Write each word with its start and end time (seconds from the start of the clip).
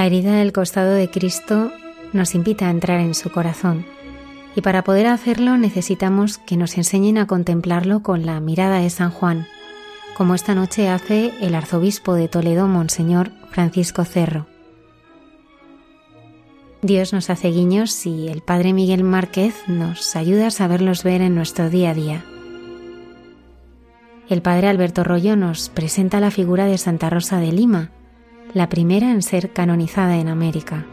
La 0.00 0.06
herida 0.06 0.32
del 0.36 0.54
costado 0.54 0.92
de 0.92 1.10
Cristo 1.10 1.70
nos 2.14 2.34
invita 2.34 2.66
a 2.66 2.70
entrar 2.70 3.00
en 3.00 3.12
su 3.12 3.30
corazón 3.30 3.84
y 4.56 4.62
para 4.62 4.82
poder 4.82 5.06
hacerlo 5.06 5.58
necesitamos 5.58 6.38
que 6.38 6.56
nos 6.56 6.78
enseñen 6.78 7.18
a 7.18 7.26
contemplarlo 7.26 8.02
con 8.02 8.24
la 8.24 8.40
mirada 8.40 8.78
de 8.78 8.88
San 8.88 9.10
Juan, 9.10 9.46
como 10.16 10.34
esta 10.34 10.54
noche 10.54 10.88
hace 10.88 11.34
el 11.42 11.54
arzobispo 11.54 12.14
de 12.14 12.28
Toledo, 12.28 12.66
Monseñor 12.66 13.30
Francisco 13.50 14.06
Cerro. 14.06 14.46
Dios 16.80 17.12
nos 17.12 17.28
hace 17.28 17.50
guiños 17.50 18.06
y 18.06 18.28
el 18.28 18.40
Padre 18.40 18.72
Miguel 18.72 19.04
Márquez 19.04 19.54
nos 19.68 20.16
ayuda 20.16 20.46
a 20.46 20.50
saberlos 20.50 21.04
ver 21.04 21.20
en 21.20 21.34
nuestro 21.34 21.68
día 21.68 21.90
a 21.90 21.94
día. 21.94 22.24
El 24.30 24.40
Padre 24.40 24.68
Alberto 24.68 25.04
Rollo 25.04 25.36
nos 25.36 25.68
presenta 25.68 26.20
la 26.20 26.30
figura 26.30 26.64
de 26.64 26.78
Santa 26.78 27.10
Rosa 27.10 27.38
de 27.38 27.52
Lima, 27.52 27.90
la 28.54 28.68
primera 28.68 29.10
en 29.10 29.22
ser 29.22 29.52
canonizada 29.52 30.16
en 30.16 30.28
América. 30.28 30.84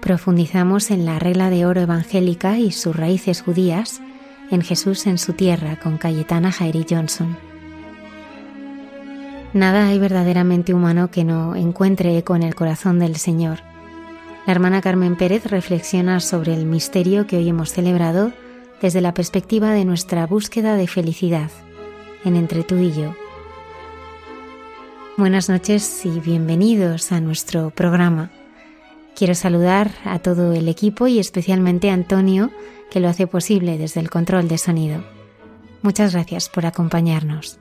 Profundizamos 0.00 0.90
en 0.90 1.06
la 1.06 1.18
regla 1.18 1.50
de 1.50 1.66
oro 1.66 1.80
evangélica 1.80 2.58
y 2.58 2.72
sus 2.72 2.94
raíces 2.94 3.42
judías 3.42 4.00
en 4.50 4.62
Jesús 4.62 5.06
en 5.06 5.18
su 5.18 5.32
tierra 5.32 5.78
con 5.78 5.98
Cayetana 5.98 6.52
Jairi 6.52 6.84
Johnson. 6.88 7.36
Nada 9.52 9.88
hay 9.88 9.98
verdaderamente 9.98 10.74
humano 10.74 11.10
que 11.10 11.24
no 11.24 11.56
encuentre 11.56 12.16
eco 12.16 12.36
en 12.36 12.42
el 12.42 12.54
corazón 12.54 12.98
del 12.98 13.16
Señor. 13.16 13.60
La 14.46 14.52
hermana 14.52 14.80
Carmen 14.80 15.16
Pérez 15.16 15.46
reflexiona 15.46 16.20
sobre 16.20 16.54
el 16.54 16.66
misterio 16.66 17.26
que 17.26 17.36
hoy 17.36 17.48
hemos 17.48 17.72
celebrado 17.72 18.32
desde 18.80 19.00
la 19.00 19.12
perspectiva 19.12 19.72
de 19.72 19.84
nuestra 19.84 20.26
búsqueda 20.26 20.76
de 20.76 20.86
felicidad 20.86 21.50
en 22.24 22.36
Entre 22.36 22.62
tú 22.62 22.76
y 22.76 22.92
yo 22.92 23.14
Buenas 25.20 25.50
noches 25.50 26.06
y 26.06 26.18
bienvenidos 26.18 27.12
a 27.12 27.20
nuestro 27.20 27.68
programa. 27.68 28.30
Quiero 29.14 29.34
saludar 29.34 29.90
a 30.06 30.18
todo 30.18 30.54
el 30.54 30.66
equipo 30.66 31.08
y 31.08 31.18
especialmente 31.18 31.90
a 31.90 31.92
Antonio, 31.92 32.50
que 32.90 33.00
lo 33.00 33.08
hace 33.10 33.26
posible 33.26 33.76
desde 33.76 34.00
el 34.00 34.08
control 34.08 34.48
de 34.48 34.56
sonido. 34.56 35.04
Muchas 35.82 36.14
gracias 36.14 36.48
por 36.48 36.64
acompañarnos. 36.64 37.58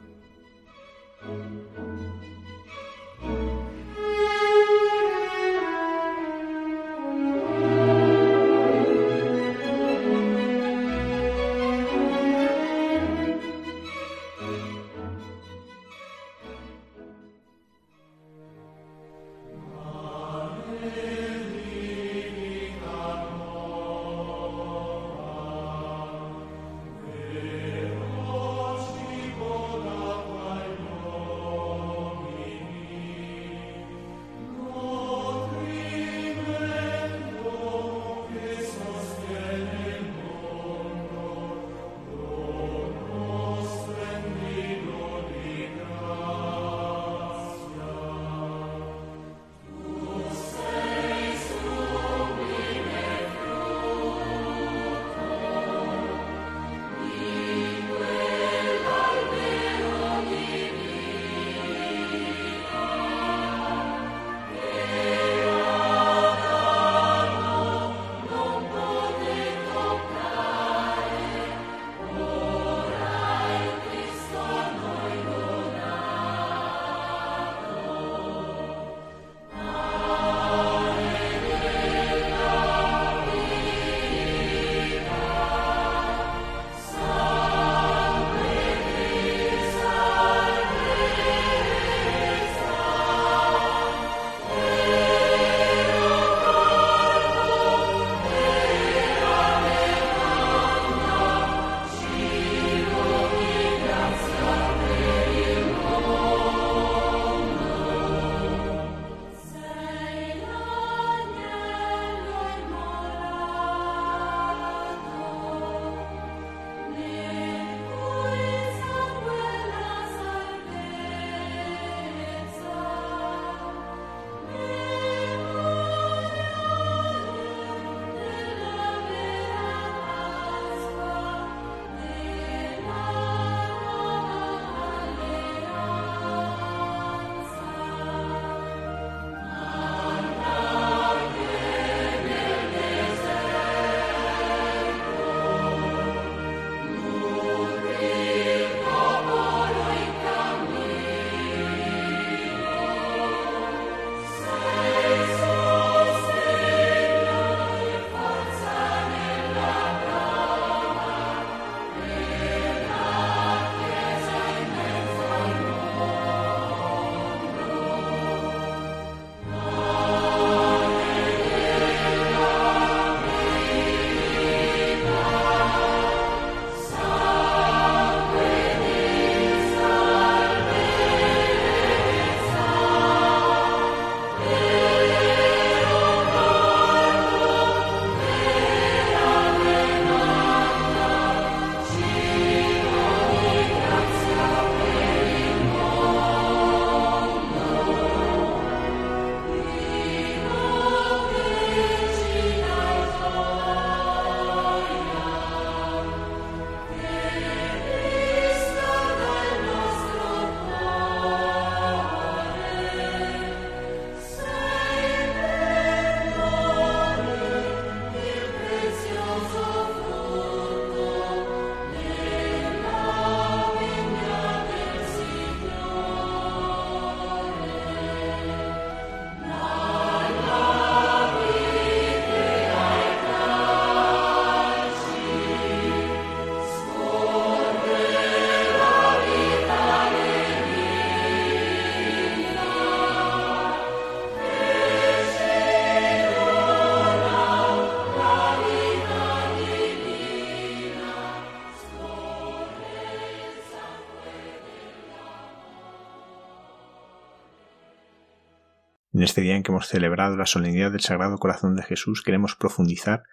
Este 259.40 259.46
día 259.46 259.56
en 259.56 259.64
que 259.64 259.72
hemos 259.72 259.88
celebrado 259.88 260.36
la 260.36 260.46
solemnidad 260.46 260.92
del 260.92 261.00
Sagrado 261.00 261.38
Corazón 261.38 261.74
de 261.74 261.84
Jesús, 261.84 262.24
queremos 262.24 262.56
profundizar 262.56 263.24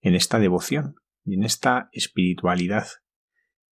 en 0.00 0.16
esta 0.16 0.40
devoción 0.40 0.96
y 1.24 1.34
en 1.34 1.44
esta 1.44 1.90
espiritualidad. 1.92 2.88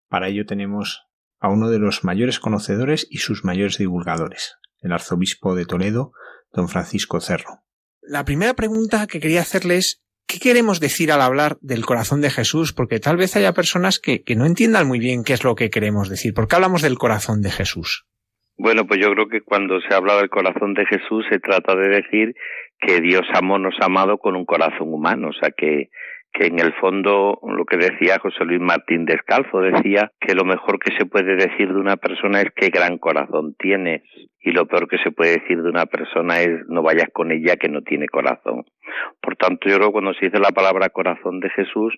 Para 0.07 0.27
ello 0.27 0.45
tenemos 0.45 1.07
a 1.39 1.49
uno 1.49 1.71
de 1.71 1.79
los 1.79 2.03
mayores 2.03 2.39
conocedores 2.39 3.07
y 3.09 3.17
sus 3.17 3.43
mayores 3.43 3.79
divulgadores, 3.79 4.57
el 4.81 4.91
arzobispo 4.91 5.55
de 5.55 5.65
Toledo, 5.65 6.11
don 6.53 6.69
Francisco 6.69 7.19
Cerro. 7.19 7.63
La 8.03 8.25
primera 8.25 8.53
pregunta 8.53 9.07
que 9.07 9.19
quería 9.19 9.41
hacerle 9.41 9.77
es 9.77 10.03
¿qué 10.27 10.37
queremos 10.37 10.79
decir 10.79 11.11
al 11.11 11.21
hablar 11.21 11.57
del 11.61 11.83
corazón 11.83 12.21
de 12.21 12.29
Jesús? 12.29 12.73
Porque 12.73 12.99
tal 12.99 13.17
vez 13.17 13.35
haya 13.35 13.53
personas 13.53 13.97
que, 13.97 14.21
que, 14.21 14.35
no 14.35 14.45
entiendan 14.45 14.87
muy 14.87 14.99
bien 14.99 15.23
qué 15.23 15.33
es 15.33 15.43
lo 15.43 15.55
que 15.55 15.71
queremos 15.71 16.09
decir. 16.09 16.35
¿Por 16.35 16.47
qué 16.47 16.57
hablamos 16.57 16.83
del 16.83 16.99
corazón 16.99 17.41
de 17.41 17.49
Jesús? 17.49 18.05
Bueno, 18.57 18.86
pues 18.86 19.00
yo 19.00 19.12
creo 19.13 19.27
que 19.27 19.42
cuando 19.42 19.80
se 19.81 19.94
habla 19.94 20.18
del 20.18 20.30
corazón 20.30 20.74
de 20.74 20.86
Jesús 20.86 21.25
se 21.30 21.39
trata 21.39 21.75
de 21.75 21.88
decir 21.88 22.36
que 22.80 23.01
Dios 23.01 23.24
amó, 23.33 23.57
nos 23.57 23.75
ha 23.81 23.86
amado 23.86 24.18
con 24.18 24.36
un 24.36 24.45
corazón 24.45 24.94
humano, 24.94 25.30
o 25.30 25.33
sea 25.33 25.51
que 25.51 25.89
que 26.33 26.48
en 26.48 26.59
el 26.59 26.74
fondo 26.75 27.39
lo 27.43 27.65
que 27.65 27.77
decía 27.77 28.20
José 28.20 28.46
Luis 28.46 28.62
Martín 28.62 29.05
Descalzo 29.05 29.60
decía 29.60 30.12
que 30.20 30.34
lo 30.34 30.46
mejor 30.46 30.79
que 30.79 30.96
se 30.98 31.05
puede 31.05 31.36
decir 31.36 31.67
de 31.67 31.79
una 31.79 31.98
persona 31.98 32.41
es 32.41 32.51
qué 32.55 32.70
gran 32.70 32.98
corazón 32.98 33.55
tienes 33.60 34.03
y 34.39 34.51
lo 34.51 34.65
peor 34.65 34.88
que 34.88 34.98
se 35.00 35.12
puede 35.12 35.39
decir 35.39 35.62
de 35.62 35.70
una 35.70 35.86
persona 35.86 36.39
es 36.39 36.65
no 36.67 36.81
vayas 36.81 37.10
con 37.13 37.31
ella 37.31 37.58
que 37.58 37.70
no 37.70 37.81
tiene 37.81 38.08
corazón. 38.08 38.65
Por 39.22 39.36
tanto, 39.36 39.70
yo 39.70 39.75
creo 39.75 39.88
que 39.89 39.93
cuando 39.93 40.13
se 40.13 40.25
dice 40.25 40.39
la 40.39 40.51
palabra 40.51 40.89
corazón 40.89 41.39
de 41.41 41.50
Jesús 41.50 41.93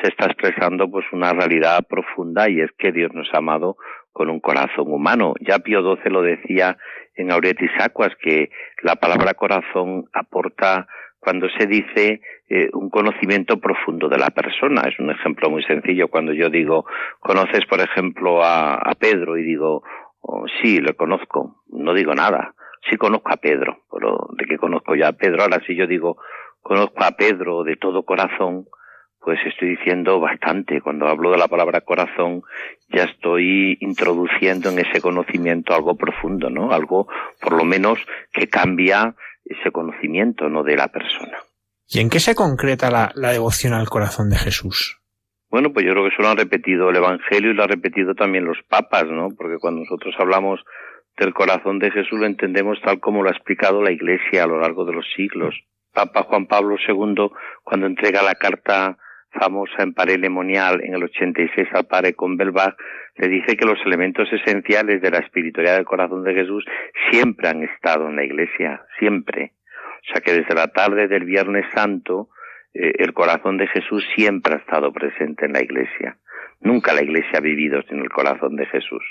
se 0.00 0.08
está 0.08 0.26
expresando 0.26 0.90
pues 0.90 1.06
una 1.12 1.32
realidad 1.32 1.84
profunda 1.88 2.48
y 2.48 2.60
es 2.60 2.70
que 2.78 2.92
Dios 2.92 3.12
nos 3.14 3.28
ha 3.32 3.38
amado 3.38 3.76
con 4.12 4.30
un 4.30 4.40
corazón 4.40 4.92
humano. 4.92 5.34
Ya 5.40 5.58
Pío 5.58 5.80
XII 5.82 6.10
lo 6.10 6.22
decía 6.22 6.76
en 7.14 7.32
Auretis 7.32 7.70
Aquas 7.80 8.14
que 8.20 8.50
la 8.82 8.96
palabra 8.96 9.34
corazón 9.34 10.04
aporta 10.12 10.86
cuando 11.20 11.48
se 11.50 11.66
dice 11.66 12.20
eh, 12.48 12.70
un 12.72 12.90
conocimiento 12.90 13.60
profundo 13.60 14.08
de 14.08 14.18
la 14.18 14.30
persona. 14.30 14.82
Es 14.88 14.98
un 14.98 15.10
ejemplo 15.10 15.50
muy 15.50 15.62
sencillo 15.64 16.08
cuando 16.08 16.32
yo 16.32 16.48
digo, 16.48 16.86
conoces 17.20 17.66
por 17.66 17.80
ejemplo 17.80 18.42
a, 18.42 18.80
Pedro 18.98 19.36
y 19.36 19.42
digo, 19.42 19.82
oh, 20.20 20.46
sí, 20.62 20.80
lo 20.80 20.94
conozco, 20.94 21.62
no 21.68 21.92
digo 21.92 22.14
nada. 22.14 22.54
Sí 22.88 22.96
conozco 22.96 23.32
a 23.32 23.36
Pedro, 23.36 23.80
pero 23.90 24.28
de 24.38 24.46
que 24.46 24.56
conozco 24.56 24.94
ya 24.94 25.08
a 25.08 25.12
Pedro, 25.12 25.42
ahora 25.42 25.60
si 25.66 25.76
yo 25.76 25.86
digo, 25.86 26.16
conozco 26.62 27.04
a 27.04 27.10
Pedro 27.10 27.64
de 27.64 27.76
todo 27.76 28.04
corazón, 28.04 28.66
pues 29.20 29.38
estoy 29.46 29.76
diciendo 29.76 30.20
bastante. 30.20 30.80
Cuando 30.80 31.06
hablo 31.06 31.30
de 31.30 31.38
la 31.38 31.48
palabra 31.48 31.80
corazón, 31.80 32.42
ya 32.88 33.04
estoy 33.04 33.76
introduciendo 33.80 34.70
en 34.70 34.78
ese 34.78 35.00
conocimiento 35.00 35.74
algo 35.74 35.96
profundo, 35.96 36.50
¿no? 36.50 36.72
Algo, 36.72 37.08
por 37.40 37.52
lo 37.52 37.64
menos, 37.64 37.98
que 38.32 38.48
cambia 38.48 39.14
ese 39.44 39.70
conocimiento 39.70 40.48
no 40.48 40.62
de 40.62 40.76
la 40.76 40.88
persona. 40.88 41.38
¿Y 41.88 42.00
en 42.00 42.10
qué 42.10 42.20
se 42.20 42.34
concreta 42.34 42.90
la, 42.90 43.32
devoción 43.32 43.72
al 43.72 43.88
corazón 43.88 44.28
de 44.28 44.36
Jesús? 44.36 45.00
Bueno, 45.50 45.72
pues 45.72 45.86
yo 45.86 45.92
creo 45.92 46.04
que 46.04 46.14
eso 46.14 46.22
lo 46.22 46.28
han 46.28 46.36
repetido 46.36 46.90
el 46.90 46.96
Evangelio 46.96 47.50
y 47.50 47.54
lo 47.54 47.62
han 47.62 47.70
repetido 47.70 48.14
también 48.14 48.44
los 48.44 48.58
papas, 48.68 49.06
¿no? 49.06 49.28
Porque 49.36 49.56
cuando 49.58 49.80
nosotros 49.80 50.14
hablamos 50.18 50.60
del 51.16 51.32
corazón 51.32 51.78
de 51.78 51.90
Jesús 51.90 52.18
lo 52.18 52.26
entendemos 52.26 52.78
tal 52.84 53.00
como 53.00 53.22
lo 53.22 53.30
ha 53.30 53.32
explicado 53.32 53.82
la 53.82 53.90
Iglesia 53.90 54.44
a 54.44 54.46
lo 54.46 54.60
largo 54.60 54.84
de 54.84 54.92
los 54.92 55.06
siglos. 55.16 55.54
Papa 55.94 56.24
Juan 56.24 56.46
Pablo 56.46 56.76
II, 56.86 57.30
cuando 57.64 57.86
entrega 57.86 58.22
la 58.22 58.34
carta 58.34 58.98
famosa 59.38 59.82
en 59.82 59.94
Parelemonial 59.94 60.82
en 60.82 60.94
el 60.94 61.04
86 61.04 61.68
al 61.72 61.86
padre 61.86 62.14
Convelbach, 62.14 62.76
le 63.16 63.28
dice 63.28 63.56
que 63.56 63.66
los 63.66 63.78
elementos 63.84 64.28
esenciales 64.32 65.00
de 65.02 65.10
la 65.10 65.18
espiritualidad 65.18 65.76
del 65.76 65.84
corazón 65.84 66.24
de 66.24 66.34
Jesús 66.34 66.64
siempre 67.10 67.48
han 67.48 67.62
estado 67.62 68.08
en 68.08 68.16
la 68.16 68.24
iglesia, 68.24 68.82
siempre. 68.98 69.52
O 70.02 70.12
sea 70.12 70.20
que 70.20 70.32
desde 70.32 70.54
la 70.54 70.68
tarde 70.68 71.08
del 71.08 71.24
Viernes 71.24 71.66
Santo, 71.74 72.28
eh, 72.74 72.92
el 72.98 73.12
corazón 73.12 73.56
de 73.56 73.66
Jesús 73.66 74.04
siempre 74.14 74.54
ha 74.54 74.58
estado 74.58 74.92
presente 74.92 75.46
en 75.46 75.52
la 75.52 75.62
iglesia. 75.62 76.16
Nunca 76.60 76.92
la 76.92 77.02
iglesia 77.02 77.38
ha 77.38 77.40
vivido 77.40 77.82
sin 77.82 77.98
el 78.00 78.10
corazón 78.10 78.56
de 78.56 78.66
Jesús. 78.66 79.04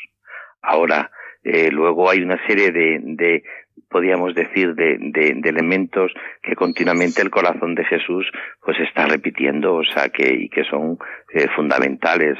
Ahora, 0.61 1.11
eh, 1.43 1.69
luego 1.71 2.09
hay 2.09 2.21
una 2.21 2.45
serie 2.47 2.71
de 2.71 3.43
podríamos 3.89 4.35
decir, 4.35 4.75
de, 4.75 4.97
de, 4.99 5.49
elementos 5.49 6.11
que 6.41 6.55
continuamente 6.55 7.21
el 7.21 7.29
corazón 7.29 7.75
de 7.75 7.85
Jesús 7.85 8.29
pues 8.63 8.77
está 8.79 9.05
repitiendo, 9.05 9.75
o 9.75 9.83
sea, 9.83 10.09
que, 10.09 10.33
y 10.33 10.49
que 10.49 10.63
son 10.63 10.97
eh, 11.33 11.47
fundamentales. 11.55 12.37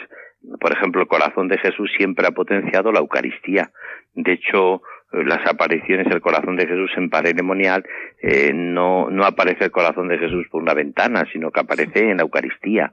Por 0.60 0.72
ejemplo, 0.72 1.02
el 1.02 1.08
corazón 1.08 1.48
de 1.48 1.58
Jesús 1.58 1.92
siempre 1.98 2.28
ha 2.28 2.32
potenciado 2.32 2.92
la 2.92 3.00
Eucaristía. 3.00 3.72
De 4.14 4.34
hecho, 4.34 4.82
las 5.12 5.46
apariciones 5.48 6.08
del 6.08 6.22
corazón 6.22 6.58
de 6.58 6.68
Jesús 6.68 6.92
en 6.98 7.10
paredemonial 7.10 7.86
eh, 8.22 8.52
no, 8.54 9.10
no 9.10 9.26
aparece 9.26 9.66
el 9.66 9.72
corazón 9.72 10.08
de 10.10 10.18
Jesús 10.18 10.48
por 10.52 10.62
una 10.62 10.74
ventana, 10.74 11.26
sino 11.32 11.52
que 11.52 11.62
aparece 11.62 12.10
en 12.10 12.18
la 12.18 12.24
Eucaristía. 12.24 12.92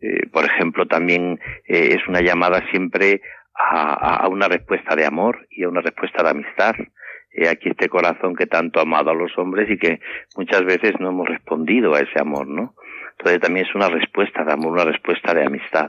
Eh, 0.00 0.26
por 0.32 0.44
ejemplo, 0.44 0.86
también 0.86 1.38
eh, 1.66 1.96
es 1.96 2.08
una 2.08 2.20
llamada 2.20 2.62
siempre 2.70 3.22
a, 3.54 4.24
a, 4.24 4.28
una 4.28 4.48
respuesta 4.48 4.96
de 4.96 5.06
amor 5.06 5.46
y 5.50 5.62
a 5.62 5.68
una 5.68 5.80
respuesta 5.80 6.22
de 6.22 6.30
amistad. 6.30 6.74
Eh, 7.34 7.48
aquí 7.48 7.70
este 7.70 7.88
corazón 7.88 8.36
que 8.36 8.46
tanto 8.46 8.78
ha 8.78 8.82
amado 8.82 9.10
a 9.10 9.14
los 9.14 9.36
hombres 9.36 9.68
y 9.68 9.76
que 9.76 10.00
muchas 10.36 10.64
veces 10.64 10.92
no 11.00 11.08
hemos 11.08 11.28
respondido 11.28 11.94
a 11.94 12.00
ese 12.00 12.20
amor, 12.20 12.46
¿no? 12.46 12.74
Entonces 13.18 13.40
también 13.40 13.66
es 13.66 13.74
una 13.74 13.88
respuesta 13.88 14.44
de 14.44 14.52
amor, 14.52 14.72
una 14.72 14.84
respuesta 14.84 15.34
de 15.34 15.44
amistad, 15.44 15.88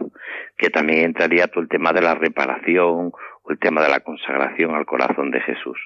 que 0.57 0.69
también 0.69 1.05
entraría 1.05 1.47
todo 1.47 1.61
el 1.61 1.69
tema 1.69 1.93
de 1.93 2.01
la 2.01 2.15
reparación 2.15 3.11
o 3.43 3.51
el 3.51 3.59
tema 3.59 3.83
de 3.83 3.89
la 3.89 3.99
consagración 3.99 4.73
al 4.73 4.85
corazón 4.85 5.29
de 5.29 5.41
Jesús. 5.41 5.77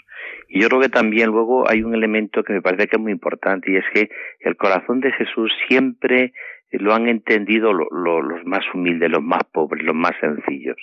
Y 0.48 0.62
yo 0.62 0.70
creo 0.70 0.82
que 0.82 0.90
también 0.90 1.30
luego 1.30 1.70
hay 1.70 1.84
un 1.84 1.94
elemento 1.94 2.44
que 2.44 2.54
me 2.54 2.62
parece 2.62 2.88
que 2.88 2.96
es 2.96 3.02
muy 3.02 3.12
importante 3.12 3.72
y 3.72 3.78
es 3.78 3.86
que 3.94 4.10
el 4.40 4.56
corazón 4.56 5.02
de 5.02 5.12
Jesús 5.12 5.52
siempre 5.68 6.34
lo 6.72 6.94
han 6.94 7.08
entendido 7.08 7.74
los 7.74 8.46
más 8.46 8.64
humildes, 8.74 9.10
los 9.10 9.24
más 9.24 9.44
pobres, 9.52 9.84
los 9.84 9.96
más 9.96 10.14
sencillos. 10.22 10.78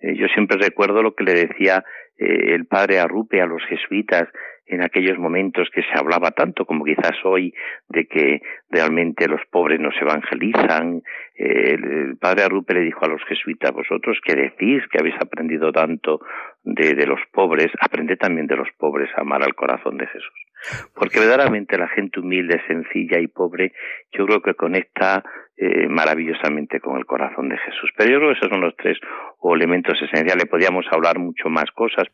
Eh, 0.00 0.14
yo 0.16 0.26
siempre 0.28 0.56
recuerdo 0.56 1.02
lo 1.02 1.14
que 1.14 1.24
le 1.24 1.34
decía 1.34 1.84
eh, 2.20 2.54
el 2.54 2.66
padre 2.66 3.00
Arrupe 3.00 3.40
a 3.40 3.46
los 3.46 3.64
jesuitas 3.64 4.28
en 4.66 4.84
aquellos 4.84 5.18
momentos 5.18 5.68
que 5.74 5.82
se 5.82 5.98
hablaba 5.98 6.30
tanto 6.30 6.64
como 6.64 6.84
quizás 6.84 7.16
hoy 7.24 7.52
de 7.88 8.06
que 8.06 8.40
realmente 8.68 9.26
los 9.26 9.40
pobres 9.50 9.80
no 9.80 9.90
se 9.90 10.00
evangelizan. 10.00 11.02
el, 11.34 12.16
padre 12.20 12.44
Arrupe 12.44 12.74
le 12.74 12.82
dijo 12.82 13.04
a 13.04 13.08
los 13.08 13.24
jesuitas, 13.24 13.72
vosotros 13.72 14.18
que 14.24 14.36
decís 14.36 14.82
que 14.92 14.98
habéis 15.00 15.16
aprendido 15.20 15.72
tanto 15.72 16.20
de, 16.62 16.94
de, 16.94 17.06
los 17.06 17.20
pobres, 17.32 17.68
aprended 17.80 18.18
también 18.18 18.46
de 18.46 18.56
los 18.56 18.68
pobres 18.78 19.10
a 19.16 19.22
amar 19.22 19.42
al 19.42 19.54
corazón 19.54 19.96
de 19.96 20.06
Jesús. 20.06 20.49
Porque 20.94 21.18
verdaderamente 21.18 21.78
la 21.78 21.88
gente 21.88 22.20
humilde, 22.20 22.60
sencilla 22.66 23.18
y 23.18 23.28
pobre, 23.28 23.72
yo 24.12 24.26
creo 24.26 24.42
que 24.42 24.54
conecta 24.54 25.24
eh, 25.56 25.88
maravillosamente 25.88 26.80
con 26.80 26.96
el 26.98 27.06
corazón 27.06 27.48
de 27.48 27.58
Jesús. 27.58 27.90
Pero 27.96 28.10
yo 28.10 28.18
creo 28.18 28.32
que 28.32 28.38
esos 28.38 28.50
son 28.50 28.60
los 28.60 28.76
tres 28.76 28.98
elementos 29.42 30.00
esenciales. 30.00 30.46
Podríamos 30.46 30.86
hablar 30.90 31.18
mucho 31.18 31.48
más 31.48 31.70
cosas, 31.70 32.08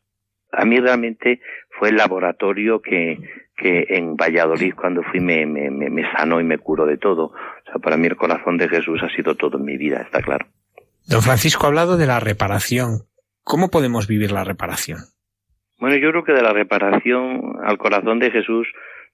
a 0.53 0.65
mí 0.65 0.81
realmente 0.81 1.41
fue 1.79 1.91
el 1.91 1.97
laboratorio 1.97 2.81
que, 2.81 3.19
en 3.59 4.17
Valladolid 4.17 4.75
cuando 4.75 5.03
fui 5.03 5.21
me, 5.21 5.47
me, 5.47 5.71
me, 5.71 6.03
sanó 6.13 6.41
y 6.41 6.45
me 6.45 6.59
curó 6.59 6.87
de 6.87 6.99
todo. 6.99 7.27
O 7.27 7.65
sea, 7.65 7.75
para 7.83 7.97
mí 7.97 8.07
el 8.07 8.17
corazón 8.17 8.57
de 8.57 8.69
Jesús 8.69 9.01
ha 9.03 9.15
sido 9.15 9.35
todo 9.35 9.59
en 9.59 9.65
mi 9.65 9.77
vida, 9.77 10.03
está 10.03 10.23
claro. 10.23 10.47
Don 11.07 11.23
Francisco 11.23 11.65
ha 11.65 11.69
hablado 11.69 11.97
de 11.97 12.07
la 12.07 12.21
reparación. 12.21 13.07
¿Cómo 13.43 13.71
podemos 13.71 14.07
vivir 14.07 14.33
la 14.33 14.45
reparación? 14.45 14.99
Bueno, 15.79 15.97
yo 15.97 16.11
creo 16.11 16.25
que 16.25 16.33
de 16.33 16.43
la 16.43 16.53
reparación 16.53 17.57
al 17.63 17.77
corazón 17.77 18.19
de 18.19 18.31
Jesús, 18.31 18.67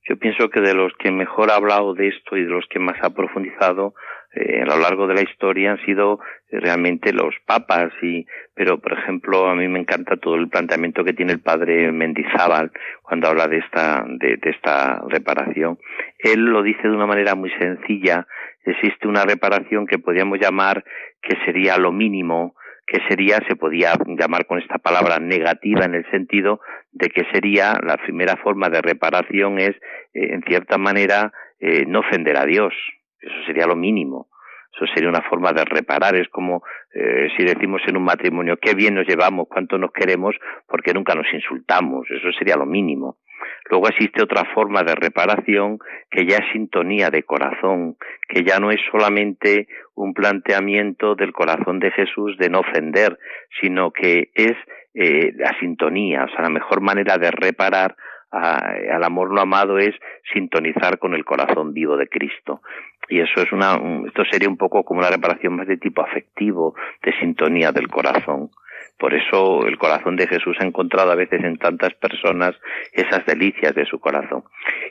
yo 0.09 0.16
pienso 0.16 0.49
que 0.49 0.61
de 0.61 0.75
los 0.75 0.92
que 0.99 1.11
mejor 1.11 1.50
ha 1.50 1.57
hablado 1.57 1.95
de 1.95 2.09
esto 2.09 2.37
y 2.37 2.45
de 2.45 2.50
los 2.50 2.66
que 2.69 2.78
más 2.78 2.97
ha 3.02 3.11
profundizado 3.11 3.95
eh, 4.35 4.62
a 4.62 4.64
lo 4.64 4.78
largo 4.78 5.07
de 5.07 5.14
la 5.14 5.23
historia 5.23 5.73
han 5.73 5.85
sido 5.85 6.19
eh, 6.50 6.59
realmente 6.59 7.12
los 7.12 7.35
papas 7.47 7.92
y 8.00 8.26
pero 8.54 8.78
por 8.78 8.95
ejemplo 8.95 9.47
a 9.47 9.54
mí 9.54 9.69
me 9.69 9.78
encanta 9.78 10.16
todo 10.16 10.37
el 10.37 10.49
planteamiento 10.49 11.04
que 11.04 11.12
tiene 11.12 11.33
el 11.33 11.40
padre 11.40 11.92
Mendizábal 11.92 12.73
cuando 13.02 13.28
habla 13.28 13.47
de 13.47 13.59
esta 13.59 14.04
de, 14.09 14.38
de 14.38 14.50
esta 14.50 15.02
reparación. 15.09 15.78
Él 16.19 16.47
lo 16.47 16.62
dice 16.62 16.83
de 16.83 16.95
una 16.95 17.07
manera 17.07 17.35
muy 17.35 17.50
sencilla 17.59 18.26
existe 18.64 19.07
una 19.07 19.25
reparación 19.25 19.87
que 19.87 19.99
podríamos 19.99 20.38
llamar 20.38 20.83
que 21.21 21.37
sería 21.45 21.76
lo 21.76 21.92
mínimo 21.92 22.54
que 22.87 22.99
sería, 23.09 23.39
se 23.49 23.57
podía 23.57 23.95
llamar 24.19 24.47
con 24.47 24.59
esta 24.59 24.79
palabra 24.79 25.19
negativa 25.19 25.85
en 25.85 25.95
el 25.95 26.11
sentido 26.11 26.61
de 26.93 27.09
que 27.09 27.25
sería 27.33 27.79
la 27.83 27.97
primera 27.97 28.37
forma 28.37 28.69
de 28.69 28.83
reparación 28.83 29.59
es, 29.59 29.77
eh, 30.15 30.35
en 30.35 30.43
cierta 30.43 30.79
manera, 30.79 31.33
no 31.87 32.01
ofender 32.01 32.37
a 32.37 32.45
Dios, 32.45 32.75
eso 33.21 33.35
sería 33.47 33.67
lo 33.67 33.77
mínimo. 33.77 34.32
Eso 34.75 34.87
sería 34.95 35.09
una 35.09 35.23
forma 35.23 35.52
de 35.52 35.64
reparar. 35.64 36.17
Es 36.17 36.29
como 36.29 36.62
eh, 36.95 37.29
si 37.37 37.45
decimos 37.45 37.83
en 37.87 37.97
un 37.97 38.05
matrimonio, 38.05 38.57
qué 38.57 38.75
bien 38.75 38.95
nos 38.95 39.07
llevamos, 39.07 39.49
cuánto 39.49 39.79
nos 39.79 39.93
queremos, 39.93 40.35
porque 40.67 40.95
nunca 40.95 41.14
nos 41.14 41.26
insultamos. 41.33 42.07
Eso 42.11 42.33
sería 42.38 42.57
lo 42.57 42.67
mínimo. 42.67 43.19
Luego 43.71 43.88
existe 43.88 44.23
otra 44.23 44.45
forma 44.55 44.83
de 44.83 44.95
reparación 44.95 45.79
que 46.11 46.26
ya 46.26 46.38
es 46.38 46.52
sintonía 46.52 47.11
de 47.11 47.23
corazón, 47.23 47.97
que 48.29 48.45
ya 48.45 48.59
no 48.59 48.71
es 48.71 48.81
solamente 48.91 49.69
un 49.95 50.14
planteamiento 50.14 51.14
del 51.14 51.33
corazón 51.33 51.79
de 51.79 51.91
Jesús 51.91 52.37
de 52.38 52.50
no 52.50 52.61
ofender, 52.61 53.19
sino 53.61 53.91
que 53.91 54.31
es 54.35 54.55
eh, 54.95 55.33
la 55.37 55.59
sintonía, 55.59 56.25
o 56.25 56.29
sea, 56.29 56.43
la 56.43 56.50
mejor 56.50 56.81
manera 56.81 57.17
de 57.19 57.31
reparar 57.31 57.97
al 58.33 59.05
amor 59.05 59.31
no 59.31 59.43
amado 59.43 59.79
es 59.79 59.95
sintonizar 60.33 60.99
con 60.99 61.12
el 61.12 61.23
corazón 61.23 61.75
vivo 61.75 61.99
de 61.99 62.09
Cristo. 62.09 62.62
Y 63.12 63.21
eso 63.21 63.42
es 63.42 63.52
una, 63.52 63.78
esto 64.07 64.25
sería 64.25 64.49
un 64.49 64.57
poco 64.57 64.85
como 64.85 65.00
una 65.00 65.11
reparación 65.11 65.54
más 65.54 65.66
de 65.66 65.76
tipo 65.76 66.00
afectivo, 66.00 66.75
de 67.02 67.12
sintonía 67.19 67.71
del 67.71 67.88
corazón. 67.88 68.49
Por 68.99 69.12
eso 69.12 69.66
el 69.66 69.76
corazón 69.76 70.16
de 70.16 70.26
Jesús 70.26 70.57
ha 70.59 70.64
encontrado 70.64 71.12
a 71.12 71.14
veces 71.14 71.45
en 71.45 71.59
tantas 71.59 71.92
personas 71.92 72.54
esas 72.90 73.26
delicias 73.26 73.75
de 73.75 73.85
su 73.85 74.00
corazón. 74.00 74.45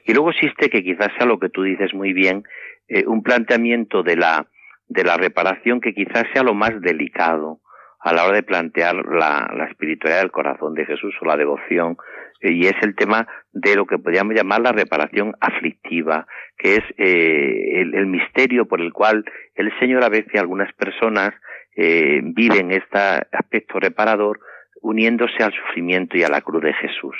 Y 0.05 0.13
luego 0.13 0.29
existe 0.29 0.69
que 0.69 0.83
quizás 0.83 1.07
sea 1.17 1.25
lo 1.25 1.39
que 1.39 1.49
tú 1.49 1.63
dices 1.63 1.95
muy 1.95 2.13
bien, 2.13 2.43
eh, 2.89 3.05
un 3.07 3.23
planteamiento 3.23 4.03
de 4.03 4.17
la, 4.17 4.45
de 4.87 5.03
la 5.03 5.17
reparación 5.17 5.81
que 5.81 5.95
quizás 5.95 6.25
sea 6.31 6.43
lo 6.43 6.53
más 6.53 6.79
delicado 6.79 7.59
a 8.01 8.13
la 8.13 8.25
hora 8.25 8.35
de 8.35 8.43
plantear 8.43 8.97
la, 8.97 9.51
la 9.57 9.65
espiritualidad 9.65 10.21
del 10.21 10.31
corazón 10.31 10.75
de 10.75 10.85
Jesús 10.85 11.15
o 11.21 11.25
la 11.25 11.37
devoción, 11.37 11.97
y 12.41 12.65
es 12.65 12.75
el 12.81 12.95
tema 12.95 13.27
de 13.51 13.75
lo 13.75 13.86
que 13.86 14.00
podríamos 14.00 14.33
llamar 14.33 14.62
la 14.62 14.71
reparación 14.71 15.36
aflictiva, 15.39 16.25
que 16.57 16.75
es 16.75 16.83
eh, 16.98 17.81
el, 17.81 18.07
misterio 18.07 18.65
por 18.65 18.81
el 18.81 18.91
cual 18.91 19.25
el 19.55 19.71
Señor 19.79 20.03
a 20.03 20.10
veces 20.10 20.36
algunas 20.36 20.74
personas 20.74 21.33
eh, 21.75 22.21
viven 22.24 22.71
este 22.71 22.98
aspecto 23.31 23.79
reparador 23.79 24.39
uniéndose 24.81 25.43
al 25.43 25.53
sufrimiento 25.53 26.17
y 26.17 26.24
a 26.24 26.29
la 26.29 26.41
cruz 26.41 26.63
de 26.63 26.74
Jesús. 26.74 27.15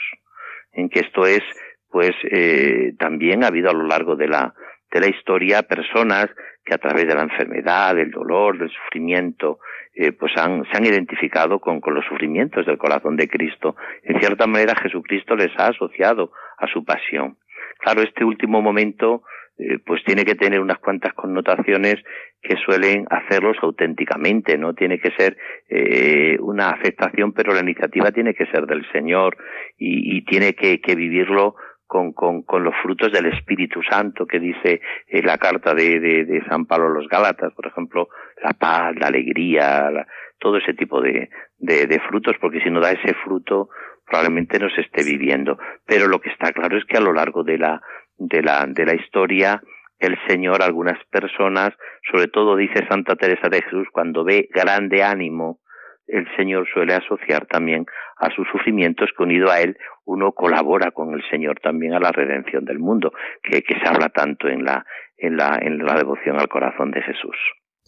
En 0.74 0.90
que 0.90 1.02
esto 1.02 1.26
es, 1.26 1.42
pues, 1.90 2.12
eh, 2.24 2.94
también 2.98 3.44
ha 3.44 3.48
habido 3.48 3.70
a 3.70 3.74
lo 3.74 3.84
largo 3.84 4.16
de 4.16 4.28
la, 4.28 4.54
de 4.92 5.00
la 5.00 5.08
historia 5.08 5.64
personas 5.64 6.28
que 6.66 6.74
a 6.74 6.80
través 6.80 7.08
de 7.08 7.16
la 7.16 7.24
enfermedad, 7.24 7.96
del 7.96 8.12
dolor, 8.12 8.58
del 8.58 8.72
sufrimiento, 8.72 9.60
eh, 9.94 10.12
pues 10.12 10.32
han, 10.38 10.64
se 10.66 10.78
han 10.78 10.86
identificado 10.86 11.60
con, 11.60 11.82
con 11.82 11.94
los 11.94 12.06
sufrimientos 12.06 12.66
del 12.66 12.78
corazón 12.78 13.18
de 13.18 13.28
Cristo. 13.28 13.76
En 14.04 14.20
cierta 14.20 14.48
manera 14.48 14.76
Jesucristo 14.76 15.36
les 15.36 15.52
ha 15.58 15.68
asociado 15.68 16.32
a 16.58 16.68
su 16.68 16.84
pasión. 16.84 17.38
Claro, 17.80 18.02
este 18.02 18.24
último 18.24 18.62
momento 18.62 19.24
eh, 19.58 19.78
pues 19.86 20.04
tiene 20.04 20.24
que 20.24 20.36
tener 20.36 20.60
unas 20.60 20.80
cuantas 20.80 21.14
connotaciones 21.14 21.96
que 22.42 22.56
suelen 22.66 23.06
hacerlos 23.10 23.58
auténticamente, 23.62 24.58
¿no? 24.58 24.74
Tiene 24.74 25.00
que 25.00 25.12
ser 25.12 25.38
eh, 25.70 26.38
una 26.40 26.72
aceptación, 26.72 27.34
pero 27.34 27.54
la 27.54 27.62
iniciativa 27.62 28.12
tiene 28.12 28.34
que 28.34 28.48
ser 28.48 28.66
del 28.66 28.90
Señor 28.92 29.38
y, 29.78 30.18
y 30.18 30.26
tiene 30.26 30.54
que, 30.54 30.82
que 30.82 30.96
vivirlo 30.96 31.56
con, 31.86 32.14
con, 32.14 32.42
con, 32.44 32.64
los 32.64 32.74
frutos 32.82 33.12
del 33.12 33.26
Espíritu 33.26 33.82
Santo 33.84 34.26
que 34.26 34.40
dice 34.40 34.80
eh, 35.08 35.22
la 35.22 35.38
carta 35.38 35.76
de, 35.76 36.00
de, 36.00 36.24
de, 36.24 36.42
San 36.46 36.66
Pablo 36.66 36.88
a 36.88 36.94
los 36.94 37.08
Gálatas, 37.10 37.54
por 37.54 37.68
ejemplo, 37.68 38.08
la 38.42 38.54
paz, 38.54 38.94
la 39.00 39.08
alegría, 39.08 39.90
la, 39.92 40.08
todo 40.40 40.58
ese 40.58 40.74
tipo 40.74 41.02
de, 41.02 41.30
de, 41.58 41.86
de, 41.86 42.00
frutos, 42.00 42.36
porque 42.42 42.62
si 42.62 42.70
no 42.70 42.80
da 42.80 42.92
ese 42.92 43.14
fruto, 43.24 43.70
probablemente 44.06 44.60
no 44.60 44.70
se 44.70 44.82
esté 44.82 45.04
viviendo. 45.04 45.58
Pero 45.86 46.08
lo 46.08 46.20
que 46.20 46.30
está 46.30 46.52
claro 46.52 46.78
es 46.78 46.86
que 46.86 46.98
a 46.98 47.02
lo 47.02 47.14
largo 47.14 47.44
de 47.44 47.58
la, 47.58 47.82
de 48.18 48.42
la, 48.42 48.66
de 48.68 48.86
la 48.86 48.96
historia, 48.96 49.62
el 50.00 50.18
Señor, 50.28 50.64
algunas 50.64 50.98
personas, 51.06 51.70
sobre 52.12 52.28
todo 52.28 52.56
dice 52.56 52.88
Santa 52.90 53.16
Teresa 53.16 53.50
de 53.50 53.62
Jesús, 53.62 53.88
cuando 53.92 54.24
ve 54.24 54.50
grande 54.52 55.04
ánimo, 55.04 55.60
el 56.08 56.28
Señor 56.36 56.68
suele 56.74 56.96
asociar 56.96 57.46
también 57.46 57.86
a 58.18 58.30
sus 58.32 58.48
sufrimientos 58.50 59.10
que 59.16 59.24
unido 59.24 59.50
a 59.50 59.62
Él 59.62 59.78
uno 60.04 60.34
colabora 60.34 60.92
con 60.92 61.14
el 61.14 61.24
Señor 61.30 61.60
también 61.62 61.94
a 61.94 62.00
la 62.00 62.12
redención 62.12 62.66
del 62.66 62.80
mundo, 62.80 63.14
que, 63.44 63.62
que 63.62 63.76
se 63.80 63.88
habla 63.88 64.10
tanto 64.10 64.48
en 64.50 64.66
la, 64.66 64.86
en, 65.18 65.38
la, 65.38 65.58
en 65.62 65.78
la 65.86 65.94
devoción 65.94 66.40
al 66.40 66.50
corazón 66.50 66.92
de 66.92 67.02
Jesús. 67.02 67.38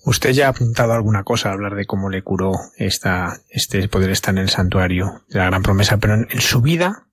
Usted 0.06 0.32
ya 0.32 0.48
ha 0.48 0.50
apuntado 0.50 0.94
alguna 0.94 1.24
cosa 1.24 1.50
a 1.50 1.54
hablar 1.54 1.76
de 1.76 1.86
cómo 1.86 2.10
le 2.10 2.24
curó 2.24 2.52
esta, 2.78 3.38
este 3.50 3.88
poder 3.88 4.10
estar 4.10 4.34
en 4.34 4.42
el 4.42 4.50
santuario 4.50 5.22
de 5.30 5.40
la 5.40 5.46
gran 5.46 5.64
promesa, 5.64 5.98
pero 6.00 6.16
en, 6.16 6.42
su 6.42 6.62
vida, 6.62 7.08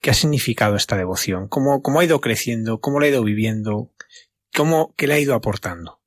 ¿Qué 0.00 0.10
ha 0.10 0.14
significado 0.14 0.76
esta 0.76 0.98
devoción? 0.98 1.48
¿Cómo, 1.48 1.80
cómo 1.80 2.00
ha 2.00 2.04
ido 2.04 2.20
creciendo? 2.20 2.78
¿Cómo 2.78 3.00
la 3.00 3.06
ha 3.06 3.08
ido 3.08 3.24
viviendo? 3.24 3.88
¿Cómo, 4.54 4.92
¿Qué 4.98 5.06
le 5.06 5.14
ha 5.14 5.18
ido 5.18 5.34
aportando? 5.34 5.98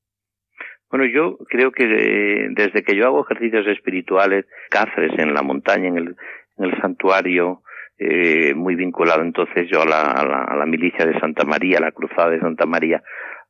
Bueno, 0.91 1.05
yo 1.05 1.37
creo 1.49 1.71
que 1.71 1.83
eh, 1.83 2.47
desde 2.51 2.83
que 2.83 2.95
yo 2.95 3.07
hago 3.07 3.25
ejercicios 3.25 3.65
espirituales, 3.67 4.45
Cáceres, 4.69 5.17
en 5.17 5.33
la 5.33 5.41
montaña, 5.41 5.87
en 5.87 5.97
el, 5.97 6.81
santuario, 6.81 7.63
eh, 7.97 8.53
muy 8.53 8.75
vinculado 8.75 9.21
entonces 9.23 9.67
yo 9.69 9.81
a 9.81 9.85
la, 9.85 10.03
a, 10.03 10.23
la, 10.23 10.43
a 10.43 10.55
la, 10.55 10.65
milicia 10.67 11.05
de 11.05 11.19
Santa 11.19 11.43
María, 11.43 11.79
la 11.79 11.91
cruzada 11.91 12.29
de 12.29 12.39
Santa 12.39 12.67
María, 12.67 13.01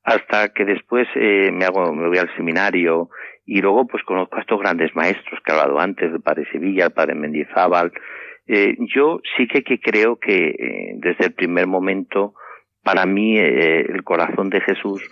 hasta 0.08 0.54
que 0.54 0.64
después 0.64 1.06
eh, 1.16 1.52
me 1.52 1.66
hago, 1.66 1.94
me 1.94 2.08
voy 2.08 2.18
al 2.18 2.34
seminario 2.38 3.10
y 3.46 3.60
luego 3.60 3.86
pues 3.88 4.04
conozco 4.04 4.38
a 4.38 4.40
estos 4.40 4.58
grandes 4.58 4.96
maestros 4.96 5.42
que 5.44 5.52
he 5.52 5.56
hablado 5.56 5.78
antes, 5.82 6.14
el 6.14 6.22
padre 6.22 6.48
Sevilla, 6.50 6.86
el 6.86 6.94
padre 6.94 7.14
Mendizábal, 7.14 7.92
eh, 8.48 8.78
yo 8.96 9.20
sí 9.36 9.48
que, 9.48 9.64
que 9.64 9.82
creo 9.82 10.18
que 10.18 10.48
eh, 10.48 10.94
desde 10.96 11.26
el 11.26 11.34
primer 11.34 11.68
momento, 11.68 12.36
para 12.84 13.06
mí, 13.06 13.38
eh, 13.38 13.82
el 13.82 14.06
corazón 14.06 14.50
de 14.50 14.62
Jesús, 14.62 15.04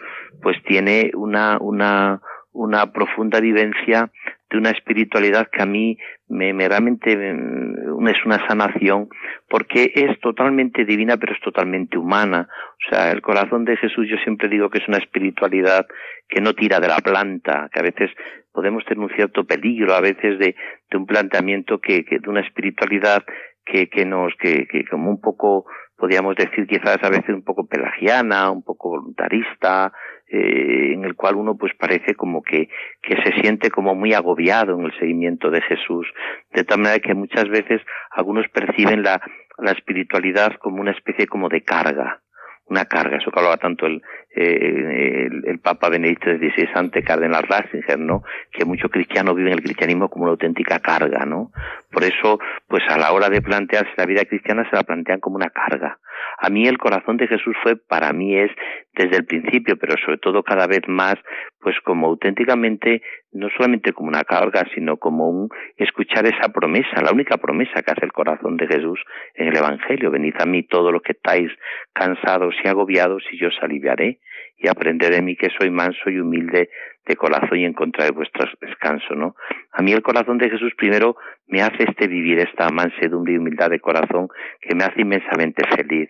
pues 0.42 0.56
tiene 0.64 1.12
una, 1.14 1.58
una, 1.60 2.22
una 2.54 2.94
profunda 2.94 3.42
vivencia 3.42 4.10
de 4.50 4.58
una 4.58 4.70
espiritualidad 4.72 5.48
que 5.52 5.62
a 5.62 5.66
mí 5.66 5.98
me, 6.28 6.54
me 6.54 6.68
realmente 6.68 7.16
mm, 7.16 8.08
es 8.08 8.25
una 8.25 8.46
sanación 8.48 9.10
porque 9.50 9.92
es 9.96 10.20
totalmente 10.20 10.86
divina 10.86 11.18
pero 11.18 11.34
es 11.34 11.42
totalmente 11.42 11.98
humana. 11.98 12.48
O 12.50 12.90
sea, 12.90 13.12
el 13.12 13.22
corazón 13.22 13.66
de 13.66 13.78
Jesús 13.78 14.08
yo 14.10 14.18
siempre 14.24 14.50
digo 14.50 14.70
que 14.70 14.80
es 14.80 14.88
una 14.88 14.98
espiritualidad 14.98 15.86
que 16.28 16.42
no 16.42 16.54
tira 16.54 16.80
de 16.80 16.88
la 16.88 16.98
planta, 16.98 17.70
que 17.72 17.80
a 17.80 17.84
veces 17.84 18.12
podemos 18.52 18.84
tener 18.86 19.00
un 19.00 19.16
cierto 19.16 19.46
peligro 19.46 19.94
a 19.94 20.02
veces 20.02 20.40
de, 20.40 20.56
de 20.90 20.98
un 20.98 21.06
planteamiento 21.06 21.80
que, 21.80 22.06
que, 22.06 22.20
de 22.20 22.30
una 22.30 22.42
espiritualidad 22.42 23.24
que, 23.66 23.90
que 23.90 24.06
nos, 24.06 24.34
que, 24.40 24.68
que 24.68 24.86
como 24.86 25.10
un 25.10 25.20
poco 25.20 25.66
podríamos 25.98 26.36
decir 26.36 26.68
quizás 26.68 26.98
a 27.02 27.10
veces 27.10 27.30
un 27.30 27.44
poco 27.44 27.68
pelagiana, 27.68 28.52
un 28.52 28.64
poco 28.64 28.90
voluntarista, 28.90 29.92
eh, 30.27 30.94
en 30.94 31.03
el 31.05 31.15
cual 31.15 31.36
uno 31.36 31.55
pues 31.55 31.74
parece 31.75 32.15
como 32.15 32.41
que, 32.41 32.70
que 33.01 33.15
se 33.24 33.41
siente 33.41 33.70
como 33.70 33.96
muy 33.96 34.13
agobiado 34.13 34.77
en 34.77 34.86
el 34.86 35.00
seguimiento 35.00 35.51
de 35.51 35.62
Jesús, 35.62 36.08
de 36.53 36.63
tal 36.63 36.79
manera 36.79 37.00
que 37.00 37.13
muchas 37.13 37.48
veces 37.50 37.82
algunos 38.12 38.48
perciben 38.50 39.03
la, 39.03 39.22
la 39.58 39.72
espiritualidad 39.72 40.55
como 40.58 40.82
una 40.82 40.91
especie 40.91 41.27
como 41.27 41.50
de 41.50 41.62
carga, 41.62 42.22
una 42.67 42.86
carga, 42.86 43.17
eso 43.17 43.32
que 43.32 43.39
hablaba 43.39 43.58
tanto 43.58 43.86
el, 43.86 44.01
eh, 44.36 45.27
el, 45.27 45.44
el, 45.46 45.60
Papa 45.60 45.89
Benedicto 45.89 46.30
XVI 46.30 46.68
ante 46.75 47.04
Cardenal 47.04 47.44
Ratzinger, 47.44 47.98
¿no? 47.98 48.24
Que 48.51 48.65
muchos 48.65 48.92
cristianos 48.92 49.36
viven 49.36 49.54
el 49.54 49.63
cristianismo 49.63 50.10
como 50.10 50.24
una 50.25 50.32
auténtica 50.32 50.80
carga, 50.80 51.25
¿no? 51.25 51.51
Por 51.92 52.04
eso, 52.04 52.39
pues 52.68 52.84
a 52.89 52.98
la 52.98 53.13
hora 53.13 53.30
de 53.30 53.42
plantearse 53.42 53.94
la 53.96 54.06
vida 54.06 54.25
cristiana 54.25 54.68
se 54.70 54.75
la 54.75 54.84
plantean 54.84 55.20
como 55.20 55.38
una 55.38 55.50
carga. 55.50 56.00
A 56.38 56.50
mí 56.50 56.68
el 56.68 56.77
corazón 56.77 57.18
de 57.18 57.27
Jesús 57.27 57.56
fue, 57.63 57.77
para 57.77 58.12
mí 58.12 58.38
es, 58.38 58.51
desde 58.94 59.18
el 59.18 59.25
principio, 59.25 59.77
pero 59.77 59.96
sobre 60.04 60.18
todo 60.18 60.44
cada 60.44 60.68
vez 60.68 60.82
más, 60.88 61.15
pues 61.62 61.75
como 61.84 62.08
auténticamente, 62.08 63.01
no 63.32 63.50
solamente 63.56 63.94
como 63.94 64.10
una 64.10 64.24
carga, 64.24 64.65
sino 64.74 64.98
como 64.98 65.30
un 65.30 65.50
escuchar 65.77 66.25
esa 66.25 66.50
promesa, 66.50 67.01
la 67.01 67.12
única 67.12 67.38
promesa 67.38 67.82
que 67.82 67.92
hace 67.92 68.06
el 68.06 68.13
corazón 68.13 68.58
de 68.58 68.68
Jesús 68.68 69.00
en 69.36 69.48
el 69.48 69.58
Evangelio. 69.58 70.12
Venid 70.12 70.36
a 70.39 70.46
mí 70.46 70.63
todos 70.63 70.92
los 70.92 71.01
que 71.01 71.13
estáis 71.13 71.51
cansados 71.94 72.56
y 72.63 72.68
agobiados 72.68 73.24
y 73.32 73.39
yo 73.39 73.48
os 73.48 73.58
aliviaré 73.62 74.20
y 74.65 74.67
aprender 74.67 75.12
de 75.12 75.22
mí 75.22 75.36
que 75.36 75.50
soy 75.57 75.69
manso 75.69 76.10
y 76.10 76.19
humilde 76.19 76.69
de 77.05 77.15
corazón 77.15 77.60
y 77.60 77.65
encontrar 77.65 78.12
vuestro 78.13 78.45
descanso, 78.60 79.13
¿no? 79.13 79.36
A 79.72 79.84
mí 79.84 79.91
el 79.91 80.01
corazón 80.01 80.39
de 80.39 80.50
Jesús 80.50 80.74
primero 80.75 81.15
me 81.48 81.62
hace 81.62 81.84
este 81.84 82.07
vivir 82.07 82.39
esta 82.39 82.69
mansedumbre 82.72 83.34
y 83.34 83.38
humildad 83.38 83.69
de 83.69 83.79
corazón 83.79 84.27
que 84.60 84.74
me 84.74 84.84
hace 84.84 85.01
inmensamente 85.01 85.63
feliz. 85.75 86.10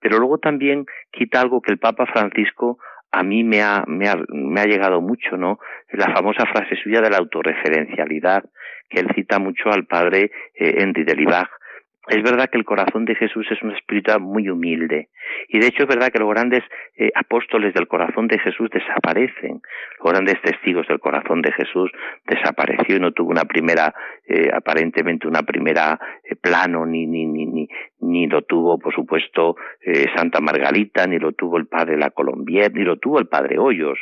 Pero 0.00 0.18
luego 0.18 0.38
también 0.38 0.86
quita 1.12 1.40
algo 1.40 1.62
que 1.62 1.70
el 1.70 1.78
Papa 1.78 2.06
Francisco 2.06 2.78
a 3.12 3.22
mí 3.22 3.44
me 3.44 3.62
ha, 3.62 3.84
me 3.86 4.08
ha, 4.08 4.66
llegado 4.66 5.00
mucho, 5.00 5.36
¿no? 5.36 5.60
La 5.92 6.12
famosa 6.12 6.46
frase 6.46 6.74
suya 6.82 7.00
de 7.00 7.10
la 7.10 7.18
autorreferencialidad, 7.18 8.42
que 8.90 8.98
él 8.98 9.06
cita 9.14 9.38
mucho 9.38 9.70
al 9.70 9.86
padre 9.86 10.32
eh, 10.54 10.74
Henry 10.78 11.04
de 11.04 11.14
es 12.08 12.22
verdad 12.22 12.50
que 12.50 12.58
el 12.58 12.64
corazón 12.64 13.06
de 13.06 13.14
Jesús 13.14 13.46
es 13.50 13.62
una 13.62 13.74
espiritualidad 13.74 14.20
muy 14.20 14.48
humilde. 14.50 15.08
Y 15.48 15.58
de 15.58 15.68
hecho 15.68 15.84
es 15.84 15.88
verdad 15.88 16.12
que 16.12 16.18
los 16.18 16.28
grandes 16.28 16.62
eh, 16.96 17.10
apóstoles 17.14 17.72
del 17.72 17.88
corazón 17.88 18.28
de 18.28 18.38
Jesús 18.38 18.68
desaparecen. 18.70 19.62
Los 20.02 20.12
grandes 20.12 20.40
testigos 20.42 20.86
del 20.86 21.00
corazón 21.00 21.40
de 21.40 21.52
Jesús 21.52 21.90
desapareció 22.26 22.96
y 22.96 23.00
no 23.00 23.12
tuvo 23.12 23.30
una 23.30 23.44
primera, 23.44 23.94
eh, 24.26 24.50
aparentemente 24.52 25.26
una 25.26 25.42
primera 25.42 25.98
eh, 26.22 26.36
plano, 26.36 26.84
ni, 26.84 27.06
ni, 27.06 27.26
ni, 27.26 27.46
ni, 27.46 27.68
ni 28.00 28.26
lo 28.26 28.42
tuvo, 28.42 28.78
por 28.78 28.94
supuesto, 28.94 29.56
eh, 29.80 30.06
Santa 30.14 30.40
Margarita, 30.40 31.06
ni 31.06 31.18
lo 31.18 31.32
tuvo 31.32 31.56
el 31.56 31.66
padre 31.66 31.96
La 31.96 32.10
Colombier, 32.10 32.72
ni 32.74 32.84
lo 32.84 32.96
tuvo 32.98 33.18
el 33.18 33.28
padre 33.28 33.58
Hoyos. 33.58 33.98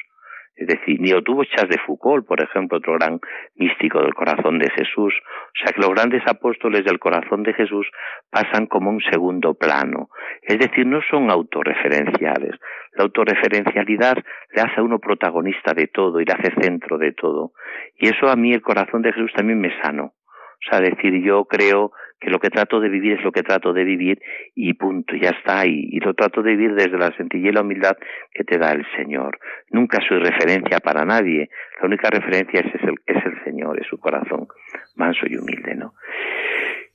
Es 0.54 0.66
decir, 0.66 1.00
ni 1.00 1.10
lo 1.10 1.22
tuvo 1.22 1.44
Chas 1.44 1.68
de 1.68 1.78
Foucault, 1.78 2.26
por 2.26 2.42
ejemplo, 2.42 2.78
otro 2.78 2.94
gran 2.94 3.20
místico 3.56 4.02
del 4.02 4.14
corazón 4.14 4.58
de 4.58 4.70
Jesús. 4.70 5.14
O 5.14 5.58
sea 5.58 5.72
que 5.72 5.80
los 5.80 5.90
grandes 5.90 6.22
apóstoles 6.26 6.84
del 6.84 6.98
corazón 6.98 7.42
de 7.42 7.54
Jesús 7.54 7.86
pasan 8.30 8.66
como 8.66 8.90
un 8.90 9.00
segundo 9.00 9.54
plano. 9.54 10.10
Es 10.42 10.58
decir, 10.58 10.86
no 10.86 11.00
son 11.10 11.30
autorreferenciales. 11.30 12.54
La 12.92 13.04
autorreferencialidad 13.04 14.18
le 14.54 14.62
hace 14.62 14.80
a 14.80 14.82
uno 14.82 14.98
protagonista 14.98 15.72
de 15.74 15.86
todo 15.86 16.20
y 16.20 16.26
le 16.26 16.32
hace 16.34 16.52
centro 16.60 16.98
de 16.98 17.12
todo. 17.12 17.52
Y 17.96 18.08
eso 18.08 18.28
a 18.28 18.36
mí 18.36 18.52
el 18.52 18.62
corazón 18.62 19.02
de 19.02 19.12
Jesús 19.12 19.32
también 19.34 19.60
me 19.60 19.74
sano. 19.80 20.12
O 20.64 20.70
sea, 20.70 20.80
decir, 20.80 21.22
yo 21.22 21.44
creo 21.44 21.92
que 22.20 22.30
lo 22.30 22.38
que 22.38 22.50
trato 22.50 22.78
de 22.78 22.88
vivir 22.88 23.14
es 23.14 23.24
lo 23.24 23.32
que 23.32 23.42
trato 23.42 23.72
de 23.72 23.82
vivir 23.82 24.22
y 24.54 24.74
punto, 24.74 25.16
ya 25.16 25.30
está, 25.30 25.66
y, 25.66 25.88
y 25.90 25.98
lo 25.98 26.14
trato 26.14 26.40
de 26.42 26.52
vivir 26.52 26.74
desde 26.74 26.96
la 26.96 27.10
sencillez 27.16 27.50
y 27.50 27.54
la 27.54 27.62
humildad 27.62 27.96
que 28.32 28.44
te 28.44 28.58
da 28.58 28.70
el 28.72 28.86
Señor. 28.96 29.38
Nunca 29.70 29.98
soy 30.06 30.18
referencia 30.20 30.78
para 30.78 31.04
nadie, 31.04 31.50
la 31.80 31.86
única 31.86 32.08
referencia 32.10 32.60
es, 32.60 32.82
el, 32.84 32.94
es 33.06 33.26
el 33.26 33.42
Señor, 33.44 33.80
es 33.80 33.86
su 33.88 33.98
corazón 33.98 34.46
manso 34.94 35.26
y 35.28 35.36
humilde, 35.36 35.74
¿no? 35.74 35.94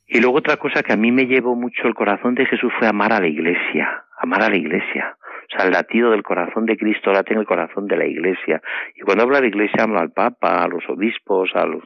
Y 0.07 0.21
luego 0.21 0.37
otra 0.37 0.55
cosa 0.55 0.83
que 0.83 0.93
a 0.93 0.97
mí 0.97 1.11
me 1.11 1.25
llevó 1.25 1.55
mucho 1.55 1.87
el 1.87 1.93
corazón 1.93 2.35
de 2.35 2.45
Jesús 2.45 2.71
fue 2.79 2.87
amar 2.87 3.11
a 3.11 3.19
la 3.19 3.27
iglesia, 3.27 4.05
amar 4.17 4.43
a 4.43 4.49
la 4.49 4.55
iglesia. 4.55 5.17
O 5.21 5.55
sea, 5.57 5.65
el 5.65 5.71
latido 5.71 6.11
del 6.11 6.23
corazón 6.23 6.65
de 6.65 6.77
Cristo 6.77 7.11
late 7.11 7.33
en 7.33 7.39
el 7.39 7.45
corazón 7.45 7.87
de 7.87 7.97
la 7.97 8.05
iglesia. 8.05 8.61
Y 8.95 9.01
cuando 9.01 9.23
hablo 9.23 9.39
de 9.39 9.47
iglesia 9.47 9.83
hablo 9.83 9.99
al 9.99 10.11
Papa, 10.11 10.63
a 10.63 10.67
los 10.67 10.87
obispos, 10.89 11.51
a 11.55 11.65
los... 11.65 11.83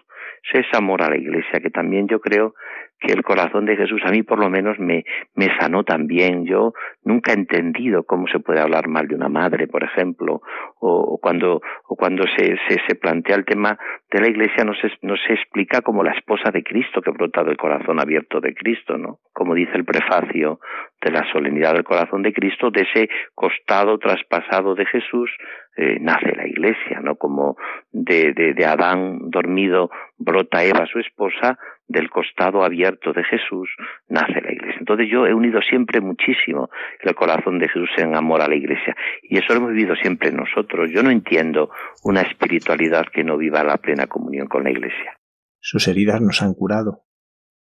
es 0.53 0.65
amor 0.73 1.03
a 1.03 1.09
la 1.09 1.17
iglesia, 1.17 1.59
que 1.59 1.69
también 1.69 2.07
yo 2.07 2.19
creo 2.19 2.53
que 3.01 3.11
el 3.11 3.23
corazón 3.23 3.65
de 3.65 3.75
Jesús 3.75 3.99
a 4.05 4.11
mí 4.11 4.21
por 4.21 4.39
lo 4.39 4.49
menos 4.49 4.77
me, 4.79 5.03
me 5.33 5.47
sanó 5.59 5.83
también. 5.83 6.45
Yo 6.45 6.73
nunca 7.03 7.31
he 7.31 7.35
entendido 7.35 8.03
cómo 8.03 8.27
se 8.27 8.39
puede 8.39 8.61
hablar 8.61 8.87
mal 8.87 9.07
de 9.07 9.15
una 9.15 9.27
madre, 9.27 9.67
por 9.67 9.83
ejemplo, 9.83 10.41
o, 10.79 11.19
cuando, 11.19 11.61
o 11.87 11.95
cuando 11.95 12.23
se, 12.37 12.55
se, 12.67 12.77
se, 12.87 12.95
plantea 12.95 13.35
el 13.35 13.45
tema 13.45 13.77
de 14.11 14.21
la 14.21 14.27
iglesia 14.27 14.63
no 14.63 14.73
se, 14.75 14.91
no 15.01 15.15
se 15.17 15.33
explica 15.33 15.81
como 15.81 16.03
la 16.03 16.11
esposa 16.11 16.51
de 16.51 16.63
Cristo 16.63 17.01
que 17.01 17.11
brota 17.11 17.43
del 17.43 17.57
corazón 17.57 17.99
abierto 17.99 18.39
de 18.39 18.53
Cristo, 18.53 18.97
¿no? 18.97 19.19
Como 19.33 19.55
dice 19.55 19.71
el 19.75 19.85
prefacio 19.85 20.59
de 21.01 21.11
la 21.11 21.23
solemnidad 21.31 21.73
del 21.73 21.83
corazón 21.83 22.21
de 22.21 22.33
Cristo, 22.33 22.69
de 22.69 22.81
ese 22.81 23.09
costado 23.33 23.97
traspasado 23.97 24.75
de 24.75 24.85
Jesús 24.85 25.31
eh, 25.75 25.97
nace 25.99 26.35
la 26.35 26.47
iglesia, 26.47 26.99
¿no? 27.01 27.15
Como 27.15 27.57
de, 27.91 28.33
de, 28.33 28.53
de 28.53 28.65
Adán 28.65 29.29
dormido 29.31 29.89
brota 30.17 30.63
Eva, 30.63 30.85
su 30.85 30.99
esposa, 30.99 31.57
del 31.91 32.09
costado 32.09 32.63
abierto 32.63 33.13
de 33.13 33.23
Jesús 33.23 33.69
nace 34.07 34.41
la 34.41 34.51
iglesia. 34.51 34.79
Entonces 34.79 35.07
yo 35.09 35.25
he 35.27 35.33
unido 35.33 35.61
siempre 35.61 36.01
muchísimo 36.01 36.69
el 37.01 37.15
corazón 37.15 37.59
de 37.59 37.67
Jesús 37.67 37.89
en 37.97 38.15
amor 38.15 38.41
a 38.41 38.47
la 38.47 38.55
iglesia 38.55 38.95
y 39.23 39.37
eso 39.37 39.53
lo 39.53 39.59
hemos 39.59 39.71
vivido 39.71 39.95
siempre 39.95 40.31
nosotros. 40.31 40.89
Yo 40.91 41.03
no 41.03 41.11
entiendo 41.11 41.69
una 42.03 42.21
espiritualidad 42.21 43.05
que 43.13 43.23
no 43.23 43.37
viva 43.37 43.63
la 43.63 43.77
plena 43.77 44.07
comunión 44.07 44.47
con 44.47 44.63
la 44.63 44.71
iglesia. 44.71 45.17
Sus 45.59 45.87
heridas 45.87 46.21
nos 46.21 46.41
han 46.41 46.53
curado. 46.53 47.03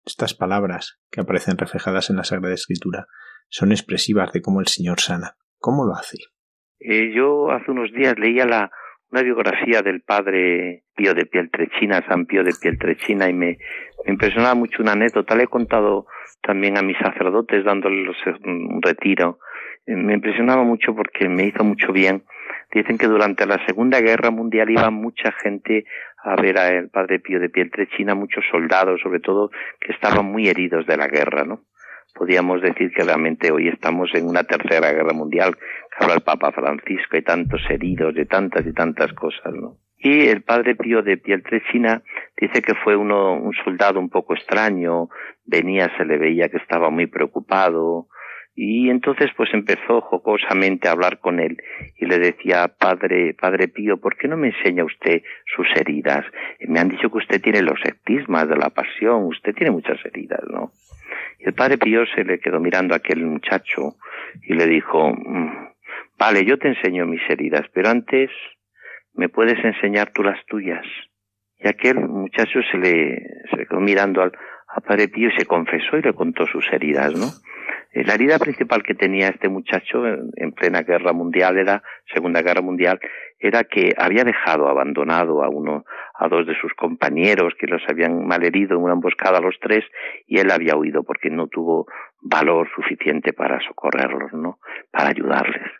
Estas 0.05 0.33
palabras 0.33 0.99
que 1.09 1.21
aparecen 1.21 1.57
reflejadas 1.57 2.09
en 2.09 2.17
la 2.17 2.23
Sagrada 2.23 2.53
Escritura 2.53 3.07
son 3.49 3.71
expresivas 3.71 4.31
de 4.33 4.41
cómo 4.41 4.59
el 4.59 4.67
Señor 4.67 4.99
sana. 4.99 5.35
¿Cómo 5.57 5.85
lo 5.85 5.93
hace? 5.93 6.17
Eh, 6.79 7.11
yo 7.15 7.49
hace 7.51 7.71
unos 7.71 7.91
días 7.91 8.15
leía 8.19 8.45
la, 8.45 8.69
una 9.11 9.21
biografía 9.21 9.81
del 9.81 10.01
padre 10.01 10.83
Pío 10.95 11.13
de 11.13 11.25
Pieltrechina, 11.25 12.05
San 12.07 12.25
Pío 12.25 12.43
de 12.43 12.53
Pieltrechina, 12.59 13.29
y 13.29 13.33
me, 13.33 13.57
me 14.05 14.11
impresionaba 14.11 14.55
mucho 14.55 14.81
una 14.81 14.93
anécdota. 14.93 15.35
Le 15.35 15.43
he 15.43 15.47
contado 15.47 16.07
también 16.41 16.77
a 16.77 16.81
mis 16.81 16.97
sacerdotes 16.97 17.63
dándoles 17.63 18.15
un 18.43 18.81
retiro. 18.81 19.39
Me 19.87 20.13
impresionaba 20.13 20.63
mucho 20.63 20.95
porque 20.95 21.29
me 21.29 21.45
hizo 21.45 21.63
mucho 21.63 21.91
bien. 21.91 22.23
Dicen 22.73 22.97
que 22.97 23.07
durante 23.07 23.45
la 23.45 23.63
Segunda 23.65 24.01
Guerra 24.01 24.31
Mundial 24.31 24.69
iba 24.69 24.89
mucha 24.89 25.31
gente 25.31 25.85
a 26.23 26.35
ver 26.35 26.57
al 26.57 26.89
padre 26.89 27.19
Pío 27.19 27.39
de 27.39 27.49
Pieltrechina, 27.49 28.15
muchos 28.15 28.43
soldados, 28.49 28.99
sobre 29.01 29.19
todo, 29.19 29.51
que 29.79 29.93
estaban 29.93 30.25
muy 30.25 30.47
heridos 30.49 30.85
de 30.87 30.97
la 30.97 31.07
guerra, 31.07 31.45
¿no? 31.45 31.61
Podríamos 32.15 32.61
decir 32.61 32.91
que 32.93 33.03
realmente 33.03 33.51
hoy 33.51 33.67
estamos 33.67 34.09
en 34.15 34.25
una 34.27 34.43
tercera 34.43 34.91
guerra 34.91 35.13
mundial, 35.13 35.53
que 35.55 36.03
habla 36.03 36.15
el 36.15 36.21
Papa 36.21 36.53
Francisco, 36.53 37.17
hay 37.17 37.23
tantos 37.23 37.61
heridos 37.69 38.15
de 38.15 38.25
tantas 38.25 38.65
y 38.65 38.73
tantas 38.73 39.11
cosas, 39.13 39.53
¿no? 39.53 39.75
Y 39.97 40.27
el 40.27 40.41
padre 40.41 40.75
Pío 40.75 41.01
de 41.01 41.17
Pieltrechina 41.17 42.03
dice 42.37 42.61
que 42.61 42.73
fue 42.75 42.95
uno, 42.95 43.33
un 43.33 43.53
soldado 43.65 43.99
un 43.99 44.09
poco 44.09 44.33
extraño, 44.33 45.09
venía, 45.45 45.91
se 45.97 46.05
le 46.05 46.17
veía 46.17 46.47
que 46.47 46.57
estaba 46.57 46.89
muy 46.89 47.07
preocupado, 47.07 48.07
y 48.55 48.89
entonces 48.89 49.29
pues 49.35 49.49
empezó 49.53 49.99
jocosamente 49.99 50.87
a 50.87 50.93
hablar 50.93 51.19
con 51.19 51.41
él 51.41 51.57
y 51.97 52.05
le 52.05 52.19
decía, 52.19 52.69
padre, 52.69 53.33
padre 53.33 53.67
Pío, 53.67 53.99
¿por 53.99 54.15
qué 54.15 54.29
no 54.29 54.37
me 54.37 54.47
enseña 54.47 54.85
usted 54.85 55.23
sus 55.53 55.67
heridas? 55.75 56.25
Me 56.61 56.79
han 56.79 56.87
dicho 56.87 57.11
que 57.11 57.17
usted 57.17 57.41
tiene 57.41 57.61
los 57.61 57.79
estigmas 57.83 58.47
de 58.47 58.55
la 58.55 58.69
pasión, 58.69 59.25
usted 59.25 59.53
tiene 59.53 59.71
muchas 59.71 59.97
heridas, 60.05 60.39
¿no? 60.49 60.71
Y 61.39 61.47
el 61.47 61.53
padre 61.53 61.77
Pío 61.77 62.05
se 62.15 62.23
le 62.23 62.39
quedó 62.39 62.59
mirando 62.59 62.93
a 62.93 62.97
aquel 62.97 63.25
muchacho 63.25 63.95
y 64.43 64.53
le 64.53 64.67
dijo, 64.67 65.11
mm, 65.11 65.69
vale, 66.17 66.45
yo 66.45 66.57
te 66.57 66.69
enseño 66.69 67.05
mis 67.05 67.21
heridas, 67.29 67.65
pero 67.73 67.89
antes 67.89 68.29
¿me 69.15 69.29
puedes 69.29 69.63
enseñar 69.63 70.11
tú 70.11 70.23
las 70.23 70.43
tuyas? 70.45 70.85
Y 71.57 71.67
aquel 71.67 71.99
muchacho 71.99 72.59
se 72.71 72.77
le, 72.77 73.67
quedó 73.67 73.79
mirando 73.79 74.21
al, 74.21 74.31
Padre 74.85 75.07
Pío 75.07 75.29
y 75.29 75.37
se 75.39 75.45
confesó 75.45 75.97
y 75.97 76.01
le 76.01 76.13
contó 76.13 76.45
sus 76.47 76.65
heridas, 76.73 77.13
¿no? 77.13 77.27
Eh, 77.93 78.03
la 78.03 78.15
herida 78.15 78.37
principal 78.37 78.83
que 78.83 78.93
tenía 78.93 79.29
este 79.29 79.47
muchacho 79.47 80.05
en, 80.05 80.51
plena 80.51 80.81
guerra 80.81 81.13
mundial 81.13 81.57
era, 81.57 81.81
segunda 82.13 82.41
guerra 82.41 82.61
mundial, 82.61 82.99
era 83.39 83.63
que 83.63 83.93
había 83.97 84.23
dejado 84.23 84.67
abandonado 84.67 85.43
a 85.43 85.49
uno, 85.49 85.85
a 86.17 86.27
dos 86.27 86.47
de 86.47 86.55
sus 86.59 86.73
compañeros 86.73 87.53
que 87.59 87.67
los 87.67 87.81
habían 87.87 88.25
malherido 88.25 88.77
en 88.77 88.83
una 88.83 88.93
emboscada 88.93 89.39
a 89.39 89.41
los 89.41 89.55
tres 89.59 89.83
y 90.27 90.39
él 90.39 90.51
había 90.51 90.75
huido 90.75 91.03
porque 91.03 91.29
no 91.29 91.47
tuvo 91.47 91.87
valor 92.21 92.69
suficiente 92.75 93.33
para 93.33 93.59
socorrerlos, 93.61 94.33
¿no? 94.33 94.59
Para 94.91 95.09
ayudarles. 95.09 95.71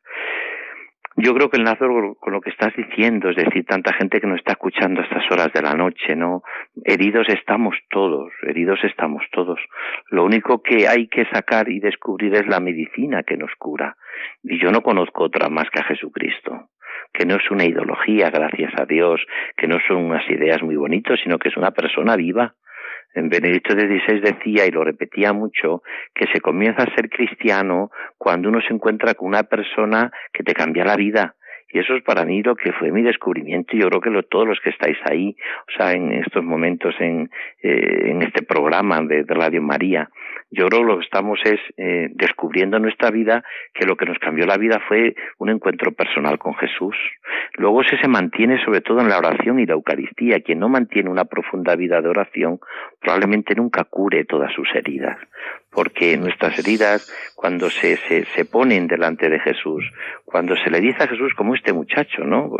Yo 1.18 1.34
creo 1.34 1.50
que 1.50 1.56
el 1.56 1.64
Lázaro, 1.64 2.16
con 2.16 2.34
lo 2.34 2.42
que 2.42 2.50
estás 2.50 2.76
diciendo, 2.76 3.30
es 3.30 3.38
decir, 3.38 3.66
tanta 3.66 3.94
gente 3.94 4.20
que 4.20 4.28
nos 4.28 4.40
está 4.40 4.52
escuchando 4.52 5.00
a 5.00 5.06
estas 5.06 5.24
horas 5.32 5.48
de 5.54 5.62
la 5.62 5.74
noche, 5.74 6.14
¿no? 6.14 6.44
Heridos 6.84 7.28
estamos 7.30 7.78
todos, 7.90 8.34
heridos 8.44 8.80
estamos 8.84 9.24
todos. 9.32 9.58
Lo 10.10 10.26
único 10.26 10.62
que 10.62 10.90
hay 10.90 11.08
que 11.08 11.26
sacar 11.32 11.70
y 11.70 11.80
descubrir 11.80 12.36
es 12.36 12.46
la 12.48 12.60
medicina 12.60 13.24
que 13.24 13.38
nos 13.38 13.56
cura. 13.58 13.96
Y 14.44 14.60
yo 14.62 14.72
no 14.72 14.82
conozco 14.82 15.24
otra 15.24 15.48
más 15.48 15.70
que 15.70 15.80
a 15.80 15.86
Jesucristo 15.86 16.68
que 17.14 17.26
no 17.26 17.36
es 17.36 17.52
una 17.52 17.66
ideología, 17.66 18.30
gracias 18.30 18.74
a 18.78 18.86
Dios, 18.86 19.22
que 19.58 19.68
no 19.68 19.78
son 19.88 19.98
unas 20.06 20.30
ideas 20.30 20.62
muy 20.62 20.76
bonitas, 20.76 21.20
sino 21.24 21.40
que 21.40 21.50
es 21.50 21.58
una 21.58 21.72
persona 21.72 22.16
viva, 22.16 22.56
en 23.16 23.30
Benedicto 23.30 23.74
XVI 23.74 24.20
decía, 24.20 24.66
y 24.68 24.72
lo 24.72 24.84
repetía 24.84 25.32
mucho, 25.32 25.82
que 26.14 26.28
se 26.34 26.42
comienza 26.42 26.84
a 26.84 26.96
ser 26.96 27.10
cristiano 27.10 27.90
cuando 28.18 28.50
uno 28.50 28.60
se 28.62 28.74
encuentra 28.74 29.14
con 29.14 29.30
una 29.30 29.44
persona 29.44 30.12
que 30.34 30.44
te 30.44 30.54
cambia 30.54 30.84
la 30.84 30.98
vida. 30.98 31.36
Y 31.70 31.80
eso 31.80 31.96
es 31.96 32.04
para 32.04 32.26
mí 32.26 32.44
lo 32.44 32.56
que 32.56 32.74
fue 32.74 32.92
mi 32.92 33.02
descubrimiento. 33.02 33.76
Yo 33.76 33.88
creo 33.88 34.02
que 34.02 34.28
todos 34.30 34.48
los 34.48 34.60
que 34.60 34.70
estáis 34.70 34.98
ahí, 35.10 35.36
o 35.68 35.72
sea, 35.78 35.94
en 35.94 36.12
estos 36.12 36.44
momentos 36.44 36.94
en, 37.00 37.30
eh, 37.64 38.12
en 38.12 38.22
este 38.22 38.44
programa 38.44 39.02
de, 39.02 39.24
Radio 39.28 39.62
María, 39.62 40.10
yo 40.52 40.68
creo 40.68 40.82
que 40.82 40.88
lo 40.88 41.00
que 41.00 41.06
estamos 41.06 41.40
es 41.44 41.60
eh, 41.78 42.10
descubriendo 42.12 42.78
en 42.78 42.84
nuestra 42.84 43.12
vida 43.12 43.44
que 43.74 43.86
lo 43.86 43.98
que 43.98 44.06
nos 44.06 44.20
cambió 44.20 44.46
la 44.46 44.58
vida 44.58 44.80
fue 44.88 45.16
un 45.38 45.50
encuentro 45.50 45.92
personal 45.92 46.38
con 46.38 46.56
Jesús. 46.56 46.96
Luego 47.56 47.82
ese 47.82 47.98
se 47.98 48.08
mantiene 48.08 48.64
sobre 48.64 48.82
todo 48.82 49.02
en 49.02 49.10
la 49.10 49.18
oración 49.18 49.60
y 49.60 49.66
la 49.66 49.74
Eucaristía. 49.74 50.42
Quien 50.42 50.60
no 50.60 50.70
mantiene 50.70 51.10
una 51.10 51.26
profunda 51.26 51.76
vida 51.76 52.02
de 52.02 52.10
oración 52.10 52.60
probablemente 53.02 53.56
nunca 53.56 53.84
cure 53.86 54.26
todas 54.26 54.54
sus 54.54 54.68
heridas 54.76 55.18
porque 55.76 56.18
nuestras 56.18 56.58
heridas, 56.58 57.06
cuando 57.36 57.70
se, 57.70 57.98
se, 57.98 58.24
se, 58.24 58.46
ponen 58.46 58.88
delante 58.88 59.30
de 59.30 59.40
Jesús, 59.40 59.84
cuando 60.24 60.56
se 60.56 60.72
le 60.72 60.80
dice 60.80 61.04
a 61.04 61.08
Jesús 61.08 61.34
como 61.36 61.54
este 61.54 61.74
muchacho, 61.74 62.24
¿no? 62.24 62.56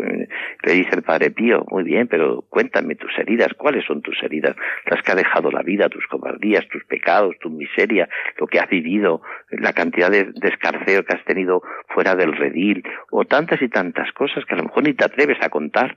Le 0.62 0.72
dice 0.72 0.90
el 0.94 1.02
Padre 1.02 1.30
Pío, 1.30 1.64
muy 1.70 1.82
bien, 1.82 2.06
pero 2.08 2.44
cuéntame 2.48 2.94
tus 2.94 3.18
heridas, 3.18 3.48
¿cuáles 3.56 3.84
son 3.86 4.02
tus 4.02 4.22
heridas? 4.22 4.54
Las 4.84 5.02
que 5.02 5.12
ha 5.12 5.14
dejado 5.14 5.50
la 5.50 5.62
vida, 5.62 5.88
tus 5.88 6.06
cobardías, 6.06 6.68
tus 6.68 6.84
pecados, 6.84 7.34
tu 7.40 7.48
miseria, 7.76 8.08
lo 8.38 8.46
que 8.46 8.58
has 8.58 8.68
vivido, 8.68 9.22
la 9.50 9.72
cantidad 9.72 10.10
de 10.10 10.32
descarceo 10.34 11.04
que 11.04 11.14
has 11.14 11.24
tenido 11.24 11.62
fuera 11.88 12.14
del 12.14 12.36
redil, 12.36 12.82
o 13.10 13.24
tantas 13.24 13.60
y 13.62 13.68
tantas 13.68 14.12
cosas 14.12 14.44
que 14.44 14.54
a 14.54 14.58
lo 14.58 14.64
mejor 14.64 14.84
ni 14.84 14.94
te 14.94 15.04
atreves 15.04 15.38
a 15.42 15.48
contar, 15.48 15.96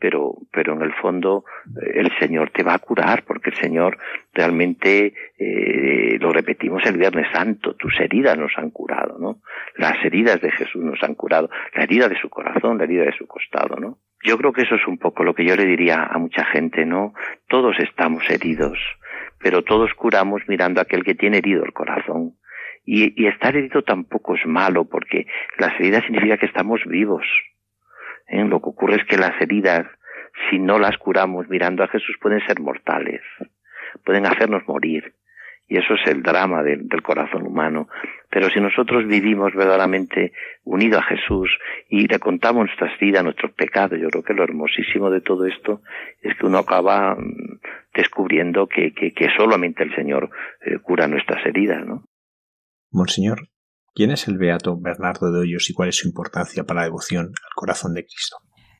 pero, 0.00 0.34
pero 0.52 0.74
en 0.74 0.82
el 0.82 0.92
fondo 0.94 1.44
eh, 1.80 1.92
el 1.94 2.10
Señor 2.18 2.50
te 2.50 2.62
va 2.62 2.74
a 2.74 2.78
curar, 2.78 3.24
porque 3.24 3.50
el 3.50 3.56
Señor 3.56 3.98
realmente, 4.32 5.12
eh, 5.38 6.18
lo 6.20 6.32
repetimos 6.32 6.84
el 6.86 6.98
Viernes 6.98 7.26
Santo, 7.32 7.74
tus 7.74 7.98
heridas 8.00 8.38
nos 8.38 8.52
han 8.56 8.70
curado, 8.70 9.18
¿no? 9.18 9.40
Las 9.76 10.04
heridas 10.04 10.40
de 10.40 10.52
Jesús 10.52 10.82
nos 10.82 11.02
han 11.02 11.14
curado, 11.14 11.50
la 11.74 11.82
herida 11.82 12.08
de 12.08 12.20
su 12.20 12.28
corazón, 12.28 12.78
la 12.78 12.84
herida 12.84 13.04
de 13.04 13.16
su 13.16 13.26
costado, 13.26 13.76
¿no? 13.76 13.98
Yo 14.24 14.36
creo 14.36 14.52
que 14.52 14.62
eso 14.62 14.74
es 14.74 14.86
un 14.86 14.98
poco 14.98 15.22
lo 15.22 15.34
que 15.34 15.44
yo 15.44 15.54
le 15.56 15.64
diría 15.64 16.02
a 16.04 16.18
mucha 16.18 16.44
gente, 16.44 16.84
¿no? 16.84 17.14
Todos 17.48 17.78
estamos 17.78 18.28
heridos, 18.30 18.78
pero 19.40 19.62
todos 19.62 19.92
curamos 19.94 20.42
mirando 20.48 20.80
a 20.80 20.82
aquel 20.82 21.04
que 21.04 21.14
tiene 21.14 21.38
herido 21.38 21.64
el 21.64 21.72
corazón. 21.72 22.34
Y, 22.84 23.26
estar 23.26 23.54
herido 23.54 23.82
tampoco 23.82 24.34
es 24.34 24.46
malo, 24.46 24.86
porque 24.86 25.26
las 25.58 25.78
heridas 25.78 26.04
significa 26.04 26.38
que 26.38 26.46
estamos 26.46 26.80
vivos, 26.86 27.24
¿eh? 28.28 28.44
Lo 28.44 28.60
que 28.60 28.70
ocurre 28.70 28.96
es 28.96 29.04
que 29.04 29.18
las 29.18 29.38
heridas, 29.40 29.86
si 30.48 30.58
no 30.58 30.78
las 30.78 30.96
curamos 30.96 31.48
mirando 31.48 31.82
a 31.82 31.88
Jesús, 31.88 32.16
pueden 32.20 32.40
ser 32.46 32.60
mortales, 32.60 33.20
pueden 34.04 34.26
hacernos 34.26 34.66
morir. 34.66 35.14
Y 35.68 35.76
eso 35.76 35.94
es 35.94 36.10
el 36.10 36.22
drama 36.22 36.62
del 36.62 37.02
corazón 37.02 37.46
humano. 37.46 37.88
Pero 38.30 38.48
si 38.48 38.58
nosotros 38.60 39.06
vivimos 39.06 39.54
verdaderamente 39.54 40.32
unidos 40.64 41.02
a 41.02 41.14
Jesús 41.14 41.50
y 41.90 42.06
le 42.06 42.18
contamos 42.18 42.66
nuestras 42.66 42.98
vidas, 42.98 43.22
nuestros 43.22 43.52
pecados, 43.52 43.98
yo 44.00 44.08
creo 44.08 44.22
que 44.22 44.34
lo 44.34 44.44
hermosísimo 44.44 45.10
de 45.10 45.20
todo 45.20 45.46
esto 45.46 45.82
es 46.22 46.36
que 46.36 46.46
uno 46.46 46.58
acaba 46.58 47.14
mm, 47.14 47.60
descubriendo 47.94 48.66
que, 48.66 48.92
que, 48.92 49.28
solamente 49.36 49.82
el 49.82 49.94
Señor 49.94 50.30
eh, 50.64 50.78
cura 50.78 51.06
nuestras 51.06 51.44
heridas, 51.44 51.86
¿no? 51.86 52.04
Monseñor, 52.90 53.48
¿quién 53.94 54.10
es 54.10 54.26
el 54.28 54.38
beato 54.38 54.78
Bernardo 54.80 55.30
de 55.30 55.40
Hoyos 55.40 55.68
y 55.68 55.74
cuál 55.74 55.90
es 55.90 55.96
su 55.96 56.08
importancia 56.08 56.64
para 56.64 56.80
la 56.80 56.86
devoción 56.86 57.26
al 57.26 57.54
corazón 57.54 57.92
de 57.92 58.04
Cristo? 58.04 58.36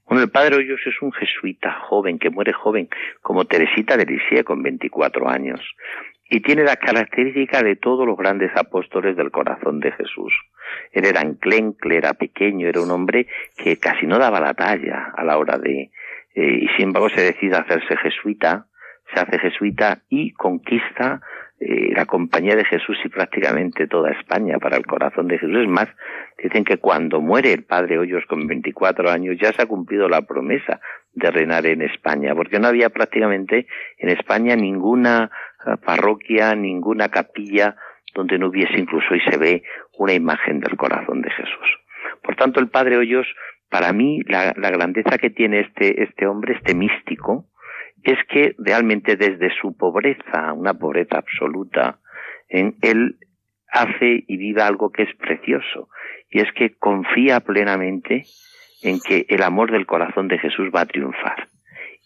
Bueno, 0.06 0.24
el 0.24 0.30
padre 0.30 0.56
Hoyos 0.56 0.80
es 0.86 0.94
un 1.02 1.12
jesuita 1.12 1.70
joven, 1.88 2.18
que 2.18 2.30
muere 2.30 2.54
joven, 2.54 2.88
como 3.20 3.44
Teresita 3.44 3.96
de 3.96 4.06
Lisieux 4.06 4.44
con 4.44 4.62
24 4.62 5.28
años, 5.28 5.60
y 6.30 6.40
tiene 6.40 6.64
la 6.64 6.76
característica 6.76 7.62
de 7.62 7.76
todos 7.76 8.06
los 8.06 8.16
grandes 8.16 8.50
apóstoles 8.54 9.16
del 9.16 9.30
corazón 9.30 9.80
de 9.80 9.92
Jesús. 9.92 10.32
Él 10.92 11.06
era 11.06 11.22
enclencle, 11.22 11.96
era 11.96 12.14
pequeño, 12.14 12.68
era 12.68 12.82
un 12.82 12.90
hombre 12.90 13.26
que 13.56 13.78
casi 13.78 14.06
no 14.06 14.18
daba 14.18 14.40
la 14.40 14.54
talla 14.54 15.12
a 15.16 15.24
la 15.24 15.38
hora 15.38 15.58
de... 15.58 15.90
Eh, 16.34 16.58
y 16.62 16.68
sin 16.76 16.88
embargo 16.88 17.08
se 17.08 17.22
decide 17.22 17.56
hacerse 17.56 17.96
jesuita, 17.96 18.66
se 19.12 19.20
hace 19.20 19.38
jesuita 19.38 20.02
y 20.10 20.32
conquista 20.32 21.20
eh, 21.60 21.92
la 21.92 22.04
compañía 22.04 22.54
de 22.54 22.64
Jesús 22.64 22.96
y 23.04 23.08
prácticamente 23.08 23.88
toda 23.88 24.12
España 24.12 24.58
para 24.58 24.76
el 24.76 24.86
corazón 24.86 25.26
de 25.26 25.38
Jesús. 25.38 25.56
Es 25.56 25.68
más, 25.68 25.88
dicen 26.40 26.62
que 26.62 26.76
cuando 26.76 27.20
muere 27.20 27.52
el 27.52 27.64
padre 27.64 27.98
Hoyos 27.98 28.24
con 28.26 28.46
24 28.46 29.10
años 29.10 29.36
ya 29.40 29.52
se 29.52 29.62
ha 29.62 29.66
cumplido 29.66 30.08
la 30.08 30.22
promesa 30.22 30.80
de 31.18 31.30
reinar 31.30 31.66
en 31.66 31.82
España, 31.82 32.34
porque 32.34 32.58
no 32.58 32.68
había 32.68 32.90
prácticamente 32.90 33.66
en 33.98 34.08
España 34.08 34.56
ninguna 34.56 35.30
eh, 35.66 35.76
parroquia, 35.84 36.54
ninguna 36.54 37.08
capilla 37.08 37.76
donde 38.14 38.38
no 38.38 38.48
hubiese 38.48 38.78
incluso 38.78 39.14
y 39.14 39.20
se 39.20 39.36
ve 39.38 39.62
una 39.98 40.12
imagen 40.12 40.60
del 40.60 40.76
corazón 40.76 41.22
de 41.22 41.30
Jesús. 41.30 41.78
Por 42.22 42.36
tanto, 42.36 42.60
el 42.60 42.68
padre 42.68 42.96
Hoyos, 42.96 43.26
para 43.70 43.92
mí, 43.92 44.22
la, 44.26 44.52
grandeza 44.52 45.18
que 45.18 45.30
tiene 45.30 45.60
este, 45.60 46.02
este 46.02 46.26
hombre, 46.26 46.54
este 46.54 46.74
místico, 46.74 47.46
es 48.02 48.18
que 48.28 48.54
realmente 48.58 49.16
desde 49.16 49.50
su 49.60 49.76
pobreza, 49.76 50.52
una 50.52 50.74
pobreza 50.74 51.18
absoluta, 51.18 51.98
en 52.48 52.76
él 52.82 53.18
hace 53.70 54.24
y 54.26 54.36
vive 54.36 54.62
algo 54.62 54.90
que 54.90 55.02
es 55.02 55.14
precioso, 55.16 55.88
y 56.30 56.40
es 56.40 56.50
que 56.52 56.76
confía 56.76 57.40
plenamente 57.40 58.24
en 58.82 59.00
que 59.00 59.26
el 59.28 59.42
amor 59.42 59.70
del 59.70 59.86
corazón 59.86 60.28
de 60.28 60.38
Jesús 60.38 60.68
va 60.74 60.82
a 60.82 60.86
triunfar. 60.86 61.48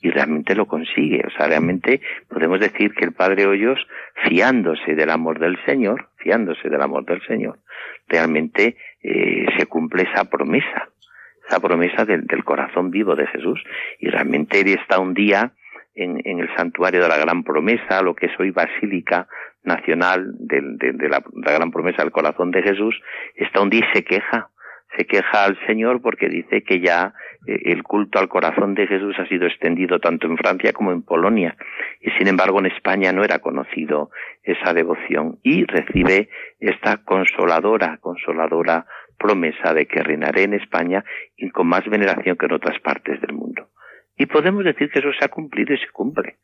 Y 0.00 0.11
realmente 0.11 0.56
lo 0.56 0.66
consigue. 0.66 1.22
O 1.26 1.30
sea, 1.30 1.46
realmente 1.46 2.00
podemos 2.28 2.58
decir 2.58 2.92
que 2.92 3.04
el 3.04 3.12
Padre 3.12 3.46
Hoyos, 3.46 3.78
fiándose 4.26 4.94
del 4.96 5.11
amor 5.11 5.38
del 5.38 5.56
Señor, 5.64 6.08
fiándose 6.16 6.68
del 6.68 6.82
amor 6.82 7.04
del 7.04 7.22
Señor, 7.26 7.61
realmente 8.08 8.76
eh, 9.02 9.46
se 9.56 9.66
cumple 9.66 10.02
esa 10.02 10.24
promesa, 10.24 10.88
esa 11.46 11.61
promesa 11.61 12.04
del, 12.04 12.26
corazón 12.44 12.90
vivo 12.90 13.14
de 13.14 13.28
Jesús. 13.28 13.62
Y 14.00 14.08
realmente 14.08 14.61
él 14.61 14.68
está 14.68 14.98
un 14.98 15.14
día 15.14 15.52
en, 15.94 16.20
el 16.24 16.48
santuario 16.56 17.02
de 17.02 17.08
la 17.08 17.18
Gran 17.18 17.44
Promesa, 17.44 18.02
lo 18.02 18.14
que 18.14 18.26
es 18.26 18.32
hoy 18.40 18.50
Basílica 18.50 19.28
Nacional 19.62 20.32
de, 20.38 20.61
de, 20.62 21.08
la, 21.08 21.22
la, 21.35 21.52
Gran 21.52 21.70
Promesa 21.70 22.02
del 22.02 22.11
Corazón 22.11 22.50
de 22.50 22.62
Jesús, 22.62 23.00
está 23.37 23.61
un 23.61 23.70
día 23.70 23.87
y 23.88 23.96
se 23.96 24.02
queja, 24.02 24.50
se 24.96 25.07
queja 25.07 25.44
al 25.44 25.59
Señor 25.66 26.02
porque 26.02 26.28
dice 26.28 26.62
que 26.62 26.81
ya 26.81 27.14
eh, 27.46 27.61
el 27.66 27.83
culto 27.83 28.18
al 28.18 28.28
corazón 28.28 28.74
de 28.74 28.87
Jesús 28.87 29.16
ha 29.18 29.26
sido 29.26 29.46
extendido 29.46 29.98
tanto 29.98 30.26
en 30.26 30.37
Francia 30.37 30.72
como 30.72 30.92
en 30.92 31.02
Polonia 31.02 31.57
y 32.00 32.11
sin 32.12 32.28
embargo 32.28 32.59
en 32.59 32.66
España 32.66 33.12
no 33.12 33.24
era 33.24 33.38
conocido 33.38 34.11
esa 34.42 34.74
devoción 34.74 35.38
y 35.42 35.64
recibe 35.64 36.28
esta 36.61 36.98
consoladora, 36.98 37.98
consoladora 38.00 38.87
promesa 39.18 39.72
de 39.72 39.87
que 39.87 40.02
reinaré 40.02 40.42
en 40.42 40.55
España 40.55 41.05
y 41.37 41.50
con 41.50 41.68
más 41.68 41.88
veneración 41.88 42.37
que 42.37 42.46
en 42.46 42.52
otras 42.52 42.78
partes 42.81 43.20
del 43.20 43.35
mundo. 43.35 43.68
Y 44.16 44.26
podemos 44.26 44.64
decir 44.64 44.90
que 44.90 44.98
eso 44.98 45.12
se 45.18 45.24
ha 45.24 45.28
cumplido 45.28 45.74
y 45.74 45.78
se 45.78 45.88
cumple. 45.88 46.37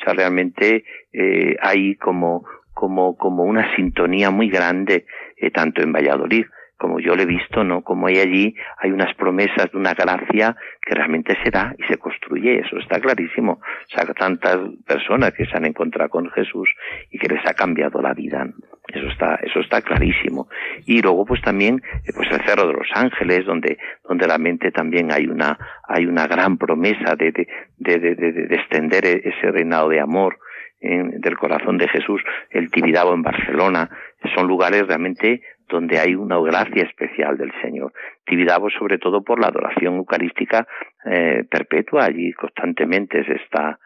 O 0.00 0.04
sea, 0.04 0.12
realmente 0.12 0.84
eh, 1.12 1.56
hay 1.60 1.96
como, 1.96 2.46
como, 2.74 3.16
como 3.16 3.44
una 3.44 3.74
sintonía 3.74 4.30
muy 4.30 4.50
grande, 4.50 5.06
eh, 5.36 5.50
tanto 5.50 5.82
en 5.82 5.92
Valladolid 5.92 6.44
como 6.76 7.00
yo 7.00 7.14
lo 7.16 7.22
he 7.22 7.26
visto, 7.26 7.64
¿no? 7.64 7.82
Como 7.82 8.06
hay 8.06 8.18
allí, 8.18 8.54
hay 8.78 8.90
unas 8.90 9.14
promesas 9.14 9.70
de 9.72 9.78
una 9.78 9.94
gracia 9.94 10.56
que 10.82 10.94
realmente 10.94 11.36
se 11.42 11.50
da 11.50 11.74
y 11.78 11.82
se 11.84 11.96
construye, 11.98 12.60
eso 12.60 12.78
está 12.78 13.00
clarísimo. 13.00 13.52
O 13.52 13.88
sea, 13.88 14.04
tantas 14.14 14.58
personas 14.86 15.32
que 15.32 15.46
se 15.46 15.56
han 15.56 15.64
encontrado 15.64 16.10
con 16.10 16.30
Jesús 16.30 16.68
y 17.10 17.18
que 17.18 17.28
les 17.28 17.44
ha 17.46 17.54
cambiado 17.54 18.00
la 18.02 18.12
vida. 18.12 18.46
Eso 18.88 19.08
está, 19.08 19.36
eso 19.42 19.60
está 19.60 19.82
clarísimo. 19.82 20.48
Y 20.84 21.00
luego, 21.00 21.24
pues 21.24 21.40
también, 21.42 21.82
eh, 22.04 22.12
pues 22.14 22.30
el 22.30 22.44
Cerro 22.46 22.68
de 22.68 22.74
los 22.74 22.88
Ángeles, 22.94 23.44
donde, 23.44 23.78
donde 24.08 24.26
realmente 24.26 24.70
también 24.70 25.12
hay 25.12 25.26
una, 25.26 25.58
hay 25.88 26.06
una 26.06 26.26
gran 26.26 26.56
promesa 26.58 27.16
de, 27.16 27.32
de, 27.32 27.48
de, 27.78 28.14
de, 28.14 28.32
de 28.32 28.54
extender 28.54 29.04
e-, 29.06 29.22
ese 29.24 29.50
reinado 29.50 29.88
de 29.88 30.00
amor 30.00 30.38
del 30.86 31.36
corazón 31.36 31.78
de 31.78 31.88
Jesús, 31.88 32.22
el 32.50 32.70
Tibidabo 32.70 33.14
en 33.14 33.22
Barcelona, 33.22 33.90
son 34.34 34.46
lugares 34.46 34.86
realmente 34.86 35.42
donde 35.68 35.98
hay 35.98 36.14
una 36.14 36.38
gracia 36.38 36.84
especial 36.84 37.36
del 37.36 37.52
Señor. 37.60 37.92
Tibidabo 38.24 38.70
sobre 38.70 38.98
todo 38.98 39.22
por 39.22 39.40
la 39.40 39.48
adoración 39.48 39.96
eucarística 39.96 40.66
eh, 41.04 41.44
perpetua, 41.50 42.04
allí 42.04 42.32
constantemente 42.32 43.24
se 43.24 43.34
está 43.34 43.78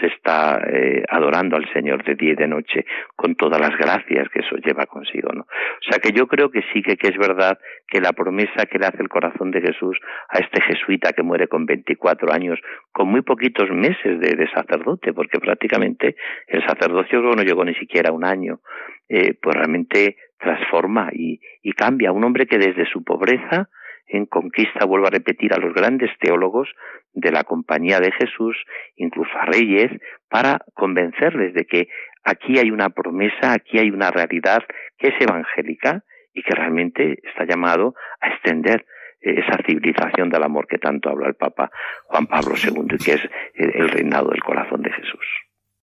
se 0.00 0.06
está 0.06 0.60
eh, 0.66 1.02
adorando 1.08 1.56
al 1.56 1.70
Señor 1.72 2.04
de 2.04 2.14
día 2.14 2.32
y 2.32 2.36
de 2.36 2.48
noche 2.48 2.84
con 3.14 3.34
todas 3.34 3.60
las 3.60 3.76
gracias 3.76 4.28
que 4.28 4.40
eso 4.40 4.56
lleva 4.56 4.86
consigo, 4.86 5.30
¿no? 5.32 5.42
O 5.42 5.90
sea 5.90 5.98
que 5.98 6.12
yo 6.12 6.26
creo 6.26 6.50
que 6.50 6.62
sí 6.72 6.82
que, 6.82 6.96
que 6.96 7.08
es 7.08 7.16
verdad 7.16 7.58
que 7.86 8.00
la 8.00 8.12
promesa 8.12 8.66
que 8.70 8.78
le 8.78 8.86
hace 8.86 9.02
el 9.02 9.08
corazón 9.08 9.50
de 9.50 9.60
Jesús 9.60 9.98
a 10.28 10.38
este 10.38 10.60
jesuita 10.60 11.12
que 11.12 11.22
muere 11.22 11.48
con 11.48 11.66
24 11.66 12.32
años, 12.32 12.58
con 12.92 13.08
muy 13.08 13.22
poquitos 13.22 13.70
meses 13.70 14.20
de, 14.20 14.34
de 14.34 14.50
sacerdote, 14.50 15.12
porque 15.12 15.38
prácticamente 15.38 16.16
el 16.46 16.64
sacerdocio 16.66 17.20
no 17.20 17.42
llegó 17.42 17.64
ni 17.64 17.74
siquiera 17.74 18.12
un 18.12 18.24
año, 18.24 18.60
eh, 19.08 19.34
pues 19.40 19.56
realmente 19.56 20.16
transforma 20.38 21.10
y, 21.12 21.40
y 21.62 21.72
cambia. 21.72 22.12
Un 22.12 22.24
hombre 22.24 22.46
que 22.46 22.58
desde 22.58 22.86
su 22.86 23.02
pobreza 23.04 23.68
en 24.06 24.26
conquista, 24.26 24.84
vuelvo 24.84 25.06
a 25.06 25.10
repetir, 25.10 25.52
a 25.52 25.58
los 25.58 25.74
grandes 25.74 26.10
teólogos 26.20 26.68
de 27.12 27.32
la 27.32 27.44
compañía 27.44 28.00
de 28.00 28.12
Jesús, 28.12 28.56
incluso 28.96 29.30
a 29.38 29.46
reyes, 29.46 29.90
para 30.28 30.60
convencerles 30.74 31.54
de 31.54 31.64
que 31.64 31.88
aquí 32.24 32.58
hay 32.58 32.70
una 32.70 32.90
promesa, 32.90 33.52
aquí 33.52 33.78
hay 33.78 33.90
una 33.90 34.10
realidad 34.10 34.62
que 34.98 35.08
es 35.08 35.14
evangélica 35.20 36.04
y 36.32 36.42
que 36.42 36.54
realmente 36.54 37.18
está 37.24 37.44
llamado 37.44 37.94
a 38.20 38.28
extender 38.28 38.84
esa 39.20 39.58
civilización 39.66 40.28
del 40.28 40.42
amor 40.42 40.66
que 40.68 40.78
tanto 40.78 41.08
habla 41.08 41.28
el 41.28 41.34
Papa 41.34 41.70
Juan 42.04 42.26
Pablo 42.26 42.54
II 42.62 42.86
y 42.92 42.98
que 42.98 43.12
es 43.14 43.22
el 43.54 43.88
reinado 43.88 44.30
del 44.30 44.42
corazón 44.42 44.82
de 44.82 44.92
Jesús. 44.92 45.26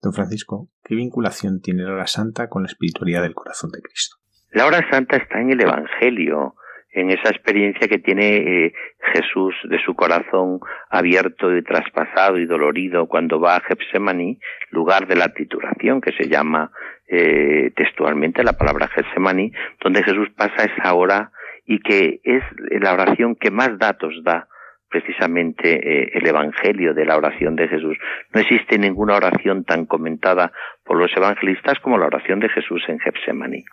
Don 0.00 0.12
Francisco, 0.12 0.68
¿qué 0.84 0.94
vinculación 0.94 1.60
tiene 1.60 1.82
la 1.82 1.94
hora 1.94 2.06
santa 2.06 2.48
con 2.48 2.62
la 2.62 2.68
espiritualidad 2.68 3.22
del 3.22 3.34
corazón 3.34 3.70
de 3.70 3.80
Cristo? 3.82 4.16
La 4.52 4.66
hora 4.66 4.86
santa 4.90 5.16
está 5.16 5.40
en 5.40 5.50
el 5.50 5.60
Evangelio, 5.60 6.54
en 6.94 7.10
esa 7.10 7.28
experiencia 7.28 7.88
que 7.88 7.98
tiene 7.98 8.36
eh, 8.36 8.72
Jesús 9.12 9.54
de 9.64 9.82
su 9.84 9.94
corazón 9.94 10.60
abierto 10.88 11.54
y 11.54 11.62
traspasado 11.62 12.38
y 12.38 12.46
dolorido 12.46 13.06
cuando 13.06 13.40
va 13.40 13.56
a 13.56 13.60
Getsemaní, 13.60 14.38
lugar 14.70 15.06
de 15.06 15.16
la 15.16 15.28
titulación 15.28 16.00
que 16.00 16.12
se 16.12 16.28
llama 16.28 16.70
eh, 17.08 17.72
textualmente 17.74 18.44
la 18.44 18.52
palabra 18.54 18.88
Getsemaní, 18.88 19.52
donde 19.82 20.04
Jesús 20.04 20.28
pasa 20.36 20.64
esa 20.64 20.94
hora 20.94 21.32
y 21.66 21.80
que 21.80 22.20
es 22.22 22.42
la 22.80 22.92
oración 22.94 23.34
que 23.34 23.50
más 23.50 23.76
datos 23.78 24.14
da 24.22 24.48
precisamente 24.94 25.72
eh, 25.74 26.10
el 26.14 26.24
Evangelio 26.24 26.94
de 26.94 27.04
la 27.04 27.16
oración 27.16 27.56
de 27.56 27.66
Jesús. 27.66 27.98
No 28.32 28.40
existe 28.40 28.78
ninguna 28.78 29.16
oración 29.16 29.64
tan 29.64 29.86
comentada 29.86 30.52
por 30.84 30.96
los 30.96 31.10
evangelistas 31.16 31.80
como 31.80 31.98
la 31.98 32.06
oración 32.06 32.38
de 32.38 32.48
Jesús 32.48 32.80
en 32.86 33.00
Getsemaní. 33.00 33.64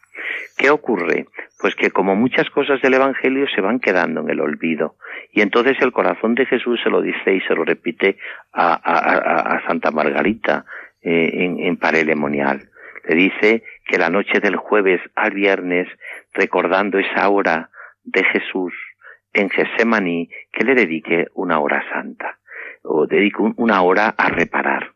¿Qué 0.58 0.72
ocurre? 0.72 1.28
Pues 1.60 1.76
que 1.76 1.92
como 1.92 2.16
muchas 2.16 2.50
cosas 2.50 2.82
del 2.82 2.96
Evangelio 2.96 3.46
se 3.54 3.62
van 3.62 3.80
quedando 3.80 4.22
en 4.22 4.32
el 4.32 4.42
olvido. 4.42 4.96
Y 5.32 5.42
entonces 5.42 5.78
el 5.82 5.92
corazón 5.92 6.34
de 6.34 6.48
Jesús 6.48 6.80
se 6.84 6.90
lo 6.90 7.04
dice 7.04 7.36
y 7.36 7.42
se 7.42 7.54
lo 7.54 7.66
repite 7.66 8.18
a, 8.52 9.62
Santa 9.68 9.92
Margarita 9.92 10.66
eh, 11.04 11.30
en, 11.34 11.60
en 11.60 11.78
Parelemonial. 11.78 12.62
Le 13.08 13.16
dice 13.16 13.64
que 13.86 14.00
la 14.00 14.10
noche 14.10 14.40
del 14.40 14.56
jueves 14.56 15.02
al 15.14 15.34
viernes, 15.34 15.88
recordando 16.34 16.98
esa 16.98 17.30
hora 17.30 17.70
de 18.06 18.24
Jesús, 18.24 18.74
en 19.34 19.50
Getsemaní 19.50 20.30
que 20.52 20.64
le 20.64 20.76
dedique 20.76 21.28
una 21.34 21.60
hora 21.60 21.84
santa 21.92 22.38
o 22.84 23.06
dedique 23.08 23.42
una 23.58 23.82
hora 23.82 24.14
a 24.18 24.30
reparar. 24.30 24.94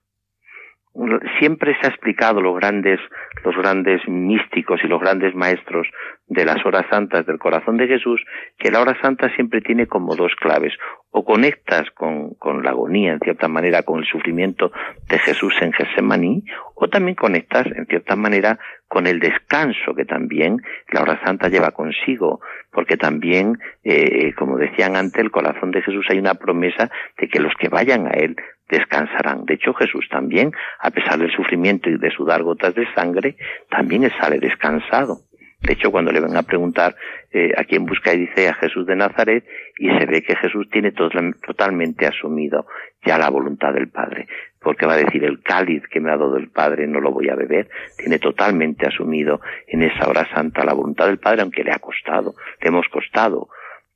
siempre 1.39 1.75
se 1.79 1.87
ha 1.87 1.89
explicado 1.89 2.41
los 2.41 2.55
grandes, 2.55 2.99
los 3.43 3.55
grandes 3.57 4.01
místicos 4.07 4.79
y 4.83 4.87
los 4.87 5.01
grandes 5.01 5.35
maestros 5.35 5.87
de 6.27 6.45
las 6.45 6.65
horas 6.65 6.85
santas 6.89 7.25
del 7.25 7.37
corazón 7.37 7.75
de 7.75 7.87
Jesús, 7.87 8.23
que 8.57 8.71
la 8.71 8.79
hora 8.81 8.97
santa 9.01 9.29
siempre 9.35 9.59
tiene 9.61 9.87
como 9.87 10.15
dos 10.15 10.33
claves. 10.35 10.73
O 11.17 11.23
conectas 11.23 11.89
con, 11.91 12.34
con 12.34 12.62
la 12.62 12.71
agonía, 12.71 13.13
en 13.13 13.19
cierta 13.19 13.47
manera, 13.47 13.84
con 13.84 13.99
el 13.99 14.06
sufrimiento 14.06 14.73
de 15.08 15.17
Jesús 15.17 15.54
en 15.62 15.71
Getsemaní, 15.71 16.43
o 16.75 16.89
también 16.89 17.15
conectas, 17.15 17.67
en 17.67 17.86
cierta 17.86 18.17
manera, 18.17 18.60
con 18.89 19.08
el 19.08 19.21
descanso 19.21 19.95
que 19.95 20.04
también 20.04 20.58
la 20.91 21.01
hora 21.04 21.21
santa 21.23 21.47
lleva 21.47 21.71
consigo, 21.71 22.41
porque 22.69 22.97
también, 22.97 23.58
eh, 23.86 24.34
como 24.38 24.58
decían 24.58 24.97
antes, 24.97 25.21
el 25.21 25.32
corazón 25.32 25.71
de 25.71 25.82
Jesús 25.84 26.06
hay 26.10 26.19
una 26.19 26.34
promesa 26.34 26.91
de 27.17 27.30
que 27.30 27.39
los 27.39 27.54
que 27.56 27.69
vayan 27.69 28.08
a 28.08 28.12
Él 28.12 28.36
descansarán. 28.67 29.45
De 29.45 29.54
hecho, 29.54 29.73
Jesús 29.73 30.08
también, 30.10 30.51
a 30.80 30.91
pesar 30.91 31.17
del 31.17 31.32
sufrimiento 31.32 31.89
y 31.89 31.97
de 31.97 32.12
sudar 32.12 32.43
gotas 32.43 32.75
de 32.75 32.86
sangre, 32.93 33.38
también 33.69 34.12
sale 34.19 34.39
descansado. 34.39 35.19
De 35.62 35.73
hecho, 35.73 35.91
cuando 35.91 36.12
le 36.12 36.19
van 36.19 36.38
a 36.38 36.43
preguntar 36.43 36.95
eh, 37.32 37.51
a 37.58 37.63
quién 37.63 37.86
busca, 37.86 38.13
y 38.13 38.19
dice 38.19 38.49
a 38.49 38.54
Jesús 38.54 38.86
de 38.86 38.95
Nazaret, 38.95 39.43
y 39.77 39.89
se 39.89 40.05
ve 40.05 40.21
que 40.21 40.35
Jesús 40.35 40.69
tiene 40.69 40.91
totalmente 40.91 42.05
asumido 42.05 42.65
ya 43.05 43.17
la 43.17 43.29
voluntad 43.29 43.73
del 43.73 43.89
Padre. 43.89 44.27
Porque 44.59 44.85
va 44.85 44.93
a 44.93 44.97
decir, 44.97 45.23
el 45.23 45.41
cáliz 45.41 45.83
que 45.89 45.99
me 45.99 46.11
ha 46.11 46.17
dado 46.17 46.38
el 46.38 46.49
Padre 46.49 46.88
no 46.88 46.99
lo 46.99 47.11
voy 47.11 47.29
a 47.29 47.35
beber. 47.35 47.69
Tiene 47.97 48.17
totalmente 48.19 48.88
asumido 48.88 49.41
en 49.67 49.83
esa 49.83 50.09
hora 50.09 50.27
santa 50.33 50.63
la 50.63 50.73
voluntad 50.73 51.07
del 51.07 51.19
Padre, 51.19 51.41
aunque 51.41 51.63
le 51.63 51.71
ha 51.71 51.79
costado, 51.79 52.33
le 52.61 52.69
hemos 52.69 52.88
costado 52.88 53.49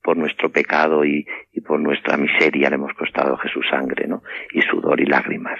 por 0.04 0.18
nuestro 0.18 0.50
pecado 0.50 1.06
y, 1.06 1.26
por 1.66 1.80
nuestra 1.80 2.18
miseria 2.18 2.70
le 2.70 2.76
hemos 2.76 2.94
costado 2.94 3.38
Jesús 3.38 3.66
sangre, 3.70 4.08
¿no? 4.08 4.24
Y 4.54 4.62
sudor 4.62 5.00
y 5.00 5.06
lágrimas. 5.06 5.60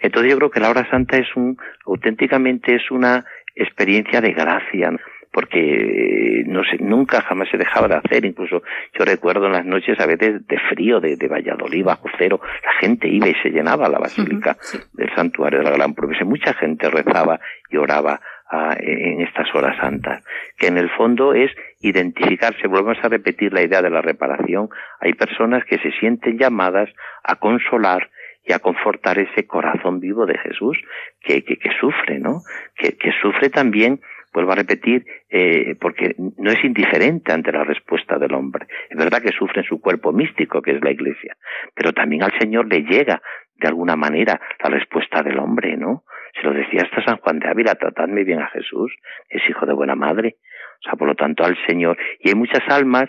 Entonces 0.00 0.32
yo 0.32 0.38
creo 0.38 0.50
que 0.50 0.60
la 0.60 0.70
hora 0.70 0.88
santa 0.90 1.16
es 1.16 1.34
un, 1.34 1.56
auténticamente 1.86 2.74
es 2.74 2.90
una 2.90 3.24
experiencia 3.54 4.20
de 4.20 4.32
gracia, 4.32 4.92
porque 5.36 6.44
no 6.46 6.64
sé, 6.64 6.78
nunca 6.80 7.20
jamás 7.20 7.50
se 7.50 7.58
dejaba 7.58 7.88
de 7.88 7.96
hacer, 7.96 8.24
incluso 8.24 8.62
yo 8.98 9.04
recuerdo 9.04 9.44
en 9.44 9.52
las 9.52 9.66
noches 9.66 10.00
a 10.00 10.06
veces 10.06 10.46
de 10.46 10.58
frío, 10.70 10.98
de, 10.98 11.16
de 11.16 11.28
Valladolid 11.28 11.84
bajo 11.84 12.08
cero, 12.16 12.40
la 12.64 12.72
gente 12.80 13.06
iba 13.06 13.28
y 13.28 13.34
se 13.42 13.50
llenaba 13.50 13.86
la 13.90 13.98
basílica 13.98 14.56
del 14.94 15.14
santuario 15.14 15.58
de 15.58 15.66
la 15.66 15.72
Gran 15.72 15.92
Promesa, 15.92 16.24
mucha 16.24 16.54
gente 16.54 16.88
rezaba 16.88 17.38
y 17.70 17.76
oraba 17.76 18.18
a, 18.48 18.76
en 18.80 19.20
estas 19.20 19.54
horas 19.54 19.76
santas, 19.78 20.24
que 20.56 20.68
en 20.68 20.78
el 20.78 20.88
fondo 20.88 21.34
es 21.34 21.50
identificarse, 21.82 22.66
volvemos 22.66 22.96
a 23.04 23.10
repetir 23.10 23.52
la 23.52 23.60
idea 23.60 23.82
de 23.82 23.90
la 23.90 24.00
reparación, 24.00 24.70
hay 25.00 25.12
personas 25.12 25.66
que 25.66 25.76
se 25.80 25.92
sienten 26.00 26.38
llamadas 26.38 26.88
a 27.22 27.36
consolar 27.36 28.08
y 28.42 28.54
a 28.54 28.58
confortar 28.60 29.18
ese 29.18 29.46
corazón 29.46 30.00
vivo 30.00 30.24
de 30.24 30.38
Jesús 30.38 30.78
que, 31.20 31.44
que, 31.44 31.58
que 31.58 31.70
sufre, 31.78 32.20
¿no? 32.20 32.40
Que, 32.74 32.96
que 32.96 33.10
sufre 33.20 33.50
también 33.50 34.00
vuelvo 34.36 34.52
a 34.52 34.56
repetir, 34.56 35.06
eh, 35.30 35.76
porque 35.80 36.14
no 36.18 36.50
es 36.50 36.62
indiferente 36.62 37.32
ante 37.32 37.50
la 37.52 37.64
respuesta 37.64 38.18
del 38.18 38.34
hombre. 38.34 38.66
Es 38.90 38.98
verdad 38.98 39.22
que 39.22 39.32
sufre 39.32 39.62
en 39.62 39.66
su 39.66 39.80
cuerpo 39.80 40.12
místico, 40.12 40.60
que 40.60 40.72
es 40.72 40.84
la 40.84 40.90
iglesia, 40.90 41.34
pero 41.74 41.94
también 41.94 42.22
al 42.22 42.38
Señor 42.38 42.66
le 42.68 42.82
llega 42.82 43.22
de 43.54 43.66
alguna 43.66 43.96
manera 43.96 44.38
la 44.62 44.68
respuesta 44.68 45.22
del 45.22 45.38
hombre, 45.38 45.78
¿no? 45.78 46.04
Se 46.34 46.42
lo 46.42 46.52
decía 46.52 46.82
hasta 46.82 47.02
San 47.02 47.16
Juan 47.16 47.38
de 47.38 47.48
Ávila, 47.48 47.76
tratadme 47.76 48.24
bien 48.24 48.40
a 48.40 48.48
Jesús, 48.48 48.94
es 49.30 49.40
hijo 49.48 49.64
de 49.64 49.72
buena 49.72 49.94
madre. 49.94 50.36
O 50.80 50.82
sea, 50.82 50.92
por 50.98 51.08
lo 51.08 51.14
tanto, 51.14 51.42
al 51.42 51.56
Señor. 51.66 51.96
Y 52.20 52.28
hay 52.28 52.34
muchas 52.34 52.60
almas 52.68 53.08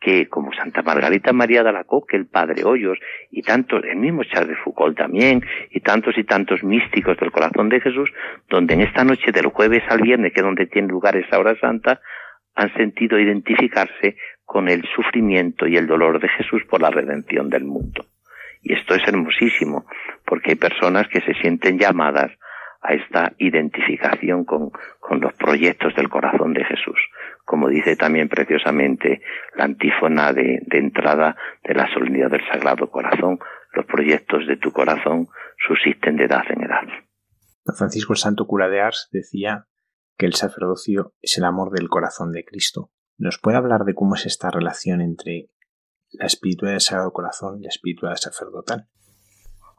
que 0.00 0.28
como 0.28 0.52
Santa 0.52 0.82
Margarita 0.82 1.32
María 1.32 1.62
de 1.62 1.70
Alacoque, 1.70 2.16
el 2.16 2.26
Padre 2.26 2.64
Hoyos, 2.64 2.98
y 3.30 3.42
tantos, 3.42 3.82
el 3.84 3.96
mismo 3.96 4.24
Charles 4.24 4.50
de 4.50 4.56
Foucault 4.56 4.96
también, 4.96 5.42
y 5.70 5.80
tantos 5.80 6.16
y 6.18 6.24
tantos 6.24 6.62
místicos 6.62 7.16
del 7.18 7.32
corazón 7.32 7.68
de 7.68 7.80
Jesús, 7.80 8.10
donde 8.48 8.74
en 8.74 8.82
esta 8.82 9.04
noche 9.04 9.32
del 9.32 9.46
jueves 9.46 9.82
al 9.88 10.02
viernes, 10.02 10.32
que 10.32 10.40
es 10.40 10.44
donde 10.44 10.66
tiene 10.66 10.88
lugar 10.88 11.16
esa 11.16 11.38
hora 11.38 11.58
santa, 11.58 12.00
han 12.54 12.72
sentido 12.74 13.18
identificarse 13.18 14.16
con 14.44 14.68
el 14.68 14.84
sufrimiento 14.94 15.66
y 15.66 15.76
el 15.76 15.86
dolor 15.86 16.20
de 16.20 16.28
Jesús 16.28 16.62
por 16.68 16.80
la 16.80 16.90
redención 16.90 17.50
del 17.50 17.64
mundo. 17.64 18.06
Y 18.62 18.74
esto 18.74 18.94
es 18.94 19.06
hermosísimo, 19.06 19.86
porque 20.24 20.50
hay 20.50 20.56
personas 20.56 21.08
que 21.08 21.20
se 21.20 21.34
sienten 21.34 21.78
llamadas 21.78 22.32
a 22.80 22.94
esta 22.94 23.32
identificación 23.38 24.44
con, 24.44 24.70
con 25.00 25.20
los 25.20 25.32
proyectos 25.34 25.94
del 25.94 26.08
corazón 26.08 26.52
de 26.52 26.64
Jesús 26.64 26.98
como 27.46 27.68
dice 27.68 27.96
también 27.96 28.28
preciosamente 28.28 29.22
la 29.54 29.64
antífona 29.64 30.32
de, 30.32 30.60
entrada 30.72 31.36
de 31.62 31.74
la 31.74 31.88
solemnidad 31.94 32.28
del 32.28 32.44
Sagrado 32.50 32.90
Corazón, 32.90 33.38
los 33.72 33.86
proyectos 33.86 34.46
de 34.48 34.56
tu 34.56 34.72
corazón 34.72 35.28
subsisten 35.66 36.16
de 36.16 36.24
edad 36.24 36.42
en 36.50 36.64
edad. 36.64 36.82
Francisco 37.78 38.12
el 38.12 38.18
Santo 38.18 38.46
Cura 38.46 38.68
de 38.68 38.80
Ars 38.80 39.08
decía 39.12 39.68
que 40.18 40.26
el 40.26 40.34
sacerdocio 40.34 41.14
es 41.22 41.38
el 41.38 41.44
amor 41.44 41.70
del 41.70 41.88
corazón 41.88 42.32
de 42.32 42.44
Cristo. 42.44 42.90
¿Nos 43.16 43.38
puede 43.38 43.58
hablar 43.58 43.84
de 43.84 43.94
cómo 43.94 44.16
es 44.16 44.26
esta 44.26 44.50
relación 44.50 45.00
entre 45.00 45.48
la 46.10 46.26
espiritualidad 46.26 46.74
del 46.74 46.80
Sagrado 46.80 47.12
Corazón 47.12 47.60
y 47.60 47.62
la 47.62 47.68
espiritualidad 47.68 48.16
sacerdotal? 48.16 48.88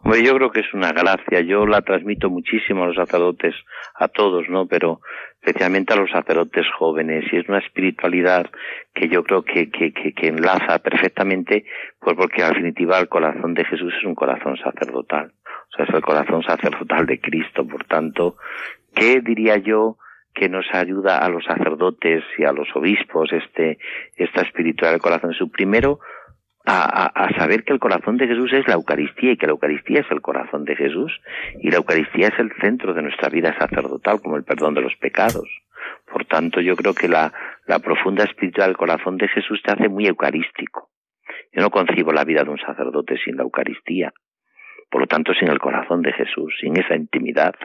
Bueno, 0.04 0.24
yo 0.24 0.36
creo 0.36 0.52
que 0.52 0.62
es 0.62 0.74
una 0.74 0.92
gracia. 0.92 1.42
Yo 1.42 1.66
la 1.66 1.82
transmito 1.82 2.30
muchísimo 2.30 2.84
a 2.84 2.88
los 2.88 2.96
sacerdotes, 2.96 3.56
a 3.96 4.08
todos, 4.08 4.48
¿no? 4.48 4.68
Pero 4.68 5.02
especialmente 5.42 5.94
a 5.94 5.98
los 5.98 6.12
sacerdotes 6.12 6.66
jóvenes. 6.78 7.26
Y 7.32 7.38
es 7.38 7.50
una 7.50 7.60
espiritualidad 7.60 8.50
que 8.94 9.10
yo 9.10 9.24
creo 9.24 9.44
que, 9.44 9.70
que, 9.70 9.92
que, 9.92 10.28
enlaza 10.28 10.80
perfectamente, 10.80 11.66
pues 12.00 12.16
porque 12.16 12.44
al 12.44 12.54
definitiva 12.54 13.00
el 13.00 13.10
corazón 13.10 13.54
de 13.54 13.66
Jesús 13.66 13.94
es 13.98 14.06
un 14.06 14.16
corazón 14.16 14.58
sacerdotal. 14.58 15.34
O 15.46 15.76
sea, 15.76 15.86
es 15.86 15.94
el 15.94 16.02
corazón 16.02 16.44
sacerdotal 16.44 17.06
de 17.06 17.20
Cristo. 17.20 17.68
Por 17.68 17.84
tanto, 17.86 18.38
¿qué 18.94 19.22
diría 19.22 19.58
yo? 19.58 19.98
que 20.38 20.50
nos 20.50 20.68
ayuda 20.72 21.18
a 21.18 21.30
los 21.30 21.44
sacerdotes 21.46 22.24
y 22.38 22.44
a 22.44 22.52
los 22.52 22.68
obispos 22.76 23.34
este 23.34 23.80
esta 24.16 24.42
espiritualidad 24.42 24.92
del 24.92 25.02
corazón 25.02 25.34
su 25.34 25.50
primero 25.50 26.00
a, 26.70 27.30
saber 27.38 27.64
que 27.64 27.72
el 27.72 27.80
corazón 27.80 28.18
de 28.18 28.28
Jesús 28.28 28.52
es 28.52 28.68
la 28.68 28.74
Eucaristía 28.74 29.32
y 29.32 29.38
que 29.38 29.48
la 29.48 29.54
Eucaristía 29.54 30.02
es 30.02 30.12
el 30.12 30.22
corazón 30.22 30.66
de 30.66 30.76
Jesús 30.76 31.22
y 31.62 31.72
la 31.72 31.78
Eucaristía 31.78 32.28
es 32.28 32.40
el 32.40 32.52
centro 32.60 32.94
de 32.94 33.02
nuestra 33.02 33.30
vida 33.30 33.56
sacerdotal 33.58 34.20
como 34.22 34.36
el 34.36 34.44
perdón 34.44 34.74
de 34.74 34.82
los 34.82 34.96
pecados. 34.98 35.48
Por 36.12 36.26
tanto, 36.26 36.60
yo 36.60 36.76
creo 36.76 36.94
que 36.94 37.08
la, 37.08 37.32
la 37.68 37.80
profunda 37.80 38.26
espiritual 38.26 38.68
del 38.68 38.78
corazón 38.78 39.18
de 39.18 39.30
Jesús 39.30 39.62
te 39.64 39.72
hace 39.72 39.88
muy 39.88 40.08
eucarístico. 40.08 40.90
Yo 41.54 41.62
no 41.62 41.70
concibo 41.70 42.12
la 42.12 42.26
vida 42.26 42.44
de 42.44 42.50
un 42.50 42.60
sacerdote 42.60 43.18
sin 43.24 43.38
la 43.38 43.44
Eucaristía. 43.44 44.12
Por 44.90 45.02
lo 45.02 45.08
tanto, 45.08 45.34
sin 45.34 45.50
el 45.50 45.60
corazón 45.60 46.02
de 46.02 46.12
Jesús, 46.14 46.54
sin 46.60 46.78
esa 46.78 46.96
intimidad. 46.96 47.56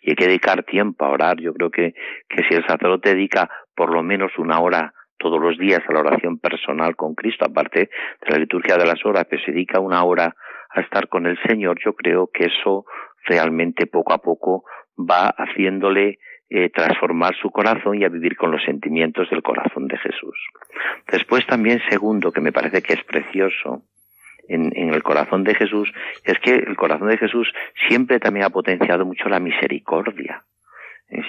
Y 0.00 0.10
hay 0.10 0.16
que 0.16 0.26
dedicar 0.26 0.62
tiempo 0.64 1.04
a 1.04 1.10
orar. 1.10 1.38
Yo 1.40 1.52
creo 1.52 1.70
que, 1.70 1.94
que 2.28 2.44
si 2.48 2.54
el 2.54 2.66
sacerdote 2.66 3.14
dedica 3.14 3.50
por 3.74 3.92
lo 3.92 4.02
menos 4.02 4.32
una 4.38 4.60
hora 4.60 4.94
todos 5.22 5.40
los 5.40 5.56
días 5.56 5.80
a 5.88 5.92
la 5.92 6.00
oración 6.00 6.38
personal 6.38 6.96
con 6.96 7.14
Cristo, 7.14 7.44
aparte 7.44 7.88
de 8.20 8.30
la 8.30 8.38
liturgia 8.38 8.76
de 8.76 8.84
las 8.84 9.04
horas, 9.06 9.26
que 9.30 9.38
se 9.38 9.52
dedica 9.52 9.78
una 9.78 10.02
hora 10.02 10.34
a 10.70 10.80
estar 10.80 11.08
con 11.08 11.26
el 11.26 11.38
Señor, 11.46 11.78
yo 11.82 11.94
creo 11.94 12.28
que 12.32 12.46
eso 12.46 12.84
realmente 13.24 13.86
poco 13.86 14.12
a 14.12 14.18
poco 14.18 14.64
va 14.98 15.28
haciéndole 15.28 16.18
eh, 16.50 16.70
transformar 16.70 17.34
su 17.40 17.50
corazón 17.50 18.00
y 18.00 18.04
a 18.04 18.08
vivir 18.08 18.36
con 18.36 18.50
los 18.50 18.62
sentimientos 18.64 19.30
del 19.30 19.42
corazón 19.42 19.86
de 19.86 19.96
Jesús. 19.98 20.36
Después 21.10 21.46
también, 21.46 21.80
segundo, 21.88 22.32
que 22.32 22.40
me 22.40 22.52
parece 22.52 22.82
que 22.82 22.94
es 22.94 23.04
precioso, 23.04 23.82
en, 24.48 24.72
en, 24.74 24.92
el 24.92 25.04
corazón 25.04 25.44
de 25.44 25.54
Jesús, 25.54 25.90
es 26.24 26.36
que 26.40 26.54
el 26.54 26.76
corazón 26.76 27.08
de 27.08 27.16
Jesús 27.16 27.50
siempre 27.88 28.18
también 28.18 28.44
ha 28.44 28.50
potenciado 28.50 29.06
mucho 29.06 29.28
la 29.28 29.38
misericordia 29.38 30.42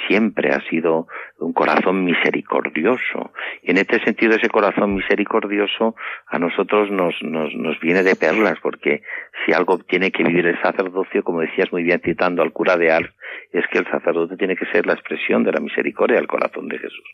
siempre 0.08 0.50
ha 0.52 0.62
sido 0.70 1.08
un 1.40 1.54
corazón 1.54 2.06
misericordioso. 2.06 3.34
Y 3.62 3.72
en 3.72 3.78
este 3.78 4.04
sentido, 4.04 4.36
ese 4.36 4.50
corazón 4.50 4.96
misericordioso 4.96 5.96
a 6.28 6.40
nosotros 6.40 6.90
nos, 6.92 7.16
nos, 7.22 7.54
nos 7.56 7.80
viene 7.80 8.04
de 8.04 8.16
perlas, 8.16 8.60
porque 8.62 9.04
si 9.46 9.54
algo 9.54 9.78
tiene 9.80 10.12
que 10.12 10.24
vivir 10.24 10.46
el 10.48 10.62
sacerdocio, 10.62 11.24
como 11.24 11.42
decías 11.42 11.72
muy 11.72 11.84
bien 11.84 12.02
citando 12.04 12.42
al 12.42 12.54
cura 12.54 12.78
de 12.78 12.92
Ars, 12.92 13.10
es 13.52 13.66
que 13.68 13.80
el 13.80 13.86
sacerdote 13.90 14.38
tiene 14.38 14.56
que 14.56 14.66
ser 14.68 14.86
la 14.86 14.94
expresión 14.94 15.44
de 15.44 15.52
la 15.52 15.60
misericordia 15.60 16.18
del 16.18 16.28
corazón 16.28 16.68
de 16.68 16.80
Jesús. 16.80 17.06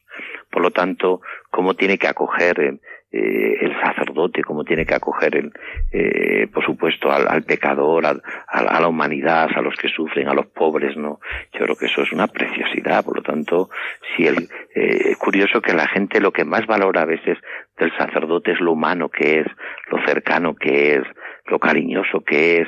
Por 0.49 0.62
lo 0.62 0.71
tanto, 0.71 1.21
cómo 1.49 1.73
tiene 1.75 1.97
que 1.97 2.08
acoger 2.08 2.79
eh, 3.11 3.39
eh, 3.39 3.57
el 3.61 3.73
sacerdote, 3.81 4.43
cómo 4.43 4.63
tiene 4.63 4.85
que 4.85 4.93
acoger, 4.93 5.35
el, 5.35 5.51
eh, 5.91 6.47
por 6.53 6.63
supuesto, 6.63 7.11
al, 7.11 7.43
pecador, 7.43 8.05
a, 8.05 8.79
la 8.79 8.87
humanidad, 8.87 9.49
a 9.55 9.61
los 9.61 9.75
que 9.75 9.89
sufren, 9.89 10.27
a 10.27 10.33
los 10.33 10.47
pobres, 10.47 10.95
¿no? 10.95 11.19
Yo 11.53 11.65
creo 11.65 11.75
que 11.75 11.87
eso 11.87 12.01
es 12.03 12.11
una 12.11 12.27
preciosidad. 12.27 13.03
Por 13.03 13.17
lo 13.17 13.23
tanto, 13.23 13.69
si 14.15 14.27
el, 14.27 14.49
eh, 14.75 15.09
es 15.11 15.17
curioso 15.17 15.61
que 15.61 15.73
la 15.73 15.87
gente 15.87 16.21
lo 16.21 16.31
que 16.31 16.45
más 16.45 16.65
valora 16.67 17.01
a 17.01 17.05
veces 17.05 17.37
del 17.77 17.91
sacerdote 17.97 18.51
es 18.51 18.59
lo 18.59 18.73
humano 18.73 19.09
que 19.09 19.39
es, 19.39 19.47
lo 19.91 20.03
cercano 20.05 20.55
que 20.55 20.95
es, 20.95 21.03
lo 21.47 21.59
cariñoso 21.59 22.21
que 22.21 22.61
es, 22.61 22.67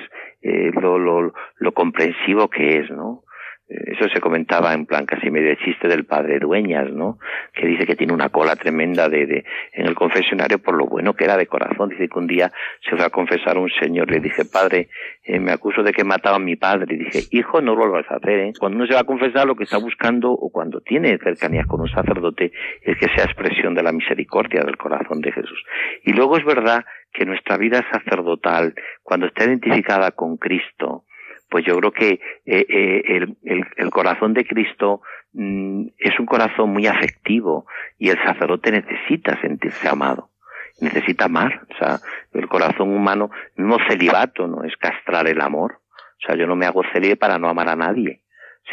lo, 0.82 0.98
lo, 0.98 1.34
lo 1.58 1.72
comprensivo 1.74 2.50
que 2.50 2.80
es, 2.80 2.90
¿no? 2.90 3.24
Eso 3.72 4.10
se 4.10 4.20
comentaba 4.20 4.74
en 4.74 4.86
plan 4.86 5.06
casi 5.06 5.30
medio 5.30 5.56
chiste 5.56 5.88
del 5.88 6.06
padre 6.06 6.40
Dueñas, 6.40 6.92
¿no? 6.92 7.18
Que 7.54 7.66
dice 7.68 7.86
que 7.86 7.96
tiene 7.96 8.14
una 8.14 8.30
cola 8.30 8.56
tremenda 8.56 9.08
de, 9.08 9.26
de, 9.26 9.46
en 9.74 9.86
el 9.86 9.96
confesionario 9.96 10.60
por 10.60 10.76
lo 10.76 10.88
bueno 10.88 11.14
que 11.14 11.24
era 11.24 11.38
de 11.38 11.48
corazón. 11.48 11.90
Dice 11.90 12.10
que 12.10 12.20
un 12.20 12.28
día 12.28 12.52
se 12.88 12.96
fue 12.96 13.06
a 13.06 13.10
confesar 13.10 13.56
a 13.56 13.60
un 13.60 13.70
señor, 13.70 14.12
le 14.12 14.20
dije, 14.20 14.44
padre, 14.46 14.90
eh, 15.24 15.40
me 15.40 15.52
acuso 15.52 15.84
de 15.84 15.94
que 15.94 16.04
mataba 16.04 16.36
a 16.36 16.40
mi 16.40 16.58
padre. 16.58 16.96
Y 16.96 16.98
dije, 16.98 17.20
hijo, 17.32 17.62
no 17.62 17.76
lo 17.76 17.90
vas 17.92 18.10
a 18.10 18.16
hacer, 18.16 18.40
¿eh? 18.40 18.54
Cuando 18.60 18.78
uno 18.78 18.88
se 18.88 18.94
va 18.94 19.02
a 19.02 19.06
confesar 19.06 19.48
lo 19.48 19.56
que 19.56 19.64
está 19.64 19.78
buscando 19.78 20.32
o 20.32 20.50
cuando 20.52 20.82
tiene 20.82 21.18
cercanía 21.18 21.64
con 21.66 21.82
un 21.82 21.90
sacerdote 21.90 22.52
es 22.82 22.98
que 22.98 23.08
sea 23.16 23.26
expresión 23.26 23.74
de 23.74 23.84
la 23.84 23.94
misericordia 23.94 24.64
del 24.64 24.78
corazón 24.78 25.22
de 25.22 25.32
Jesús. 25.32 25.64
Y 26.04 26.12
luego 26.14 26.38
es 26.38 26.44
verdad 26.44 26.84
que 27.14 27.26
nuestra 27.26 27.58
vida 27.58 27.86
sacerdotal, 27.92 28.74
cuando 29.04 29.28
está 29.28 29.46
identificada 29.46 30.12
con 30.12 30.38
Cristo, 30.38 31.06
pues 31.52 31.66
yo 31.66 31.76
creo 31.76 31.92
que 31.92 32.12
eh, 32.46 32.66
eh, 32.70 33.28
el, 33.76 33.90
corazón 33.90 34.34
de 34.34 34.46
Cristo 34.46 35.02
mm, 35.34 35.88
es 35.98 36.18
un 36.18 36.26
corazón 36.26 36.72
muy 36.72 36.88
afectivo 36.88 37.66
y 38.00 38.10
el 38.10 38.18
sacerdote 38.24 38.72
necesita 38.72 39.40
sentirse 39.42 39.90
amado, 39.90 40.30
necesita 40.80 41.26
amar. 41.26 41.64
O 41.70 41.78
sea, 41.78 42.00
el 42.32 42.48
corazón 42.48 42.96
humano, 42.96 43.32
no 43.58 43.78
celibato 43.90 44.48
no 44.48 44.64
es 44.64 44.78
castrar 44.78 45.28
el 45.28 45.42
amor. 45.42 45.80
O 46.24 46.26
sea, 46.26 46.38
yo 46.38 46.48
no 46.48 46.56
me 46.56 46.66
hago 46.66 46.84
célibe 46.94 47.18
para 47.18 47.38
no 47.38 47.50
amar 47.50 47.68
a 47.68 47.76
nadie, 47.76 48.22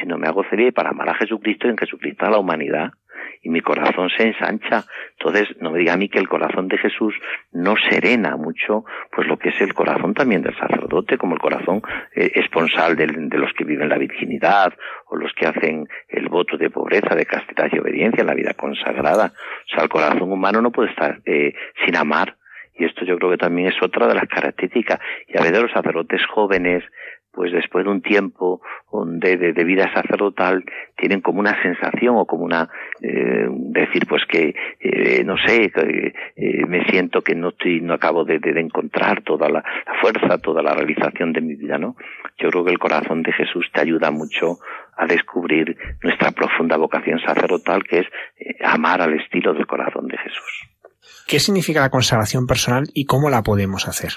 sino 0.01 0.17
me 0.17 0.29
hago 0.29 0.45
célibe 0.49 0.71
para 0.71 0.91
amar 0.91 1.09
a 1.09 1.15
Jesucristo 1.15 1.67
y 1.67 1.71
en 1.71 1.79
Jesucristo 1.79 2.27
a 2.27 2.31
la 2.31 2.39
humanidad 2.39 2.93
y 3.43 3.51
mi 3.51 3.61
corazón 3.61 4.11
se 4.17 4.25
ensancha. 4.25 4.85
Entonces, 5.19 5.49
no 5.61 5.71
me 5.71 5.79
diga 5.79 5.95
a 5.95 5.97
mí 5.97 6.09
que 6.09 6.19
el 6.19 6.29
corazón 6.29 6.69
de 6.69 6.79
Jesús 6.79 7.15
no 7.53 7.75
serena 7.91 8.37
mucho, 8.37 8.85
pues 9.15 9.27
lo 9.27 9.39
que 9.39 9.51
es 9.51 9.61
el 9.61 9.75
corazón 9.75 10.15
también 10.15 10.43
del 10.43 10.57
sacerdote, 10.57 11.19
como 11.19 11.35
el 11.35 11.41
corazón 11.41 11.83
eh, 12.15 12.33
esponsal 12.35 12.97
de, 12.97 13.07
los 13.07 13.53
que 13.53 13.65
viven 13.65 13.89
la 13.89 13.99
virginidad 13.99 14.73
o 15.07 15.17
los 15.17 15.33
que 15.35 15.47
hacen 15.47 15.87
el 16.09 16.29
voto 16.29 16.57
de 16.57 16.71
pobreza, 16.71 17.15
de 17.15 17.27
castidad 17.27 17.69
y 17.73 17.79
obediencia 17.79 18.21
en 18.21 18.27
la 18.27 18.35
vida 18.35 18.55
consagrada. 18.55 19.33
O 19.35 19.75
sea, 19.75 19.85
el 19.85 19.89
corazón 19.89 20.31
humano 20.33 20.61
no 20.61 20.71
puede 20.71 20.91
estar 20.91 21.21
eh, 21.25 21.55
sin 21.85 21.97
amar. 21.97 22.37
Y 22.79 22.85
esto 22.85 23.05
yo 23.05 23.19
creo 23.19 23.33
que 23.33 23.39
también 23.39 23.69
es 23.69 23.83
otra 23.83 24.07
de 24.07 24.15
las 24.15 24.29
características. 24.29 25.01
Y 25.27 25.37
a 25.37 25.43
veces 25.43 25.63
los 25.63 25.73
sacerdotes 25.73 26.25
jóvenes 26.27 26.85
pues 27.33 27.53
después 27.53 27.85
de 27.85 27.91
un 27.91 28.03
tiempo 28.03 28.61
de, 29.05 29.37
de, 29.37 29.65
vida 29.65 29.93
sacerdotal 29.95 30.65
tienen 30.97 31.21
como 31.21 31.41
una 31.41 31.61
sensación 31.63 32.17
o 32.17 32.25
como 32.27 32.45
una 32.45 32.69
eh, 33.01 33.47
decir 33.49 34.07
pues 34.09 34.23
que 34.29 34.55
eh, 34.81 35.23
no 35.25 35.37
sé 35.37 35.71
eh, 35.77 36.67
me 36.67 36.85
siento 36.87 37.23
que 37.23 37.35
no 37.35 37.51
estoy 37.51 37.81
no 37.81 37.95
acabo 37.95 38.25
de, 38.25 38.39
de 38.39 38.61
encontrar 38.61 39.23
toda 39.23 39.49
la, 39.49 39.63
fuerza 40.01 40.39
toda 40.39 40.63
la 40.63 40.75
realización 40.75 41.33
de 41.33 41.41
mi 41.41 41.55
vida 41.55 41.79
no 41.79 41.97
yo 42.39 42.49
creo 42.51 42.65
que 42.65 42.73
el 42.73 42.79
corazón 42.79 43.23
de 43.23 43.33
Jesús 43.33 43.67
te 43.73 43.81
ayuda 43.83 44.11
mucho 44.11 44.59
a 44.97 45.07
descubrir 45.07 45.77
nuestra 46.03 46.31
profunda 46.33 46.77
vocación 46.77 47.21
sacerdotal 47.21 47.85
que 47.85 48.01
es 48.01 48.07
amar 48.65 49.03
al 49.03 49.15
estilo 49.21 49.53
del 49.53 49.67
corazón 49.67 50.07
de 50.09 50.19
Jesús 50.19 50.69
¿Qué 51.27 51.39
significa 51.41 51.81
la 51.81 51.91
consagración 51.91 52.47
personal 52.47 52.85
y 52.95 53.05
cómo 53.05 53.29
la 53.31 53.43
podemos 53.43 53.87
hacer? 53.87 54.13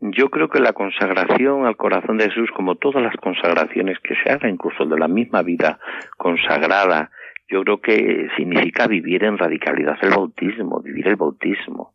Yo 0.00 0.30
creo 0.30 0.48
que 0.48 0.60
la 0.60 0.72
consagración 0.72 1.66
al 1.66 1.76
corazón 1.76 2.16
de 2.16 2.24
Jesús, 2.30 2.50
como 2.56 2.76
todas 2.76 3.02
las 3.02 3.14
consagraciones 3.16 3.98
que 4.00 4.14
se 4.22 4.30
hagan, 4.30 4.52
incluso 4.52 4.86
de 4.86 4.98
la 4.98 5.08
misma 5.08 5.42
vida 5.42 5.78
consagrada, 6.16 7.10
yo 7.50 7.62
creo 7.62 7.80
que 7.80 8.28
significa 8.36 8.86
vivir 8.86 9.24
en 9.24 9.36
radicalidad 9.36 9.98
el 10.02 10.10
bautismo, 10.10 10.80
vivir 10.80 11.08
el 11.08 11.16
bautismo. 11.16 11.92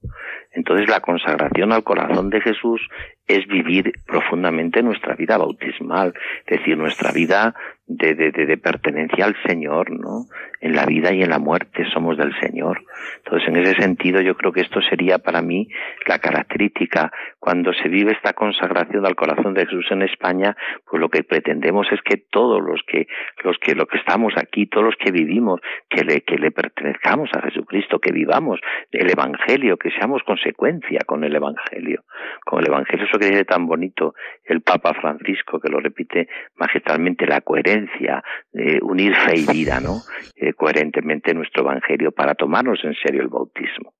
Entonces 0.56 0.90
la 0.90 1.02
consagración 1.02 1.72
al 1.72 1.84
corazón 1.84 2.30
de 2.30 2.42
Jesús 2.42 2.82
es 3.28 3.46
vivir 3.48 3.94
profundamente 4.06 4.84
nuestra 4.84 5.16
vida 5.16 5.38
bautismal, 5.38 6.14
es 6.46 6.60
decir, 6.60 6.78
nuestra 6.78 7.12
vida 7.12 7.56
de, 7.88 8.60
pertenencia 8.62 9.26
al 9.26 9.36
Señor, 9.46 9.92
¿no? 9.92 10.26
En 10.60 10.74
la 10.74 10.86
vida 10.86 11.14
y 11.14 11.22
en 11.22 11.30
la 11.30 11.38
muerte 11.38 11.86
somos 11.94 12.18
del 12.18 12.34
Señor. 12.40 12.84
Entonces, 13.24 13.48
en 13.48 13.58
ese 13.58 13.76
sentido, 13.76 14.22
yo 14.22 14.36
creo 14.36 14.52
que 14.52 14.62
esto 14.62 14.82
sería 14.82 15.20
para 15.20 15.42
mí 15.42 15.68
la 16.08 16.18
característica. 16.20 17.12
Cuando 17.40 17.74
se 17.74 17.88
vive 17.90 18.14
esta 18.14 18.34
consagración 18.34 19.06
al 19.06 19.16
corazón 19.16 19.54
de 19.54 19.66
Jesús 19.66 19.86
en 19.92 20.02
España, 20.02 20.56
pues 20.90 21.00
lo 21.00 21.10
que 21.10 21.24
pretendemos 21.24 21.88
es 21.92 22.00
que 22.02 22.18
todos 22.18 22.62
los 22.62 22.82
que, 22.88 23.08
los 23.44 23.58
que, 23.60 23.76
que 23.76 23.98
estamos 23.98 24.34
aquí, 24.38 24.66
todos 24.66 24.86
los 24.86 24.96
que 24.96 25.12
vivimos, 25.12 25.60
que 25.90 26.04
le, 26.04 26.22
que 26.22 26.38
le 26.38 26.52
pertenezcamos 26.52 27.30
a 27.34 27.42
Jesucristo, 27.42 28.00
que 28.00 28.12
vivamos 28.12 28.60
el 28.92 29.12
Evangelio, 29.12 29.78
que 29.78 29.92
seamos 29.92 30.24
consecuencia 30.46 31.02
con 31.06 31.24
el 31.24 31.36
Evangelio, 31.36 32.04
con 32.46 32.60
el 32.60 32.68
Evangelio 32.68 33.08
que 33.20 33.30
dice 33.30 33.46
tan 33.46 33.66
bonito 33.66 34.14
el 34.44 34.62
Papa 34.62 34.94
Francisco, 34.94 35.60
que 35.60 35.70
lo 35.70 35.80
repite 35.80 36.28
magistralmente, 36.56 37.26
la 37.26 37.42
coherencia, 37.42 38.24
de 38.52 38.80
unir 38.82 39.16
fe 39.16 39.40
y 39.40 39.46
vida, 39.52 39.80
¿no? 39.80 40.02
Eh, 40.38 40.54
coherentemente 40.54 41.34
nuestro 41.34 41.64
Evangelio 41.64 42.12
para 42.12 42.36
tomarnos 42.36 42.84
en 42.84 42.94
serio 42.96 43.22
el 43.22 43.30
bautismo. 43.30 43.94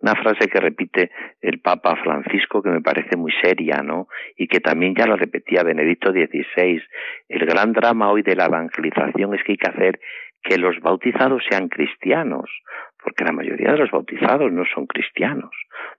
Una 0.00 0.14
frase 0.14 0.48
que 0.48 0.60
repite 0.60 1.10
el 1.40 1.60
Papa 1.60 1.96
Francisco 2.02 2.60
que 2.60 2.70
me 2.70 2.80
parece 2.80 3.16
muy 3.16 3.32
seria, 3.40 3.82
¿no? 3.82 4.08
Y 4.36 4.48
que 4.48 4.60
también 4.60 4.94
ya 4.94 5.06
lo 5.06 5.16
repetía 5.16 5.62
Benedicto 5.62 6.10
XVI. 6.10 6.82
El 7.28 7.46
gran 7.46 7.72
drama 7.72 8.10
hoy 8.10 8.22
de 8.22 8.34
la 8.34 8.46
evangelización 8.46 9.34
es 9.34 9.44
que 9.44 9.52
hay 9.52 9.58
que 9.58 9.70
hacer 9.70 10.00
que 10.42 10.58
los 10.58 10.78
bautizados 10.80 11.42
sean 11.48 11.68
cristianos, 11.68 12.50
porque 13.06 13.22
la 13.22 13.30
mayoría 13.30 13.70
de 13.70 13.78
los 13.78 13.90
bautizados 13.92 14.50
no 14.50 14.64
son 14.74 14.88
cristianos, 14.88 15.52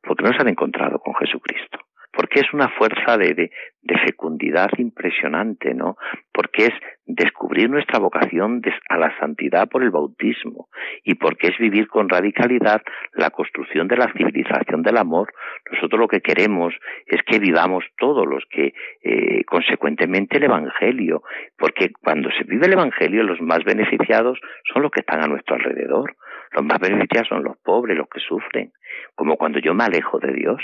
porque 0.04 0.26
no 0.26 0.34
se 0.34 0.42
han 0.42 0.50
encontrado 0.50 1.00
con 1.00 1.16
Jesucristo 1.16 1.80
porque 2.18 2.40
es 2.40 2.52
una 2.52 2.70
fuerza 2.70 3.16
de, 3.16 3.36
de, 3.36 3.98
fecundidad 4.04 4.72
impresionante, 4.80 5.76
¿no? 5.76 5.98
Porque 6.34 6.66
es 6.66 6.74
descubrir 7.06 7.70
nuestra 7.70 8.00
vocación 8.00 8.62
a 8.90 8.98
la 8.98 9.16
santidad 9.20 9.70
por 9.70 9.84
el 9.84 9.92
bautismo 9.92 10.68
y 11.04 11.14
porque 11.14 11.50
es 11.50 11.58
vivir 11.60 11.88
con 11.88 12.10
radicalidad 12.10 12.82
la 13.14 13.30
construcción 13.30 13.88
de 13.88 13.98
la 13.98 14.12
civilización 14.14 14.82
del 14.82 14.98
amor. 14.98 15.32
Nosotros 15.72 16.00
lo 16.00 16.08
que 16.08 16.22
queremos 16.22 16.74
es 17.06 17.22
que 17.24 17.38
vivamos 17.38 17.86
todos 18.00 18.26
los 18.26 18.44
que, 18.50 18.74
eh, 19.04 19.44
consecuentemente, 19.46 20.38
el 20.38 20.46
Evangelio, 20.46 21.22
porque 21.56 21.92
cuando 22.02 22.32
se 22.32 22.46
vive 22.46 22.66
el 22.66 22.74
Evangelio, 22.74 23.22
los 23.22 23.42
más 23.42 23.64
beneficiados 23.64 24.40
son 24.74 24.82
los 24.82 24.92
que 24.92 25.02
están 25.02 25.24
a 25.24 25.28
nuestro 25.28 25.56
alrededor. 25.56 26.16
Los 26.58 26.66
más 26.66 26.80
beneficiados 26.80 27.28
son 27.30 27.44
los 27.44 27.58
pobres, 27.64 27.96
los 27.96 28.08
que 28.10 28.20
sufren. 28.20 28.74
Como 29.14 29.38
cuando 29.38 29.60
yo 29.60 29.76
me 29.76 29.84
alejo 29.84 30.18
de 30.18 30.34
Dios 30.34 30.60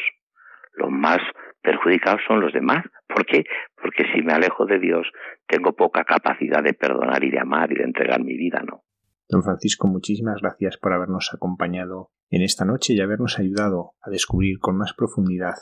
los 0.73 0.89
más 0.89 1.19
perjudicados 1.61 2.21
son 2.27 2.41
los 2.41 2.51
demás. 2.51 2.83
¿Por 3.07 3.25
qué? 3.25 3.43
Porque 3.79 4.05
si 4.13 4.21
me 4.23 4.33
alejo 4.33 4.65
de 4.65 4.79
Dios, 4.79 5.05
tengo 5.47 5.73
poca 5.73 6.03
capacidad 6.03 6.63
de 6.63 6.73
perdonar 6.73 7.23
y 7.23 7.29
de 7.29 7.39
amar 7.39 7.71
y 7.71 7.75
de 7.75 7.83
entregar 7.83 8.23
mi 8.23 8.35
vida, 8.35 8.63
¿no? 8.65 8.83
Don 9.29 9.43
Francisco, 9.43 9.87
muchísimas 9.87 10.41
gracias 10.41 10.77
por 10.77 10.93
habernos 10.93 11.29
acompañado 11.33 12.09
en 12.29 12.41
esta 12.41 12.65
noche 12.65 12.93
y 12.93 13.01
habernos 13.01 13.37
ayudado 13.39 13.91
a 14.01 14.09
descubrir 14.09 14.59
con 14.59 14.77
más 14.77 14.93
profundidad 14.93 15.53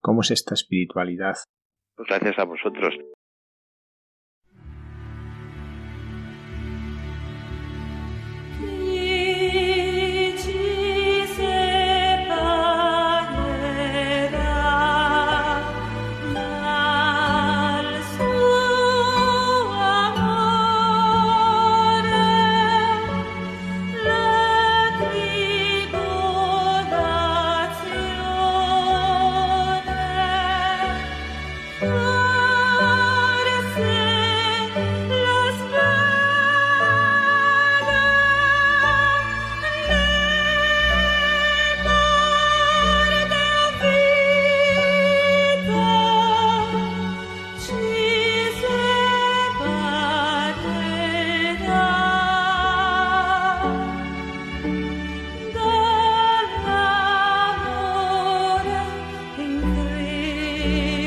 cómo 0.00 0.22
es 0.22 0.32
esta 0.32 0.54
espiritualidad. 0.54 1.36
Pues 1.96 2.08
gracias 2.08 2.38
a 2.38 2.44
vosotros. 2.44 2.94
day. 60.58 60.97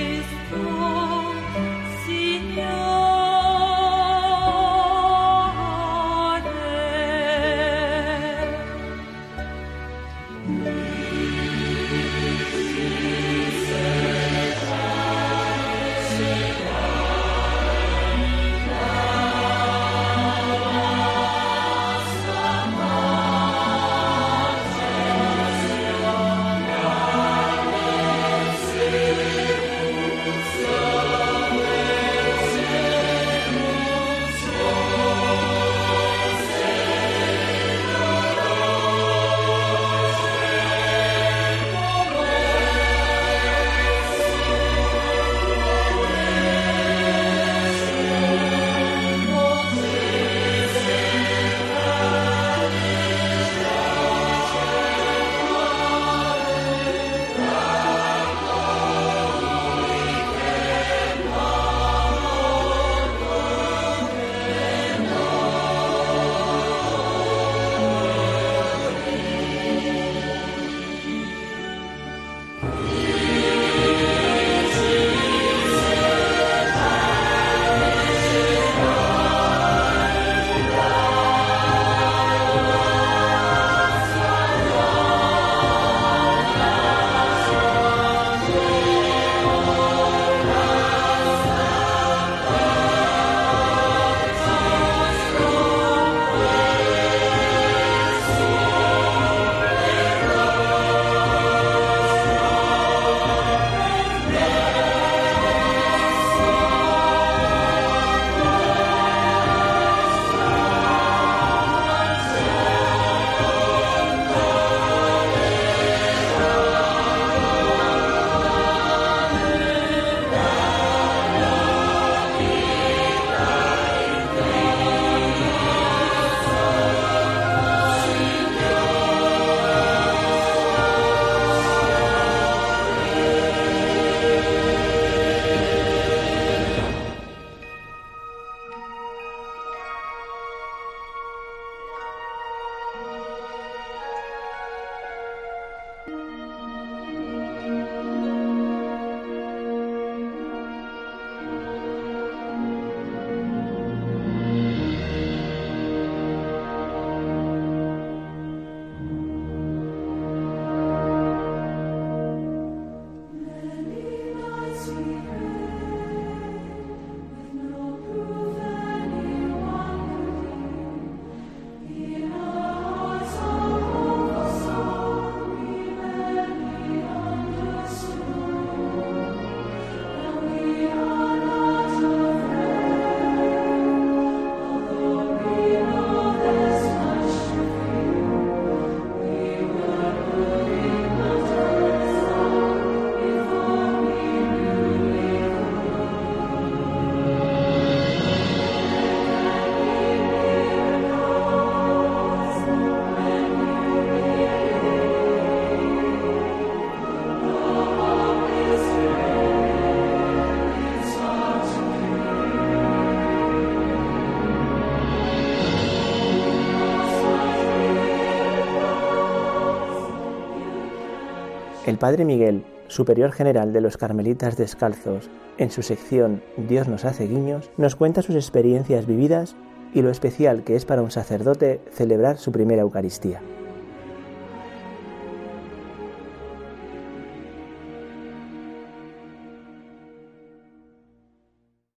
Padre 222.01 222.25
Miguel, 222.25 222.65
superior 222.87 223.31
general 223.31 223.73
de 223.73 223.79
los 223.79 223.95
Carmelitas 223.95 224.57
Descalzos, 224.57 225.29
en 225.59 225.69
su 225.69 225.83
sección 225.83 226.41
Dios 226.57 226.87
nos 226.87 227.05
hace 227.05 227.27
guiños, 227.27 227.69
nos 227.77 227.95
cuenta 227.95 228.23
sus 228.23 228.33
experiencias 228.33 229.05
vividas 229.05 229.55
y 229.93 230.01
lo 230.01 230.09
especial 230.09 230.63
que 230.63 230.75
es 230.75 230.83
para 230.83 231.03
un 231.03 231.11
sacerdote 231.11 231.79
celebrar 231.91 232.39
su 232.39 232.51
primera 232.51 232.81
Eucaristía. 232.81 233.39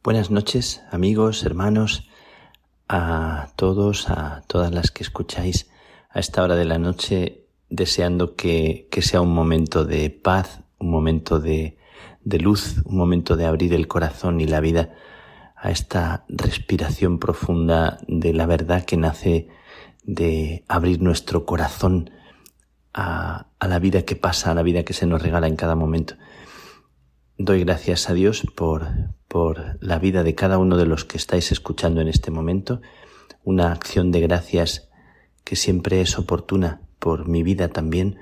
Buenas 0.02 0.30
noches, 0.30 0.82
amigos, 0.90 1.44
hermanos, 1.44 2.10
a 2.90 3.48
todos, 3.56 4.10
a 4.10 4.42
todas 4.48 4.70
las 4.70 4.90
que 4.90 5.02
escucháis 5.02 5.70
a 6.10 6.20
esta 6.20 6.42
hora 6.42 6.56
de 6.56 6.66
la 6.66 6.78
noche, 6.78 7.43
deseando 7.74 8.36
que, 8.36 8.88
sea 9.02 9.20
un 9.20 9.34
momento 9.34 9.84
de 9.84 10.10
paz, 10.10 10.62
un 10.78 10.90
momento 10.90 11.40
de, 11.40 11.76
de 12.22 12.38
luz, 12.38 12.82
un 12.84 12.96
momento 12.96 13.36
de 13.36 13.46
abrir 13.46 13.74
el 13.74 13.88
corazón 13.88 14.40
y 14.40 14.46
la 14.46 14.60
vida 14.60 14.94
a 15.56 15.70
esta 15.70 16.24
respiración 16.28 17.18
profunda 17.18 17.98
de 18.06 18.32
la 18.32 18.46
verdad 18.46 18.84
que 18.84 18.96
nace 18.96 19.48
de 20.04 20.64
abrir 20.68 21.00
nuestro 21.00 21.44
corazón 21.44 22.10
a, 22.92 23.48
a, 23.58 23.68
la 23.68 23.78
vida 23.80 24.02
que 24.02 24.14
pasa, 24.14 24.52
a 24.52 24.54
la 24.54 24.62
vida 24.62 24.84
que 24.84 24.92
se 24.92 25.06
nos 25.06 25.22
regala 25.22 25.48
en 25.48 25.56
cada 25.56 25.74
momento. 25.74 26.14
Doy 27.38 27.64
gracias 27.64 28.08
a 28.08 28.14
Dios 28.14 28.46
por, 28.54 28.86
por 29.26 29.78
la 29.80 29.98
vida 29.98 30.22
de 30.22 30.36
cada 30.36 30.58
uno 30.58 30.76
de 30.76 30.86
los 30.86 31.04
que 31.04 31.16
estáis 31.16 31.50
escuchando 31.50 32.00
en 32.00 32.08
este 32.08 32.30
momento, 32.30 32.80
una 33.42 33.72
acción 33.72 34.12
de 34.12 34.20
gracias 34.20 34.88
que 35.42 35.56
siempre 35.56 36.00
es 36.00 36.18
oportuna 36.18 36.83
por 37.04 37.28
mi 37.28 37.42
vida 37.42 37.68
también 37.68 38.16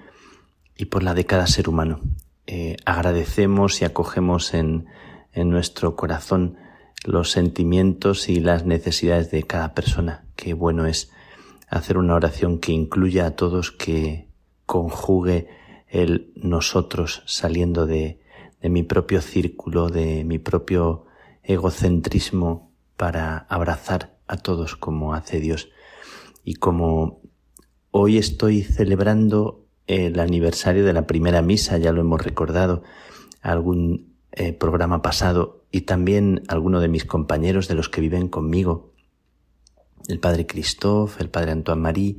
y 0.77 0.87
por 0.87 1.05
la 1.05 1.15
de 1.15 1.25
cada 1.25 1.47
ser 1.47 1.69
humano. 1.69 2.01
Eh, 2.49 2.77
agradecemos 2.85 3.81
y 3.81 3.85
acogemos 3.85 4.55
en, 4.55 4.87
en 5.33 5.51
nuestro 5.51 5.95
corazón 5.95 6.57
los 7.05 7.31
sentimientos 7.31 8.29
y 8.29 8.41
las 8.41 8.67
necesidades 8.67 9.31
de 9.31 9.45
cada 9.45 9.73
persona. 9.73 10.25
Qué 10.35 10.53
bueno 10.53 10.87
es 10.87 11.13
hacer 11.69 11.97
una 11.97 12.17
oración 12.17 12.59
que 12.59 12.73
incluya 12.73 13.27
a 13.27 13.37
todos, 13.37 13.71
que 13.71 14.27
conjugue 14.67 15.47
el 15.87 16.33
nosotros 16.35 17.23
saliendo 17.25 17.87
de, 17.87 18.19
de 18.61 18.69
mi 18.69 18.83
propio 18.83 19.21
círculo, 19.21 19.91
de 19.91 20.25
mi 20.25 20.41
propio 20.41 21.05
egocentrismo 21.45 22.73
para 22.97 23.47
abrazar 23.49 24.19
a 24.27 24.39
todos 24.39 24.75
como 24.75 25.15
hace 25.15 25.39
Dios. 25.39 25.69
Y 26.43 26.55
como 26.55 27.22
hoy 27.93 28.19
estoy 28.19 28.63
celebrando 28.63 29.67
el 29.87 30.19
aniversario 30.19 30.85
de 30.85 30.95
la 30.95 31.07
primera 31.07 31.43
misa, 31.43 31.79
ya 31.79 31.93
lo 31.93 32.01
hemos 32.01 32.23
recordado, 32.23 32.83
algún 33.43 34.15
eh, 34.33 34.53
programa 34.53 35.03
pasado, 35.03 35.63
y 35.71 35.83
también 35.83 36.43
alguno 36.49 36.81
de 36.81 36.89
mis 36.89 37.05
compañeros 37.05 37.69
de 37.69 37.75
los 37.75 37.89
que 37.89 38.01
viven 38.01 38.29
conmigo, 38.29 38.93
el 40.09 40.19
padre 40.19 40.47
Christophe, 40.47 41.23
el 41.23 41.29
padre 41.29 41.53
Antoine 41.53 41.83
Marie, 41.83 42.17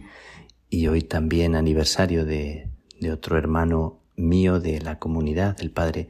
y 0.69 0.87
hoy 0.87 1.01
también 1.01 1.55
aniversario 1.55 2.23
de, 2.25 2.69
otro 3.11 3.37
hermano 3.37 3.99
mío 4.15 4.61
de 4.61 4.79
la 4.79 4.97
comunidad, 4.97 5.57
el 5.59 5.71
padre 5.71 6.09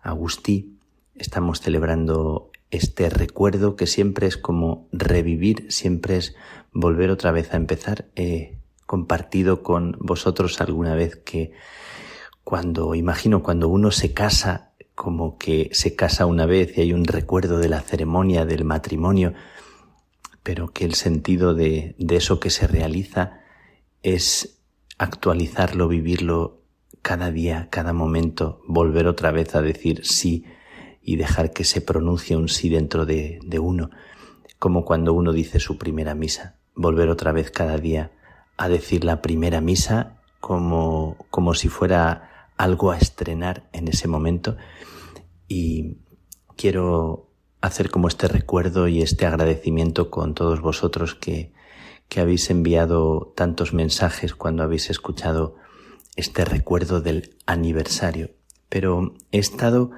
Agustí, 0.00 0.78
estamos 1.14 1.60
celebrando 1.60 2.50
este 2.70 3.10
recuerdo 3.10 3.76
que 3.76 3.86
siempre 3.86 4.26
es 4.26 4.38
como 4.38 4.88
revivir, 4.92 5.70
siempre 5.70 6.16
es 6.16 6.34
volver 6.72 7.10
otra 7.10 7.32
vez 7.32 7.52
a 7.52 7.58
empezar. 7.58 8.06
He 8.16 8.61
compartido 8.86 9.62
con 9.62 9.96
vosotros 10.00 10.60
alguna 10.60 10.94
vez 10.94 11.16
que 11.16 11.52
cuando, 12.44 12.94
imagino, 12.94 13.42
cuando 13.42 13.68
uno 13.68 13.90
se 13.90 14.12
casa, 14.12 14.72
como 14.94 15.38
que 15.38 15.70
se 15.72 15.94
casa 15.94 16.26
una 16.26 16.46
vez 16.46 16.76
y 16.76 16.82
hay 16.82 16.92
un 16.92 17.04
recuerdo 17.04 17.58
de 17.58 17.68
la 17.68 17.80
ceremonia 17.80 18.44
del 18.44 18.64
matrimonio, 18.64 19.32
pero 20.42 20.68
que 20.68 20.84
el 20.84 20.94
sentido 20.94 21.54
de, 21.54 21.94
de 21.98 22.16
eso 22.16 22.40
que 22.40 22.50
se 22.50 22.66
realiza 22.66 23.40
es 24.02 24.58
actualizarlo, 24.98 25.88
vivirlo 25.88 26.60
cada 27.00 27.30
día, 27.30 27.68
cada 27.70 27.92
momento, 27.92 28.60
volver 28.66 29.06
otra 29.06 29.30
vez 29.32 29.54
a 29.54 29.62
decir 29.62 30.04
sí 30.04 30.44
y 31.00 31.16
dejar 31.16 31.52
que 31.52 31.64
se 31.64 31.80
pronuncie 31.80 32.36
un 32.36 32.48
sí 32.48 32.68
dentro 32.68 33.06
de, 33.06 33.40
de 33.44 33.58
uno, 33.58 33.90
como 34.58 34.84
cuando 34.84 35.12
uno 35.12 35.32
dice 35.32 35.58
su 35.58 35.78
primera 35.78 36.14
misa, 36.14 36.56
volver 36.74 37.08
otra 37.08 37.32
vez 37.32 37.50
cada 37.50 37.78
día 37.78 38.12
a 38.56 38.68
decir 38.68 39.04
la 39.04 39.22
primera 39.22 39.60
misa 39.60 40.20
como, 40.40 41.16
como 41.30 41.54
si 41.54 41.68
fuera 41.68 42.48
algo 42.56 42.90
a 42.90 42.98
estrenar 42.98 43.68
en 43.72 43.88
ese 43.88 44.08
momento 44.08 44.56
y 45.48 45.98
quiero 46.56 47.30
hacer 47.60 47.90
como 47.90 48.08
este 48.08 48.28
recuerdo 48.28 48.88
y 48.88 49.02
este 49.02 49.26
agradecimiento 49.26 50.10
con 50.10 50.34
todos 50.34 50.60
vosotros 50.60 51.14
que, 51.14 51.52
que 52.08 52.20
habéis 52.20 52.50
enviado 52.50 53.32
tantos 53.36 53.72
mensajes 53.72 54.34
cuando 54.34 54.62
habéis 54.62 54.90
escuchado 54.90 55.56
este 56.16 56.44
recuerdo 56.44 57.00
del 57.00 57.36
aniversario. 57.46 58.30
Pero 58.68 59.14
he 59.30 59.38
estado 59.38 59.92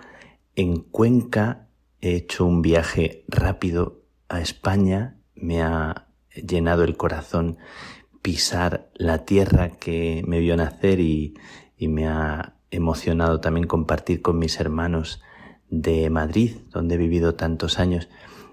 en 0.57 0.81
Cuenca, 0.81 1.69
he 2.01 2.15
hecho 2.15 2.45
un 2.45 2.63
viaje 2.63 3.25
rápido 3.29 4.03
a 4.29 4.41
España, 4.41 5.17
me 5.35 5.63
ha 5.63 6.09
llenado 6.35 6.85
el 6.85 6.97
corazón 6.97 7.59
pisar 8.25 8.89
la 8.95 9.27
tierra 9.27 9.73
que 9.73 10.25
me 10.27 10.41
vio 10.41 10.57
nacer 10.57 10.99
y, 10.99 11.35
y 11.77 11.89
me 11.89 12.09
ha 12.09 12.55
emocionado 12.71 13.39
también 13.39 13.67
compartir 13.67 14.23
con 14.23 14.39
mis 14.39 14.59
hermanos 14.59 15.21
de 15.69 16.09
Madrid, 16.09 16.57
donde 16.71 16.95
he 16.95 16.99
vivido 16.99 17.35
tantos 17.35 17.79
años. 17.79 18.09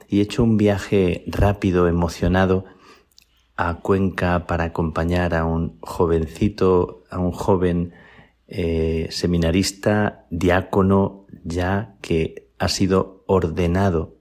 Y 0.09 0.19
he 0.19 0.23
hecho 0.23 0.43
un 0.43 0.57
viaje 0.57 1.23
rápido, 1.25 1.87
emocionado, 1.87 2.65
a 3.55 3.79
Cuenca 3.79 4.45
para 4.45 4.65
acompañar 4.65 5.33
a 5.33 5.45
un 5.45 5.79
jovencito, 5.79 7.05
a 7.09 7.19
un 7.19 7.31
joven 7.31 7.93
eh, 8.49 9.07
seminarista, 9.09 10.25
diácono, 10.31 11.27
ya 11.45 11.95
que 12.01 12.49
ha 12.59 12.67
sido 12.67 13.23
ordenado 13.25 14.17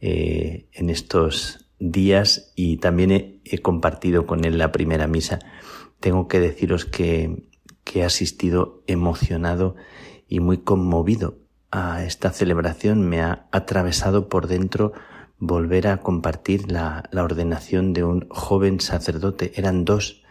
eh, 0.00 0.66
en 0.72 0.90
estos 0.90 1.67
días 1.78 2.52
y 2.56 2.78
también 2.78 3.40
he, 3.44 3.58
compartido 3.58 4.26
con 4.26 4.44
él 4.44 4.58
la 4.58 4.72
primera 4.72 5.06
misa. 5.06 5.38
Tengo 6.00 6.28
que 6.28 6.40
deciros 6.40 6.84
que, 6.84 7.46
he 7.94 8.04
asistido 8.04 8.82
emocionado 8.86 9.74
y 10.28 10.40
muy 10.40 10.58
conmovido 10.58 11.38
a 11.70 12.04
esta 12.04 12.30
celebración. 12.30 13.08
Me 13.08 13.22
ha 13.22 13.48
atravesado 13.50 14.28
por 14.28 14.46
dentro 14.46 14.92
volver 15.38 15.86
a 15.88 15.98
compartir 15.98 16.70
la, 16.70 17.08
ordenación 17.14 17.94
de 17.94 18.04
un 18.04 18.28
joven 18.28 18.80
sacerdote. 18.80 19.52
Eran 19.56 19.86
dos, 19.86 20.22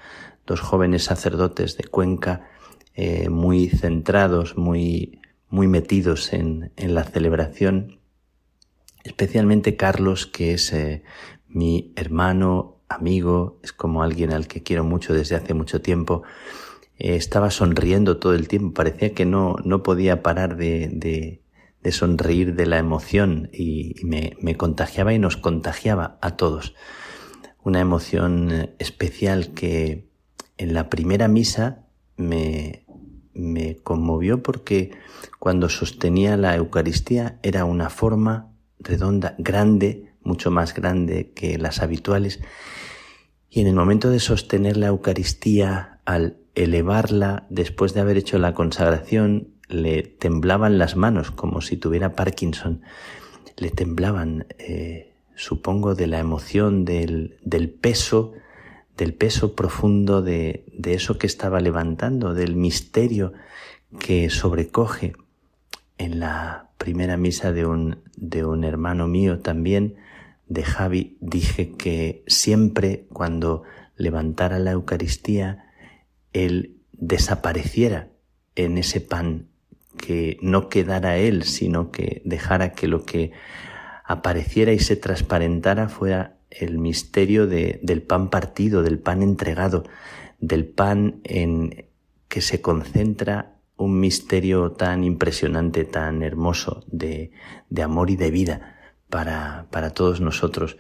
dos 0.46 0.62
jóvenes 0.62 1.04
sacerdotes 1.04 1.78
de 1.78 1.86
Cuenca, 1.86 2.48
eh, 2.94 3.30
muy 3.30 3.70
centrados, 3.70 4.56
muy, 4.56 5.20
muy 5.50 5.68
metidos 5.68 6.34
en, 6.34 6.72
en, 6.76 6.94
la 6.94 7.04
celebración, 7.06 8.00
especialmente 9.04 9.76
Carlos, 9.76 10.28
que 10.28 10.54
es 10.54 10.74
eh, 10.74 11.04
mi 11.50 11.94
hermano, 11.96 12.78
amigo, 12.90 13.60
es 13.64 13.74
como 13.74 14.04
alguien 14.04 14.32
al 14.32 14.48
que 14.48 14.64
quiero 14.64 14.84
mucho 14.84 15.14
desde 15.14 15.36
hace 15.36 15.54
mucho 15.54 15.82
tiempo. 15.82 16.24
Eh, 16.98 17.16
estaba 17.16 17.52
sonriendo 17.52 18.18
todo 18.18 18.34
el 18.34 18.48
tiempo, 18.48 18.74
parecía 18.74 19.14
que 19.14 19.26
no, 19.26 19.56
no 19.64 19.84
podía 19.84 20.24
parar 20.24 20.58
de, 20.58 20.90
de, 20.92 21.42
de 21.82 21.92
sonreír 21.92 22.56
de 22.56 22.66
la 22.66 22.78
emoción 22.78 23.50
y, 23.54 23.96
me, 24.04 24.36
me 24.42 24.56
contagiaba 24.56 25.14
y 25.14 25.20
nos 25.20 25.38
contagiaba 25.38 26.18
a 26.22 26.36
todos. 26.36 26.76
Una 27.64 27.80
emoción 27.80 28.72
especial 28.80 29.54
que 29.54 30.08
en 30.58 30.74
la 30.74 30.90
primera 30.90 31.28
misa 31.28 31.86
me, 32.16 32.86
me 33.34 33.78
conmovió 33.78 34.42
porque 34.42 34.92
cuando 35.40 35.70
sostenía 35.70 36.36
la 36.38 36.56
Eucaristía 36.56 37.40
era 37.44 37.66
una 37.66 37.90
forma 37.90 38.52
redonda, 38.80 39.36
grande, 39.38 40.07
mucho 40.28 40.52
más 40.52 40.76
grande 40.76 41.32
que 41.34 41.58
las 41.58 41.82
habituales. 41.82 42.40
Y 43.50 43.62
en 43.62 43.68
el 43.68 43.74
momento 43.74 44.10
de 44.10 44.20
sostener 44.20 44.78
la 44.78 44.88
Eucaristía, 44.88 46.00
al 46.06 46.38
elevarla 46.54 47.48
después 47.50 47.94
de 47.94 48.02
haber 48.02 48.18
hecho 48.18 48.38
la 48.38 48.54
consagración, 48.54 49.50
le 49.70 50.04
temblaban 50.04 50.78
las 50.78 50.96
manos 50.96 51.32
como 51.32 51.62
si 51.62 51.78
tuviera 51.78 52.14
Parkinson, 52.14 52.82
le 53.58 53.70
temblaban, 53.72 54.48
eh, 54.60 55.14
supongo, 55.36 55.96
de 55.96 56.08
la 56.08 56.20
emoción, 56.20 56.86
del, 56.86 57.38
del 57.44 57.70
peso, 57.70 58.34
del 58.96 59.14
peso 59.14 59.56
profundo 59.56 60.22
de, 60.22 60.66
de 60.74 60.94
eso 60.94 61.18
que 61.18 61.28
estaba 61.28 61.60
levantando, 61.60 62.34
del 62.34 62.56
misterio 62.56 63.34
que 64.00 64.30
sobrecoge. 64.30 65.14
En 65.98 66.20
la 66.20 66.70
primera 66.78 67.18
misa 67.18 67.52
de 67.52 67.66
un, 67.66 68.04
de 68.16 68.46
un 68.46 68.64
hermano 68.64 69.08
mío 69.08 69.40
también, 69.40 69.96
de 70.50 70.64
Javi, 70.64 71.18
dije 71.20 71.72
que 71.72 72.24
siempre 72.28 73.06
cuando 73.12 73.64
levantara 73.96 74.60
la 74.60 74.72
Eucaristía, 74.72 75.66
él 76.34 76.78
desapareciera 76.94 78.10
en 78.56 78.78
ese 78.78 79.02
pan, 79.02 79.48
que 79.98 80.38
no 80.42 80.70
quedara 80.70 81.18
Él, 81.18 81.44
sino 81.44 81.92
que 81.92 82.22
dejara 82.24 82.74
que 82.74 82.88
lo 82.88 83.04
que 83.04 83.32
apareciera 84.06 84.72
y 84.72 84.80
se 84.80 84.96
transparentara 84.96 85.90
fuera 85.90 86.38
el 86.50 86.78
misterio 86.78 87.48
del 87.48 88.02
pan 88.04 88.30
partido, 88.30 88.84
del 88.84 89.00
pan 89.00 89.22
entregado, 89.22 89.84
del 90.40 90.66
pan 90.66 91.20
en 91.24 91.88
que 92.28 92.42
se 92.42 92.62
concentra 92.62 93.56
un 93.76 94.00
misterio 94.00 94.72
tan 94.72 95.04
impresionante, 95.04 95.84
tan 95.84 96.24
hermoso 96.24 96.84
de, 96.88 97.32
de 97.70 97.84
amor 97.84 98.10
y 98.10 98.16
de 98.16 98.32
vida 98.32 98.77
para, 99.10 99.68
para, 99.72 99.92
todos 99.92 100.22
nosotros. 100.22 100.78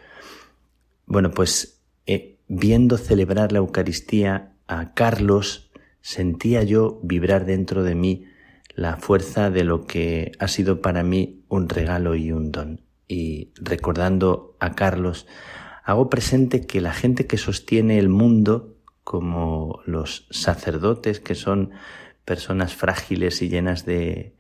Bueno, 1.05 1.32
pues 1.32 1.82
eh, 2.05 2.38
viendo 2.47 2.97
celebrar 2.97 3.51
la 3.51 3.59
Eucaristía 3.59 4.53
a 4.67 4.93
Carlos, 4.93 5.69
sentía 6.01 6.63
yo 6.63 6.99
vibrar 7.03 7.45
dentro 7.45 7.84
de 7.84 7.95
mí 7.95 8.25
la 8.75 8.97
fuerza 8.97 9.49
de 9.49 9.63
lo 9.63 9.86
que 9.86 10.32
ha 10.39 10.47
sido 10.47 10.82
para 10.82 11.03
mí 11.03 11.43
un 11.49 11.67
regalo 11.67 12.15
y 12.15 12.32
un 12.32 12.51
don. 12.51 12.82
Y 13.07 13.51
recordando 13.55 14.55
a 14.59 14.75
Carlos, 14.75 15.28
hago 15.84 16.09
presente 16.09 16.65
que 16.67 16.82
la 16.82 16.93
gente 16.93 17.25
que 17.25 17.38
sostiene 17.38 17.97
el 17.97 18.09
mundo, 18.09 18.75
como 19.03 19.80
los 19.86 20.28
sacerdotes, 20.30 21.19
que 21.19 21.34
son 21.34 21.71
personas 22.25 22.75
frágiles 22.75 23.41
y 23.41 23.49
llenas 23.49 23.86
de, 23.86 24.36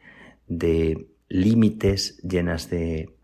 de 0.47 1.07
límites, 1.29 2.17
llenas 2.21 2.69
de, 2.69 3.16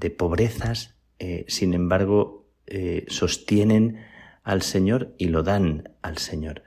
de 0.00 0.10
pobrezas, 0.10 0.96
eh, 1.18 1.44
sin 1.46 1.74
embargo, 1.74 2.48
eh, 2.66 3.04
sostienen 3.08 3.98
al 4.42 4.62
Señor 4.62 5.14
y 5.18 5.26
lo 5.26 5.42
dan 5.42 5.90
al 6.02 6.16
Señor. 6.18 6.62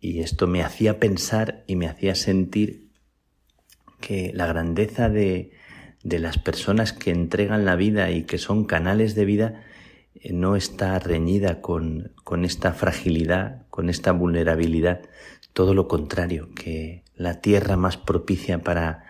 Y 0.00 0.20
esto 0.20 0.46
me 0.46 0.62
hacía 0.62 1.00
pensar 1.00 1.64
y 1.66 1.74
me 1.74 1.88
hacía 1.88 2.14
sentir 2.14 2.88
que 4.00 4.30
la 4.32 4.46
grandeza 4.46 5.08
de, 5.08 5.50
de 6.04 6.18
las 6.20 6.38
personas 6.38 6.92
que 6.92 7.10
entregan 7.10 7.64
la 7.64 7.74
vida 7.74 8.12
y 8.12 8.22
que 8.22 8.38
son 8.38 8.64
canales 8.64 9.16
de 9.16 9.24
vida 9.24 9.64
eh, 10.14 10.32
no 10.32 10.54
está 10.54 10.96
reñida 11.00 11.60
con, 11.60 12.12
con 12.22 12.44
esta 12.44 12.72
fragilidad, 12.72 13.66
con 13.70 13.90
esta 13.90 14.12
vulnerabilidad, 14.12 15.02
todo 15.52 15.74
lo 15.74 15.88
contrario, 15.88 16.50
que 16.54 17.02
la 17.16 17.40
tierra 17.40 17.76
más 17.76 17.96
propicia 17.96 18.62
para 18.62 19.07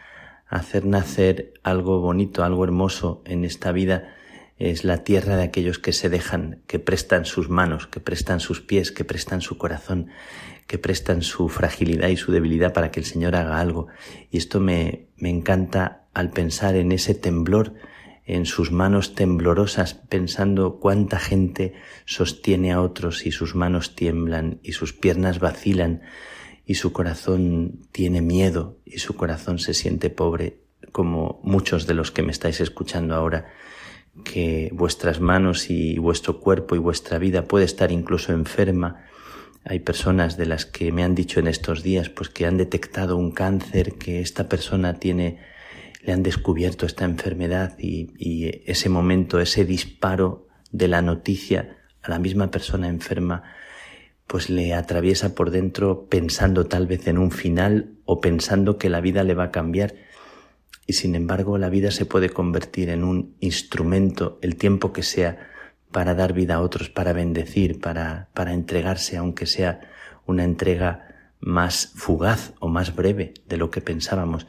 hacer 0.49 0.87
nacer 0.87 1.53
algo 1.63 2.01
bonito, 2.01 2.43
algo 2.43 2.65
hermoso 2.65 3.23
en 3.25 3.45
esta 3.45 3.73
vida 3.73 4.15
es 4.57 4.83
la 4.85 5.05
tierra 5.05 5.37
de 5.37 5.45
aquellos 5.45 5.79
que 5.79 5.93
se 5.93 6.09
dejan, 6.09 6.63
que 6.67 6.79
prestan 6.79 7.25
sus 7.27 7.49
manos, 7.49 7.87
que 7.87 8.01
prestan 8.01 8.41
sus 8.41 8.61
pies, 8.61 8.91
que 8.91 9.05
prestan 9.05 9.41
su 9.41 9.57
corazón, 9.57 10.09
que 10.67 10.79
prestan 10.79 11.23
su 11.23 11.49
fragilidad 11.49 12.09
y 12.09 12.17
su 12.17 12.33
debilidad 12.33 12.73
para 12.73 12.91
que 12.91 13.01
el 13.01 13.07
Señor 13.07 13.37
haga 13.37 13.61
algo. 13.61 13.87
Y 14.31 14.39
esto 14.39 14.59
me, 14.59 15.07
me 15.17 15.31
encanta 15.31 16.09
al 16.13 16.31
pensar 16.31 16.75
en 16.75 16.91
ese 16.91 17.15
temblor, 17.15 17.75
en 18.25 18.47
sus 18.47 18.73
manos 18.73 19.15
temblorosas, 19.15 19.95
pensando 19.95 20.81
cuánta 20.81 21.19
gente 21.19 21.75
sostiene 22.05 22.73
a 22.73 22.81
otros 22.81 23.27
y 23.27 23.33
sus 23.33 23.55
manos 23.55 23.95
tiemblan 23.95 24.59
y 24.63 24.73
sus 24.73 24.93
piernas 24.93 25.39
vacilan 25.39 26.03
y 26.69 26.75
su 26.75 26.93
corazón 26.93 27.89
tiene 27.93 28.21
miedo 28.21 28.77
y 28.85 28.99
su 28.99 29.17
corazón 29.17 29.59
se 29.59 29.73
siente 29.73 30.11
pobre, 30.11 30.61
como 30.93 31.41
muchos 31.43 31.87
de 31.87 31.95
los 31.95 32.11
que 32.11 32.23
me 32.23 32.31
estáis 32.31 32.61
escuchando 32.61 33.15
ahora, 33.15 33.47
que 34.23 34.69
vuestras 34.75 35.19
manos 35.19 35.71
y 35.71 35.99
vuestro 35.99 36.41
cuerpo 36.41 36.77
y 36.77 36.79
vuestra 36.79 37.19
vida 37.19 37.49
puede 37.49 37.65
estar 37.65 37.91
incluso 37.91 38.33
enferma. 38.33 39.07
Hay 39.65 39.81
personas 39.81 40.37
de 40.37 40.45
las 40.45 40.67
que 40.67 40.93
me 40.93 41.05
han 41.05 41.15
dicho 41.15 41.41
en 41.41 41.47
estos 41.47 41.83
días, 41.83 42.11
pues 42.11 42.29
que 42.29 42.45
han 42.45 42.59
detectado 42.59 43.17
un 43.17 43.33
cáncer, 43.33 43.95
que 43.95 44.21
esta 44.21 44.51
persona 44.51 44.93
tiene 44.93 45.39
le 46.03 46.13
han 46.13 46.23
descubierto 46.23 46.85
esta 46.85 47.07
enfermedad 47.07 47.79
y, 47.79 48.51
ese 48.67 48.91
momento, 48.91 49.41
ese 49.41 49.65
disparo 49.65 50.49
de 50.71 50.89
la 50.89 51.01
noticia 51.01 51.79
a 52.03 52.11
la 52.11 52.19
misma 52.19 52.51
persona 52.51 52.89
enferma, 52.89 53.43
pues 54.29 54.49
le 54.49 54.73
atraviesa 54.75 55.35
por 55.35 55.51
dentro 55.51 56.07
pensando 56.09 56.67
tal 56.67 56.87
vez 56.87 57.09
en 57.09 57.19
un 57.19 57.33
final 57.33 57.95
o 58.05 58.21
pensando 58.21 58.79
que 58.79 58.89
la 58.89 59.01
vida 59.01 59.25
le 59.25 59.35
va 59.35 59.45
a 59.45 59.51
cambiar. 59.51 59.97
Y 60.87 60.93
sin 60.93 61.17
embargo 61.17 61.59
la 61.59 61.69
vida 61.69 61.91
se 61.91 62.07
puede 62.07 62.31
convertir 62.31 62.89
en 62.89 63.03
un 63.03 63.35
instrumento 63.41 64.39
el 64.41 64.55
tiempo 64.55 64.93
que 64.93 65.03
sea 65.03 65.49
para 65.91 66.15
dar 66.15 66.33
vida 66.33 66.55
a 66.55 66.61
otros, 66.61 66.89
para 66.89 67.13
bendecir, 67.13 67.81
para, 67.81 68.29
para 68.35 68.53
entregarse, 68.53 69.17
aunque 69.17 69.47
sea 69.47 69.81
una 70.25 70.45
entrega 70.45 71.33
más 71.41 71.93
fugaz 71.97 72.53
o 72.61 72.69
más 72.69 72.95
breve 72.95 73.35
de 73.49 73.57
lo 73.57 73.71
que 73.71 73.81
pensábamos 73.81 74.47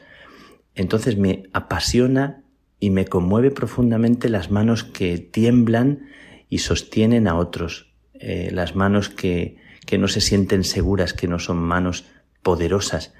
entonces 0.74 1.16
me 1.16 1.44
apasiona 1.52 2.42
y 2.78 2.90
me 2.90 3.04
conmueve 3.04 3.50
profundamente 3.50 4.28
las 4.28 4.50
manos 4.50 4.84
que 4.84 5.18
tiemblan 5.18 6.06
y 6.48 6.58
sostienen 6.58 7.28
a 7.28 7.36
otros, 7.36 7.92
eh, 8.14 8.50
las 8.52 8.74
manos 8.74 9.08
que, 9.08 9.56
que, 9.90 9.98
no 9.98 10.08
se 10.08 10.20
sienten 10.20 10.64
seguras, 10.64 11.12
que 11.12 11.26
no 11.26 11.38
son 11.38 11.56
manos 11.58 12.04
poderosas, 12.42 13.12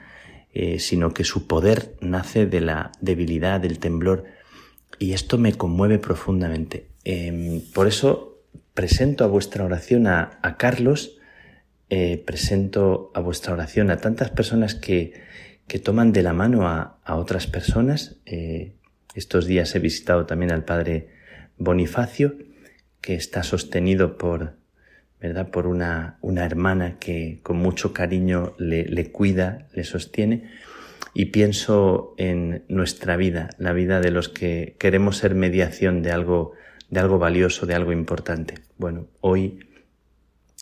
eh, 0.52 0.78
sino 0.78 1.12
que 1.12 1.24
su 1.24 1.46
poder 1.46 1.96
nace 2.00 2.46
de 2.46 2.60
la 2.60 2.92
debilidad, 3.00 3.60
del 3.60 3.78
temblor. 3.78 4.24
Y 4.98 5.12
esto 5.12 5.36
me 5.36 5.54
conmueve 5.54 5.98
profundamente. 5.98 6.86
Em, 7.04 7.60
por 7.74 7.88
eso 7.88 8.38
presento 8.74 9.24
a 9.24 9.26
vuestra 9.26 9.64
oración 9.64 10.06
a, 10.06 10.56
Carlos, 10.58 11.18
eh, 11.88 12.22
presento 12.24 13.10
a 13.14 13.20
vuestra 13.20 13.52
oración 13.52 13.90
a 13.90 13.96
tantas 13.96 14.30
personas 14.30 14.74
que, 14.74 15.14
que 15.66 15.78
toman 15.78 16.12
de 16.12 16.22
la 16.22 16.32
mano 16.32 16.68
a, 16.68 16.98
otras 17.06 17.46
personas. 17.46 18.16
Eh, 18.26 18.74
estos 19.14 19.46
días 19.46 19.74
he 19.74 19.80
visitado 19.80 20.26
también 20.26 20.52
al 20.52 20.64
padre 20.64 21.08
Bonifacio, 21.58 22.36
que 23.00 23.14
está 23.14 23.42
sostenido 23.42 24.16
por, 24.16 24.59
¿verdad? 25.20 25.50
por 25.50 25.66
una, 25.66 26.16
una 26.20 26.44
hermana 26.44 26.98
que 26.98 27.40
con 27.42 27.56
mucho 27.56 27.92
cariño 27.92 28.54
le, 28.58 28.84
le 28.84 29.10
cuida, 29.10 29.66
le 29.74 29.84
sostiene. 29.84 30.50
Y 31.12 31.26
pienso 31.26 32.14
en 32.18 32.64
nuestra 32.68 33.16
vida, 33.16 33.50
la 33.58 33.72
vida 33.72 34.00
de 34.00 34.12
los 34.12 34.28
que 34.28 34.76
queremos 34.78 35.16
ser 35.16 35.34
mediación 35.34 36.02
de 36.02 36.12
algo, 36.12 36.52
de 36.88 37.00
algo 37.00 37.18
valioso, 37.18 37.66
de 37.66 37.74
algo 37.74 37.92
importante. 37.92 38.54
Bueno, 38.78 39.08
hoy 39.20 39.58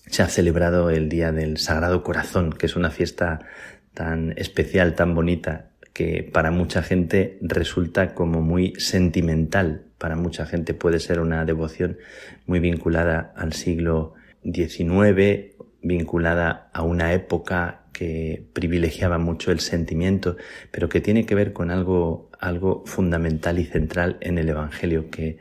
se 0.07 0.23
ha 0.23 0.29
celebrado 0.29 0.91
el 0.91 1.09
Día 1.09 1.33
del 1.33 1.59
Sagrado 1.59 2.03
Corazón, 2.03 2.53
que 2.53 2.67
es 2.67 2.77
una 2.77 2.91
fiesta 2.91 3.41
tan 3.93 4.33
especial, 4.37 4.95
tan 4.95 5.15
bonita, 5.15 5.71
que 5.93 6.23
para 6.23 6.51
mucha 6.51 6.83
gente 6.83 7.39
resulta 7.43 8.15
como 8.15 8.41
muy 8.41 8.75
sentimental. 8.77 9.83
Para 9.99 10.17
mucha 10.17 10.47
gente 10.47 10.73
puede 10.73 10.99
ser 11.01 11.21
una 11.21 11.45
devoción 11.45 11.99
muy 12.47 12.61
vinculada 12.61 13.33
al 13.37 13.53
siglo 13.53 14.15
XIX, 14.53 15.57
vinculada 15.83 16.71
a 16.73 16.83
una 16.83 17.13
época 17.13 17.83
que 17.93 18.45
privilegiaba 18.53 19.19
mucho 19.19 19.51
el 19.51 19.61
sentimiento, 19.61 20.37
pero 20.71 20.89
que 20.89 21.01
tiene 21.01 21.27
que 21.27 21.35
ver 21.35 21.53
con 21.53 21.71
algo, 21.71 22.31
algo 22.39 22.85
fundamental 22.87 23.59
y 23.59 23.65
central 23.65 24.19
en 24.21 24.39
el 24.39 24.49
Evangelio, 24.49 25.11
que, 25.11 25.39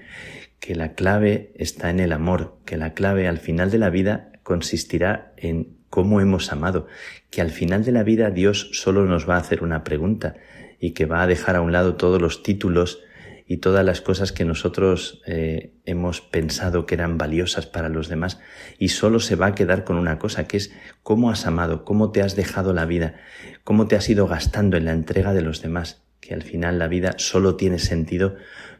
que 0.59 0.75
la 0.75 0.93
clave 0.93 1.51
está 1.55 1.89
en 1.89 1.99
el 1.99 2.11
amor, 2.11 2.57
que 2.65 2.77
la 2.77 2.93
clave 2.93 3.27
al 3.27 3.37
final 3.37 3.69
de 3.69 3.77
la 3.77 3.89
vida 3.89 4.31
consistirá 4.43 5.33
en 5.37 5.77
cómo 5.89 6.19
hemos 6.19 6.51
amado, 6.51 6.87
que 7.29 7.41
al 7.41 7.51
final 7.51 7.85
de 7.85 7.91
la 7.91 8.03
vida 8.03 8.31
Dios 8.31 8.69
solo 8.73 9.05
nos 9.05 9.29
va 9.29 9.35
a 9.35 9.39
hacer 9.39 9.63
una 9.63 9.83
pregunta 9.83 10.35
y 10.79 10.91
que 10.91 11.05
va 11.05 11.21
a 11.21 11.27
dejar 11.27 11.55
a 11.55 11.61
un 11.61 11.71
lado 11.71 11.95
todos 11.95 12.21
los 12.21 12.43
títulos 12.43 13.01
y 13.47 13.57
todas 13.57 13.85
las 13.85 14.01
cosas 14.01 14.31
que 14.31 14.45
nosotros 14.45 15.21
eh, 15.25 15.73
hemos 15.85 16.21
pensado 16.21 16.85
que 16.85 16.95
eran 16.95 17.17
valiosas 17.17 17.65
para 17.65 17.89
los 17.89 18.09
demás 18.09 18.39
y 18.77 18.89
solo 18.89 19.19
se 19.19 19.35
va 19.35 19.47
a 19.47 19.55
quedar 19.55 19.83
con 19.83 19.97
una 19.97 20.19
cosa 20.19 20.47
que 20.47 20.57
es 20.57 20.71
cómo 21.01 21.31
has 21.31 21.45
amado, 21.45 21.85
cómo 21.85 22.11
te 22.11 22.21
has 22.21 22.35
dejado 22.35 22.73
la 22.73 22.85
vida, 22.85 23.15
cómo 23.63 23.87
te 23.87 23.95
has 23.95 24.09
ido 24.09 24.27
gastando 24.27 24.77
en 24.77 24.85
la 24.85 24.91
entrega 24.91 25.33
de 25.33 25.41
los 25.41 25.61
demás, 25.61 26.03
que 26.19 26.33
al 26.33 26.43
final 26.43 26.77
la 26.77 26.87
vida 26.87 27.15
solo 27.17 27.55
tiene 27.55 27.79
sentido 27.79 28.35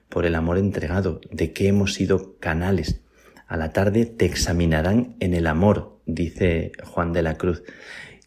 por 0.09 0.26
el 0.26 0.36
amor 0.36 0.57
entregado, 0.57 1.22
de 1.32 1.53
que 1.53 1.68
hemos 1.68 1.93
sido 1.93 2.38
canales. 2.39 3.01
A 3.47 3.55
la 3.55 3.72
tarde 3.72 4.05
te 4.05 4.26
examinarán 4.26 5.15
en 5.20 5.34
el 5.34 5.47
amor 5.47 5.97
dice 6.07 6.72
Juan 6.84 7.13
de 7.13 7.22
la 7.22 7.36
Cruz. 7.36 7.63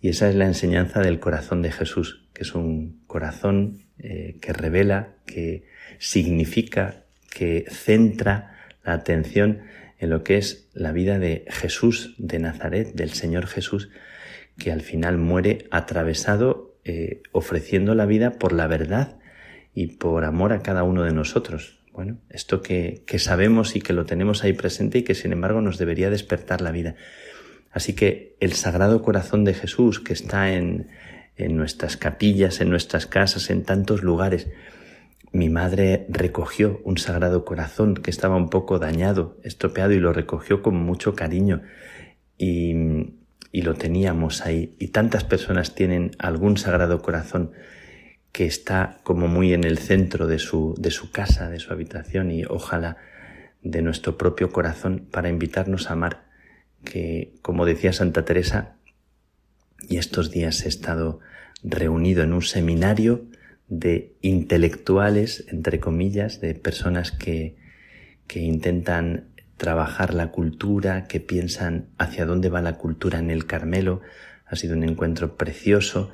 Y 0.00 0.08
esa 0.10 0.28
es 0.28 0.36
la 0.36 0.46
enseñanza 0.46 1.00
del 1.00 1.18
corazón 1.18 1.62
de 1.62 1.72
Jesús, 1.72 2.28
que 2.32 2.42
es 2.42 2.54
un 2.54 3.02
corazón 3.06 3.84
eh, 3.98 4.38
que 4.40 4.52
revela, 4.52 5.16
que 5.26 5.64
significa, 6.00 7.04
que 7.30 7.66
centra 7.70 8.56
la 8.82 8.94
atención 8.94 9.60
en 9.98 10.10
lo 10.10 10.24
que 10.24 10.38
es 10.38 10.68
la 10.72 10.90
vida 10.90 11.20
de 11.20 11.44
Jesús 11.48 12.16
de 12.18 12.40
Nazaret, 12.40 12.94
del 12.94 13.10
Señor 13.10 13.46
Jesús, 13.46 13.90
que 14.58 14.72
al 14.72 14.80
final 14.80 15.18
muere 15.18 15.66
atravesado, 15.70 16.74
eh, 16.84 17.22
ofreciendo 17.30 17.94
la 17.94 18.06
vida 18.06 18.32
por 18.38 18.52
la 18.52 18.66
verdad 18.66 19.18
y 19.74 19.98
por 19.98 20.24
amor 20.24 20.52
a 20.52 20.62
cada 20.62 20.82
uno 20.82 21.04
de 21.04 21.12
nosotros. 21.12 21.78
Bueno, 21.92 22.18
esto 22.30 22.62
que, 22.62 23.02
que 23.06 23.18
sabemos 23.18 23.76
y 23.76 23.80
que 23.80 23.92
lo 23.92 24.06
tenemos 24.06 24.42
ahí 24.42 24.54
presente 24.54 24.98
y 24.98 25.02
que 25.02 25.14
sin 25.14 25.32
embargo 25.32 25.60
nos 25.60 25.78
debería 25.78 26.08
despertar 26.08 26.62
la 26.62 26.72
vida. 26.72 26.96
Así 27.70 27.92
que 27.92 28.36
el 28.40 28.54
Sagrado 28.54 29.02
Corazón 29.02 29.44
de 29.44 29.54
Jesús 29.54 30.00
que 30.00 30.14
está 30.14 30.52
en, 30.52 30.88
en 31.36 31.56
nuestras 31.56 31.96
capillas, 31.96 32.60
en 32.60 32.70
nuestras 32.70 33.06
casas, 33.06 33.50
en 33.50 33.64
tantos 33.64 34.02
lugares. 34.02 34.48
Mi 35.32 35.48
madre 35.48 36.06
recogió 36.08 36.80
un 36.84 36.98
sagrado 36.98 37.44
corazón 37.44 37.94
que 37.94 38.10
estaba 38.10 38.36
un 38.36 38.50
poco 38.50 38.78
dañado, 38.78 39.38
estropeado, 39.44 39.92
y 39.92 40.00
lo 40.00 40.12
recogió 40.12 40.62
con 40.62 40.76
mucho 40.76 41.14
cariño. 41.14 41.62
Y, 42.36 42.74
y 43.52 43.62
lo 43.62 43.74
teníamos 43.74 44.44
ahí. 44.44 44.74
Y 44.78 44.88
tantas 44.88 45.24
personas 45.24 45.74
tienen 45.74 46.12
algún 46.18 46.56
sagrado 46.56 47.02
corazón 47.02 47.52
que 48.32 48.46
está 48.46 49.00
como 49.02 49.26
muy 49.26 49.52
en 49.52 49.64
el 49.64 49.78
centro 49.78 50.26
de 50.26 50.38
su, 50.38 50.74
de 50.78 50.90
su 50.90 51.10
casa, 51.10 51.50
de 51.50 51.58
su 51.58 51.72
habitación 51.72 52.30
y 52.30 52.44
ojalá 52.44 52.96
de 53.62 53.82
nuestro 53.82 54.16
propio 54.16 54.50
corazón 54.50 55.08
para 55.10 55.28
invitarnos 55.28 55.90
a 55.90 55.94
amar, 55.94 56.24
que 56.84 57.34
como 57.42 57.66
decía 57.66 57.92
Santa 57.92 58.24
Teresa, 58.24 58.76
y 59.88 59.96
estos 59.96 60.30
días 60.30 60.64
he 60.64 60.68
estado 60.68 61.20
reunido 61.62 62.22
en 62.22 62.32
un 62.32 62.42
seminario 62.42 63.26
de 63.70 64.16
intelectuales, 64.20 65.46
entre 65.48 65.80
comillas, 65.80 66.40
de 66.40 66.54
personas 66.54 67.12
que, 67.12 67.56
que 68.26 68.40
intentan 68.40 69.28
trabajar 69.56 70.12
la 70.12 70.32
cultura, 70.32 71.06
que 71.06 71.20
piensan 71.20 71.86
hacia 71.96 72.26
dónde 72.26 72.48
va 72.48 72.60
la 72.60 72.76
cultura 72.76 73.20
en 73.20 73.30
el 73.30 73.46
Carmelo. 73.46 74.00
Ha 74.46 74.56
sido 74.56 74.76
un 74.76 74.82
encuentro 74.82 75.36
precioso, 75.36 76.10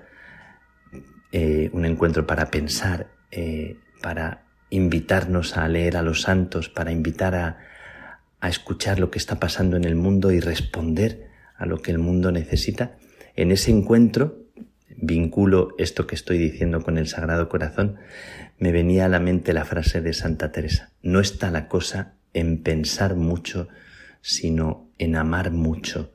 eh, 1.32 1.70
un 1.72 1.86
encuentro 1.86 2.26
para 2.26 2.50
pensar, 2.50 3.08
eh, 3.30 3.78
para 4.02 4.44
invitarnos 4.68 5.56
a 5.56 5.66
leer 5.66 5.96
a 5.96 6.02
los 6.02 6.22
santos, 6.22 6.68
para 6.68 6.92
invitar 6.92 7.34
a, 7.34 7.58
a 8.40 8.48
escuchar 8.48 8.98
lo 8.98 9.10
que 9.10 9.18
está 9.18 9.40
pasando 9.40 9.76
en 9.76 9.84
el 9.84 9.94
mundo 9.94 10.30
y 10.30 10.40
responder 10.40 11.30
a 11.56 11.64
lo 11.64 11.78
que 11.78 11.90
el 11.90 11.98
mundo 11.98 12.32
necesita. 12.32 12.96
En 13.34 13.50
ese 13.50 13.70
encuentro, 13.70 14.45
vinculo 14.96 15.74
esto 15.78 16.06
que 16.06 16.14
estoy 16.14 16.38
diciendo 16.38 16.82
con 16.82 16.98
el 16.98 17.08
Sagrado 17.08 17.48
Corazón, 17.48 17.96
me 18.58 18.72
venía 18.72 19.04
a 19.04 19.08
la 19.08 19.20
mente 19.20 19.52
la 19.52 19.64
frase 19.64 20.00
de 20.00 20.12
Santa 20.12 20.52
Teresa, 20.52 20.92
no 21.02 21.20
está 21.20 21.50
la 21.50 21.68
cosa 21.68 22.14
en 22.32 22.62
pensar 22.62 23.16
mucho, 23.16 23.68
sino 24.20 24.90
en 24.98 25.16
amar 25.16 25.50
mucho. 25.52 26.12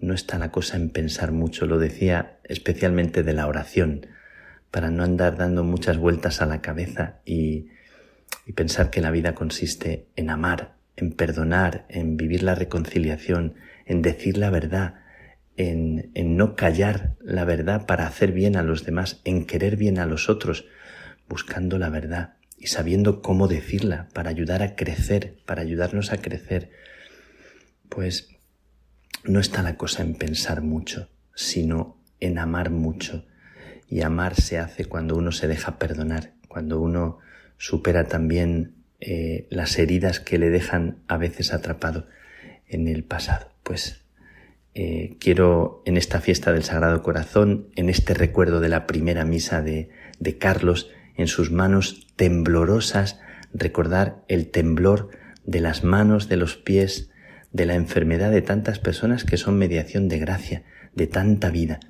No 0.00 0.14
está 0.14 0.38
la 0.38 0.50
cosa 0.50 0.76
en 0.76 0.90
pensar 0.90 1.32
mucho, 1.32 1.66
lo 1.66 1.78
decía 1.78 2.38
especialmente 2.44 3.22
de 3.22 3.32
la 3.32 3.46
oración, 3.46 4.06
para 4.70 4.90
no 4.90 5.02
andar 5.02 5.36
dando 5.36 5.64
muchas 5.64 5.96
vueltas 5.96 6.42
a 6.42 6.46
la 6.46 6.60
cabeza 6.60 7.20
y, 7.24 7.68
y 8.46 8.52
pensar 8.52 8.90
que 8.90 9.00
la 9.00 9.10
vida 9.10 9.34
consiste 9.34 10.06
en 10.16 10.30
amar, 10.30 10.74
en 10.96 11.12
perdonar, 11.12 11.86
en 11.88 12.16
vivir 12.16 12.42
la 12.42 12.54
reconciliación, 12.54 13.54
en 13.86 14.02
decir 14.02 14.36
la 14.36 14.50
verdad, 14.50 14.96
en, 15.58 16.36
no 16.36 16.54
callar 16.54 17.16
la 17.20 17.44
verdad 17.44 17.84
para 17.84 18.06
hacer 18.06 18.32
bien 18.32 18.56
a 18.56 18.62
los 18.62 18.84
demás, 18.84 19.20
en 19.24 19.44
querer 19.44 19.76
bien 19.76 19.98
a 19.98 20.06
los 20.06 20.28
otros, 20.28 20.66
buscando 21.28 21.78
la 21.78 21.90
verdad 21.90 22.34
y 22.56 22.68
sabiendo 22.68 23.20
cómo 23.22 23.48
decirla 23.48 24.08
para 24.14 24.30
ayudar 24.30 24.62
a 24.62 24.76
crecer, 24.76 25.36
para 25.44 25.62
ayudarnos 25.62 26.12
a 26.12 26.18
crecer, 26.18 26.70
pues 27.88 28.28
no 29.24 29.40
está 29.40 29.62
la 29.62 29.76
cosa 29.76 30.02
en 30.02 30.14
pensar 30.14 30.62
mucho, 30.62 31.08
sino 31.34 31.98
en 32.20 32.38
amar 32.38 32.70
mucho, 32.70 33.26
y 33.88 34.02
amar 34.02 34.34
se 34.34 34.58
hace 34.58 34.84
cuando 34.84 35.16
uno 35.16 35.32
se 35.32 35.48
deja 35.48 35.78
perdonar, 35.78 36.34
cuando 36.46 36.80
uno 36.80 37.18
supera 37.56 38.04
también 38.04 38.74
eh, 39.00 39.46
las 39.50 39.78
heridas 39.78 40.20
que 40.20 40.38
le 40.38 40.50
dejan 40.50 40.98
a 41.08 41.16
veces 41.16 41.52
atrapado 41.52 42.06
en 42.68 42.86
el 42.86 43.02
pasado. 43.02 43.50
Pues 43.62 44.02
eh, 44.80 45.16
quiero 45.18 45.82
en 45.86 45.96
esta 45.96 46.20
fiesta 46.20 46.52
del 46.52 46.62
Sagrado 46.62 47.02
Corazón, 47.02 47.66
en 47.74 47.90
este 47.90 48.14
recuerdo 48.14 48.60
de 48.60 48.68
la 48.68 48.86
primera 48.86 49.24
misa 49.24 49.60
de, 49.60 49.88
de 50.20 50.38
Carlos, 50.38 50.88
en 51.16 51.26
sus 51.26 51.50
manos 51.50 52.06
temblorosas, 52.14 53.18
recordar 53.52 54.22
el 54.28 54.52
temblor 54.52 55.10
de 55.44 55.58
las 55.58 55.82
manos, 55.82 56.28
de 56.28 56.36
los 56.36 56.54
pies, 56.54 57.10
de 57.50 57.66
la 57.66 57.74
enfermedad 57.74 58.30
de 58.30 58.40
tantas 58.40 58.78
personas 58.78 59.24
que 59.24 59.36
son 59.36 59.58
mediación 59.58 60.06
de 60.08 60.20
gracia, 60.20 60.62
de 60.94 61.08
tanta 61.08 61.50
vida. 61.50 61.80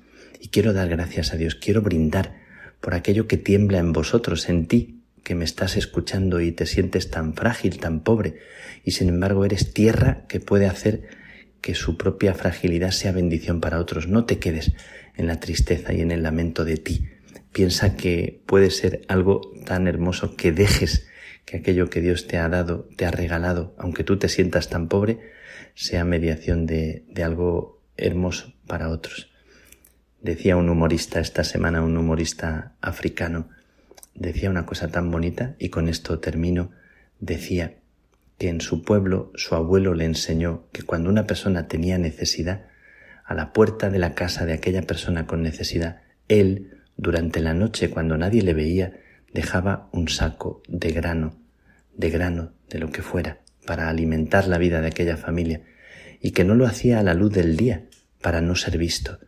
Y 0.41 0.47
quiero 0.47 0.73
dar 0.73 0.89
gracias 0.89 1.31
a 1.31 1.37
Dios, 1.37 1.53
quiero 1.53 1.83
brindar 1.83 2.37
por 2.81 2.95
aquello 2.95 3.27
que 3.27 3.37
tiembla 3.37 3.77
en 3.77 3.93
vosotros, 3.93 4.49
en 4.49 4.65
ti, 4.65 5.03
que 5.23 5.35
me 5.35 5.45
estás 5.45 5.77
escuchando 5.77 6.41
y 6.41 6.51
te 6.53 6.65
sientes 6.65 7.11
tan 7.11 7.35
frágil, 7.35 7.79
tan 7.79 7.99
pobre, 7.99 8.37
y 8.83 8.93
sin 8.93 9.09
embargo 9.09 9.45
eres 9.45 9.75
tierra 9.75 10.25
que 10.27 10.39
puede 10.39 10.65
hacer 10.65 11.18
que 11.61 11.75
su 11.75 11.97
propia 11.97 12.33
fragilidad 12.33 12.91
sea 12.91 13.11
bendición 13.11 13.61
para 13.61 13.79
otros. 13.79 14.07
No 14.07 14.25
te 14.25 14.39
quedes 14.39 14.73
en 15.15 15.27
la 15.27 15.39
tristeza 15.39 15.93
y 15.93 16.01
en 16.01 16.11
el 16.11 16.23
lamento 16.23 16.65
de 16.65 16.77
ti. 16.77 17.07
Piensa 17.51 17.95
que 17.95 18.41
puede 18.45 18.69
ser 18.69 19.01
algo 19.07 19.41
tan 19.65 19.87
hermoso 19.87 20.35
que 20.35 20.51
dejes 20.51 21.07
que 21.45 21.57
aquello 21.57 21.89
que 21.89 22.01
Dios 22.01 22.27
te 22.27 22.37
ha 22.37 22.47
dado, 22.47 22.87
te 22.95 23.05
ha 23.05 23.11
regalado, 23.11 23.73
aunque 23.77 24.03
tú 24.03 24.17
te 24.17 24.29
sientas 24.29 24.69
tan 24.69 24.87
pobre, 24.87 25.19
sea 25.73 26.05
mediación 26.05 26.65
de, 26.65 27.05
de 27.09 27.23
algo 27.23 27.81
hermoso 27.97 28.53
para 28.67 28.89
otros. 28.89 29.31
Decía 30.21 30.57
un 30.57 30.69
humorista 30.69 31.19
esta 31.19 31.43
semana, 31.43 31.81
un 31.81 31.97
humorista 31.97 32.75
africano, 32.81 33.49
decía 34.13 34.49
una 34.49 34.65
cosa 34.65 34.89
tan 34.89 35.09
bonita 35.09 35.55
y 35.57 35.69
con 35.69 35.87
esto 35.87 36.19
termino, 36.19 36.71
decía 37.19 37.78
en 38.47 38.61
su 38.61 38.83
pueblo 38.83 39.31
su 39.35 39.55
abuelo 39.55 39.93
le 39.93 40.05
enseñó 40.05 40.67
que 40.71 40.83
cuando 40.83 41.09
una 41.09 41.27
persona 41.27 41.67
tenía 41.67 41.97
necesidad, 41.97 42.67
a 43.25 43.33
la 43.35 43.53
puerta 43.53 43.89
de 43.89 43.99
la 43.99 44.15
casa 44.15 44.45
de 44.45 44.53
aquella 44.53 44.83
persona 44.83 45.27
con 45.27 45.43
necesidad, 45.43 46.01
él, 46.29 46.79
durante 46.95 47.41
la 47.41 47.53
noche 47.53 47.89
cuando 47.89 48.17
nadie 48.17 48.41
le 48.41 48.53
veía, 48.53 48.93
dejaba 49.33 49.89
un 49.91 50.07
saco 50.07 50.63
de 50.67 50.91
grano, 50.91 51.37
de 51.95 52.09
grano, 52.09 52.53
de 52.69 52.79
lo 52.79 52.91
que 52.91 53.01
fuera, 53.01 53.41
para 53.65 53.89
alimentar 53.89 54.47
la 54.47 54.57
vida 54.57 54.81
de 54.81 54.87
aquella 54.87 55.17
familia, 55.17 55.61
y 56.21 56.31
que 56.31 56.43
no 56.43 56.55
lo 56.55 56.65
hacía 56.65 56.99
a 56.99 57.03
la 57.03 57.13
luz 57.13 57.33
del 57.33 57.55
día, 57.57 57.85
para 58.21 58.41
no 58.41 58.55
ser 58.55 58.77
visto, 58.77 59.19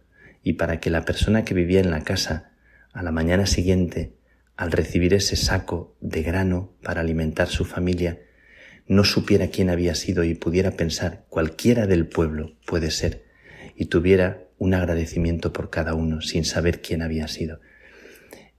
y 0.42 0.54
para 0.54 0.80
que 0.80 0.90
la 0.90 1.06
persona 1.06 1.46
que 1.46 1.54
vivía 1.54 1.80
en 1.80 1.92
la 1.92 2.02
casa, 2.02 2.52
a 2.94 3.04
la 3.04 3.12
mañana 3.12 3.46
siguiente, 3.46 4.16
al 4.56 4.72
recibir 4.72 5.14
ese 5.14 5.36
saco 5.36 5.96
de 6.02 6.24
grano 6.24 6.74
para 6.82 7.02
alimentar 7.02 7.48
su 7.48 7.66
familia, 7.66 8.20
no 8.88 9.04
supiera 9.04 9.48
quién 9.48 9.70
había 9.70 9.96
sido 9.96 10.24
y 10.24 10.34
pudiera 10.34 10.72
pensar 10.72 11.26
cualquiera 11.30 11.88
del 11.88 12.08
pueblo 12.08 12.54
puede 12.66 12.92
ser, 12.92 13.24
y 13.76 13.86
tuviera 13.86 14.44
un 14.58 14.74
agradecimiento 14.74 15.54
por 15.54 15.70
cada 15.70 15.94
uno 15.94 16.22
sin 16.22 16.46
saber 16.46 16.82
quién 16.82 17.02
había 17.02 17.28
sido. 17.28 17.60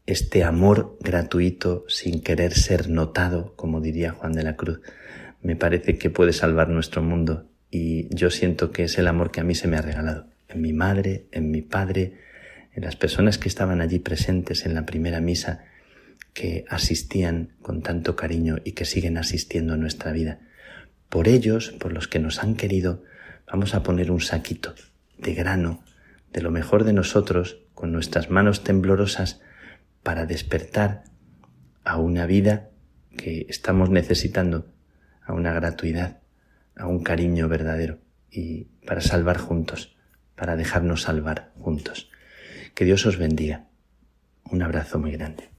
Este 0.06 0.42
amor 0.42 0.98
gratuito 1.00 1.84
sin 1.88 2.22
querer 2.22 2.54
ser 2.54 2.88
notado, 2.88 3.54
como 3.56 3.80
diría 3.80 4.12
Juan 4.12 4.32
de 4.32 4.42
la 4.42 4.56
Cruz, 4.56 4.80
me 5.42 5.56
parece 5.56 5.98
que 5.98 6.10
puede 6.10 6.32
salvar 6.32 6.68
nuestro 6.68 7.02
mundo 7.02 7.48
y 7.70 8.14
yo 8.14 8.30
siento 8.30 8.72
que 8.72 8.84
es 8.84 8.98
el 8.98 9.06
amor 9.06 9.30
que 9.30 9.40
a 9.40 9.44
mí 9.44 9.54
se 9.54 9.68
me 9.68 9.76
ha 9.76 9.82
regalado 9.82 10.26
en 10.52 10.60
mi 10.60 10.72
madre, 10.72 11.26
en 11.32 11.50
mi 11.50 11.62
padre, 11.62 12.14
en 12.74 12.84
las 12.84 12.96
personas 12.96 13.38
que 13.38 13.48
estaban 13.48 13.80
allí 13.80 13.98
presentes 13.98 14.66
en 14.66 14.74
la 14.74 14.86
primera 14.86 15.20
misa, 15.20 15.64
que 16.32 16.64
asistían 16.68 17.54
con 17.62 17.82
tanto 17.82 18.16
cariño 18.16 18.58
y 18.64 18.72
que 18.72 18.84
siguen 18.84 19.18
asistiendo 19.18 19.74
en 19.74 19.80
nuestra 19.80 20.12
vida. 20.12 20.40
Por 21.08 21.28
ellos, 21.28 21.70
por 21.78 21.92
los 21.92 22.08
que 22.08 22.18
nos 22.18 22.42
han 22.42 22.54
querido, 22.54 23.04
vamos 23.46 23.74
a 23.74 23.82
poner 23.82 24.10
un 24.10 24.20
saquito 24.20 24.74
de 25.18 25.34
grano, 25.34 25.84
de 26.32 26.40
lo 26.40 26.50
mejor 26.50 26.84
de 26.84 26.92
nosotros, 26.92 27.58
con 27.74 27.92
nuestras 27.92 28.30
manos 28.30 28.64
temblorosas, 28.64 29.40
para 30.02 30.26
despertar 30.26 31.04
a 31.84 31.98
una 31.98 32.26
vida 32.26 32.70
que 33.16 33.46
estamos 33.48 33.90
necesitando, 33.90 34.72
a 35.24 35.34
una 35.34 35.52
gratuidad, 35.52 36.20
a 36.76 36.86
un 36.86 37.02
cariño 37.02 37.48
verdadero 37.48 37.98
y 38.30 38.64
para 38.86 39.00
salvar 39.00 39.36
juntos 39.36 39.96
para 40.42 40.56
dejarnos 40.56 41.02
salvar 41.02 41.52
juntos. 41.60 42.10
Que 42.74 42.84
Dios 42.84 43.06
os 43.06 43.16
bendiga. 43.16 43.68
Un 44.50 44.62
abrazo 44.62 44.98
muy 44.98 45.12
grande. 45.12 45.51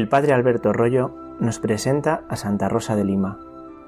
El 0.00 0.08
padre 0.08 0.32
Alberto 0.32 0.72
Rollo 0.72 1.14
nos 1.40 1.58
presenta 1.58 2.24
a 2.30 2.36
Santa 2.36 2.70
Rosa 2.70 2.96
de 2.96 3.04
Lima, 3.04 3.38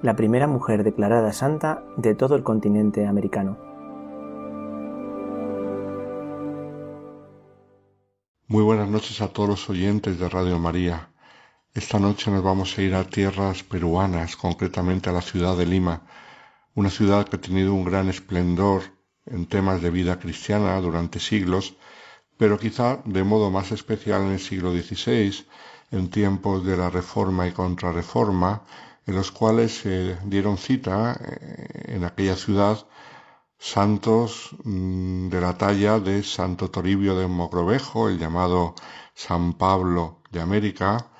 la 0.03 0.15
primera 0.15 0.47
mujer 0.47 0.85
declarada 0.85 1.33
santa 1.33 1.85
de 1.97 2.15
todo 2.15 2.37
el 2.37 2.43
continente 2.43 3.07
americano. 3.07 3.57
Muy 8.47 8.63
buenas 8.63 8.91
noches 8.91 9.23
a 9.23 9.29
todos 9.29 9.49
los 9.49 9.71
oyentes 9.71 10.19
de 10.19 10.29
Radio 10.29 10.59
María. 10.59 11.09
Esta 11.73 11.99
noche 11.99 12.31
nos 12.31 12.43
vamos 12.43 12.77
a 12.77 12.83
ir 12.83 12.95
a 12.95 13.05
tierras 13.05 13.63
peruanas, 13.63 14.37
concretamente 14.37 15.09
a 15.09 15.15
la 15.15 15.23
ciudad 15.23 15.57
de 15.57 15.65
Lima, 15.65 16.03
una 16.75 16.91
ciudad 16.91 17.27
que 17.27 17.37
ha 17.37 17.41
tenido 17.41 17.73
un 17.73 17.85
gran 17.85 18.11
esplendor 18.11 18.83
en 19.25 19.47
temas 19.47 19.81
de 19.81 19.89
vida 19.89 20.19
cristiana 20.19 20.79
durante 20.79 21.21
siglos, 21.21 21.75
pero 22.37 22.59
quizá 22.59 23.01
de 23.07 23.25
modo 23.25 23.51
más 23.51 23.73
especial 23.73 24.21
en 24.25 24.33
el 24.33 24.41
siglo 24.41 24.73
XVI, 24.73 25.47
en 25.93 26.11
tiempos 26.11 26.65
de 26.65 26.77
la 26.77 26.91
Reforma 26.91 27.47
y 27.47 27.53
Contrarreforma, 27.53 28.63
en 29.07 29.15
los 29.15 29.31
cuales 29.31 29.77
se 29.77 30.17
dieron 30.25 30.57
cita 30.57 31.17
eh, 31.21 31.95
en 31.95 32.05
aquella 32.05 32.37
ciudad 32.37 32.87
santos 33.59 34.51
mm, 34.65 35.29
de 35.29 35.41
la 35.41 35.57
talla 35.57 36.01
de 36.01 36.25
Santo 36.25 36.71
Toribio 36.71 37.15
de 37.15 37.29
Mogrovejo, 37.29 38.09
el 38.09 38.19
llamado 38.19 38.75
San 39.15 39.53
Pablo 39.53 40.23
de 40.31 40.41
América, 40.41 41.13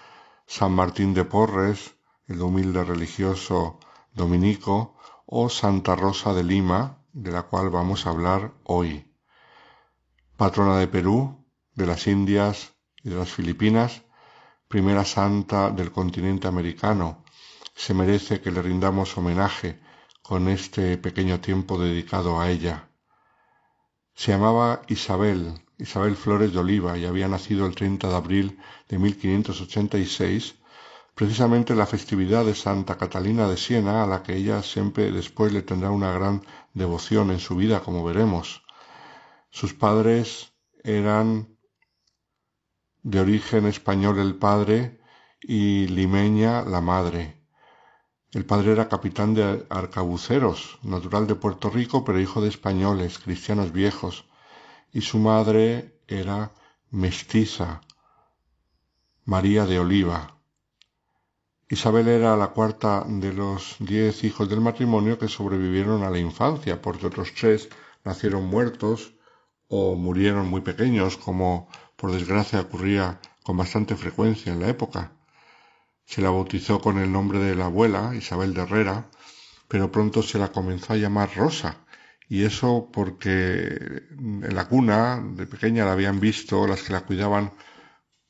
San 0.47 0.73
Martín 0.73 1.15
de 1.15 1.25
Porres, 1.25 1.95
el 2.27 2.41
humilde 2.41 2.83
religioso 2.83 3.79
dominico, 4.15 4.97
o 5.27 5.49
Santa 5.49 5.95
Rosa 5.95 6.35
de 6.35 6.45
Lima, 6.45 6.99
de 7.13 7.31
la 7.31 7.43
cual 7.43 7.71
vamos 7.71 8.07
a 8.07 8.11
hablar 8.11 8.53
hoy. 8.65 9.15
Patrona 10.37 10.79
de 10.79 10.89
Perú, 10.89 11.45
de 11.75 11.87
las 11.87 12.07
Indias 12.07 12.73
y 13.05 13.11
de 13.11 13.17
las 13.17 13.31
Filipinas, 13.31 14.03
primera 14.73 15.05
santa 15.05 15.71
del 15.71 15.93
continente 15.93 16.49
americano, 16.49 17.25
se 17.75 17.93
merece 17.93 18.41
que 18.41 18.51
le 18.51 18.63
rindamos 18.63 19.19
homenaje 19.19 19.79
con 20.23 20.49
este 20.49 20.97
pequeño 20.97 21.41
tiempo 21.41 21.79
dedicado 21.79 22.41
a 22.41 22.49
ella. 22.49 22.89
Se 24.15 24.33
llamaba 24.33 24.81
Isabel, 24.89 25.61
Isabel 25.77 26.17
Flores 26.17 26.55
de 26.55 26.61
Oliva 26.61 26.97
y 26.97 27.05
había 27.05 27.29
nacido 27.29 27.67
el 27.67 27.75
30 27.75 28.09
de 28.09 28.17
abril 28.17 28.59
de 28.89 28.99
1586, 28.99 30.55
precisamente 31.15 31.75
la 31.75 31.85
festividad 31.85 32.47
de 32.47 32.55
Santa 32.55 32.97
Catalina 32.97 33.47
de 33.49 33.59
Siena, 33.59 34.03
a 34.03 34.07
la 34.07 34.23
que 34.23 34.37
ella 34.37 34.63
siempre 34.63 35.13
después 35.13 35.53
le 35.53 35.61
tendrá 35.61 35.91
una 35.91 36.13
gran 36.13 36.47
devoción 36.73 37.31
en 37.31 37.41
su 37.41 37.57
vida, 37.57 37.81
como 37.81 38.03
veremos. 38.05 38.63
Sus 39.51 39.75
padres 39.75 40.55
eran 40.83 41.52
de 43.03 43.21
origen 43.21 43.67
español 43.67 44.19
el 44.19 44.37
padre 44.37 45.01
y 45.41 45.89
limeña 45.89 46.63
la 46.63 46.81
madre. 46.81 47.43
El 48.31 48.47
padre 48.47 48.73
era 48.73 48.89
capitán 48.89 49.35
de 49.35 49.67
arcabuceros, 49.69 50.79
natural 50.83 51.27
de 51.27 51.35
Puerto 51.35 51.69
Rico, 51.69 52.05
pero 52.05 52.21
hijo 52.21 52.41
de 52.41 52.49
españoles, 52.49 53.19
cristianos 53.19 53.73
viejos, 53.73 54.25
y 54.93 55.03
su 55.03 55.19
madre 55.19 56.01
era 56.07 56.53
mestiza, 56.91 57.83
María 59.25 59.67
de 59.67 59.79
Oliva. 59.79 60.39
Isabel 61.69 62.09
era 62.09 62.37
la 62.37 62.49
cuarta 62.49 63.05
de 63.07 63.33
los 63.33 63.77
diez 63.79 64.25
hijos 64.25 64.49
del 64.49 64.61
matrimonio 64.61 65.19
que 65.19 65.29
sobrevivieron 65.29 66.03
a 66.03 66.11
la 66.11 66.19
infancia, 66.19 66.81
porque 66.81 67.07
otros 67.07 67.33
tres 67.35 67.69
nacieron 68.05 68.47
muertos 68.47 69.15
o 69.69 69.95
murieron 69.95 70.49
muy 70.49 70.61
pequeños, 70.61 71.17
como 71.17 71.69
por 72.03 72.11
desgracia 72.11 72.61
ocurría 72.61 73.21
con 73.45 73.57
bastante 73.57 73.95
frecuencia 73.95 74.53
en 74.53 74.59
la 74.59 74.69
época. 74.69 75.13
Se 76.05 76.21
la 76.21 76.31
bautizó 76.31 76.81
con 76.81 76.99
el 76.99 77.13
nombre 77.13 77.39
de 77.39 77.55
la 77.55 77.67
abuela, 77.67 78.13
Isabel 78.17 78.55
de 78.55 78.63
Herrera, 78.63 79.09
pero 79.69 79.93
pronto 79.93 80.21
se 80.21 80.41
la 80.41 80.51
comenzó 80.51 80.95
a 80.95 80.97
llamar 80.97 81.33
Rosa, 81.37 81.77
y 82.29 82.43
eso 82.43 82.91
porque 82.93 84.03
en 84.11 84.53
la 84.53 84.67
cuna 84.67 85.23
de 85.25 85.47
pequeña 85.47 85.85
la 85.85 85.93
habían 85.93 86.19
visto 86.19 86.67
las 86.67 86.83
que 86.83 86.93
la 86.93 87.03
cuidaban, 87.03 87.53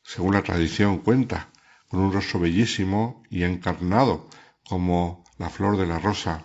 según 0.02 0.34
la 0.34 0.42
tradición 0.42 0.98
cuenta, 0.98 1.48
con 1.88 2.00
un 2.00 2.12
rostro 2.12 2.40
bellísimo 2.40 3.22
y 3.30 3.42
encarnado 3.44 4.28
como 4.68 5.24
la 5.38 5.48
flor 5.48 5.78
de 5.78 5.86
la 5.86 5.98
rosa. 5.98 6.44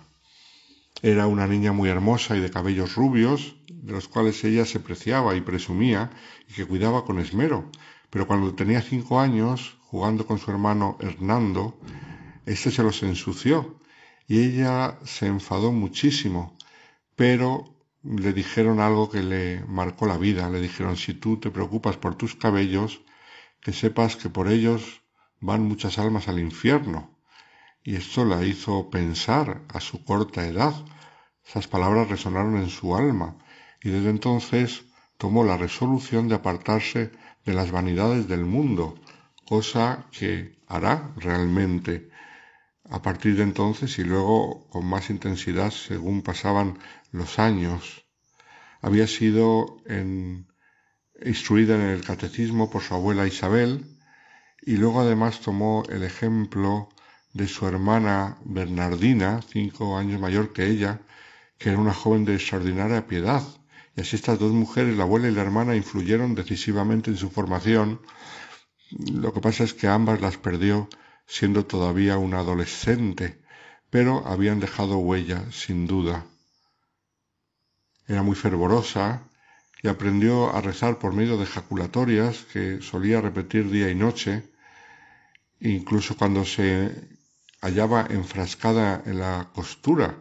Era 1.01 1.28
una 1.28 1.45
niña 1.45 1.73
muy 1.73 1.89
hermosa 1.89 2.38
y 2.38 2.39
de 2.39 2.51
cabellos 2.51 2.95
rubios, 2.95 3.57
de 3.84 3.93
los 3.93 4.07
cuales 4.07 4.43
ella 4.43 4.65
se 4.65 4.80
preciaba 4.80 5.36
y 5.36 5.41
presumía 5.41 6.11
y 6.47 6.53
que 6.53 6.65
cuidaba 6.65 7.05
con 7.05 7.19
esmero, 7.19 7.71
pero 8.09 8.28
cuando 8.28 8.53
tenía 8.53 8.82
cinco 8.82 9.19
años, 9.19 9.78
jugando 9.82 10.25
con 10.25 10.39
su 10.39 10.51
hermano 10.51 10.97
Hernando, 10.99 11.80
éste 12.45 12.71
se 12.71 12.84
los 12.84 13.03
ensució 13.03 13.80
y 14.28 14.39
ella 14.39 14.99
se 15.03 15.28
enfadó 15.28 15.71
muchísimo 15.71 16.57
pero 17.17 17.75
le 18.03 18.32
dijeron 18.32 18.80
algo 18.80 19.09
que 19.09 19.23
le 19.23 19.65
marcó 19.65 20.05
la 20.05 20.17
vida. 20.17 20.49
Le 20.49 20.61
dijeron, 20.61 20.95
si 20.95 21.15
tú 21.15 21.39
te 21.39 21.49
preocupas 21.49 21.97
por 21.97 22.13
tus 22.15 22.36
cabellos, 22.36 23.01
que 23.59 23.73
sepas 23.73 24.15
que 24.15 24.30
por 24.30 24.47
ellos 24.47 25.01
van 25.41 25.63
muchas 25.63 25.97
almas 25.97 26.28
al 26.28 26.39
infierno. 26.39 27.17
Y 27.84 27.95
esto 27.95 28.23
la 28.23 28.45
hizo 28.45 28.91
pensar 28.91 29.63
a 29.73 29.80
su 29.80 30.05
corta 30.05 30.45
edad. 30.45 30.75
Esas 31.43 31.67
palabras 31.67 32.07
resonaron 32.07 32.57
en 32.57 32.69
su 32.69 32.95
alma 32.95 33.36
y 33.88 33.89
desde 33.89 34.09
entonces 34.09 34.83
tomó 35.17 35.45
la 35.45 35.55
resolución 35.55 36.27
de 36.27 36.35
apartarse 36.35 37.09
de 37.45 37.53
las 37.53 37.71
vanidades 37.71 38.27
del 38.27 38.43
mundo, 38.43 38.99
cosa 39.47 40.07
que 40.11 40.59
hará 40.67 41.13
realmente 41.15 42.09
a 42.89 43.01
partir 43.01 43.38
de 43.38 43.43
entonces 43.43 43.97
y 43.97 44.03
luego 44.03 44.67
con 44.67 44.85
más 44.85 45.09
intensidad 45.09 45.71
según 45.71 46.21
pasaban 46.21 46.77
los 47.13 47.39
años. 47.39 48.05
Había 48.81 49.07
sido 49.07 49.77
instruida 51.23 51.75
en 51.75 51.83
el 51.83 52.03
catecismo 52.03 52.69
por 52.69 52.81
su 52.81 52.93
abuela 52.93 53.25
Isabel 53.25 53.85
y 54.63 54.75
luego 54.75 54.99
además 54.99 55.39
tomó 55.39 55.83
el 55.88 56.03
ejemplo 56.03 56.89
de 57.31 57.47
su 57.47 57.65
hermana 57.65 58.38
Bernardina, 58.43 59.39
cinco 59.47 59.95
años 59.97 60.19
mayor 60.19 60.51
que 60.51 60.65
ella, 60.65 60.99
que 61.57 61.69
era 61.69 61.79
una 61.79 61.93
joven 61.93 62.25
de 62.25 62.35
extraordinaria 62.35 63.07
piedad. 63.07 63.43
Y 63.98 64.02
así 64.02 64.16
estas 64.16 64.38
dos 64.38 64.54
mujeres, 64.54 64.95
la 64.95 65.04
abuela 65.04 65.28
y 65.28 65.32
la 65.32 65.41
hermana, 65.41 65.76
influyeron 65.76 66.36
decisivamente 66.36 67.10
en 67.10 67.18
su 67.18 67.32
formación. 67.32 68.00
Lo 68.91 69.34
que 69.34 69.41
pasa 69.41 69.64
es 69.64 69.74
que 69.74 69.88
ambas 69.88 70.22
las 70.22 70.38
perdió 70.38 70.88
siendo 71.26 71.66
todavía 71.66 72.20
una 72.20 72.39
adolescente, 72.39 73.41
pero 73.89 74.26
habían 74.28 74.60
dejado 74.60 75.00
huella, 75.00 75.52
sin 75.52 75.88
duda. 75.88 76.28
Era 78.08 78.22
muy 78.22 78.36
fervorosa 78.36 79.24
y 79.82 79.88
aprendió 79.88 80.56
a 80.56 80.62
rezar 80.62 81.00
por 81.00 81.14
medio 81.14 81.36
de 81.38 81.45
ejaculatorias 81.45 82.43
que 82.54 82.82
solía 82.84 83.20
repetir 83.20 83.68
día 83.72 83.89
y 83.89 83.95
noche, 83.95 84.43
incluso 85.60 86.16
cuando 86.16 86.45
se 86.45 86.93
hallaba 87.62 88.06
enfrascada 88.12 89.02
en 89.08 89.18
la 89.20 89.50
costura, 89.56 90.18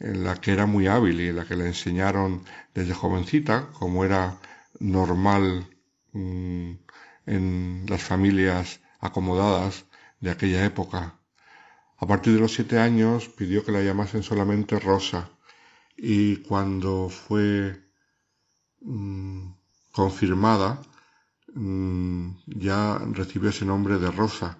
en 0.00 0.24
la 0.24 0.36
que 0.36 0.52
era 0.52 0.66
muy 0.66 0.86
hábil 0.86 1.20
y 1.20 1.28
en 1.28 1.36
la 1.36 1.44
que 1.44 1.56
le 1.56 1.66
enseñaron 1.66 2.44
desde 2.74 2.94
jovencita, 2.94 3.68
como 3.72 4.04
era 4.04 4.38
normal 4.80 5.66
mm, 6.12 6.72
en 7.26 7.84
las 7.88 8.02
familias 8.02 8.80
acomodadas 9.00 9.84
de 10.20 10.30
aquella 10.30 10.64
época. 10.64 11.18
A 11.98 12.06
partir 12.06 12.34
de 12.34 12.40
los 12.40 12.54
siete 12.54 12.78
años 12.78 13.28
pidió 13.28 13.64
que 13.64 13.72
la 13.72 13.82
llamasen 13.82 14.22
solamente 14.22 14.78
Rosa 14.78 15.30
y 15.96 16.36
cuando 16.38 17.08
fue 17.08 17.82
mm, 18.80 19.50
confirmada 19.92 20.80
mm, 21.54 22.30
ya 22.46 22.98
recibió 23.12 23.50
ese 23.50 23.64
nombre 23.64 23.98
de 23.98 24.10
Rosa, 24.12 24.58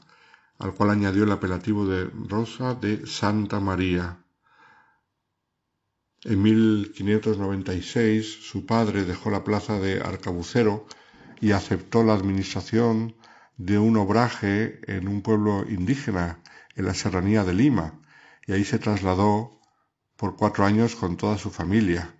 al 0.58 0.74
cual 0.74 0.90
añadió 0.90 1.22
el 1.24 1.32
apelativo 1.32 1.86
de 1.86 2.10
Rosa 2.28 2.74
de 2.74 3.06
Santa 3.06 3.60
María. 3.60 4.18
En 6.24 6.42
1596 6.42 8.26
su 8.42 8.66
padre 8.66 9.04
dejó 9.04 9.30
la 9.30 9.44
plaza 9.44 9.78
de 9.78 10.00
arcabucero 10.00 10.86
y 11.40 11.52
aceptó 11.52 12.02
la 12.02 12.14
administración 12.14 13.14
de 13.56 13.78
un 13.78 13.96
obraje 13.96 14.80
en 14.88 15.06
un 15.06 15.22
pueblo 15.22 15.64
indígena 15.68 16.40
en 16.74 16.86
la 16.86 16.94
serranía 16.94 17.44
de 17.44 17.54
Lima 17.54 18.00
y 18.48 18.52
ahí 18.52 18.64
se 18.64 18.80
trasladó 18.80 19.60
por 20.16 20.36
cuatro 20.36 20.64
años 20.64 20.96
con 20.96 21.16
toda 21.16 21.38
su 21.38 21.50
familia. 21.50 22.16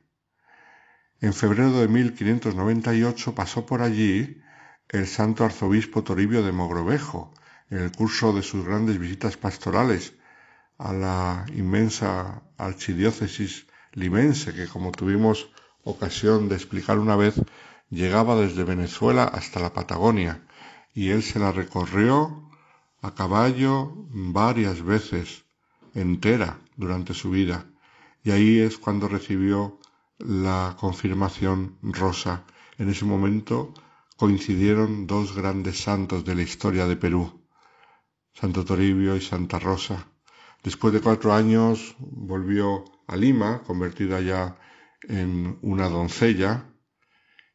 En 1.20 1.34
febrero 1.34 1.80
de 1.80 1.88
1598 1.88 3.34
pasó 3.34 3.66
por 3.66 3.82
allí 3.82 4.40
el 4.88 5.09
santo 5.09 5.44
arzobispo 5.44 6.05
Toribio 6.05 6.44
de 6.44 6.53
Mogrovejo 6.53 7.34
en 7.68 7.78
el 7.78 7.90
curso 7.90 8.32
de 8.32 8.42
sus 8.42 8.64
grandes 8.64 8.99
visitas 8.99 9.36
pastorales 9.36 10.14
a 10.78 10.92
la 10.92 11.46
inmensa 11.53 12.44
archidiócesis 12.57 13.66
limense 13.93 14.55
que 14.55 14.66
como 14.68 14.93
tuvimos 14.93 15.49
ocasión 15.84 16.49
de 16.49 16.57
explicar 16.57 16.99
una 16.99 17.16
vez 17.16 17.34
llegaba 17.91 18.36
desde 18.36 18.64
Venezuela 18.64 19.24
hasta 19.24 19.61
la 19.61 19.72
Patagonia 19.72 20.47
y 20.95 21.11
él 21.11 21.22
se 21.22 21.39
la 21.39 21.53
recorrió 21.53 22.51
a 23.03 23.14
caballo 23.14 23.93
varias 24.11 24.82
veces, 24.82 25.45
entera, 25.95 26.59
durante 26.76 27.14
su 27.14 27.30
vida. 27.30 27.66
Y 28.24 28.30
ahí 28.32 28.59
es 28.59 28.78
cuando 28.78 29.09
recibió 29.09 29.78
la 30.18 30.76
confirmación 30.78 31.78
rosa. 31.82 32.45
En 32.78 32.89
ese 32.89 33.05
momento 33.05 33.72
coincidieron 34.16 35.07
dos 35.07 35.34
grandes 35.34 35.80
santos 35.80 36.24
de 36.24 36.34
la 36.34 36.43
historia 36.43 36.86
de 36.86 36.97
Perú, 36.97 37.41
Santo 38.32 38.64
Toribio 38.64 39.16
y 39.16 39.20
Santa 39.20 39.59
Rosa. 39.59 40.09
Después 40.64 40.93
de 40.93 41.01
cuatro 41.01 41.32
años 41.32 41.95
volvió 41.99 42.84
a 43.09 43.16
Lima, 43.16 43.62
convertida 43.66 44.20
ya 44.20 44.56
en 45.02 45.59
una 45.62 45.88
doncella 45.88 46.64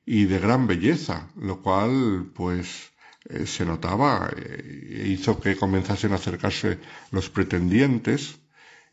y 0.05 0.25
de 0.25 0.39
gran 0.39 0.67
belleza, 0.67 1.29
lo 1.37 1.61
cual 1.61 2.31
pues 2.35 2.91
eh, 3.29 3.45
se 3.45 3.63
notaba 3.65 4.29
e 4.35 5.07
hizo 5.07 5.39
que 5.39 5.55
comenzasen 5.55 6.11
a 6.11 6.15
acercarse 6.15 6.79
los 7.11 7.29
pretendientes 7.29 8.39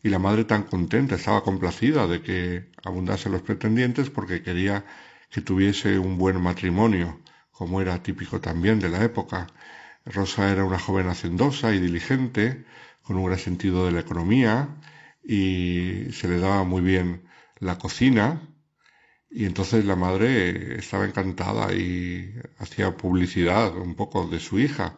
y 0.03 0.09
la 0.09 0.19
madre 0.19 0.45
tan 0.45 0.63
contenta, 0.63 1.15
estaba 1.15 1.43
complacida 1.43 2.07
de 2.07 2.21
que 2.21 2.71
abundasen 2.83 3.31
los 3.33 3.41
pretendientes 3.41 4.09
porque 4.09 4.41
quería 4.41 4.85
que 5.29 5.41
tuviese 5.41 5.99
un 5.99 6.17
buen 6.17 6.41
matrimonio, 6.41 7.19
como 7.51 7.81
era 7.81 8.01
típico 8.01 8.39
también 8.39 8.79
de 8.79 8.89
la 8.89 9.03
época. 9.03 9.47
Rosa 10.05 10.51
era 10.51 10.63
una 10.63 10.79
joven 10.79 11.07
hacendosa 11.07 11.73
y 11.73 11.79
diligente, 11.79 12.65
con 13.03 13.17
un 13.17 13.25
gran 13.25 13.39
sentido 13.39 13.85
de 13.85 13.91
la 13.91 13.99
economía, 14.01 14.69
y 15.23 16.07
se 16.11 16.27
le 16.27 16.39
daba 16.39 16.63
muy 16.63 16.81
bien 16.81 17.23
la 17.59 17.77
cocina, 17.77 18.41
y 19.29 19.45
entonces 19.45 19.85
la 19.85 19.95
madre 19.95 20.77
estaba 20.77 21.05
encantada 21.05 21.73
y 21.73 22.33
hacía 22.59 22.97
publicidad 22.97 23.75
un 23.77 23.95
poco 23.95 24.27
de 24.27 24.39
su 24.39 24.59
hija. 24.59 24.97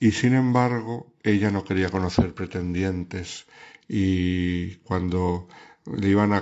Y 0.00 0.12
sin 0.12 0.34
embargo, 0.34 1.14
ella 1.22 1.50
no 1.50 1.64
quería 1.64 1.90
conocer 1.90 2.34
pretendientes 2.34 3.46
y 3.88 4.76
cuando 4.76 5.48
le 5.86 6.08
iban 6.08 6.32
a, 6.32 6.40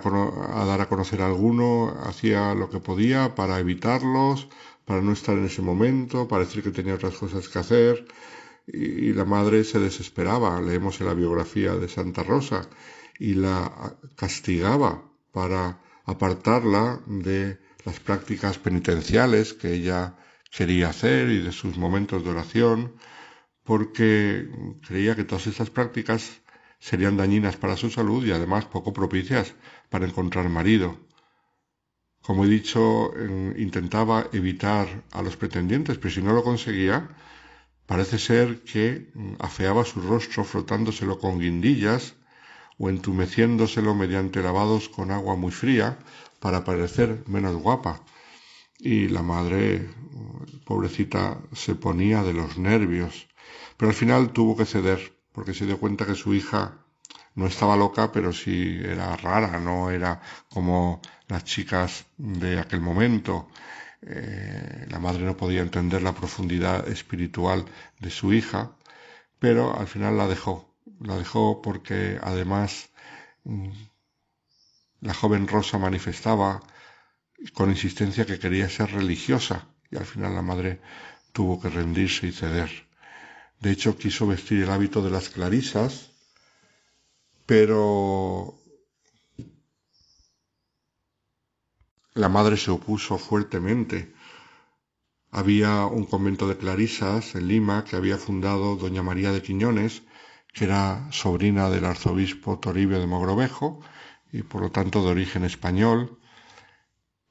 dar 0.64 0.80
a 0.80 0.88
conocer 0.88 1.22
a 1.22 1.26
alguno, 1.26 1.88
hacía 2.04 2.54
lo 2.54 2.70
que 2.70 2.78
podía 2.78 3.34
para 3.34 3.58
evitarlos, 3.58 4.48
para 4.84 5.02
no 5.02 5.12
estar 5.12 5.36
en 5.36 5.46
ese 5.46 5.62
momento, 5.62 6.28
para 6.28 6.44
decir 6.44 6.62
que 6.62 6.70
tenía 6.70 6.94
otras 6.94 7.16
cosas 7.16 7.48
que 7.48 7.58
hacer. 7.58 8.06
Y, 8.66 9.12
la 9.12 9.24
madre 9.24 9.64
se 9.64 9.78
desesperaba, 9.78 10.60
leemos 10.60 11.00
en 11.00 11.06
la 11.06 11.14
biografía 11.14 11.74
de 11.74 11.88
Santa 11.88 12.22
Rosa, 12.22 12.68
y 13.18 13.34
la 13.34 13.96
castigaba 14.16 15.02
para 15.32 15.80
apartarla 16.04 17.00
de 17.06 17.58
las 17.84 18.00
prácticas 18.00 18.58
penitenciales 18.58 19.54
que 19.54 19.72
ella 19.72 20.16
quería 20.50 20.90
hacer 20.90 21.30
y 21.30 21.38
de 21.42 21.52
sus 21.52 21.76
momentos 21.78 22.24
de 22.24 22.30
oración, 22.30 22.94
porque 23.64 24.48
creía 24.86 25.16
que 25.16 25.24
todas 25.24 25.46
estas 25.46 25.70
prácticas 25.70 26.42
serían 26.78 27.16
dañinas 27.16 27.56
para 27.56 27.76
su 27.76 27.90
salud 27.90 28.24
y 28.26 28.32
además 28.32 28.66
poco 28.66 28.92
propicias 28.92 29.54
para 29.88 30.06
encontrar 30.06 30.48
marido. 30.48 30.98
Como 32.20 32.44
he 32.44 32.48
dicho, 32.48 33.12
intentaba 33.56 34.28
evitar 34.32 35.04
a 35.10 35.22
los 35.22 35.36
pretendientes, 35.36 35.98
pero 35.98 36.14
si 36.14 36.22
no 36.22 36.32
lo 36.32 36.42
conseguía, 36.42 37.08
parece 37.92 38.18
ser 38.18 38.46
que 38.64 39.12
mm, 39.12 39.34
afeaba 39.38 39.84
su 39.84 40.00
rostro 40.00 40.44
frotándoselo 40.44 41.18
con 41.18 41.38
guindillas 41.38 42.14
o 42.78 42.88
entumeciéndoselo 42.88 43.94
mediante 43.94 44.40
lavados 44.40 44.88
con 44.88 45.10
agua 45.10 45.36
muy 45.36 45.52
fría 45.52 45.98
para 46.40 46.64
parecer 46.64 47.22
menos 47.26 47.54
guapa. 47.56 48.00
Y 48.78 49.08
la 49.08 49.22
madre, 49.22 49.90
pobrecita, 50.64 51.38
se 51.52 51.74
ponía 51.74 52.22
de 52.22 52.32
los 52.32 52.56
nervios. 52.56 53.28
Pero 53.76 53.90
al 53.90 53.94
final 54.02 54.32
tuvo 54.32 54.56
que 54.56 54.64
ceder, 54.64 55.00
porque 55.32 55.52
se 55.52 55.66
dio 55.66 55.78
cuenta 55.78 56.06
que 56.06 56.14
su 56.14 56.32
hija 56.32 56.78
no 57.34 57.46
estaba 57.46 57.76
loca, 57.76 58.10
pero 58.10 58.32
sí 58.32 58.80
era 58.82 59.14
rara, 59.16 59.60
no 59.60 59.90
era 59.90 60.22
como 60.48 61.02
las 61.28 61.44
chicas 61.44 62.06
de 62.16 62.58
aquel 62.58 62.80
momento. 62.80 63.48
Eh, 64.02 64.86
la 64.90 64.98
madre 64.98 65.24
no 65.24 65.36
podía 65.36 65.62
entender 65.62 66.02
la 66.02 66.14
profundidad 66.14 66.88
espiritual 66.88 67.64
de 68.00 68.10
su 68.10 68.32
hija, 68.32 68.72
pero 69.38 69.78
al 69.78 69.86
final 69.86 70.16
la 70.16 70.26
dejó 70.26 70.72
la 71.04 71.16
dejó 71.16 71.62
porque 71.62 72.18
además 72.22 72.90
mm, 73.44 73.70
la 75.00 75.14
joven 75.14 75.48
Rosa 75.48 75.78
manifestaba 75.78 76.62
con 77.54 77.70
insistencia 77.70 78.24
que 78.24 78.38
quería 78.38 78.68
ser 78.68 78.92
religiosa 78.92 79.66
y 79.90 79.96
al 79.96 80.06
final 80.06 80.34
la 80.34 80.42
madre 80.42 80.80
tuvo 81.32 81.60
que 81.60 81.68
rendirse 81.68 82.26
y 82.28 82.32
ceder. 82.32 82.70
De 83.60 83.70
hecho, 83.70 83.96
quiso 83.96 84.26
vestir 84.26 84.62
el 84.62 84.70
hábito 84.70 85.02
de 85.02 85.10
las 85.10 85.28
clarisas, 85.28 86.10
pero 87.46 88.61
la 92.14 92.28
madre 92.28 92.56
se 92.56 92.70
opuso 92.70 93.18
fuertemente. 93.18 94.12
Había 95.30 95.86
un 95.86 96.04
convento 96.04 96.46
de 96.46 96.58
clarisas 96.58 97.34
en 97.34 97.48
Lima 97.48 97.84
que 97.84 97.96
había 97.96 98.18
fundado 98.18 98.76
doña 98.76 99.02
María 99.02 99.32
de 99.32 99.42
Quiñones, 99.42 100.02
que 100.52 100.64
era 100.64 101.08
sobrina 101.10 101.70
del 101.70 101.86
arzobispo 101.86 102.58
Toribio 102.58 103.00
de 103.00 103.06
Mogrovejo 103.06 103.80
y 104.30 104.42
por 104.42 104.60
lo 104.60 104.70
tanto 104.70 105.02
de 105.02 105.10
origen 105.10 105.44
español, 105.44 106.18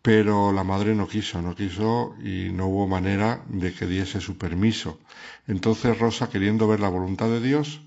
pero 0.02 0.52
la 0.52 0.64
madre 0.64 0.96
no 0.96 1.08
quiso, 1.08 1.42
no 1.44 1.56
quiso 1.56 2.16
y 2.24 2.50
no 2.52 2.66
hubo 2.66 2.88
manera 2.88 3.46
de 3.48 3.72
que 3.74 3.86
diese 3.86 4.20
su 4.20 4.38
permiso. 4.38 5.00
Entonces 5.46 6.00
Rosa, 6.00 6.30
queriendo 6.30 6.68
ver 6.68 6.80
la 6.80 6.90
voluntad 6.90 7.28
de 7.28 7.40
Dios, 7.40 7.82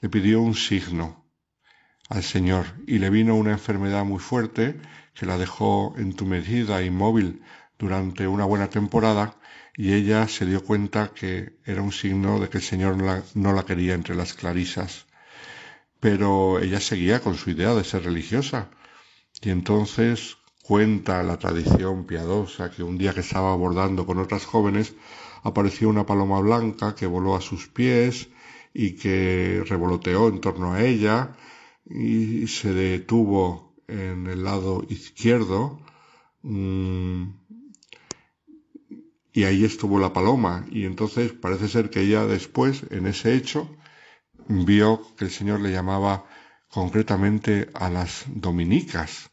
le 0.00 0.08
pidió 0.08 0.40
un 0.40 0.54
signo 0.54 1.24
al 2.08 2.22
Señor 2.22 2.64
y 2.86 3.00
le 3.00 3.10
vino 3.10 3.34
una 3.34 3.50
enfermedad 3.50 4.04
muy 4.04 4.20
fuerte 4.20 4.80
que 5.18 5.26
la 5.26 5.36
dejó 5.36 5.94
entumecida, 5.98 6.80
inmóvil 6.82 7.42
durante 7.76 8.28
una 8.28 8.44
buena 8.44 8.70
temporada 8.70 9.34
y 9.76 9.92
ella 9.92 10.28
se 10.28 10.46
dio 10.46 10.62
cuenta 10.62 11.12
que 11.12 11.58
era 11.64 11.82
un 11.82 11.90
signo 11.90 12.38
de 12.38 12.48
que 12.48 12.58
el 12.58 12.64
Señor 12.64 12.96
no 13.34 13.52
la, 13.52 13.64
quería 13.64 13.94
entre 13.94 14.14
las 14.14 14.34
clarisas. 14.34 15.06
Pero 15.98 16.60
ella 16.60 16.78
seguía 16.78 17.20
con 17.20 17.34
su 17.34 17.50
idea 17.50 17.74
de 17.74 17.82
ser 17.82 18.04
religiosa. 18.04 18.70
Y 19.42 19.50
entonces 19.50 20.36
cuenta 20.62 21.24
la 21.24 21.36
tradición 21.36 22.04
piadosa 22.06 22.70
que 22.70 22.84
un 22.84 22.96
día 22.96 23.12
que 23.12 23.20
estaba 23.20 23.52
abordando 23.52 24.06
con 24.06 24.18
otras 24.18 24.44
jóvenes 24.44 24.94
apareció 25.42 25.88
una 25.88 26.06
paloma 26.06 26.38
blanca 26.40 26.94
que 26.94 27.06
voló 27.06 27.34
a 27.34 27.40
sus 27.40 27.66
pies 27.66 28.28
y 28.72 28.92
que 28.92 29.64
revoloteó 29.66 30.28
en 30.28 30.40
torno 30.40 30.74
a 30.74 30.82
ella 30.82 31.36
y 31.86 32.46
se 32.46 32.72
detuvo 32.72 33.67
en 33.88 34.26
el 34.26 34.44
lado 34.44 34.84
izquierdo 34.88 35.80
mm, 36.42 37.24
y 39.32 39.44
ahí 39.44 39.64
estuvo 39.64 39.98
la 39.98 40.12
paloma. 40.12 40.66
Y 40.70 40.84
entonces 40.84 41.32
parece 41.32 41.68
ser 41.68 41.90
que 41.90 42.00
ella 42.00 42.26
después, 42.26 42.84
en 42.90 43.06
ese 43.06 43.34
hecho, 43.34 43.68
vio 44.48 45.14
que 45.16 45.24
el 45.24 45.30
Señor 45.30 45.60
le 45.60 45.72
llamaba 45.72 46.26
concretamente 46.68 47.70
a 47.74 47.88
las 47.88 48.24
dominicas, 48.26 49.30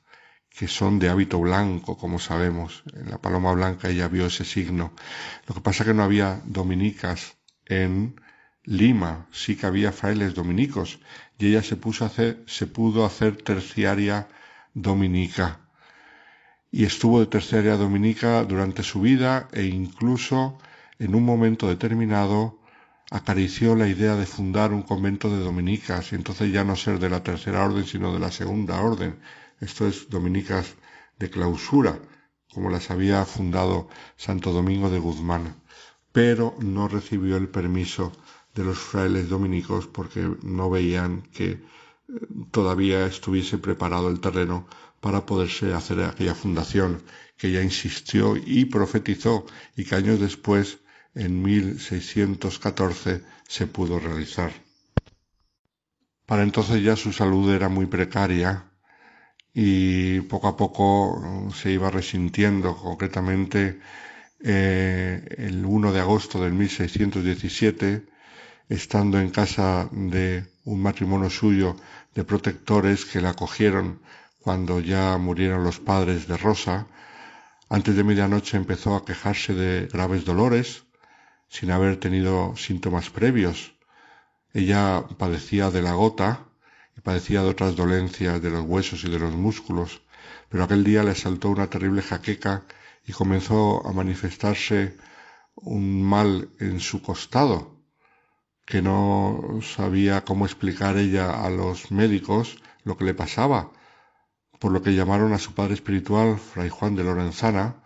que 0.49 0.68
son 0.68 0.99
de 0.99 1.10
hábito 1.10 1.39
blanco, 1.39 1.97
como 1.97 2.20
sabemos. 2.20 2.84
En 2.93 3.10
la 3.10 3.18
paloma 3.18 3.51
blanca 3.53 3.89
ella 3.89 4.08
vio 4.08 4.28
ese 4.28 4.45
signo. 4.45 4.93
Lo 5.47 5.56
que 5.56 5.62
pasa 5.62 5.84
que 5.84 5.93
no 5.93 6.03
había 6.03 6.41
dominicas 6.45 7.38
en 7.66 8.22
Lima, 8.64 9.28
sí 9.32 9.56
que 9.56 9.66
había 9.66 9.91
frailes 9.91 10.34
dominicos, 10.34 10.99
y 11.38 11.47
ella 11.47 11.62
se 11.62 11.76
puso 11.76 12.03
a 12.03 12.08
hacer, 12.08 12.43
se 12.47 12.68
pudo 12.68 13.06
hacer 13.06 13.38
terciaria 13.38 14.28
dominica. 14.76 15.61
Y 16.69 16.84
estuvo 16.84 17.19
de 17.19 17.26
tercera 17.26 17.78
dominica 17.78 18.43
durante 18.43 18.84
su 18.84 19.01
vida 19.01 19.47
e 19.53 19.63
incluso 19.63 20.59
en 20.99 21.15
un 21.15 21.23
momento 21.23 21.67
determinado 21.67 22.59
acarició 23.09 23.76
la 23.76 23.88
idea 23.88 24.15
de 24.15 24.26
fundar 24.26 24.73
un 24.73 24.84
convento 24.84 25.30
de 25.30 25.43
dominicas. 25.43 26.11
Y 26.11 26.15
entonces 26.15 26.51
ya 26.51 26.63
no 26.63 26.76
ser 26.76 26.99
de 26.99 27.09
la 27.09 27.23
tercera 27.23 27.65
orden 27.65 27.86
sino 27.86 28.13
de 28.13 28.19
la 28.19 28.32
segunda 28.32 28.82
orden. 28.82 29.19
Esto 29.59 29.88
es 29.88 30.09
dominicas 30.09 30.76
de 31.17 31.30
clausura, 31.30 31.97
como 32.53 32.69
las 32.69 32.91
había 32.91 33.23
fundado 33.26 33.88
Santo 34.17 34.51
Domingo 34.51 34.89
de 34.89 34.99
Guzmán, 34.99 35.55
pero 36.11 36.55
no 36.59 36.89
recibió 36.89 37.38
el 37.38 37.47
permiso 37.47 38.11
de 38.53 38.63
los 38.65 38.80
frailes 38.80 39.30
dominicos 39.30 39.88
porque 39.88 40.30
no 40.43 40.69
veían 40.69 41.21
que 41.34 41.63
todavía 42.51 43.06
estuviese 43.06 43.58
preparado 43.58 44.10
el 44.10 44.20
terreno 44.20 44.68
para 44.99 45.26
poderse 45.26 45.74
hacer 45.74 46.03
aquella 46.03 46.36
fundación 46.36 47.03
que 47.38 47.47
ella 47.47 47.62
insistió 47.62 48.36
y 48.38 48.66
profetizó 48.66 49.45
y 49.76 49.86
que 49.86 49.95
años 49.95 50.20
después, 50.20 50.80
en 51.14 51.41
1614, 51.41 53.22
se 53.47 53.68
pudo 53.68 53.99
realizar. 53.99 54.51
Para 56.26 56.43
entonces 56.43 56.84
ya 56.84 56.95
su 56.95 57.14
salud 57.14 57.51
era 57.53 57.70
muy 57.70 57.86
precaria 57.86 58.66
y 59.53 60.22
poco 60.22 60.47
a 60.47 60.58
poco 60.58 61.51
se 61.56 61.72
iba 61.72 61.89
resintiendo. 61.91 62.76
Concretamente 62.76 63.80
eh, 64.41 65.24
el 65.38 65.66
1 65.66 65.93
de 65.93 65.99
agosto 65.99 66.41
del 66.41 66.53
1617, 66.53 68.06
estando 68.70 69.20
en 69.20 69.30
casa 69.30 69.88
de 69.91 70.45
un 70.66 70.82
matrimonio 70.82 71.30
suyo 71.30 71.76
de 72.16 72.24
protectores 72.24 73.05
que 73.05 73.22
la 73.22 73.32
acogieron 73.32 73.99
cuando 74.39 74.80
ya 74.80 75.18
murieron 75.18 75.63
los 75.63 75.80
padres 75.80 76.28
de 76.28 76.38
Rosa, 76.38 76.88
antes 77.70 77.95
de 77.95 78.03
medianoche 78.03 78.57
empezó 78.57 78.95
a 78.95 79.03
quejarse 79.03 79.53
de 79.53 79.88
graves 79.88 80.24
dolores, 80.24 80.86
sin 81.49 81.72
haber 81.72 81.97
tenido 81.97 82.55
síntomas 82.55 83.09
previos. 83.09 83.74
Ella 84.53 85.03
padecía 85.18 85.72
de 85.72 85.82
la 85.82 85.93
gota 85.93 86.45
y 86.97 87.01
padecía 87.01 87.41
de 87.41 87.49
otras 87.49 87.76
dolencias 87.76 88.41
de 88.41 88.49
los 88.49 88.63
huesos 88.63 89.03
y 89.03 89.09
de 89.09 89.20
los 89.20 89.34
músculos, 89.34 90.01
pero 90.49 90.63
aquel 90.63 90.84
día 90.84 91.03
le 91.03 91.16
saltó 91.16 91.49
una 91.49 91.70
terrible 91.70 92.01
jaqueca 92.01 92.63
y 93.05 93.11
comenzó 93.11 93.86
a 93.86 93.91
manifestarse 93.91 94.95
un 95.55 96.03
mal 96.03 96.49
en 96.59 96.80
su 96.80 97.01
costado, 97.01 97.74
que 98.66 98.82
no 98.82 99.59
sabía 99.61 100.26
cómo 100.26 100.45
explicar 100.45 100.97
ella 100.97 101.43
a 101.45 101.49
los 101.49 101.91
médicos 101.91 102.57
lo 102.84 102.97
que 102.97 103.05
le 103.05 103.13
pasaba, 103.13 103.72
por 104.59 104.72
lo 104.72 104.82
que 104.82 104.95
llamaron 104.95 105.34
a 105.34 105.39
su 105.39 105.53
padre 105.53 105.76
espiritual, 105.76 106.38
Fray 106.38 106.70
Juan 106.70 106.95
de 106.95 107.03
Lorenzana, 107.03 107.84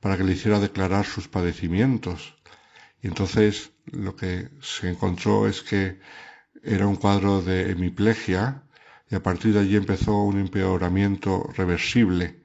para 0.00 0.16
que 0.16 0.24
le 0.24 0.32
hiciera 0.32 0.60
declarar 0.60 1.06
sus 1.06 1.28
padecimientos. 1.28 2.36
Y 3.02 3.08
entonces 3.08 3.72
lo 3.86 4.16
que 4.16 4.50
se 4.60 4.90
encontró 4.90 5.46
es 5.46 5.62
que 5.62 6.00
era 6.62 6.86
un 6.86 6.96
cuadro 6.96 7.40
de 7.42 7.70
hemiplegia 7.70 8.62
y 9.10 9.14
a 9.14 9.22
partir 9.22 9.54
de 9.54 9.60
allí 9.60 9.76
empezó 9.76 10.22
un 10.22 10.38
empeoramiento 10.38 11.48
reversible. 11.56 12.42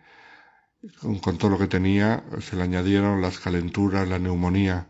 Con 1.02 1.38
todo 1.38 1.52
lo 1.52 1.58
que 1.58 1.68
tenía 1.68 2.24
se 2.42 2.56
le 2.56 2.64
añadieron 2.64 3.22
las 3.22 3.40
calenturas, 3.40 4.08
la 4.08 4.20
neumonía. 4.20 4.88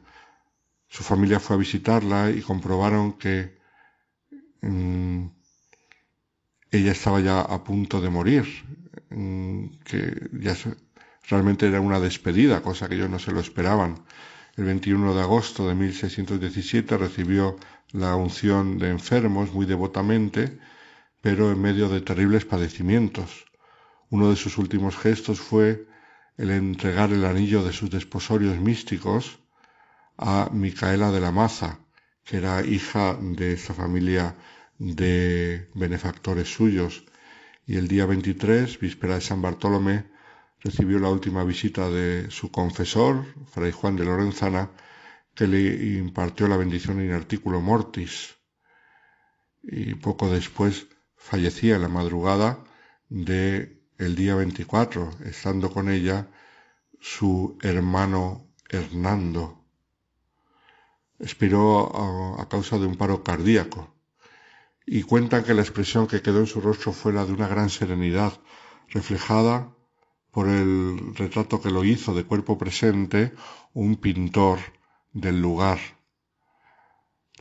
Su 0.94 1.04
familia 1.04 1.39
fue 1.39 1.56
a 1.56 1.60
visitarla 1.60 2.30
y 2.30 2.41
comprobaron 2.41 3.14
que 3.14 3.58
mm, 4.62 5.26
ella 6.70 6.91
estaba 6.91 7.20
ya 7.20 7.41
a 7.41 7.64
punto 7.64 7.99
de 7.99 8.11
morir, 8.11 8.45
mm, 9.10 9.65
que 9.86 10.30
ya 10.34 10.56
realmente 11.28 11.65
era 11.65 11.82
una 11.82 11.99
despedida, 11.99 12.61
cosa 12.61 12.88
que 12.88 12.94
ellos 12.94 13.10
no 13.10 13.18
se 13.18 13.32
lo 13.32 13.40
esperaban. 13.40 14.06
El 14.56 14.65
21 14.65 15.15
de 15.15 15.22
agosto 15.22 15.68
de 15.68 15.74
1617 15.74 16.95
recibió 16.95 17.57
la 17.91 18.15
unción 18.15 18.78
de 18.78 18.91
enfermos 18.91 19.52
muy 19.52 19.65
devotamente, 19.65 20.60
pero 21.22 21.52
en 21.52 21.60
medio 21.60 21.90
de 21.90 22.02
terribles 22.02 22.45
padecimientos. 22.45 23.45
Uno 24.11 24.30
de 24.30 24.36
sus 24.36 24.60
últimos 24.60 24.95
gestos 24.95 25.41
fue 25.41 25.88
el 26.38 26.52
entregar 26.52 27.11
el 27.11 27.26
anillo 27.26 27.64
de 27.64 27.74
sus 27.74 27.90
desposorios 27.90 28.60
místicos 28.60 29.40
a 30.18 30.49
Micaela 30.52 31.11
de 31.11 31.19
la 31.19 31.31
Maza, 31.31 31.80
que 32.23 32.38
era 32.38 32.65
hija 32.65 33.18
de 33.19 33.53
esta 33.53 33.73
familia 33.73 34.35
de 34.77 35.69
benefactores 35.73 36.53
suyos, 36.53 37.03
y 37.65 37.77
el 37.77 37.88
día 37.88 38.06
23, 38.06 38.80
víspera 38.80 39.15
de 39.15 39.22
San 39.22 39.41
Bartolomé, 39.41 40.06
recibió 40.60 40.99
la 40.99 41.10
última 41.10 41.44
visita 41.44 41.90
de 41.90 42.30
su 42.30 42.52
confesor, 42.52 43.26
Fray 43.52 43.72
Juan 43.72 43.95
de 43.95 44.06
Lorenzana, 44.06 44.72
que 45.34 45.48
le 45.48 45.98
impartió 45.98 46.48
la 46.48 46.57
bendición 46.57 47.02
in 47.02 47.11
articulo 47.11 47.61
mortis. 47.61 48.35
Y 49.61 49.95
poco 49.95 50.30
después 50.30 50.88
fallecía 51.15 51.76
en 51.76 51.81
la 51.81 51.88
madrugada 51.88 52.64
de 53.10 53.81
el 53.98 54.15
día 54.15 54.35
24, 54.35 55.10
estando 55.26 55.72
con 55.72 55.90
ella 55.90 56.27
su 56.99 57.57
hermano 57.61 58.48
Hernando. 58.69 59.62
Expiró 61.24 62.38
a, 62.38 62.50
causa 62.50 62.78
de 62.78 62.86
un 62.86 62.98
paro 62.98 63.24
cardíaco 63.24 63.95
y 64.86 65.04
cuentan 65.04 65.45
que 65.45 65.54
la 65.54 65.62
expresión 65.62 66.06
que 66.06 66.22
quedó 66.22 66.40
en 66.40 66.48
su 66.48 66.60
rostro 66.60 66.91
fue 66.91 67.14
la 67.14 67.26
de 67.26 67.32
una 67.32 67.48
gran 67.48 67.70
serenidad, 67.70 68.34
reflejada 68.90 69.74
por 70.32 70.50
el 70.50 71.16
retrato 71.16 71.62
que 71.62 71.72
lo 71.72 71.86
hizo 71.86 72.14
de 72.14 72.26
cuerpo 72.26 72.58
presente 72.58 73.34
un 73.74 73.95
pintor 73.95 74.60
del 75.14 75.41
lugar. 75.41 75.80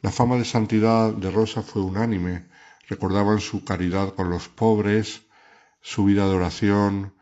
La 0.00 0.12
fama 0.12 0.36
de 0.36 0.44
santidad 0.44 1.12
de 1.12 1.32
Rosa 1.32 1.62
fue 1.62 1.82
unánime. 1.82 2.46
Recordaban 2.88 3.40
su 3.40 3.64
caridad 3.64 4.14
con 4.14 4.30
los 4.30 4.48
pobres, 4.48 5.22
su 5.80 6.04
vida 6.04 6.28
de 6.28 6.36
oración, 6.36 7.14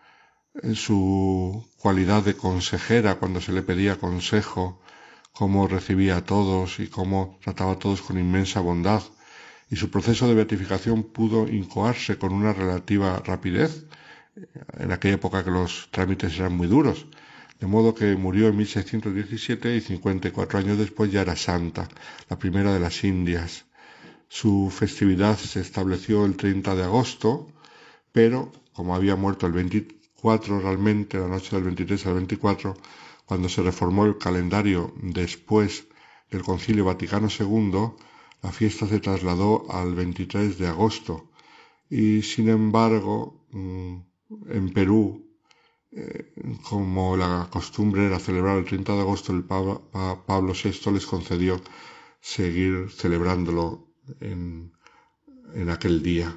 su 0.75 1.67
cualidad 1.79 2.23
de 2.23 2.37
consejera 2.37 3.15
cuando 3.15 3.41
se 3.41 3.53
le 3.53 3.63
pedía 3.63 3.99
consejo, 3.99 4.83
cómo 5.33 5.69
recibía 5.69 6.17
a 6.17 6.25
todos 6.25 6.81
y 6.81 6.89
cómo 6.89 7.39
trataba 7.43 7.73
a 7.73 7.79
todos 7.79 8.03
con 8.03 8.19
inmensa 8.19 8.61
bondad, 8.61 9.03
y 9.71 9.77
su 9.77 9.91
proceso 9.91 10.27
de 10.27 10.35
beatificación 10.35 11.05
pudo 11.05 11.49
incoarse 11.49 12.19
con 12.19 12.33
una 12.33 12.53
relativa 12.53 13.23
rapidez, 13.25 13.87
en 14.79 14.93
aquella 14.93 15.15
época 15.15 15.45
que 15.45 15.51
los 15.51 15.89
trámites 15.91 16.39
eran 16.39 16.57
muy 16.57 16.67
duros, 16.67 17.07
de 17.61 17.67
modo 17.67 17.95
que 17.95 18.17
murió 18.17 18.49
en 18.49 18.57
1617 18.57 19.77
y 19.77 19.81
54 19.81 20.59
años 20.59 20.79
después 20.79 21.13
ya 21.13 21.21
era 21.21 21.37
santa, 21.37 21.89
la 22.29 22.39
primera 22.39 22.73
de 22.73 22.81
las 22.81 23.05
Indias. 23.05 23.67
Su 24.29 24.71
festividad 24.71 25.37
se 25.37 25.61
estableció 25.61 26.25
el 26.25 26.37
30 26.37 26.75
de 26.75 26.85
agosto, 26.85 27.53
pero 28.13 28.53
como 28.73 28.95
había 28.95 29.17
muerto 29.17 29.47
el 29.47 29.53
24 29.53 30.61
realmente, 30.61 31.19
la 31.19 31.29
noche 31.29 31.55
del 31.57 31.65
23 31.65 32.07
al 32.07 32.15
24, 32.15 32.77
cuando 33.31 33.49
se 33.49 33.63
reformó 33.63 34.07
el 34.07 34.19
calendario 34.19 34.93
después 35.01 35.87
del 36.33 36.43
Concilio 36.43 36.87
Vaticano 36.87 37.29
II, 37.29 37.93
la 38.43 38.51
fiesta 38.51 38.89
se 38.89 38.99
trasladó 38.99 39.71
al 39.71 39.95
23 39.95 40.59
de 40.59 40.67
agosto 40.67 41.31
y 41.89 42.23
sin 42.23 42.49
embargo 42.49 43.47
mm, 43.53 43.97
en 44.49 44.73
Perú 44.73 45.31
eh, 45.93 46.35
como 46.69 47.17
la 47.17 47.47
costumbre 47.53 48.07
era 48.07 48.19
celebrar 48.19 48.59
el 48.59 48.65
30 48.65 48.95
de 48.95 49.01
agosto, 49.01 49.33
el 49.33 49.45
Pablo 49.45 50.53
VI 50.53 50.91
les 50.91 51.07
concedió 51.07 51.61
seguir 52.21 52.91
celebrándolo 52.91 53.95
en, 54.19 54.73
en 55.55 55.71
aquel 55.71 56.03
día. 56.03 56.37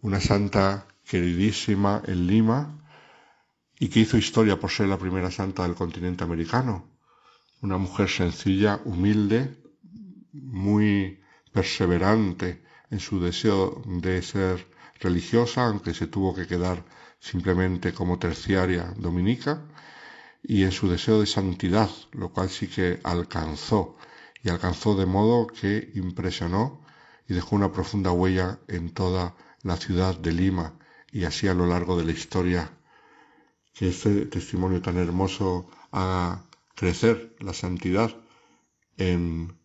Una 0.00 0.22
santa 0.22 0.88
queridísima 1.04 2.00
en 2.06 2.26
Lima 2.26 2.87
y 3.78 3.88
que 3.88 4.00
hizo 4.00 4.16
historia 4.16 4.58
por 4.58 4.70
ser 4.70 4.88
la 4.88 4.98
primera 4.98 5.30
santa 5.30 5.62
del 5.62 5.74
continente 5.74 6.24
americano. 6.24 6.84
Una 7.60 7.78
mujer 7.78 8.08
sencilla, 8.08 8.80
humilde, 8.84 9.56
muy 10.32 11.20
perseverante 11.52 12.62
en 12.90 13.00
su 13.00 13.20
deseo 13.20 13.82
de 13.86 14.22
ser 14.22 14.66
religiosa, 15.00 15.66
aunque 15.66 15.94
se 15.94 16.06
tuvo 16.06 16.34
que 16.34 16.46
quedar 16.46 16.84
simplemente 17.20 17.92
como 17.92 18.18
terciaria 18.18 18.94
dominica, 18.96 19.62
y 20.42 20.62
en 20.62 20.72
su 20.72 20.88
deseo 20.88 21.20
de 21.20 21.26
santidad, 21.26 21.90
lo 22.12 22.32
cual 22.32 22.48
sí 22.48 22.68
que 22.68 23.00
alcanzó, 23.02 23.96
y 24.42 24.48
alcanzó 24.48 24.96
de 24.96 25.06
modo 25.06 25.46
que 25.48 25.90
impresionó 25.94 26.84
y 27.28 27.34
dejó 27.34 27.56
una 27.56 27.72
profunda 27.72 28.12
huella 28.12 28.58
en 28.68 28.90
toda 28.90 29.34
la 29.62 29.76
ciudad 29.76 30.16
de 30.16 30.32
Lima 30.32 30.78
y 31.10 31.24
así 31.24 31.48
a 31.48 31.54
lo 31.54 31.66
largo 31.66 31.98
de 31.98 32.04
la 32.04 32.12
historia. 32.12 32.70
Que 33.78 33.90
este 33.90 34.26
testimonio 34.26 34.82
tan 34.82 34.96
hermoso 34.96 35.70
haga 35.92 36.42
crecer 36.74 37.36
la 37.38 37.54
santidad 37.54 38.10
en 38.96 39.56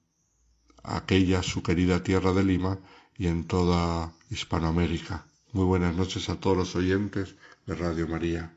aquella 0.83 1.41
su 1.41 1.63
querida 1.63 2.03
tierra 2.03 2.31
de 2.31 2.43
Lima 2.43 2.77
y 3.17 3.25
en 3.25 3.47
toda 3.47 4.13
Hispanoamérica. 4.29 5.25
Muy 5.51 5.65
buenas 5.65 5.95
noches 5.95 6.29
a 6.29 6.39
todos 6.39 6.55
los 6.55 6.75
oyentes 6.75 7.35
de 7.65 7.73
Radio 7.73 8.07
María. 8.07 8.55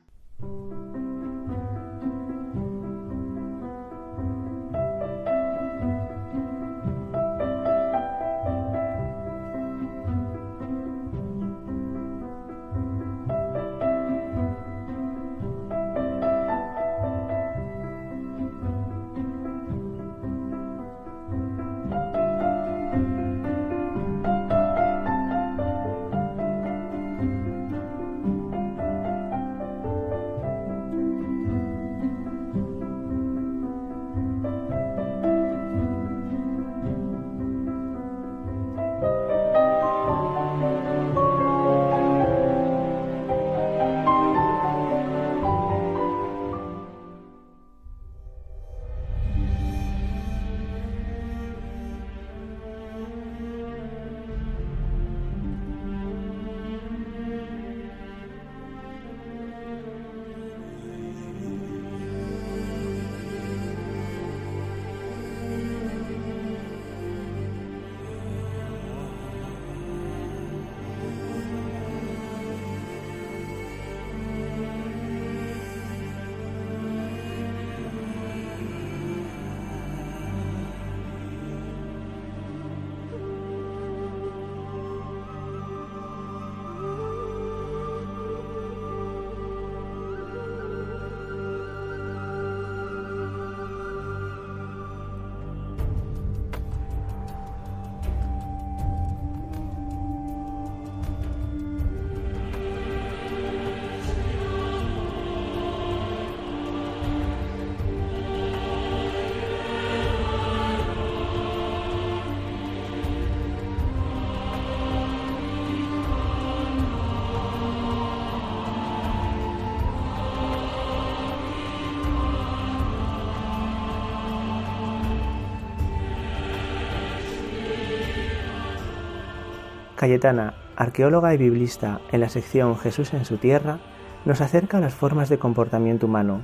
Cayetana, 129.96 130.54
arqueóloga 130.76 131.32
y 131.32 131.38
biblista 131.38 132.00
en 132.12 132.20
la 132.20 132.28
sección 132.28 132.76
Jesús 132.76 133.14
en 133.14 133.24
su 133.24 133.38
tierra, 133.38 133.78
nos 134.26 134.40
acerca 134.40 134.78
a 134.78 134.80
las 134.80 134.94
formas 134.94 135.28
de 135.28 135.38
comportamiento 135.38 136.06
humano, 136.06 136.42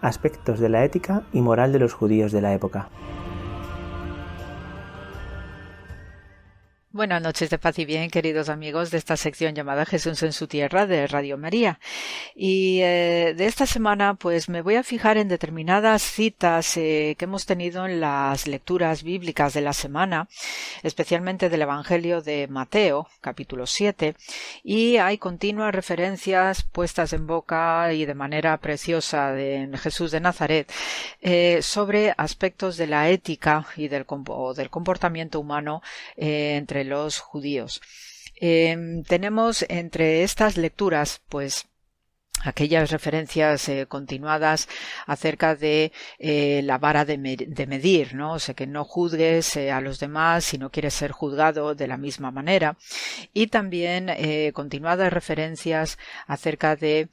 aspectos 0.00 0.58
de 0.58 0.70
la 0.70 0.84
ética 0.84 1.22
y 1.32 1.42
moral 1.42 1.72
de 1.72 1.78
los 1.78 1.92
judíos 1.92 2.32
de 2.32 2.40
la 2.40 2.54
época. 2.54 2.88
Buenas 6.94 7.20
noches 7.20 7.50
de 7.50 7.58
paz 7.58 7.76
y 7.80 7.84
bien, 7.86 8.08
queridos 8.08 8.48
amigos 8.48 8.92
de 8.92 8.98
esta 8.98 9.16
sección 9.16 9.52
llamada 9.52 9.84
Jesús 9.84 10.22
en 10.22 10.32
su 10.32 10.46
tierra 10.46 10.86
de 10.86 11.08
Radio 11.08 11.36
María. 11.36 11.80
Y 12.36 12.82
eh, 12.82 13.34
de 13.36 13.46
esta 13.46 13.66
semana, 13.66 14.14
pues 14.14 14.48
me 14.48 14.62
voy 14.62 14.76
a 14.76 14.84
fijar 14.84 15.16
en 15.16 15.26
determinadas 15.26 16.02
citas 16.02 16.76
eh, 16.76 17.16
que 17.18 17.24
hemos 17.24 17.46
tenido 17.46 17.84
en 17.84 18.00
las 18.00 18.46
lecturas 18.46 19.02
bíblicas 19.02 19.54
de 19.54 19.62
la 19.62 19.72
semana, 19.72 20.28
especialmente 20.84 21.48
del 21.48 21.62
Evangelio 21.62 22.22
de 22.22 22.46
Mateo, 22.46 23.08
capítulo 23.20 23.66
7, 23.66 24.14
y 24.62 24.98
hay 24.98 25.18
continuas 25.18 25.74
referencias 25.74 26.62
puestas 26.62 27.12
en 27.12 27.26
boca 27.26 27.92
y 27.92 28.04
de 28.04 28.14
manera 28.14 28.56
preciosa 28.58 29.32
de 29.32 29.68
Jesús 29.82 30.12
de 30.12 30.20
Nazaret 30.20 30.72
eh, 31.20 31.58
sobre 31.60 32.14
aspectos 32.16 32.76
de 32.76 32.86
la 32.86 33.08
ética 33.08 33.66
y 33.76 33.88
del, 33.88 34.06
del 34.54 34.70
comportamiento 34.70 35.40
humano 35.40 35.82
entre 36.16 36.83
los 36.88 37.18
judíos. 37.18 37.80
Em, 38.36 39.02
tenemos 39.04 39.64
entre 39.68 40.22
estas 40.22 40.56
lecturas, 40.56 41.22
pues, 41.28 41.66
aquellas 42.44 42.90
referencias 42.90 43.68
eh, 43.68 43.86
continuadas 43.86 44.68
acerca 45.06 45.56
de 45.56 45.92
eh, 46.18 46.60
la 46.64 46.78
vara 46.78 47.04
de, 47.04 47.18
medir, 47.18 48.14
¿no? 48.14 48.34
O 48.34 48.38
sea, 48.38 48.54
que 48.54 48.66
no 48.66 48.84
juzgues 48.84 49.56
eh, 49.56 49.70
a 49.72 49.80
los 49.80 49.98
demás 49.98 50.44
si 50.44 50.58
no 50.58 50.70
quieres 50.70 50.94
ser 50.94 51.12
juzgado 51.12 51.74
de 51.74 51.88
la 51.88 51.96
misma 51.96 52.30
manera. 52.30 52.76
Y 53.32 53.48
también 53.48 54.10
continuadas 54.52 55.12
referencias 55.12 55.98
acerca 56.26 56.76
de 56.76 57.08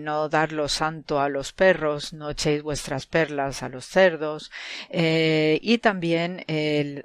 no 0.00 0.28
dar 0.28 0.52
lo 0.52 0.68
santo 0.68 1.20
a 1.20 1.28
los 1.28 1.52
perros, 1.52 2.12
no 2.12 2.30
echéis 2.30 2.62
vuestras 2.62 3.06
perlas 3.06 3.62
a 3.62 3.68
los 3.68 3.86
cerdos. 3.86 4.50
y 4.90 5.78
también 5.78 6.44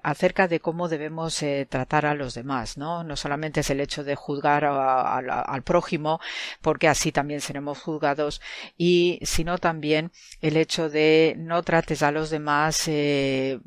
acerca 0.03 0.47
de 0.47 0.59
cómo 0.59 0.87
debemos 0.89 1.43
tratar 1.69 2.05
a 2.05 2.15
los 2.15 2.33
demás, 2.33 2.77
¿no? 2.77 3.03
No 3.03 3.15
solamente 3.15 3.61
es 3.61 3.69
el 3.69 3.79
hecho 3.79 4.03
de 4.03 4.15
juzgar 4.15 4.65
al 4.65 5.63
prójimo, 5.63 6.19
porque 6.61 6.87
así 6.87 7.04
también 7.11 7.41
seremos 7.41 7.79
juzgados 7.79 8.41
y 8.77 9.19
sino 9.23 9.57
también 9.57 10.11
el 10.41 10.57
hecho 10.57 10.89
de 10.89 11.35
no 11.37 11.63
trates 11.63 12.03
a 12.03 12.11
los 12.11 12.29
demás 12.29 12.87
eh, 12.87 13.59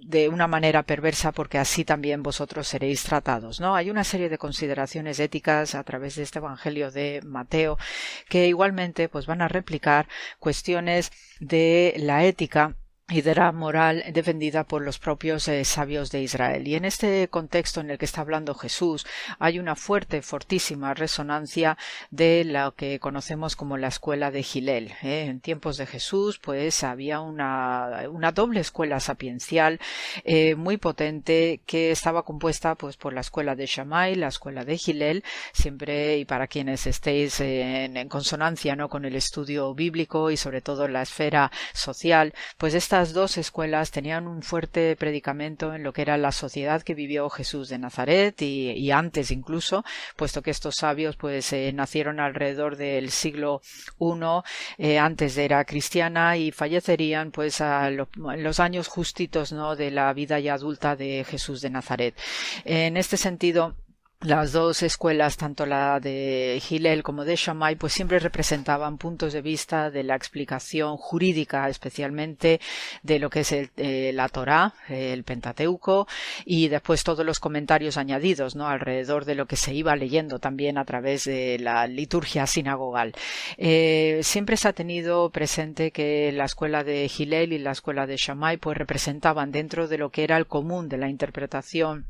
de 0.00 0.28
una 0.28 0.46
manera 0.46 0.84
perversa 0.84 1.32
porque 1.32 1.58
así 1.58 1.84
también 1.84 2.22
vosotros 2.22 2.66
seréis 2.66 3.02
tratados, 3.02 3.60
¿no? 3.60 3.74
Hay 3.74 3.90
una 3.90 4.04
serie 4.04 4.28
de 4.28 4.38
consideraciones 4.38 5.20
éticas 5.20 5.74
a 5.74 5.84
través 5.84 6.16
de 6.16 6.22
este 6.22 6.38
evangelio 6.38 6.90
de 6.90 7.20
Mateo 7.24 7.76
que 8.28 8.46
igualmente 8.46 9.08
pues 9.08 9.26
van 9.26 9.42
a 9.42 9.48
replicar 9.48 10.08
cuestiones 10.38 11.12
de 11.40 11.94
la 11.98 12.24
ética 12.24 12.76
y 13.10 13.22
de 13.22 13.34
la 13.34 13.52
moral 13.52 14.04
defendida 14.12 14.64
por 14.64 14.82
los 14.82 14.98
propios 14.98 15.48
eh, 15.48 15.64
sabios 15.64 16.10
de 16.10 16.20
Israel. 16.20 16.68
Y 16.68 16.74
en 16.74 16.84
este 16.84 17.28
contexto 17.28 17.80
en 17.80 17.90
el 17.90 17.96
que 17.96 18.04
está 18.04 18.20
hablando 18.20 18.54
Jesús 18.54 19.06
hay 19.38 19.58
una 19.58 19.76
fuerte, 19.76 20.20
fortísima 20.20 20.92
resonancia 20.92 21.78
de 22.10 22.44
lo 22.44 22.74
que 22.74 22.98
conocemos 23.00 23.56
como 23.56 23.78
la 23.78 23.88
escuela 23.88 24.30
de 24.30 24.42
Gilel. 24.42 24.92
¿eh? 25.02 25.24
En 25.26 25.40
tiempos 25.40 25.78
de 25.78 25.86
Jesús, 25.86 26.38
pues 26.38 26.84
había 26.84 27.20
una, 27.20 28.02
una 28.10 28.32
doble 28.32 28.60
escuela 28.60 29.00
sapiencial 29.00 29.80
eh, 30.24 30.54
muy 30.54 30.76
potente 30.76 31.60
que 31.64 31.90
estaba 31.90 32.24
compuesta 32.24 32.74
pues 32.74 32.98
por 32.98 33.14
la 33.14 33.22
escuela 33.22 33.54
de 33.54 33.64
Shammai, 33.64 34.16
la 34.16 34.28
escuela 34.28 34.66
de 34.66 34.76
Gilel, 34.76 35.24
siempre 35.52 36.18
y 36.18 36.26
para 36.26 36.46
quienes 36.46 36.86
estéis 36.86 37.40
en, 37.40 37.96
en 37.96 38.08
consonancia 38.10 38.76
¿no? 38.76 38.90
con 38.90 39.06
el 39.06 39.16
estudio 39.16 39.72
bíblico 39.72 40.30
y 40.30 40.36
sobre 40.36 40.60
todo 40.60 40.88
la 40.88 41.00
esfera 41.00 41.50
social, 41.72 42.34
pues 42.58 42.74
esta 42.74 42.97
estas 42.98 43.14
dos 43.14 43.38
escuelas 43.38 43.92
tenían 43.92 44.26
un 44.26 44.42
fuerte 44.42 44.96
predicamento 44.96 45.72
en 45.72 45.84
lo 45.84 45.92
que 45.92 46.02
era 46.02 46.16
la 46.16 46.32
sociedad 46.32 46.82
que 46.82 46.96
vivió 46.96 47.30
Jesús 47.30 47.68
de 47.68 47.78
Nazaret 47.78 48.42
y, 48.42 48.90
antes 48.90 49.30
incluso, 49.30 49.84
puesto 50.16 50.42
que 50.42 50.50
estos 50.50 50.74
sabios 50.74 51.14
pues 51.14 51.52
eh, 51.52 51.70
nacieron 51.72 52.18
alrededor 52.18 52.74
del 52.74 53.10
siglo 53.10 53.60
I 54.00 54.42
eh, 54.78 54.98
antes 54.98 55.36
de 55.36 55.44
era 55.44 55.64
cristiana 55.64 56.36
y 56.38 56.50
fallecerían 56.50 57.30
pues 57.30 57.60
a 57.60 57.88
los 57.88 58.58
años 58.58 58.88
justitos 58.88 59.52
no 59.52 59.76
de 59.76 59.92
la 59.92 60.12
vida 60.12 60.40
ya 60.40 60.54
adulta 60.54 60.96
de 60.96 61.24
Jesús 61.24 61.60
de 61.60 61.70
Nazaret. 61.70 62.16
En 62.64 62.96
este 62.96 63.16
sentido 63.16 63.76
las 64.20 64.50
dos 64.50 64.82
escuelas, 64.82 65.36
tanto 65.36 65.64
la 65.64 66.00
de 66.00 66.60
Hillel 66.68 67.04
como 67.04 67.24
de 67.24 67.36
Shammai, 67.36 67.76
pues 67.76 67.92
siempre 67.92 68.18
representaban 68.18 68.98
puntos 68.98 69.32
de 69.32 69.42
vista 69.42 69.90
de 69.90 70.02
la 70.02 70.16
explicación 70.16 70.96
jurídica, 70.96 71.68
especialmente 71.68 72.60
de 73.04 73.18
lo 73.20 73.30
que 73.30 73.40
es 73.40 73.52
eh, 73.52 74.10
la 74.12 74.28
Torá, 74.28 74.74
el 74.88 75.22
Pentateuco, 75.22 76.08
y 76.44 76.66
después 76.66 77.04
todos 77.04 77.24
los 77.24 77.38
comentarios 77.38 77.96
añadidos, 77.96 78.56
¿no? 78.56 78.66
Alrededor 78.66 79.24
de 79.24 79.36
lo 79.36 79.46
que 79.46 79.54
se 79.54 79.72
iba 79.72 79.94
leyendo 79.94 80.40
también 80.40 80.78
a 80.78 80.84
través 80.84 81.24
de 81.24 81.58
la 81.60 81.86
liturgia 81.86 82.48
sinagogal. 82.48 83.14
Eh, 83.56 84.18
siempre 84.24 84.56
se 84.56 84.66
ha 84.66 84.72
tenido 84.72 85.30
presente 85.30 85.92
que 85.92 86.32
la 86.32 86.46
escuela 86.46 86.82
de 86.82 87.08
Hillel 87.08 87.52
y 87.52 87.58
la 87.58 87.70
escuela 87.70 88.04
de 88.08 88.16
Shammai, 88.16 88.56
pues 88.56 88.76
representaban 88.76 89.52
dentro 89.52 89.86
de 89.86 89.98
lo 89.98 90.10
que 90.10 90.24
era 90.24 90.36
el 90.36 90.48
común 90.48 90.88
de 90.88 90.98
la 90.98 91.08
interpretación 91.08 92.06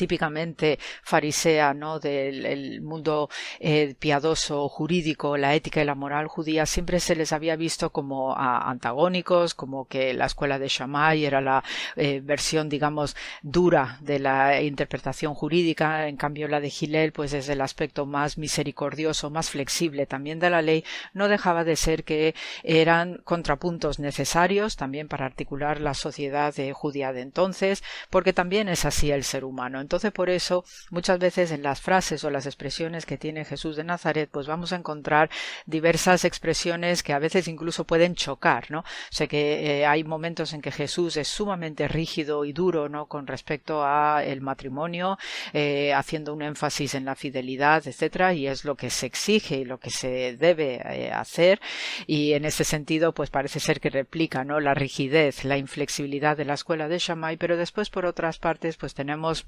típicamente 0.00 0.78
farisea, 1.02 1.74
¿no? 1.74 2.00
del 2.00 2.80
mundo 2.80 3.28
eh, 3.58 3.94
piadoso, 3.98 4.66
jurídico, 4.70 5.36
la 5.36 5.54
ética 5.54 5.82
y 5.82 5.84
la 5.84 5.94
moral 5.94 6.26
judía, 6.26 6.64
siempre 6.64 7.00
se 7.00 7.14
les 7.14 7.34
había 7.34 7.54
visto 7.54 7.90
como 7.90 8.34
antagónicos, 8.34 9.54
como 9.54 9.84
que 9.88 10.14
la 10.14 10.24
escuela 10.24 10.58
de 10.58 10.68
Shammai 10.68 11.26
era 11.26 11.42
la 11.42 11.62
eh, 11.96 12.22
versión, 12.24 12.70
digamos, 12.70 13.14
dura 13.42 13.98
de 14.00 14.20
la 14.20 14.62
interpretación 14.62 15.34
jurídica, 15.34 16.08
en 16.08 16.16
cambio 16.16 16.48
la 16.48 16.60
de 16.60 16.70
Gilel, 16.70 17.12
pues 17.12 17.32
desde 17.32 17.52
el 17.52 17.60
aspecto 17.60 18.06
más 18.06 18.38
misericordioso, 18.38 19.28
más 19.28 19.50
flexible 19.50 20.06
también 20.06 20.38
de 20.38 20.48
la 20.48 20.62
ley, 20.62 20.82
no 21.12 21.28
dejaba 21.28 21.62
de 21.62 21.76
ser 21.76 22.04
que 22.04 22.34
eran 22.62 23.18
contrapuntos 23.24 23.98
necesarios 23.98 24.76
también 24.76 25.08
para 25.08 25.26
articular 25.26 25.78
la 25.78 25.92
sociedad 25.92 26.58
eh, 26.58 26.72
judía 26.72 27.12
de 27.12 27.20
entonces, 27.20 27.82
porque 28.08 28.32
también 28.32 28.70
es 28.70 28.86
así 28.86 29.10
el 29.10 29.24
ser 29.24 29.44
humano. 29.44 29.80
Entonces, 29.90 30.12
por 30.12 30.30
eso, 30.30 30.64
muchas 30.90 31.18
veces 31.18 31.50
en 31.50 31.64
las 31.64 31.80
frases 31.80 32.22
o 32.22 32.30
las 32.30 32.46
expresiones 32.46 33.06
que 33.06 33.18
tiene 33.18 33.44
Jesús 33.44 33.74
de 33.74 33.82
Nazaret, 33.82 34.30
pues 34.30 34.46
vamos 34.46 34.72
a 34.72 34.76
encontrar 34.76 35.30
diversas 35.66 36.24
expresiones 36.24 37.02
que 37.02 37.12
a 37.12 37.18
veces 37.18 37.48
incluso 37.48 37.82
pueden 37.82 38.14
chocar, 38.14 38.70
¿no? 38.70 38.78
O 38.82 38.84
sea 39.10 39.26
que 39.26 39.80
eh, 39.80 39.86
hay 39.86 40.04
momentos 40.04 40.52
en 40.52 40.62
que 40.62 40.70
Jesús 40.70 41.16
es 41.16 41.26
sumamente 41.26 41.88
rígido 41.88 42.44
y 42.44 42.52
duro, 42.52 42.88
¿no? 42.88 43.06
Con 43.06 43.26
respecto 43.26 43.82
a 43.84 44.22
el 44.24 44.40
matrimonio, 44.42 45.18
eh, 45.52 45.92
haciendo 45.92 46.34
un 46.34 46.42
énfasis 46.42 46.94
en 46.94 47.04
la 47.04 47.16
fidelidad, 47.16 47.84
etcétera, 47.84 48.32
y 48.32 48.46
es 48.46 48.64
lo 48.64 48.76
que 48.76 48.90
se 48.90 49.06
exige 49.06 49.56
y 49.56 49.64
lo 49.64 49.80
que 49.80 49.90
se 49.90 50.36
debe 50.36 50.80
eh, 50.84 51.10
hacer. 51.10 51.60
Y 52.06 52.34
en 52.34 52.44
ese 52.44 52.62
sentido, 52.62 53.12
pues 53.12 53.30
parece 53.30 53.58
ser 53.58 53.80
que 53.80 53.90
replica, 53.90 54.44
¿no? 54.44 54.60
La 54.60 54.74
rigidez, 54.74 55.44
la 55.44 55.58
inflexibilidad 55.58 56.36
de 56.36 56.44
la 56.44 56.54
escuela 56.54 56.86
de 56.86 57.00
Shammai, 57.00 57.38
pero 57.38 57.56
después, 57.56 57.90
por 57.90 58.06
otras 58.06 58.38
partes, 58.38 58.76
pues 58.76 58.94
tenemos 58.94 59.46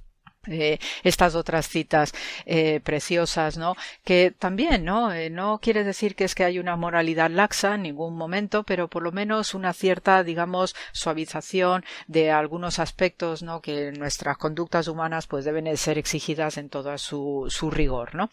eh, 0.49 0.79
estas 1.05 1.35
otras 1.35 1.69
citas 1.69 2.13
eh, 2.47 2.81
preciosas, 2.81 3.57
¿no? 3.57 3.77
Que 4.05 4.33
también, 4.37 4.85
¿no? 4.85 5.13
Eh, 5.13 5.31
no 5.31 5.61
quiere 5.61 5.85
decir 5.85 6.17
que 6.17 6.25
es 6.25 6.35
que 6.35 6.45
hay 6.45 6.59
una 6.59 6.77
moralidad 6.77 7.31
laxa 7.31 7.77
en 7.77 7.83
ningún 7.83 8.17
momento, 8.17 8.65
pero 8.65 8.89
por 8.89 9.03
lo 9.03 9.13
menos 9.13 9.55
una 9.55 9.73
cierta, 9.73 10.25
digamos, 10.25 10.75
suavización 10.93 11.85
de 12.09 12.31
algunos 12.33 12.79
aspectos, 12.79 13.43
¿no? 13.43 13.61
Que 13.61 13.93
nuestras 13.93 14.37
conductas 14.37 14.89
humanas, 14.89 15.27
pues 15.27 15.45
deben 15.45 15.77
ser 15.77 15.99
exigidas 15.99 16.57
en 16.57 16.69
todo 16.69 16.97
su, 16.99 17.47
su 17.49 17.71
rigor, 17.71 18.15
¿no? 18.15 18.31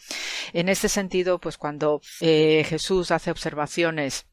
En 0.54 0.70
este 0.70 0.90
sentido, 0.90 1.40
pues 1.40 1.58
cuando 1.58 2.02
Jesús 2.20 3.12
hace 3.12 3.32
observaciones 3.32 4.26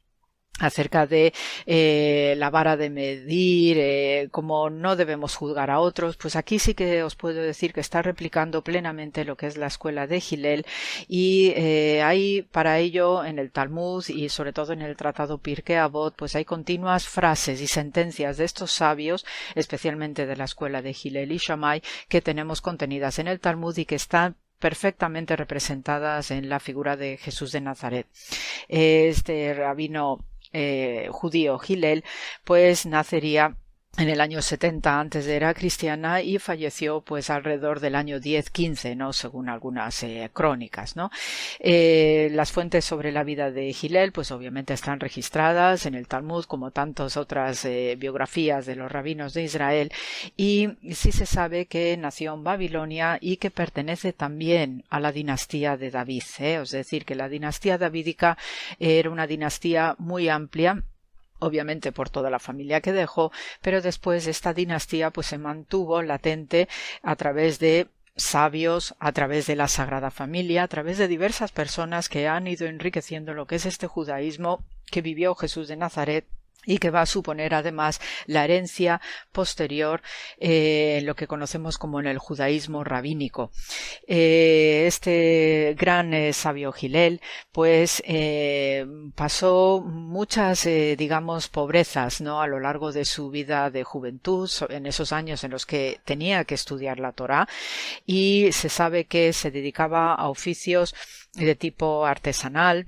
acerca 0.59 1.07
de 1.07 1.33
eh, 1.67 2.35
la 2.39 2.51
vara 2.51 2.77
de 2.77 2.89
medir, 2.89 3.77
eh, 3.79 4.29
cómo 4.31 4.71
no 4.71 4.97
debemos 4.97 5.35
juzgar 5.35 5.71
a 5.71 5.81
otros, 5.81 6.17
pues 6.17 6.37
aquí 6.37 6.59
sí 6.59 6.75
que 6.75 7.03
os 7.03 7.15
puedo 7.15 7.43
decir 7.43 7.73
que 7.73 7.81
está 7.81 8.03
replicando 8.03 8.63
plenamente 8.63 9.25
lo 9.25 9.37
que 9.37 9.47
es 9.47 9.57
la 9.57 9.67
escuela 9.67 10.07
de 10.07 10.21
Gilel 10.21 10.67
y 11.09 11.53
eh, 11.57 12.03
hay 12.03 12.43
para 12.43 12.79
ello 12.79 13.25
en 13.25 13.39
el 13.39 13.51
Talmud 13.51 14.05
y 14.09 14.29
sobre 14.29 14.53
todo 14.53 14.73
en 14.73 14.83
el 14.83 14.97
Tratado 14.97 15.39
Pirkei 15.39 15.77
Avot, 15.77 16.15
pues 16.17 16.35
hay 16.37 16.45
continuas 16.45 17.07
frases 17.07 17.61
y 17.61 17.67
sentencias 17.67 18.39
de 18.39 18.45
estos 18.45 18.73
sabios, 18.73 19.27
especialmente 19.55 20.27
de 20.27 20.37
la 20.37 20.45
escuela 20.45 20.81
de 20.81 20.95
Gilel 20.95 21.33
y 21.33 21.39
Shammai, 21.39 21.83
que 22.09 22.23
tenemos 22.23 22.61
contenidas 22.63 23.19
en 23.19 23.29
el 23.29 23.41
Talmud 23.41 23.77
y 23.77 23.85
que 23.85 23.97
están 23.97 24.37
perfectamente 24.59 25.37
representadas 25.37 26.31
en 26.31 26.49
la 26.49 26.61
figura 26.61 26.97
de 26.97 27.19
Jesús 27.19 27.53
de 27.53 27.61
Nazaret. 27.61 28.07
Este 28.69 29.53
rabino 29.55 30.25
eh, 30.57 31.09
judío 31.11 31.59
Gilel, 31.59 32.05
pues 32.45 32.87
nacería 32.87 33.57
en 33.99 34.11
el 34.11 34.21
año 34.21 34.43
70 34.43 35.01
antes 35.01 35.25
de 35.25 35.37
era 35.37 35.55
cristiana 35.55 36.23
y 36.23 36.39
falleció 36.39 37.01
pues 37.01 37.31
alrededor 37.31 37.81
del 37.81 37.95
año 37.95 38.19
10-15, 38.19 38.97
¿no? 38.97 39.13
Según 39.13 39.49
algunas 39.49 40.03
eh, 40.03 40.31
crónicas, 40.33 40.97
¿no? 40.97 41.11
Eh, 41.59 42.29
las 42.33 42.53
fuentes 42.53 42.85
sobre 42.85 43.13
la 43.13 43.25
vida 43.25 43.51
de 43.51 43.73
Gilel 43.73 44.13
pues 44.13 44.31
obviamente 44.31 44.75
están 44.75 45.01
registradas 45.01 45.87
en 45.87 45.95
el 45.95 46.09
Talmud 46.09 46.45
como 46.45 46.71
tantas 46.71 47.17
otras 47.17 47.65
eh, 47.65 47.97
biografías 47.99 48.67
de 48.67 48.77
los 48.77 48.91
rabinos 48.91 49.35
de 49.35 49.45
Israel 49.45 49.93
y 50.37 50.71
sí 50.93 51.13
se 51.13 51.27
sabe 51.27 51.67
que 51.67 51.97
nació 51.97 52.35
en 52.35 52.45
Babilonia 52.45 53.19
y 53.21 53.37
que 53.39 53.51
pertenece 53.51 54.13
también 54.13 54.85
a 54.91 55.01
la 55.01 55.13
dinastía 55.13 55.77
de 55.77 55.91
David, 55.91 56.23
es 56.39 56.71
decir 56.71 57.05
que 57.05 57.15
la 57.15 57.29
dinastía 57.29 57.79
davídica 57.79 58.37
era 58.79 59.11
una 59.11 59.27
dinastía 59.27 59.97
muy 59.99 60.29
amplia 60.29 60.83
obviamente 61.39 61.93
por 61.93 62.11
toda 62.11 62.31
la 62.31 62.39
familia 62.39 62.81
que 62.81 62.93
dejó, 62.93 63.33
pero 63.61 63.83
después 63.83 64.27
esta 64.27 64.55
dinastía 64.55 65.11
pues 65.11 65.27
se 65.29 65.39
mantuvo 65.39 66.03
latente 66.03 66.69
a 67.03 67.17
través 67.17 67.59
de 67.59 67.89
sabios, 68.17 68.95
a 68.99 69.13
través 69.13 69.47
de 69.47 69.57
la 69.57 69.69
Sagrada 69.69 70.11
Familia, 70.11 70.63
a 70.63 70.69
través 70.69 70.99
de 70.99 71.09
diversas 71.09 71.53
personas 71.53 72.09
que 72.09 72.29
han 72.29 72.47
ido 72.47 72.67
enriqueciendo 72.67 73.35
lo 73.35 73.47
que 73.47 73.57
es 73.57 73.67
este 73.67 73.87
judaísmo 73.87 74.65
que 74.91 75.03
vivió 75.03 75.35
Jesús 75.35 75.69
de 75.69 75.77
Nazaret 75.77 76.27
y 76.67 76.79
que 76.79 76.91
va 76.91 77.03
a 77.03 77.07
suponer 77.07 77.55
además 77.55 78.01
la 78.27 78.45
herencia 78.45 79.01
posterior 79.33 80.03
eh, 80.39 81.01
lo 81.05 81.15
que 81.15 81.27
conocemos 81.27 81.79
como 81.79 82.01
en 82.01 82.07
el 82.07 82.19
judaísmo 82.19 82.85
rabínico. 82.85 83.53
Eh, 84.07 84.85
este 84.87 85.75
gran 85.79 86.13
eh, 86.13 86.33
sabio 86.33 86.73
Gilel 86.73 87.21
pues 87.53 88.03
eh, 88.05 88.85
pasó 89.15 89.83
muchas 89.87 90.67
digamos 90.99 91.49
pobrezas 91.49 92.21
no 92.21 92.41
a 92.41 92.47
lo 92.47 92.59
largo 92.59 92.93
de 92.93 93.05
su 93.05 93.31
vida 93.31 93.71
de 93.71 93.85
juventud 93.85 94.51
en 94.69 94.87
esos 94.87 95.13
años 95.13 95.45
en 95.45 95.53
los 95.53 95.65
que 95.65 96.01
tenía 96.05 96.45
que 96.45 96.55
estudiar 96.55 96.99
la 96.99 97.13
Torá 97.13 97.49
y 98.05 98.51
se 98.53 98.69
sabe 98.69 99.05
que 99.05 99.33
se 99.33 99.51
dedicaba 99.51 100.15
a 100.15 100.29
oficios 100.29 100.95
de 101.35 101.55
tipo 101.55 102.07
artesanal 102.07 102.87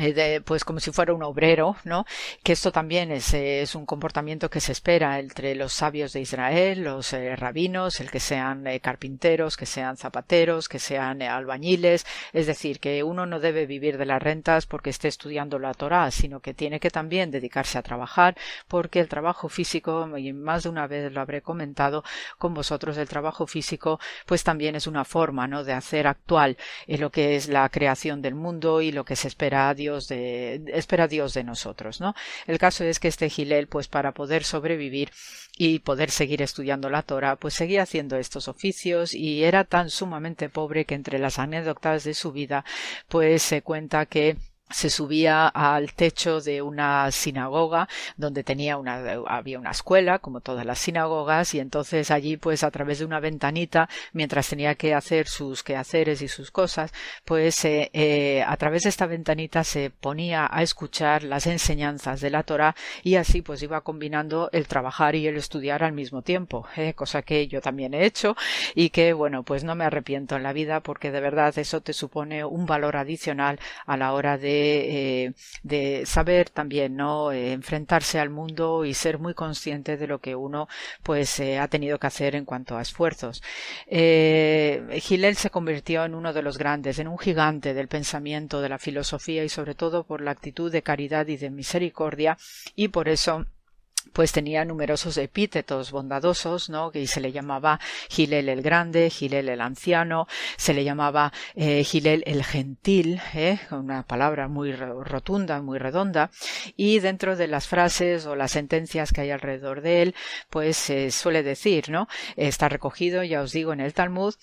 eh, 0.00 0.40
pues 0.44 0.64
como 0.64 0.80
si 0.80 0.92
fuera 0.92 1.12
un 1.12 1.22
obrero, 1.22 1.76
¿no? 1.84 2.06
Que 2.42 2.52
esto 2.52 2.72
también 2.72 3.10
es, 3.12 3.34
es, 3.34 3.74
un 3.74 3.86
comportamiento 3.86 4.48
que 4.48 4.60
se 4.60 4.72
espera 4.72 5.18
entre 5.18 5.54
los 5.54 5.72
sabios 5.72 6.12
de 6.12 6.20
Israel, 6.20 6.84
los 6.84 7.12
eh, 7.12 7.36
rabinos, 7.36 8.00
el 8.00 8.10
que 8.10 8.20
sean 8.20 8.66
eh, 8.66 8.80
carpinteros, 8.80 9.56
que 9.56 9.66
sean 9.66 9.96
zapateros, 9.96 10.68
que 10.68 10.78
sean 10.78 11.22
albañiles, 11.22 12.06
es 12.32 12.46
decir, 12.46 12.80
que 12.80 13.02
uno 13.02 13.26
no 13.26 13.40
debe 13.40 13.66
vivir 13.66 13.98
de 13.98 14.06
las 14.06 14.22
rentas 14.22 14.66
porque 14.66 14.90
esté 14.90 15.08
estudiando 15.08 15.58
la 15.58 15.74
Torá, 15.74 16.10
sino 16.10 16.40
que 16.40 16.54
tiene 16.54 16.80
que 16.80 16.90
también 16.90 17.30
dedicarse 17.30 17.78
a 17.78 17.82
trabajar, 17.82 18.36
porque 18.68 19.00
el 19.00 19.08
trabajo 19.08 19.48
físico, 19.48 20.16
y 20.16 20.32
más 20.32 20.62
de 20.62 20.68
una 20.68 20.86
vez 20.86 21.12
lo 21.12 21.20
habré 21.20 21.42
comentado 21.42 22.04
con 22.38 22.54
vosotros, 22.54 22.96
el 22.96 23.08
trabajo 23.08 23.46
físico, 23.46 24.00
pues 24.26 24.44
también 24.44 24.76
es 24.76 24.86
una 24.86 25.04
forma, 25.04 25.46
¿no? 25.48 25.64
De 25.64 25.72
hacer 25.72 26.06
actual 26.06 26.56
lo 26.86 27.10
que 27.10 27.34
es 27.34 27.48
la 27.48 27.68
creación 27.70 28.22
del 28.22 28.34
mundo 28.34 28.82
y 28.82 28.92
lo 28.92 29.04
que 29.04 29.16
se 29.16 29.28
espera 29.28 29.74
Dios 29.74 29.89
de, 29.98 30.62
espera 30.68 31.08
Dios 31.08 31.34
de 31.34 31.44
nosotros, 31.44 32.00
¿no? 32.00 32.14
El 32.46 32.58
caso 32.58 32.84
es 32.84 33.00
que 33.00 33.08
este 33.08 33.28
Gilel, 33.28 33.68
pues 33.68 33.88
para 33.88 34.12
poder 34.12 34.44
sobrevivir 34.44 35.10
y 35.56 35.80
poder 35.80 36.10
seguir 36.10 36.42
estudiando 36.42 36.90
la 36.90 37.02
Torah, 37.02 37.36
pues 37.36 37.54
seguía 37.54 37.82
haciendo 37.82 38.16
estos 38.16 38.48
oficios 38.48 39.14
y 39.14 39.44
era 39.44 39.64
tan 39.64 39.90
sumamente 39.90 40.48
pobre 40.48 40.84
que 40.84 40.94
entre 40.94 41.18
las 41.18 41.38
anécdotas 41.38 42.04
de 42.04 42.14
su 42.14 42.32
vida, 42.32 42.64
pues 43.08 43.42
se 43.42 43.62
cuenta 43.62 44.06
que 44.06 44.36
se 44.70 44.88
subía 44.88 45.48
al 45.48 45.92
techo 45.92 46.40
de 46.40 46.62
una 46.62 47.10
sinagoga 47.10 47.88
donde 48.16 48.44
tenía 48.44 48.76
una 48.76 49.00
había 49.26 49.58
una 49.58 49.70
escuela 49.72 50.20
como 50.20 50.40
todas 50.40 50.64
las 50.64 50.78
sinagogas 50.78 51.54
y 51.54 51.60
entonces 51.60 52.10
allí 52.10 52.36
pues 52.36 52.62
a 52.62 52.70
través 52.70 53.00
de 53.00 53.04
una 53.04 53.20
ventanita 53.20 53.88
mientras 54.12 54.48
tenía 54.48 54.76
que 54.76 54.94
hacer 54.94 55.26
sus 55.26 55.62
quehaceres 55.62 56.22
y 56.22 56.28
sus 56.28 56.50
cosas 56.50 56.92
pues 57.24 57.64
eh, 57.64 57.90
eh, 57.92 58.44
a 58.46 58.56
través 58.56 58.84
de 58.84 58.90
esta 58.90 59.06
ventanita 59.06 59.64
se 59.64 59.90
ponía 59.90 60.48
a 60.50 60.62
escuchar 60.62 61.24
las 61.24 61.46
enseñanzas 61.46 62.20
de 62.20 62.30
la 62.30 62.44
Torah 62.44 62.76
y 63.02 63.16
así 63.16 63.42
pues 63.42 63.62
iba 63.62 63.80
combinando 63.80 64.50
el 64.52 64.68
trabajar 64.68 65.16
y 65.16 65.26
el 65.26 65.36
estudiar 65.36 65.82
al 65.82 65.92
mismo 65.92 66.22
tiempo 66.22 66.66
¿eh? 66.76 66.94
cosa 66.94 67.22
que 67.22 67.48
yo 67.48 67.60
también 67.60 67.94
he 67.94 68.04
hecho 68.04 68.36
y 68.74 68.90
que 68.90 69.12
bueno 69.14 69.42
pues 69.42 69.64
no 69.64 69.74
me 69.74 69.84
arrepiento 69.84 70.36
en 70.36 70.44
la 70.44 70.52
vida 70.52 70.80
porque 70.80 71.10
de 71.10 71.20
verdad 71.20 71.58
eso 71.58 71.80
te 71.80 71.92
supone 71.92 72.44
un 72.44 72.66
valor 72.66 72.96
adicional 72.96 73.58
a 73.86 73.96
la 73.96 74.12
hora 74.12 74.38
de 74.38 74.59
eh, 74.60 75.32
de, 75.62 76.06
saber 76.06 76.50
también, 76.50 76.96
¿no? 76.96 77.32
Eh, 77.32 77.52
enfrentarse 77.52 78.18
al 78.18 78.30
mundo 78.30 78.84
y 78.84 78.94
ser 78.94 79.18
muy 79.18 79.34
consciente 79.34 79.96
de 79.96 80.06
lo 80.06 80.20
que 80.20 80.34
uno, 80.34 80.68
pues, 81.02 81.40
eh, 81.40 81.58
ha 81.58 81.68
tenido 81.68 81.98
que 81.98 82.06
hacer 82.06 82.34
en 82.34 82.44
cuanto 82.44 82.76
a 82.76 82.82
esfuerzos. 82.82 83.42
Gilel 83.88 85.36
se 85.36 85.50
convirtió 85.50 86.04
en 86.04 86.14
uno 86.14 86.32
de 86.32 86.42
los 86.42 86.58
grandes, 86.58 86.98
en 86.98 87.08
un 87.08 87.18
gigante 87.18 87.74
del 87.74 87.88
pensamiento, 87.88 88.60
de 88.60 88.68
la 88.68 88.78
filosofía 88.78 89.44
y 89.44 89.48
sobre 89.48 89.74
todo 89.74 90.04
por 90.04 90.20
la 90.20 90.30
actitud 90.30 90.70
de 90.70 90.82
caridad 90.82 91.26
y 91.28 91.36
de 91.36 91.50
misericordia 91.50 92.36
y 92.76 92.88
por 92.88 93.08
eso 93.08 93.46
pues 94.12 94.32
tenía 94.32 94.64
numerosos 94.64 95.16
epítetos 95.16 95.90
bondadosos, 95.90 96.70
¿no? 96.70 96.90
Y 96.94 97.06
se 97.06 97.20
le 97.20 97.32
llamaba 97.32 97.80
Gilel 98.08 98.48
el 98.48 98.62
Grande, 98.62 99.10
Gilel 99.10 99.48
el 99.48 99.60
Anciano, 99.60 100.26
se 100.56 100.74
le 100.74 100.84
llamaba 100.84 101.32
eh, 101.54 101.84
Gilel 101.84 102.22
el 102.26 102.44
Gentil, 102.44 103.20
¿eh? 103.34 103.58
una 103.70 104.02
palabra 104.02 104.48
muy 104.48 104.72
rotunda, 104.72 105.60
muy 105.62 105.78
redonda, 105.78 106.30
y 106.76 106.98
dentro 107.00 107.36
de 107.36 107.46
las 107.46 107.66
frases 107.66 108.26
o 108.26 108.36
las 108.36 108.52
sentencias 108.52 109.12
que 109.12 109.22
hay 109.22 109.30
alrededor 109.30 109.80
de 109.80 110.02
él, 110.02 110.14
pues 110.48 110.76
se 110.76 111.10
suele 111.10 111.42
decir, 111.42 111.90
¿no? 111.90 112.08
Está 112.36 112.68
recogido, 112.68 113.22
ya 113.22 113.42
os 113.42 113.52
digo, 113.52 113.72
en 113.72 113.80
el 113.80 113.94
Talmud, 113.94 114.34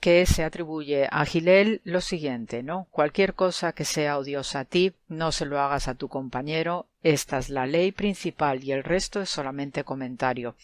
que 0.00 0.26
se 0.26 0.44
atribuye 0.44 1.08
a 1.10 1.24
Gilel 1.24 1.80
lo 1.84 2.00
siguiente, 2.00 2.62
¿no? 2.62 2.86
Cualquier 2.90 3.34
cosa 3.34 3.72
que 3.72 3.84
sea 3.84 4.18
odiosa 4.18 4.60
a 4.60 4.64
ti, 4.64 4.94
no 5.08 5.32
se 5.32 5.46
lo 5.46 5.60
hagas 5.60 5.88
a 5.88 5.94
tu 5.94 6.08
compañero, 6.08 6.86
esta 7.02 7.38
es 7.38 7.50
la 7.50 7.66
ley 7.66 7.92
principal 7.92 8.64
y 8.64 8.72
el 8.72 8.82
resto 8.82 9.20
es 9.20 9.30
solamente 9.30 9.84
comentario. 9.84 10.56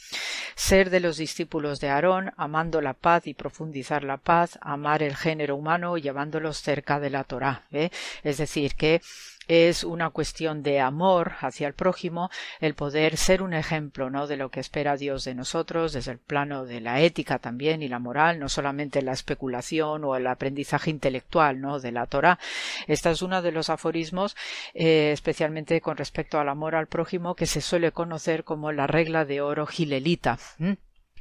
Ser 0.54 0.90
de 0.90 1.00
los 1.00 1.16
discípulos 1.16 1.80
de 1.80 1.88
Aarón, 1.88 2.32
amando 2.36 2.80
la 2.80 2.94
paz 2.94 3.26
y 3.26 3.34
profundizar 3.34 4.02
la 4.02 4.16
paz, 4.16 4.58
amar 4.60 5.02
el 5.02 5.14
género 5.14 5.56
humano 5.56 5.96
llevándolos 5.96 6.58
cerca 6.58 6.98
de 6.98 7.10
la 7.10 7.24
Torá. 7.24 7.64
¿eh? 7.70 7.90
Es 8.24 8.38
decir, 8.38 8.74
que 8.74 9.02
es 9.48 9.84
una 9.84 10.10
cuestión 10.10 10.62
de 10.62 10.80
amor 10.80 11.32
hacia 11.40 11.66
el 11.66 11.74
prójimo, 11.74 12.30
el 12.60 12.74
poder 12.74 13.16
ser 13.16 13.42
un 13.42 13.54
ejemplo, 13.54 14.10
¿no? 14.10 14.26
de 14.26 14.36
lo 14.36 14.50
que 14.50 14.60
espera 14.60 14.96
Dios 14.96 15.24
de 15.24 15.34
nosotros, 15.34 15.92
desde 15.92 16.12
el 16.12 16.18
plano 16.18 16.64
de 16.64 16.80
la 16.80 17.00
ética 17.00 17.38
también 17.38 17.82
y 17.82 17.88
la 17.88 17.98
moral, 17.98 18.38
no 18.38 18.48
solamente 18.48 19.02
la 19.02 19.12
especulación 19.12 20.04
o 20.04 20.16
el 20.16 20.26
aprendizaje 20.26 20.90
intelectual, 20.90 21.60
¿no? 21.60 21.80
de 21.80 21.92
la 21.92 22.06
Torah. 22.06 22.38
Esta 22.86 23.10
es 23.10 23.22
uno 23.22 23.42
de 23.42 23.52
los 23.52 23.70
aforismos, 23.70 24.36
eh, 24.74 25.10
especialmente 25.12 25.80
con 25.80 25.96
respecto 25.96 26.38
al 26.38 26.48
amor 26.48 26.74
al 26.74 26.86
prójimo, 26.86 27.34
que 27.34 27.46
se 27.46 27.60
suele 27.60 27.92
conocer 27.92 28.44
como 28.44 28.72
la 28.72 28.86
regla 28.86 29.24
de 29.24 29.40
oro 29.40 29.66
gilelita 29.66 30.38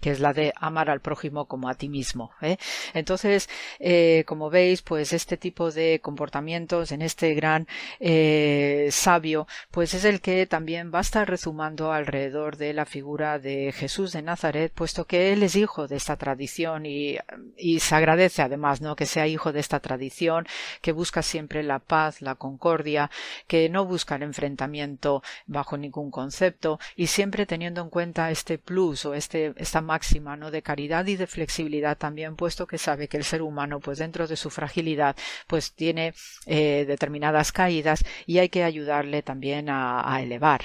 que 0.02 0.12
es 0.12 0.20
la 0.20 0.34
de 0.34 0.54
amar 0.58 0.90
al 0.90 1.00
prójimo 1.00 1.46
como 1.46 1.70
a 1.70 1.76
ti 1.76 1.88
mismo. 1.88 2.32
¿eh? 2.42 2.58
Entonces, 2.94 3.50
eh, 3.80 4.24
como 4.28 4.50
veis, 4.50 4.82
pues 4.82 5.14
este 5.14 5.38
tipo 5.38 5.72
de 5.72 6.00
comportamientos 6.02 6.92
en 6.92 7.02
este 7.02 7.34
gran 7.34 7.68
eh, 8.00 8.90
sabio, 8.92 9.48
pues 9.70 9.94
es 9.94 10.04
el 10.04 10.20
que 10.22 10.46
también 10.48 10.92
va 10.94 11.00
a 11.00 11.02
estar 11.02 11.30
rezumando 11.30 11.94
alrededor 11.94 12.58
de 12.58 12.74
la 12.74 12.86
figura 12.86 13.40
de 13.40 13.72
Jesús 13.72 14.12
de 14.12 14.22
Nazaret, 14.22 14.72
puesto 14.74 15.06
que 15.06 15.32
él 15.34 15.44
es 15.44 15.56
hijo 15.56 15.88
de 15.88 15.96
esta 15.96 16.18
tradición 16.18 16.86
y, 16.86 17.18
y 17.56 17.80
se 17.80 17.96
agradece 17.96 18.42
además, 18.42 18.82
¿no? 18.82 18.96
Que 18.96 19.06
sea 19.06 19.28
hijo 19.28 19.54
de 19.54 19.60
esta 19.60 19.80
tradición, 19.80 20.48
que 20.82 20.92
busca 20.92 21.22
siempre 21.22 21.64
la 21.64 21.80
paz, 21.80 22.22
la 22.22 22.36
concordia, 22.36 23.12
que 23.48 23.70
no 23.70 23.86
busca 23.86 24.16
el 24.16 24.24
enfrentamiento 24.24 25.22
bajo 25.46 25.78
ningún 25.78 26.10
concepto 26.10 26.80
y 26.96 27.08
siempre 27.08 27.46
teniendo 27.46 27.82
en 27.82 27.90
cuenta 27.90 28.32
este 28.32 28.58
plus 28.58 29.06
o 29.06 29.14
este, 29.14 29.54
esta 29.58 29.82
máxima 29.92 30.38
¿no? 30.38 30.52
de 30.52 30.62
caridad 30.62 31.06
y 31.08 31.18
de 31.18 31.28
flexibilidad 31.28 31.98
también, 31.98 32.38
puesto 32.38 32.66
que 32.66 32.78
sabe 32.78 33.10
que 33.10 33.18
el 33.18 33.26
ser 33.26 33.42
humano, 33.42 33.82
pues 33.82 33.98
dentro 34.00 34.26
de 34.26 34.38
su 34.38 34.50
fragilidad, 34.50 35.18
pues 35.48 35.74
tiene 35.74 36.14
eh, 36.46 36.86
determinadas 36.88 37.52
caídas 37.52 38.06
y 38.26 38.38
hay 38.40 38.48
que 38.48 38.64
ayudarle 38.64 39.22
también 39.22 39.68
a, 39.70 40.22
elevar. 40.22 40.62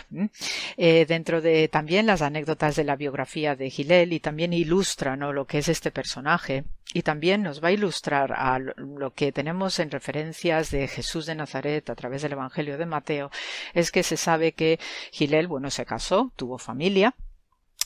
Eh, 0.77 1.07
dentro 1.07 1.41
de 1.41 1.69
también 1.69 2.07
las 2.07 2.23
anécdotas 2.23 2.77
de 2.77 2.85
la 2.85 2.97
biografía 2.97 3.57
de 3.57 3.71
Gilel 3.71 4.13
y 4.13 4.21
también 4.21 4.53
ilustra 4.53 5.17
lo 5.17 5.45
que 5.47 5.59
es 5.59 5.69
este 5.69 5.91
personaje 5.91 6.65
y 6.95 7.03
también 7.03 7.43
nos 7.43 7.63
va 7.63 7.69
a 7.69 7.73
ilustrar 7.73 8.35
lo 8.77 9.13
que 9.13 9.33
tenemos 9.33 9.79
en 9.81 9.91
referencias 9.91 10.71
de 10.71 10.89
Jesús 10.89 11.27
de 11.27 11.35
Nazaret 11.35 11.91
a 11.91 11.95
través 11.95 12.23
del 12.23 12.33
Evangelio 12.33 12.79
de 12.79 12.87
Mateo, 12.87 13.31
es 13.75 13.91
que 13.91 14.03
se 14.03 14.17
sabe 14.17 14.53
que 14.53 14.79
Gilel, 15.13 15.49
bueno, 15.49 15.71
se 15.71 15.85
casó, 15.85 16.33
tuvo 16.37 16.59
familia, 16.59 17.15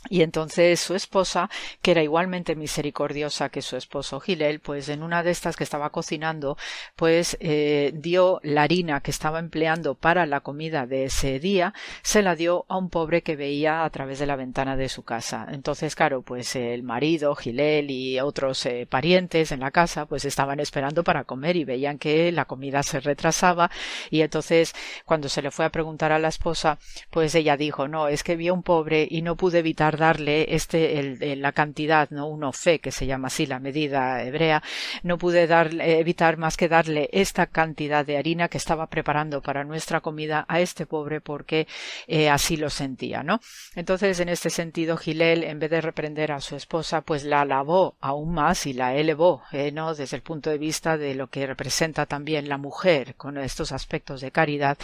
y 0.08 0.22
entonces 0.22 0.80
su 0.80 0.94
esposa, 0.94 1.50
que 1.82 1.90
era 1.90 2.02
igualmente 2.02 2.56
misericordiosa 2.56 3.50
que 3.50 3.60
su 3.60 3.76
esposo 3.76 4.18
Gilel, 4.18 4.60
pues 4.60 4.88
en 4.88 5.02
una 5.02 5.22
de 5.22 5.30
estas 5.30 5.56
que 5.56 5.64
estaba 5.64 5.90
cocinando, 5.90 6.56
pues 6.96 7.36
eh, 7.40 7.92
dio 7.94 8.40
la 8.42 8.62
harina 8.62 9.00
que 9.02 9.10
estaba 9.10 9.38
empleando 9.38 9.94
para 9.94 10.24
la 10.24 10.40
comida 10.40 10.86
de 10.86 11.04
ese 11.04 11.38
día, 11.38 11.74
se 12.02 12.22
la 12.22 12.34
dio 12.34 12.64
a 12.68 12.78
un 12.78 12.88
pobre 12.88 13.22
que 13.22 13.36
veía 13.36 13.84
a 13.84 13.90
través 13.90 14.18
de 14.18 14.26
la 14.26 14.36
ventana 14.36 14.76
de 14.76 14.88
su 14.88 15.02
casa. 15.02 15.46
Entonces, 15.50 15.94
claro, 15.94 16.22
pues 16.22 16.56
el 16.56 16.82
marido, 16.82 17.34
Gilel 17.34 17.90
y 17.90 18.20
otros 18.20 18.64
eh, 18.64 18.86
parientes 18.88 19.52
en 19.52 19.60
la 19.60 19.70
casa, 19.70 20.06
pues 20.06 20.24
estaban 20.24 20.60
esperando 20.60 21.04
para 21.04 21.24
comer 21.24 21.56
y 21.56 21.64
veían 21.64 21.98
que 21.98 22.32
la 22.32 22.46
comida 22.46 22.82
se 22.82 23.00
retrasaba 23.00 23.70
y 24.10 24.22
entonces 24.22 24.74
cuando 25.04 25.28
se 25.28 25.42
le 25.42 25.50
fue 25.50 25.66
a 25.66 25.70
preguntar 25.70 26.12
a 26.12 26.18
la 26.18 26.28
esposa, 26.28 26.78
pues 27.10 27.34
ella 27.34 27.56
dijo, 27.58 27.86
no, 27.86 28.08
es 28.08 28.22
que 28.22 28.36
vi 28.36 28.48
a 28.48 28.52
un 28.52 28.62
pobre 28.62 29.06
y 29.10 29.22
no 29.22 29.36
pude 29.36 29.58
evitar 29.58 29.89
darle 29.96 30.54
este, 30.54 30.98
el, 30.98 31.40
la 31.40 31.52
cantidad, 31.52 32.10
¿no? 32.10 32.28
Uno 32.28 32.52
fe, 32.52 32.78
que 32.78 32.92
se 32.92 33.06
llama 33.06 33.28
así 33.28 33.46
la 33.46 33.58
medida 33.58 34.22
hebrea, 34.22 34.62
no 35.02 35.18
pude 35.18 35.46
dar, 35.46 35.70
evitar 35.80 36.36
más 36.36 36.56
que 36.56 36.68
darle 36.68 37.08
esta 37.12 37.46
cantidad 37.46 38.04
de 38.04 38.16
harina 38.16 38.48
que 38.48 38.58
estaba 38.58 38.86
preparando 38.86 39.40
para 39.42 39.64
nuestra 39.64 40.00
comida 40.00 40.44
a 40.48 40.60
este 40.60 40.86
pobre 40.86 41.20
porque 41.20 41.66
eh, 42.06 42.28
así 42.28 42.56
lo 42.56 42.70
sentía, 42.70 43.22
¿no? 43.22 43.40
Entonces, 43.74 44.20
en 44.20 44.28
este 44.28 44.50
sentido, 44.50 44.96
Gilel, 44.96 45.44
en 45.44 45.58
vez 45.58 45.70
de 45.70 45.80
reprender 45.80 46.32
a 46.32 46.40
su 46.40 46.56
esposa, 46.56 47.00
pues 47.02 47.24
la 47.24 47.42
alabó 47.42 47.96
aún 48.00 48.32
más 48.32 48.66
y 48.66 48.72
la 48.72 48.94
elevó, 48.94 49.42
eh, 49.52 49.72
¿no? 49.72 49.94
Desde 49.94 50.16
el 50.16 50.22
punto 50.22 50.50
de 50.50 50.58
vista 50.58 50.96
de 50.96 51.14
lo 51.14 51.28
que 51.28 51.46
representa 51.46 52.06
también 52.06 52.48
la 52.48 52.58
mujer 52.58 53.14
con 53.16 53.38
estos 53.38 53.72
aspectos 53.72 54.20
de 54.20 54.30
caridad. 54.30 54.78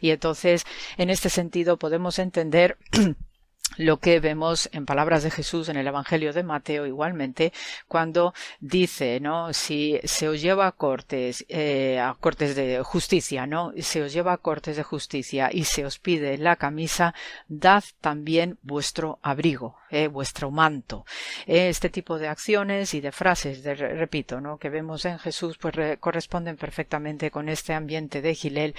Y 0.00 0.10
entonces, 0.10 0.64
en 0.96 1.10
este 1.10 1.28
sentido, 1.28 1.76
podemos 1.76 2.18
entender 2.18 2.76
lo 3.76 3.98
que 3.98 4.20
vemos 4.20 4.68
en 4.72 4.86
palabras 4.86 5.22
de 5.22 5.30
Jesús 5.30 5.68
en 5.68 5.76
el 5.76 5.86
Evangelio 5.86 6.32
de 6.32 6.42
Mateo 6.42 6.86
igualmente 6.86 7.52
cuando 7.88 8.34
dice 8.60 9.20
no 9.20 9.52
si 9.52 10.00
se 10.04 10.28
os 10.28 10.40
lleva 10.40 10.66
a 10.66 10.72
cortes 10.72 11.44
eh, 11.48 11.98
a 11.98 12.14
cortes 12.14 12.54
de 12.54 12.82
justicia 12.82 13.46
no 13.46 13.72
se 13.78 14.02
os 14.02 14.12
lleva 14.12 14.32
a 14.32 14.38
cortes 14.38 14.76
de 14.76 14.82
justicia 14.82 15.50
y 15.52 15.64
se 15.64 15.84
os 15.84 15.98
pide 15.98 16.38
la 16.38 16.56
camisa 16.56 17.14
dad 17.48 17.84
también 18.00 18.58
vuestro 18.62 19.18
abrigo 19.22 19.81
eh, 19.92 20.08
vuestro 20.08 20.50
manto. 20.50 21.04
Eh, 21.46 21.68
este 21.68 21.88
tipo 21.90 22.18
de 22.18 22.26
acciones 22.26 22.94
y 22.94 23.00
de 23.00 23.12
frases 23.12 23.62
de, 23.62 23.74
repito 23.74 24.40
no 24.40 24.58
que 24.58 24.70
vemos 24.70 25.04
en 25.04 25.18
Jesús 25.18 25.58
pues 25.58 25.98
corresponden 26.00 26.56
perfectamente 26.56 27.30
con 27.30 27.48
este 27.48 27.74
ambiente 27.74 28.22
de 28.22 28.34
Gilel. 28.34 28.74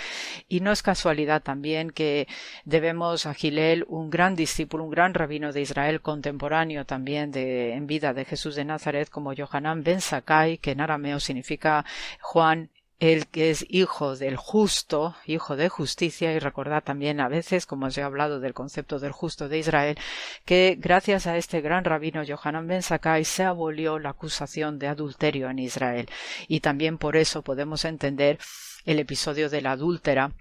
Y 0.50 0.60
no 0.60 0.72
es 0.72 0.84
casualidad 0.84 1.42
también 1.42 1.92
que 1.92 2.28
debemos 2.66 3.26
a 3.26 3.34
Gilel 3.34 3.86
un 3.88 4.10
gran 4.10 4.36
discípulo 4.36 4.84
un 4.84 4.92
gran 4.92 5.14
rabino 5.14 5.54
de 5.54 5.62
Israel 5.62 6.02
contemporáneo 6.02 6.86
también 6.86 7.32
de, 7.32 7.74
en 7.74 7.88
vida 7.88 8.14
de 8.14 8.26
Jesús 8.26 8.56
de 8.56 8.66
Nazaret 8.66 9.10
como 9.10 9.34
Yohanan 9.34 9.84
ben 9.84 10.02
Sakai, 10.02 10.58
que 10.58 10.72
en 10.72 10.82
arameo 10.82 11.20
significa 11.20 11.86
Juan 12.22 12.70
el 13.00 13.28
que 13.28 13.52
es 13.52 13.66
hijo 13.70 14.16
del 14.16 14.38
justo, 14.38 15.16
hijo 15.26 15.56
de 15.56 15.70
justicia, 15.70 16.34
y 16.34 16.40
recordad 16.40 16.84
también 16.84 17.20
a 17.20 17.28
veces, 17.28 17.66
como 17.66 17.88
os 17.88 17.98
he 17.98 18.04
hablado 18.04 18.40
del 18.40 18.54
concepto 18.54 19.00
del 19.00 19.12
justo 19.12 19.50
de 19.50 19.58
Israel, 19.58 19.98
que 20.46 20.78
gracias 20.80 21.28
a 21.28 21.38
este 21.38 21.62
gran 21.62 21.84
rabino 21.84 22.24
Yohanan 22.24 22.68
ben 22.68 22.82
Sakai 22.82 23.26
se 23.26 23.44
abolió 23.44 24.00
la 24.00 24.10
acusación 24.10 24.80
de 24.80 24.88
adulterio 24.88 25.50
en 25.50 25.60
Israel. 25.60 26.10
Y 26.48 26.62
también 26.62 26.98
por 26.98 27.18
eso 27.18 27.42
podemos 27.42 27.86
entender 27.86 28.40
el 28.86 29.00
episodio 29.00 29.50
de 29.50 29.62
la 29.62 29.72
adúltera 29.72 30.32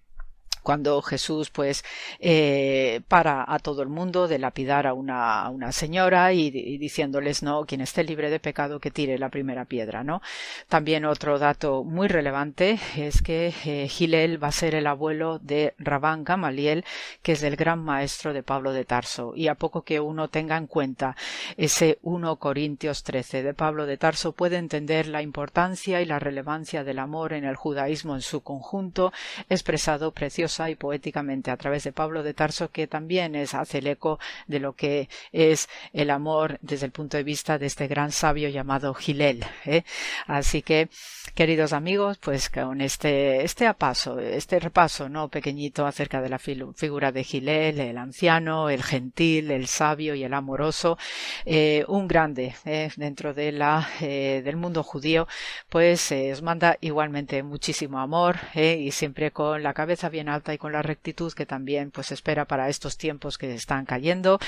cuando 0.63 1.01
Jesús 1.03 1.51
pues 1.51 1.85
eh, 2.21 3.01
para 3.09 3.45
a 3.47 3.59
todo 3.59 3.83
el 3.83 3.89
mundo 3.89 4.29
de 4.29 4.39
lapidar 4.39 4.87
a 4.87 4.95
una, 4.95 5.49
una 5.51 5.73
señora 5.73 6.33
y, 6.33 6.51
diciéndoles 6.79 7.43
no 7.43 7.65
quien 7.67 7.81
esté 7.81 8.05
libre 8.05 8.31
de 8.31 8.41
pecado 8.41 8.81
que 8.81 8.91
tire 8.91 9.19
la 9.19 9.29
primera 9.29 9.65
piedra 9.65 10.05
no 10.05 10.23
también 10.69 11.05
otro 11.05 11.39
dato 11.39 11.85
muy 11.85 12.09
relevante 12.09 12.79
es 12.97 13.23
que 13.23 13.55
eh, 13.65 13.89
Gilel 13.89 14.43
va 14.43 14.49
a 14.49 14.53
ser 14.53 14.75
el 14.75 14.87
abuelo 14.87 15.39
de 15.39 15.75
Rabán 15.79 16.25
Gamaliel 16.25 16.85
que 17.23 17.33
es 17.33 17.43
el 17.43 17.57
gran 17.57 17.83
maestro 17.85 18.33
de 18.33 18.43
Pablo 18.43 18.73
de 18.73 18.85
Tarso. 18.85 19.33
Y 19.35 19.49
a 19.49 19.55
poco 19.55 19.83
que 19.83 20.01
uno 20.01 20.29
tenga 20.29 20.57
en 20.57 20.67
cuenta 20.67 21.17
ese 21.57 21.99
1 22.03 22.37
Corintios 22.37 23.03
13 23.03 23.43
de 23.43 23.55
Pablo 23.55 23.87
de 23.87 23.97
Tarso 23.97 24.33
puede 24.33 24.57
entender 24.57 25.07
la 25.07 25.23
importancia 25.23 26.01
y 26.01 26.05
la 26.07 26.19
relevancia 26.19 26.85
del 26.85 26.99
amor 26.99 27.33
en 27.33 27.45
el 27.45 27.57
judaísmo 27.57 28.15
en 28.15 28.23
su 28.23 28.43
conjunto 28.43 29.13
expresado 29.49 30.13
precioso 30.13 30.52
y 30.61 30.75
poéticamente 30.75 31.51
a 31.51 31.57
través 31.57 31.85
de 31.85 31.93
Pablo 31.93 32.23
de 32.23 32.35
Tarso, 32.35 32.71
que 32.71 32.87
también 32.87 33.35
es, 33.35 33.55
hace 33.55 33.79
el 33.79 33.87
eco 33.87 34.19
de 34.47 34.61
lo 34.61 34.75
que 34.75 35.09
es 35.33 35.69
el 35.93 36.11
amor 36.11 36.59
desde 36.61 36.87
el 36.87 36.93
punto 36.93 37.17
de 37.17 37.23
vista 37.23 37.59
de 37.59 37.67
este 37.67 37.87
gran 37.87 38.13
sabio 38.13 38.49
llamado 38.49 38.95
Gilel. 38.95 39.45
¿eh? 39.65 39.85
Así 40.27 40.63
que, 40.63 40.89
queridos 41.35 41.73
amigos, 41.73 42.19
pues 42.19 42.51
con 42.51 42.81
este, 42.81 43.45
este 43.45 43.67
apaso, 43.67 44.19
este 44.19 44.59
repaso, 44.61 45.09
¿no? 45.09 45.29
Pequeñito 45.29 45.87
acerca 45.87 46.21
de 46.21 46.29
la 46.29 46.39
figura 46.39 47.13
de 47.13 47.25
Gilel, 47.25 47.81
el 47.81 47.99
anciano, 47.99 48.69
el 48.69 48.83
gentil, 48.83 49.51
el 49.51 49.67
sabio 49.67 50.15
y 50.15 50.25
el 50.25 50.35
amoroso, 50.35 50.99
eh, 51.47 51.85
un 51.89 52.09
grande 52.09 52.55
¿eh? 52.65 52.91
dentro 52.97 53.33
de 53.35 53.53
la, 53.53 53.89
del 54.01 54.57
mundo 54.57 54.83
judío, 54.83 55.27
pues 55.69 56.13
os 56.13 56.43
manda 56.43 56.77
igualmente 56.81 57.43
muchísimo 57.43 57.99
amor 57.99 58.37
y 58.55 58.91
siempre 58.91 59.31
con 59.31 59.63
la 59.63 59.75
cabeza 59.75 60.09
bien 60.09 60.29
alta 60.29 60.42
y 60.51 60.59
con 60.59 60.73
la 60.73 60.83
rectitud 60.83 61.33
que 61.33 61.47
también 61.47 61.91
pues 61.91 62.13
espera 62.13 62.47
para 62.47 62.69
estos 62.69 62.97
tiempos 62.97 63.39
que 63.39 63.55
están 63.55 63.85
cayendo 63.85 64.39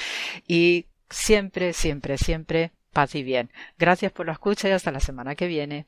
y 0.48 0.86
siempre, 1.10 1.72
siempre, 1.72 2.18
siempre 2.18 2.72
paz 2.92 3.14
y 3.14 3.22
bien. 3.22 3.50
Gracias 3.78 4.12
por 4.12 4.26
la 4.26 4.32
escucha 4.32 4.68
y 4.68 4.72
hasta 4.72 4.92
la 4.92 5.00
semana 5.00 5.34
que 5.34 5.46
viene. 5.46 5.86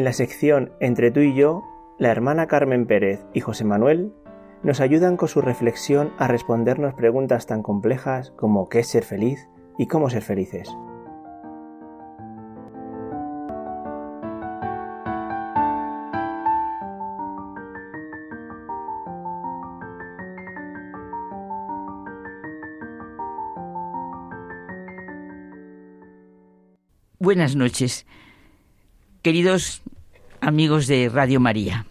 En 0.00 0.04
la 0.04 0.14
sección 0.14 0.72
Entre 0.80 1.10
tú 1.10 1.20
y 1.20 1.34
yo, 1.34 1.62
la 1.98 2.10
hermana 2.10 2.46
Carmen 2.46 2.86
Pérez 2.86 3.20
y 3.34 3.40
José 3.40 3.66
Manuel 3.66 4.14
nos 4.62 4.80
ayudan 4.80 5.18
con 5.18 5.28
su 5.28 5.42
reflexión 5.42 6.14
a 6.16 6.26
respondernos 6.26 6.94
preguntas 6.94 7.44
tan 7.44 7.62
complejas 7.62 8.30
como 8.30 8.70
qué 8.70 8.78
es 8.78 8.88
ser 8.88 9.04
feliz 9.04 9.50
y 9.76 9.88
cómo 9.88 10.08
ser 10.08 10.22
felices. 10.22 10.74
Buenas 27.18 27.54
noches, 27.54 28.06
queridos 29.22 29.82
amigos 30.40 30.86
de 30.86 31.10
Radio 31.10 31.40
María. 31.40 31.86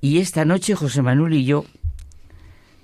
Y 0.00 0.18
esta 0.18 0.44
noche 0.44 0.74
José 0.74 1.02
Manuel 1.02 1.34
y 1.34 1.44
yo 1.44 1.64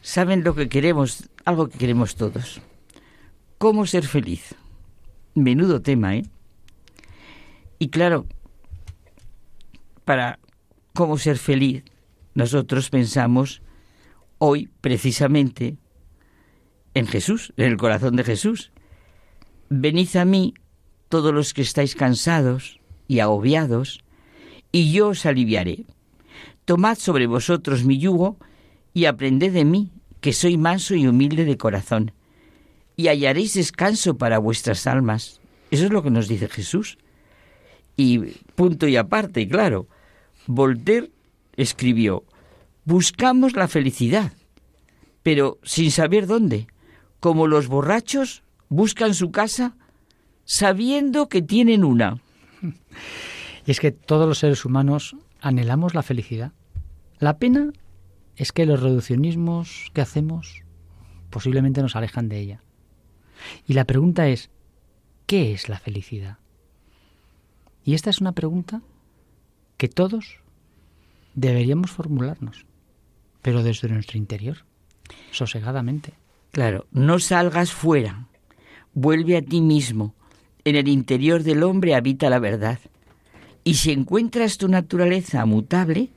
saben 0.03 0.45
lo 0.45 0.55
que 0.55 0.69
queremos, 0.69 1.29
algo 1.45 1.69
que 1.69 1.79
queremos 1.79 2.15
todos. 2.15 2.61
¿Cómo 3.59 3.87
ser 3.87 4.07
feliz? 4.07 4.55
Menudo 5.35 5.83
tema, 5.83 6.15
¿eh? 6.15 6.27
Y 7.79 7.89
claro, 7.89 8.27
para 10.05 10.39
cómo 10.95 11.19
ser 11.19 11.39
feliz, 11.39 11.83
nosotros 12.35 12.91
pensamos 12.91 13.63
hoy 14.39 14.71
precisamente 14.81 15.77
en 16.95 17.07
Jesús, 17.07 17.53
en 17.57 17.65
el 17.67 17.77
corazón 17.77 18.15
de 18.15 18.25
Jesús. 18.25 18.71
Venid 19.69 20.15
a 20.17 20.25
mí 20.25 20.55
todos 21.09 21.33
los 21.33 21.55
que 21.55 21.63
estáis 21.63 21.95
cansados 21.95 22.81
y 23.09 23.21
agobiados, 23.21 24.03
y 24.73 24.93
yo 24.93 25.09
os 25.09 25.27
aliviaré. 25.27 25.85
Tomad 26.65 26.99
sobre 26.99 27.27
vosotros 27.27 27.85
mi 27.85 27.99
yugo 27.99 28.37
y 28.93 29.05
aprended 29.05 29.53
de 29.53 29.65
mí, 29.65 29.91
que 30.21 30.33
soy 30.33 30.57
manso 30.57 30.95
y 30.95 31.07
humilde 31.07 31.45
de 31.45 31.57
corazón, 31.57 32.13
y 32.97 33.09
hallaréis 33.09 33.55
descanso 33.55 34.17
para 34.17 34.39
vuestras 34.39 34.87
almas. 34.87 35.41
Eso 35.71 35.85
es 35.85 35.91
lo 35.93 36.03
que 36.03 36.11
nos 36.11 36.29
dice 36.29 36.49
Jesús. 36.49 36.99
Y 37.97 38.19
punto 38.55 38.89
y 38.89 38.97
aparte, 38.97 39.49
claro, 39.49 39.87
Voltaire 40.47 41.11
escribió, 41.57 42.25
buscamos 42.85 43.55
la 43.55 43.69
felicidad, 43.69 44.33
pero 45.23 45.59
sin 45.63 45.91
saber 45.91 46.27
dónde, 46.27 46.67
como 47.21 47.47
los 47.47 47.69
borrachos 47.69 48.43
buscan 48.69 49.15
su 49.15 49.31
casa 49.31 49.77
sabiendo 50.47 51.29
que 51.29 51.43
tienen 51.43 51.85
una. 51.85 52.21
Y 53.67 53.71
es 53.71 53.81
que 53.81 53.93
todos 53.93 54.27
los 54.27 54.39
seres 54.39 54.65
humanos 54.65 55.17
anhelamos 55.41 55.95
la 55.95 56.03
felicidad. 56.03 56.53
La 57.19 57.39
pena 57.39 57.73
es 58.37 58.53
que 58.53 58.65
los 58.65 58.81
reduccionismos 58.81 59.91
que 59.93 60.01
hacemos 60.01 60.63
posiblemente 61.31 61.83
nos 61.83 61.97
alejan 61.97 62.29
de 62.29 62.39
ella. 62.39 62.63
Y 63.67 63.75
la 63.75 63.85
pregunta 63.85 64.29
es, 64.29 64.51
¿qué 65.27 65.53
es 65.53 65.69
la 65.69 65.79
felicidad? 65.79 66.39
Y 67.85 67.95
esta 67.95 68.11
es 68.11 68.21
una 68.21 68.33
pregunta 68.33 68.83
que 69.77 69.89
todos 69.89 70.41
deberíamos 71.35 71.91
formularnos, 71.91 72.67
pero 73.43 73.63
desde 73.63 73.89
nuestro 73.89 74.19
interior, 74.19 74.65
sosegadamente. 75.31 76.15
Claro, 76.53 76.87
no 76.91 77.19
salgas 77.19 77.73
fuera, 77.73 78.27
vuelve 78.95 79.37
a 79.37 79.43
ti 79.43 79.61
mismo. 79.61 80.16
En 80.67 80.75
el 80.75 80.89
interior 80.89 81.45
del 81.45 81.63
hombre 81.63 81.95
habita 81.95 82.29
la 82.29 82.41
verdad. 82.41 82.81
Y 83.63 83.75
si 83.75 83.93
encuentras 83.93 84.59
tu 84.59 84.67
naturaleza 84.67 85.47
mutable, 85.47 86.11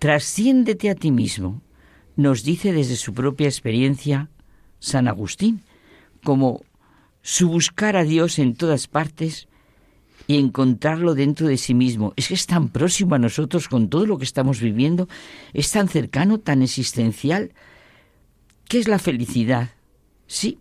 trasciéndete 0.00 0.90
a 0.90 0.96
ti 0.96 1.12
mismo, 1.12 1.62
nos 2.16 2.42
dice 2.42 2.72
desde 2.72 2.96
su 2.96 3.14
propia 3.14 3.46
experiencia 3.46 4.28
San 4.80 5.06
Agustín, 5.06 5.62
como 6.24 6.64
su 7.22 7.48
buscar 7.48 7.96
a 7.96 8.02
Dios 8.02 8.40
en 8.40 8.56
todas 8.56 8.88
partes 8.88 9.46
y 10.26 10.38
encontrarlo 10.38 11.14
dentro 11.14 11.46
de 11.46 11.56
sí 11.56 11.72
mismo. 11.72 12.12
Es 12.16 12.26
que 12.26 12.34
es 12.34 12.46
tan 12.48 12.70
próximo 12.70 13.14
a 13.14 13.20
nosotros 13.20 13.68
con 13.68 13.88
todo 13.88 14.04
lo 14.04 14.18
que 14.18 14.24
estamos 14.24 14.60
viviendo, 14.60 15.08
es 15.52 15.70
tan 15.70 15.86
cercano, 15.86 16.38
tan 16.38 16.62
existencial. 16.62 17.52
¿Qué 18.66 18.80
es 18.80 18.88
la 18.88 18.98
felicidad? 18.98 19.70
Sí, 20.26 20.58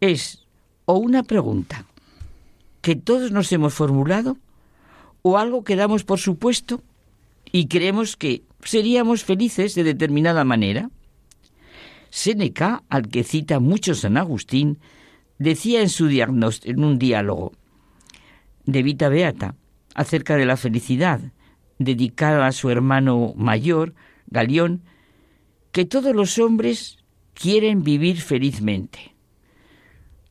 es 0.00 0.46
o 0.86 0.94
una 0.94 1.22
pregunta 1.24 1.84
que 2.80 2.96
todos 2.96 3.32
nos 3.32 3.52
hemos 3.52 3.74
formulado 3.74 4.38
o 5.22 5.38
algo 5.38 5.64
que 5.64 5.76
damos 5.76 6.04
por 6.04 6.18
supuesto 6.18 6.82
y 7.52 7.66
creemos 7.66 8.16
que 8.16 8.42
seríamos 8.62 9.24
felices 9.24 9.74
de 9.74 9.84
determinada 9.84 10.44
manera. 10.44 10.90
Séneca, 12.10 12.82
al 12.88 13.08
que 13.08 13.22
cita 13.22 13.60
mucho 13.60 13.94
San 13.94 14.16
Agustín, 14.16 14.78
decía 15.38 15.80
en 15.80 15.88
su 15.88 16.08
en 16.08 16.84
un 16.84 16.98
diálogo 16.98 17.52
de 18.66 18.82
Vita 18.82 19.08
Beata 19.08 19.54
acerca 19.94 20.36
de 20.36 20.46
la 20.46 20.56
felicidad, 20.56 21.20
dedicada 21.78 22.46
a 22.46 22.52
su 22.52 22.70
hermano 22.70 23.32
mayor, 23.36 23.94
Galión, 24.26 24.82
que 25.72 25.84
todos 25.84 26.14
los 26.14 26.38
hombres 26.38 26.98
quieren 27.34 27.82
vivir 27.82 28.20
felizmente. 28.20 29.14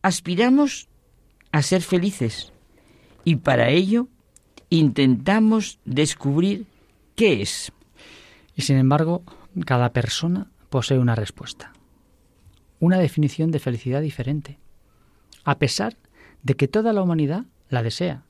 Aspiramos 0.02 0.89
a 1.52 1.62
ser 1.62 1.82
felices 1.82 2.54
y 3.24 3.38
para 3.38 3.70
ello 3.70 4.08
intentamos 4.70 5.80
descubrir 5.86 6.66
qué 7.16 7.42
es. 7.42 7.72
Y 8.56 8.62
sin 8.62 8.78
embargo, 8.78 9.24
cada 9.66 9.92
persona 9.94 10.52
posee 10.70 11.00
una 11.00 11.16
respuesta, 11.16 11.74
una 12.80 13.00
definición 13.00 13.52
de 13.52 13.60
felicidad 13.60 14.02
diferente, 14.02 14.60
a 15.44 15.58
pesar 15.58 15.98
de 16.44 16.56
que 16.56 16.68
toda 16.68 16.94
la 16.94 17.02
humanidad 17.02 17.46
la 17.70 17.84
desea. 17.84 18.24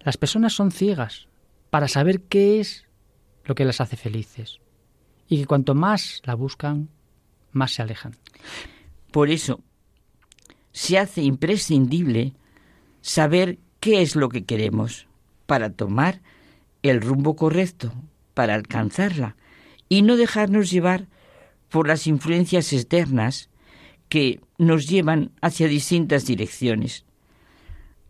Las 0.00 0.16
personas 0.16 0.52
son 0.52 0.70
ciegas 0.70 1.28
para 1.70 1.88
saber 1.88 2.22
qué 2.22 2.60
es 2.60 2.86
lo 3.44 3.54
que 3.54 3.64
las 3.64 3.80
hace 3.80 3.96
felices 3.96 4.60
y 5.28 5.38
que 5.38 5.46
cuanto 5.46 5.74
más 5.74 6.22
la 6.24 6.34
buscan, 6.34 6.88
más 7.52 7.72
se 7.72 7.82
alejan. 7.82 8.14
Por 9.10 9.30
eso, 9.30 9.60
se 10.76 10.98
hace 10.98 11.22
imprescindible 11.22 12.34
saber 13.00 13.58
qué 13.80 14.02
es 14.02 14.14
lo 14.14 14.28
que 14.28 14.44
queremos 14.44 15.06
para 15.46 15.70
tomar 15.70 16.20
el 16.82 17.00
rumbo 17.00 17.34
correcto, 17.34 17.94
para 18.34 18.54
alcanzarla, 18.54 19.36
y 19.88 20.02
no 20.02 20.16
dejarnos 20.18 20.70
llevar 20.70 21.06
por 21.70 21.88
las 21.88 22.06
influencias 22.06 22.74
externas 22.74 23.48
que 24.10 24.40
nos 24.58 24.86
llevan 24.86 25.30
hacia 25.40 25.66
distintas 25.66 26.26
direcciones. 26.26 27.06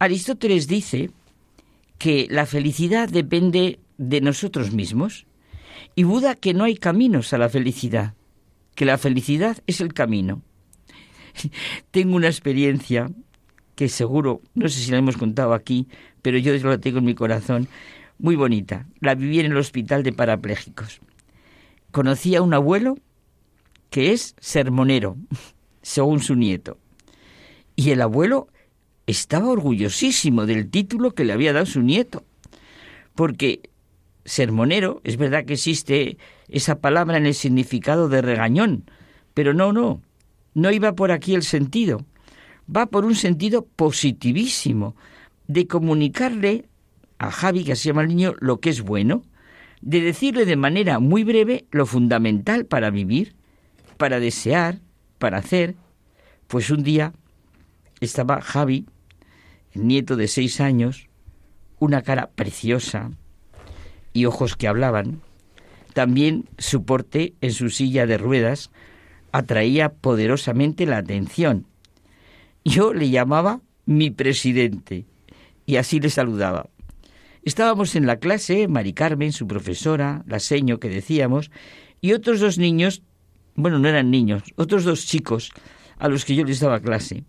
Aristóteles 0.00 0.66
dice 0.66 1.12
que 1.98 2.26
la 2.28 2.46
felicidad 2.46 3.08
depende 3.08 3.78
de 3.96 4.20
nosotros 4.20 4.72
mismos 4.72 5.26
y 5.94 6.02
Buda 6.02 6.34
que 6.34 6.52
no 6.52 6.64
hay 6.64 6.76
caminos 6.76 7.32
a 7.32 7.38
la 7.38 7.48
felicidad, 7.48 8.14
que 8.74 8.86
la 8.86 8.98
felicidad 8.98 9.58
es 9.68 9.80
el 9.80 9.94
camino. 9.94 10.42
tengo 11.90 12.16
una 12.16 12.28
experiencia 12.28 13.10
que 13.74 13.88
seguro, 13.88 14.40
no 14.54 14.68
sé 14.68 14.80
si 14.80 14.90
la 14.90 14.98
hemos 14.98 15.16
contado 15.16 15.52
aquí, 15.52 15.86
pero 16.22 16.38
yo 16.38 16.54
la 16.54 16.78
tengo 16.78 16.98
en 16.98 17.04
mi 17.04 17.14
corazón, 17.14 17.68
muy 18.18 18.34
bonita. 18.34 18.86
La 19.00 19.14
viví 19.14 19.40
en 19.40 19.46
el 19.46 19.56
hospital 19.56 20.02
de 20.02 20.12
parapléjicos. 20.12 21.00
Conocí 21.90 22.34
a 22.34 22.42
un 22.42 22.54
abuelo 22.54 22.96
que 23.90 24.12
es 24.12 24.34
sermonero, 24.40 25.16
según 25.82 26.20
su 26.20 26.34
nieto. 26.34 26.78
Y 27.76 27.90
el 27.90 28.00
abuelo 28.00 28.48
estaba 29.06 29.48
orgullosísimo 29.48 30.46
del 30.46 30.70
título 30.70 31.12
que 31.12 31.24
le 31.24 31.32
había 31.32 31.52
dado 31.52 31.66
su 31.66 31.82
nieto. 31.82 32.24
Porque 33.14 33.70
sermonero, 34.24 35.00
es 35.04 35.16
verdad 35.16 35.44
que 35.44 35.54
existe 35.54 36.18
esa 36.48 36.80
palabra 36.80 37.16
en 37.16 37.26
el 37.26 37.34
significado 37.34 38.08
de 38.08 38.22
regañón, 38.22 38.90
pero 39.34 39.54
no, 39.54 39.72
no, 39.72 40.02
no 40.56 40.70
iba 40.70 40.94
por 40.94 41.12
aquí 41.12 41.34
el 41.34 41.42
sentido, 41.42 42.06
va 42.74 42.86
por 42.86 43.04
un 43.04 43.14
sentido 43.14 43.66
positivísimo, 43.66 44.96
de 45.48 45.66
comunicarle 45.66 46.64
a 47.18 47.30
Javi, 47.30 47.62
que 47.62 47.76
se 47.76 47.88
llama 47.88 48.00
el 48.00 48.08
niño, 48.08 48.34
lo 48.40 48.58
que 48.58 48.70
es 48.70 48.80
bueno, 48.80 49.22
de 49.82 50.00
decirle 50.00 50.46
de 50.46 50.56
manera 50.56 50.98
muy 50.98 51.24
breve 51.24 51.66
lo 51.70 51.84
fundamental 51.84 52.64
para 52.64 52.88
vivir, 52.88 53.36
para 53.98 54.18
desear, 54.18 54.80
para 55.18 55.36
hacer. 55.36 55.74
Pues 56.46 56.70
un 56.70 56.82
día 56.82 57.12
estaba 58.00 58.40
Javi, 58.40 58.86
el 59.74 59.86
nieto 59.86 60.16
de 60.16 60.26
seis 60.26 60.62
años, 60.62 61.10
una 61.78 62.00
cara 62.00 62.30
preciosa 62.34 63.10
y 64.14 64.24
ojos 64.24 64.56
que 64.56 64.68
hablaban, 64.68 65.20
también 65.92 66.48
su 66.56 66.86
porte 66.86 67.34
en 67.42 67.52
su 67.52 67.68
silla 67.68 68.06
de 68.06 68.16
ruedas, 68.16 68.70
atraía 69.36 69.90
poderosamente 69.90 70.86
la 70.86 70.96
atención. 70.96 71.66
Yo 72.64 72.94
le 72.94 73.10
llamaba 73.10 73.60
mi 73.84 74.10
presidente 74.10 75.04
y 75.66 75.76
así 75.76 76.00
le 76.00 76.10
saludaba. 76.10 76.68
Estábamos 77.42 77.94
en 77.96 78.06
la 78.06 78.16
clase, 78.16 78.66
Mari 78.66 78.92
Carmen, 78.92 79.32
su 79.32 79.46
profesora, 79.46 80.24
la 80.26 80.40
seño 80.40 80.80
que 80.80 80.88
decíamos, 80.88 81.50
y 82.00 82.12
otros 82.12 82.40
dos 82.40 82.58
niños, 82.58 83.02
bueno, 83.54 83.78
no 83.78 83.88
eran 83.88 84.10
niños, 84.10 84.42
otros 84.56 84.84
dos 84.84 85.06
chicos 85.06 85.52
a 85.98 86.08
los 86.08 86.24
que 86.24 86.34
yo 86.34 86.44
les 86.44 86.60
daba 86.60 86.80
clase. 86.80 87.24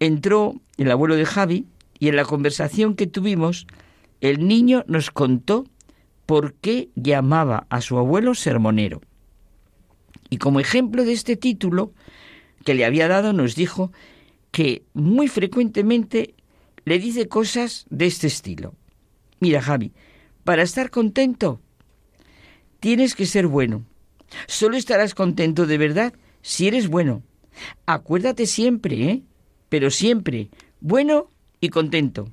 Entró 0.00 0.60
el 0.76 0.90
abuelo 0.90 1.16
de 1.16 1.24
Javi 1.24 1.66
y 1.98 2.08
en 2.08 2.16
la 2.16 2.24
conversación 2.24 2.96
que 2.96 3.06
tuvimos, 3.06 3.66
el 4.20 4.46
niño 4.46 4.84
nos 4.88 5.10
contó 5.10 5.64
por 6.26 6.54
qué 6.54 6.90
llamaba 6.96 7.66
a 7.70 7.80
su 7.80 7.96
abuelo 7.96 8.34
sermonero. 8.34 9.00
Y 10.30 10.38
como 10.38 10.60
ejemplo 10.60 11.04
de 11.04 11.12
este 11.12 11.36
título 11.36 11.92
que 12.64 12.74
le 12.74 12.84
había 12.84 13.08
dado, 13.08 13.32
nos 13.32 13.54
dijo 13.54 13.92
que 14.50 14.84
muy 14.94 15.28
frecuentemente 15.28 16.34
le 16.84 16.98
dice 16.98 17.28
cosas 17.28 17.86
de 17.90 18.06
este 18.06 18.26
estilo. 18.26 18.74
Mira, 19.40 19.60
Javi, 19.60 19.92
para 20.44 20.62
estar 20.62 20.90
contento 20.90 21.60
tienes 22.80 23.14
que 23.14 23.26
ser 23.26 23.46
bueno. 23.46 23.84
Solo 24.46 24.76
estarás 24.76 25.14
contento 25.14 25.66
de 25.66 25.78
verdad 25.78 26.12
si 26.42 26.68
eres 26.68 26.88
bueno. 26.88 27.22
Acuérdate 27.86 28.46
siempre, 28.46 29.10
¿eh? 29.10 29.22
Pero 29.68 29.90
siempre, 29.90 30.50
bueno 30.80 31.30
y 31.60 31.70
contento. 31.70 32.32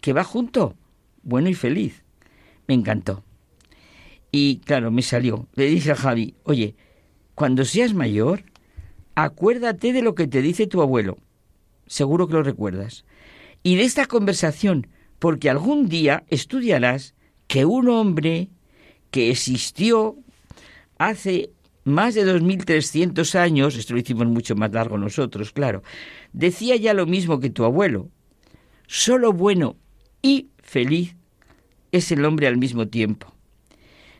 Que 0.00 0.12
va 0.12 0.24
junto, 0.24 0.76
bueno 1.22 1.48
y 1.48 1.54
feliz. 1.54 2.02
Me 2.66 2.74
encantó. 2.74 3.24
Y 4.30 4.58
claro, 4.58 4.90
me 4.90 5.02
salió. 5.02 5.48
Le 5.54 5.66
dije 5.66 5.92
a 5.92 5.96
Javi, 5.96 6.34
oye, 6.44 6.74
cuando 7.38 7.64
seas 7.64 7.94
mayor, 7.94 8.42
acuérdate 9.14 9.92
de 9.92 10.02
lo 10.02 10.16
que 10.16 10.26
te 10.26 10.42
dice 10.42 10.66
tu 10.66 10.82
abuelo. 10.82 11.18
Seguro 11.86 12.26
que 12.26 12.32
lo 12.32 12.42
recuerdas. 12.42 13.04
Y 13.62 13.76
de 13.76 13.84
esta 13.84 14.06
conversación, 14.06 14.88
porque 15.20 15.48
algún 15.48 15.88
día 15.88 16.24
estudiarás 16.30 17.14
que 17.46 17.64
un 17.64 17.90
hombre 17.90 18.48
que 19.12 19.30
existió 19.30 20.16
hace 20.98 21.52
más 21.84 22.16
de 22.16 22.26
2.300 22.26 23.36
años, 23.36 23.76
esto 23.76 23.94
lo 23.94 24.00
hicimos 24.00 24.26
mucho 24.26 24.56
más 24.56 24.72
largo 24.72 24.98
nosotros, 24.98 25.52
claro, 25.52 25.84
decía 26.32 26.74
ya 26.74 26.92
lo 26.92 27.06
mismo 27.06 27.38
que 27.38 27.50
tu 27.50 27.62
abuelo. 27.62 28.08
Solo 28.88 29.32
bueno 29.32 29.76
y 30.22 30.48
feliz 30.58 31.14
es 31.92 32.10
el 32.10 32.24
hombre 32.24 32.48
al 32.48 32.56
mismo 32.56 32.88
tiempo. 32.88 33.32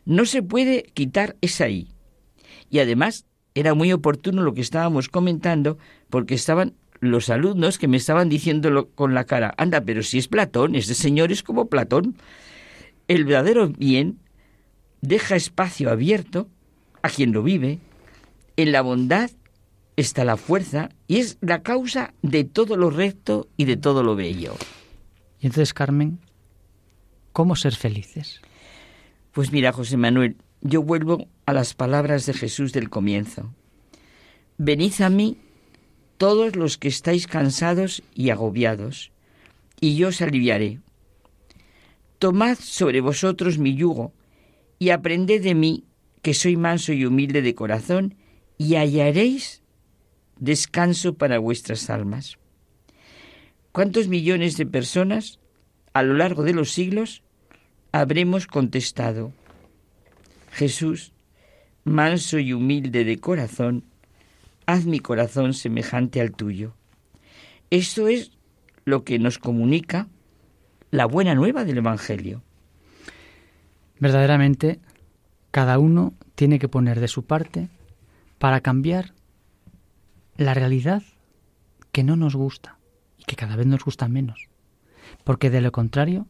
No 0.05 0.23
se 0.23 0.41
puede 0.41 0.83
quitar 0.93 1.35
esa 1.41 1.65
ahí. 1.65 1.89
Y 2.69 2.79
además 2.79 3.25
era 3.55 3.73
muy 3.73 3.91
oportuno 3.91 4.43
lo 4.43 4.53
que 4.53 4.61
estábamos 4.61 5.09
comentando 5.09 5.77
porque 6.09 6.35
estaban 6.35 6.75
los 6.99 7.29
alumnos 7.29 7.77
que 7.77 7.87
me 7.87 7.97
estaban 7.97 8.29
diciéndolo 8.29 8.89
con 8.89 9.13
la 9.13 9.25
cara, 9.25 9.53
anda, 9.57 9.81
pero 9.81 10.03
si 10.03 10.17
es 10.17 10.27
Platón, 10.27 10.75
ese 10.75 10.93
señor 10.93 11.31
es 11.31 11.43
como 11.43 11.69
Platón. 11.69 12.15
El 13.07 13.25
verdadero 13.25 13.69
bien 13.69 14.19
deja 15.01 15.35
espacio 15.35 15.89
abierto 15.89 16.47
a 17.01 17.09
quien 17.09 17.31
lo 17.31 17.43
vive. 17.43 17.79
En 18.57 18.71
la 18.71 18.81
bondad 18.81 19.31
está 19.95 20.25
la 20.25 20.37
fuerza 20.37 20.89
y 21.07 21.17
es 21.17 21.37
la 21.41 21.61
causa 21.63 22.13
de 22.21 22.43
todo 22.43 22.75
lo 22.75 22.89
recto 22.89 23.47
y 23.57 23.65
de 23.65 23.77
todo 23.77 24.03
lo 24.03 24.15
bello. 24.15 24.55
Y 25.39 25.47
entonces, 25.47 25.73
Carmen, 25.73 26.19
¿cómo 27.31 27.55
ser 27.55 27.75
felices? 27.75 28.41
Pues 29.31 29.51
mira, 29.51 29.71
José 29.71 29.95
Manuel, 29.95 30.35
yo 30.61 30.81
vuelvo 30.81 31.27
a 31.45 31.53
las 31.53 31.73
palabras 31.73 32.25
de 32.25 32.33
Jesús 32.33 32.73
del 32.73 32.89
comienzo. 32.89 33.53
Venid 34.57 35.01
a 35.01 35.09
mí 35.09 35.37
todos 36.17 36.55
los 36.55 36.77
que 36.77 36.89
estáis 36.89 37.27
cansados 37.27 38.03
y 38.13 38.29
agobiados, 38.29 39.11
y 39.79 39.95
yo 39.95 40.09
os 40.09 40.21
aliviaré. 40.21 40.79
Tomad 42.19 42.57
sobre 42.59 42.99
vosotros 42.99 43.57
mi 43.57 43.75
yugo 43.75 44.11
y 44.77 44.89
aprended 44.89 45.41
de 45.41 45.55
mí, 45.55 45.85
que 46.21 46.33
soy 46.33 46.57
manso 46.57 46.91
y 46.91 47.05
humilde 47.05 47.41
de 47.41 47.55
corazón, 47.55 48.15
y 48.57 48.75
hallaréis 48.75 49.61
descanso 50.37 51.13
para 51.13 51.39
vuestras 51.39 51.89
almas. 51.89 52.37
¿Cuántos 53.71 54.09
millones 54.09 54.57
de 54.57 54.65
personas 54.65 55.39
a 55.93 56.03
lo 56.03 56.15
largo 56.15 56.43
de 56.43 56.53
los 56.53 56.71
siglos 56.71 57.23
habremos 57.91 58.47
contestado, 58.47 59.31
Jesús, 60.51 61.13
manso 61.83 62.39
y 62.39 62.53
humilde 62.53 63.03
de 63.03 63.19
corazón, 63.19 63.83
haz 64.65 64.85
mi 64.85 64.99
corazón 64.99 65.53
semejante 65.53 66.21
al 66.21 66.31
tuyo. 66.31 66.73
Esto 67.69 68.07
es 68.07 68.31
lo 68.85 69.03
que 69.03 69.19
nos 69.19 69.37
comunica 69.37 70.07
la 70.91 71.05
buena 71.05 71.35
nueva 71.35 71.65
del 71.65 71.77
Evangelio. 71.77 72.41
Verdaderamente, 73.99 74.79
cada 75.51 75.77
uno 75.77 76.13
tiene 76.35 76.59
que 76.59 76.69
poner 76.69 76.99
de 76.99 77.07
su 77.07 77.25
parte 77.25 77.69
para 78.37 78.61
cambiar 78.61 79.13
la 80.37 80.53
realidad 80.53 81.03
que 81.91 82.03
no 82.03 82.15
nos 82.15 82.35
gusta 82.35 82.77
y 83.17 83.25
que 83.25 83.35
cada 83.35 83.55
vez 83.55 83.67
nos 83.67 83.83
gusta 83.83 84.07
menos. 84.07 84.47
Porque 85.23 85.49
de 85.49 85.61
lo 85.61 85.71
contrario, 85.71 86.27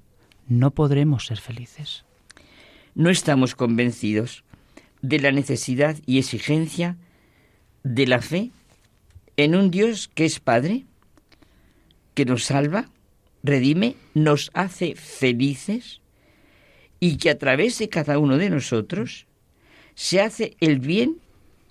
no 0.48 0.72
podremos 0.72 1.28
ser 1.28 1.40
felices. 1.40 2.06
No 2.96 3.10
estamos 3.10 3.56
convencidos 3.56 4.44
de 5.02 5.20
la 5.20 5.32
necesidad 5.32 5.98
y 6.06 6.20
exigencia 6.20 6.98
de 7.84 8.08
la 8.08 8.22
fe 8.22 8.52
en 9.38 9.56
un 9.56 9.72
Dios 9.72 10.10
que 10.14 10.26
es 10.26 10.40
Padre, 10.40 10.86
que 12.14 12.26
nos 12.26 12.44
salva, 12.44 12.90
redime, 13.44 13.96
nos 14.14 14.52
hace 14.54 14.96
felices 14.96 16.02
y 17.00 17.18
que 17.18 17.30
a 17.30 17.38
través 17.38 17.80
de 17.80 17.88
cada 17.88 18.20
uno 18.20 18.38
de 18.38 18.50
nosotros 18.50 19.28
se 19.96 20.22
hace 20.22 20.58
el 20.60 20.80
bien 20.80 21.18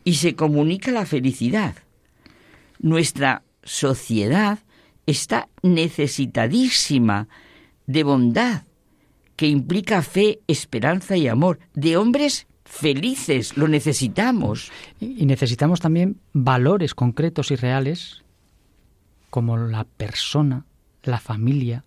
y 0.04 0.14
se 0.14 0.34
comunica 0.34 0.90
la 0.90 1.04
felicidad. 1.04 1.74
Nuestra 2.78 3.42
sociedad 3.62 4.58
está 5.04 5.48
necesitadísima 5.62 7.28
de 7.86 8.04
bondad, 8.04 8.62
que 9.38 9.46
implica 9.46 10.02
fe, 10.02 10.40
esperanza 10.48 11.16
y 11.16 11.28
amor, 11.28 11.60
de 11.72 11.96
hombres 11.96 12.48
felices, 12.64 13.56
lo 13.56 13.68
necesitamos. 13.68 14.72
Y 14.98 15.26
necesitamos 15.26 15.80
también 15.80 16.20
valores 16.32 16.92
concretos 16.92 17.52
y 17.52 17.54
reales 17.54 18.24
como 19.30 19.56
la 19.56 19.84
persona, 19.84 20.66
la 21.04 21.20
familia, 21.20 21.84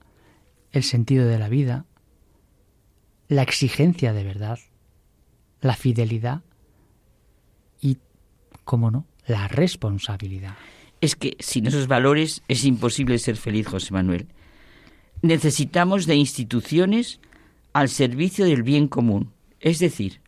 el 0.71 0.83
sentido 0.83 1.27
de 1.27 1.39
la 1.39 1.49
vida, 1.49 1.85
la 3.27 3.41
exigencia 3.41 4.13
de 4.13 4.23
verdad, 4.23 4.59
la 5.59 5.75
fidelidad 5.75 6.43
y, 7.81 7.97
como 8.63 8.91
no, 8.91 9.07
la 9.27 9.49
responsabilidad. 9.49 10.55
Es 11.01 11.17
que 11.17 11.35
sin 11.39 11.67
esos 11.67 11.87
valores 11.87 12.43
es 12.47 12.63
imposible 12.63 13.19
ser 13.19 13.35
feliz, 13.35 13.67
José 13.67 13.91
Manuel. 13.91 14.27
Necesitamos 15.21 16.05
de 16.05 16.15
instituciones 16.15 17.19
al 17.73 17.89
servicio 17.89 18.45
del 18.45 18.63
bien 18.63 18.87
común, 18.87 19.31
es 19.59 19.79
decir, 19.79 20.21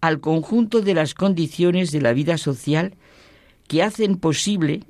al 0.00 0.20
conjunto 0.20 0.80
de 0.80 0.94
las 0.94 1.14
condiciones 1.14 1.90
de 1.90 2.00
la 2.00 2.12
vida 2.12 2.36
social 2.36 2.94
que 3.68 3.82
hacen 3.82 4.16
posible 4.16 4.82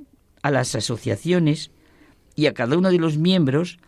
a 0.43 0.51
las 0.51 0.75
asociaciones 0.75 1.71
y 2.35 2.47
a 2.47 2.55
cada 2.55 2.77
uno 2.77 2.91
de 2.91 2.99
los 2.99 3.19
miembros 3.19 3.79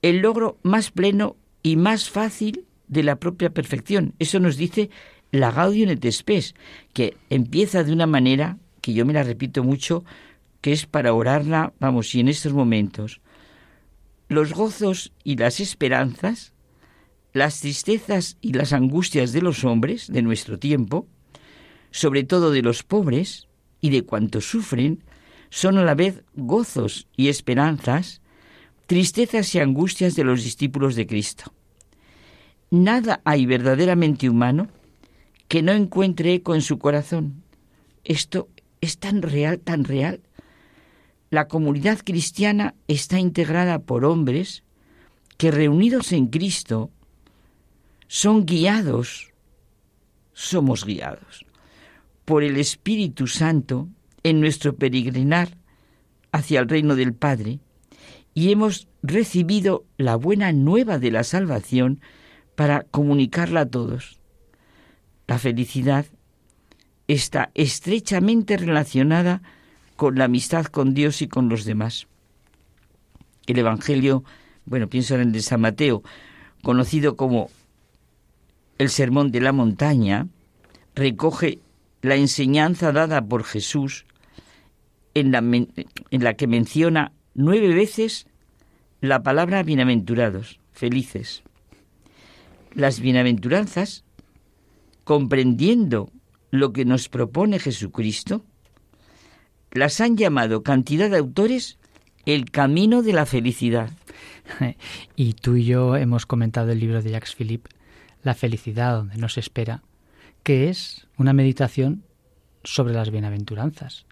el 0.00 0.18
logro 0.18 0.58
más 0.62 0.90
pleno 0.90 1.36
y 1.62 1.76
más 1.76 2.10
fácil 2.10 2.64
de 2.88 3.02
la 3.02 3.16
propia 3.16 3.50
perfección. 3.50 4.14
Eso 4.18 4.40
nos 4.40 4.56
dice 4.56 4.90
la 5.30 5.50
Gaudium 5.50 5.90
et 5.90 6.10
Spes, 6.10 6.54
que 6.92 7.16
empieza 7.30 7.84
de 7.84 7.92
una 7.92 8.06
manera 8.06 8.58
que 8.80 8.92
yo 8.92 9.06
me 9.06 9.12
la 9.12 9.22
repito 9.22 9.62
mucho, 9.62 10.04
que 10.60 10.72
es 10.72 10.86
para 10.86 11.14
orarla, 11.14 11.72
vamos, 11.80 12.14
y 12.14 12.20
en 12.20 12.28
estos 12.28 12.52
momentos. 12.52 13.20
Los 14.28 14.52
gozos 14.52 15.12
y 15.24 15.36
las 15.36 15.60
esperanzas 15.60 16.51
las 17.32 17.60
tristezas 17.60 18.36
y 18.40 18.52
las 18.52 18.72
angustias 18.72 19.32
de 19.32 19.42
los 19.42 19.64
hombres 19.64 20.06
de 20.08 20.22
nuestro 20.22 20.58
tiempo, 20.58 21.06
sobre 21.90 22.24
todo 22.24 22.50
de 22.50 22.62
los 22.62 22.82
pobres 22.82 23.48
y 23.80 23.90
de 23.90 24.02
cuantos 24.02 24.44
sufren, 24.44 25.02
son 25.50 25.78
a 25.78 25.84
la 25.84 25.94
vez 25.94 26.22
gozos 26.34 27.06
y 27.16 27.28
esperanzas, 27.28 28.20
tristezas 28.86 29.54
y 29.54 29.60
angustias 29.60 30.14
de 30.14 30.24
los 30.24 30.44
discípulos 30.44 30.94
de 30.94 31.06
Cristo. 31.06 31.52
Nada 32.70 33.20
hay 33.24 33.44
verdaderamente 33.46 34.30
humano 34.30 34.68
que 35.48 35.62
no 35.62 35.72
encuentre 35.72 36.32
eco 36.32 36.54
en 36.54 36.62
su 36.62 36.78
corazón. 36.78 37.42
Esto 38.04 38.48
es 38.80 38.98
tan 38.98 39.20
real, 39.20 39.60
tan 39.60 39.84
real. 39.84 40.22
La 41.28 41.48
comunidad 41.48 42.00
cristiana 42.04 42.74
está 42.88 43.18
integrada 43.18 43.78
por 43.78 44.04
hombres 44.04 44.64
que 45.36 45.50
reunidos 45.50 46.12
en 46.12 46.28
Cristo 46.28 46.90
son 48.14 48.44
guiados, 48.44 49.32
somos 50.34 50.84
guiados 50.84 51.46
por 52.26 52.42
el 52.42 52.58
Espíritu 52.58 53.26
Santo 53.26 53.88
en 54.22 54.38
nuestro 54.38 54.76
peregrinar 54.76 55.56
hacia 56.30 56.60
el 56.60 56.68
reino 56.68 56.94
del 56.94 57.14
Padre 57.14 57.60
y 58.34 58.52
hemos 58.52 58.86
recibido 59.02 59.86
la 59.96 60.16
buena 60.16 60.52
nueva 60.52 60.98
de 60.98 61.10
la 61.10 61.24
salvación 61.24 62.02
para 62.54 62.82
comunicarla 62.82 63.60
a 63.60 63.70
todos. 63.70 64.20
La 65.26 65.38
felicidad 65.38 66.04
está 67.08 67.50
estrechamente 67.54 68.58
relacionada 68.58 69.40
con 69.96 70.16
la 70.16 70.24
amistad 70.24 70.66
con 70.66 70.92
Dios 70.92 71.22
y 71.22 71.28
con 71.28 71.48
los 71.48 71.64
demás. 71.64 72.08
El 73.46 73.58
Evangelio, 73.58 74.22
bueno, 74.66 74.90
pienso 74.90 75.14
en 75.14 75.22
el 75.22 75.32
de 75.32 75.40
San 75.40 75.62
Mateo, 75.62 76.02
conocido 76.62 77.16
como 77.16 77.48
el 78.78 78.88
Sermón 78.88 79.30
de 79.30 79.40
la 79.40 79.52
Montaña, 79.52 80.28
recoge 80.94 81.60
la 82.02 82.16
enseñanza 82.16 82.92
dada 82.92 83.24
por 83.24 83.44
Jesús 83.44 84.04
en 85.14 85.30
la, 85.30 86.34
que 86.34 86.46
menciona 86.46 87.12
nueve 87.34 87.74
veces 87.74 88.26
la 89.00 89.22
palabra 89.22 89.62
bienaventurados, 89.62 90.58
felices. 90.72 91.42
Las 92.74 93.00
bienaventuranzas, 93.00 94.04
comprendiendo 95.04 96.10
lo 96.50 96.72
que 96.72 96.84
nos 96.84 97.08
propone 97.08 97.58
Jesucristo, 97.58 98.44
las 99.70 100.00
han 100.00 100.16
llamado 100.16 100.62
cantidad 100.62 101.10
de 101.10 101.18
autores 101.18 101.78
el 102.26 102.50
camino 102.50 103.02
de 103.02 103.12
la 103.12 103.26
felicidad. 103.26 103.90
Y 105.16 105.34
tú 105.34 105.56
y 105.56 105.64
yo 105.64 105.96
hemos 105.96 106.26
comentado 106.26 106.72
el 106.72 106.80
libro 106.80 107.02
de 107.02 107.10
Jacques 107.10 107.34
Philippe, 107.34 107.70
La 108.22 108.34
felicidad 108.34 108.96
donde 108.96 109.16
nos 109.16 109.38
espera, 109.38 109.82
que 110.42 110.68
es 110.68 111.06
una 111.16 111.32
meditación 111.32 112.04
sobre 112.64 112.94
las 112.94 113.10
bienaventuranzas. 113.10 114.06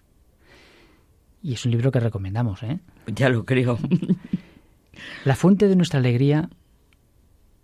Y 1.41 1.53
es 1.53 1.65
un 1.65 1.71
libro 1.71 1.91
que 1.91 1.99
recomendamos, 1.99 2.61
¿eh? 2.63 2.79
Ya 3.07 3.29
lo 3.29 3.45
creo. 3.45 3.79
La 5.25 5.35
fuente 5.35 5.67
de 5.67 5.75
nuestra 5.75 5.99
alegría 5.99 6.49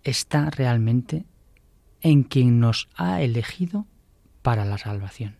está 0.02 0.50
realmente 0.50 1.26
en 2.00 2.22
quien 2.22 2.60
nos 2.60 2.88
ha 2.96 3.22
elegido 3.22 3.86
para 4.42 4.64
la 4.64 4.78
salvación. 4.78 5.36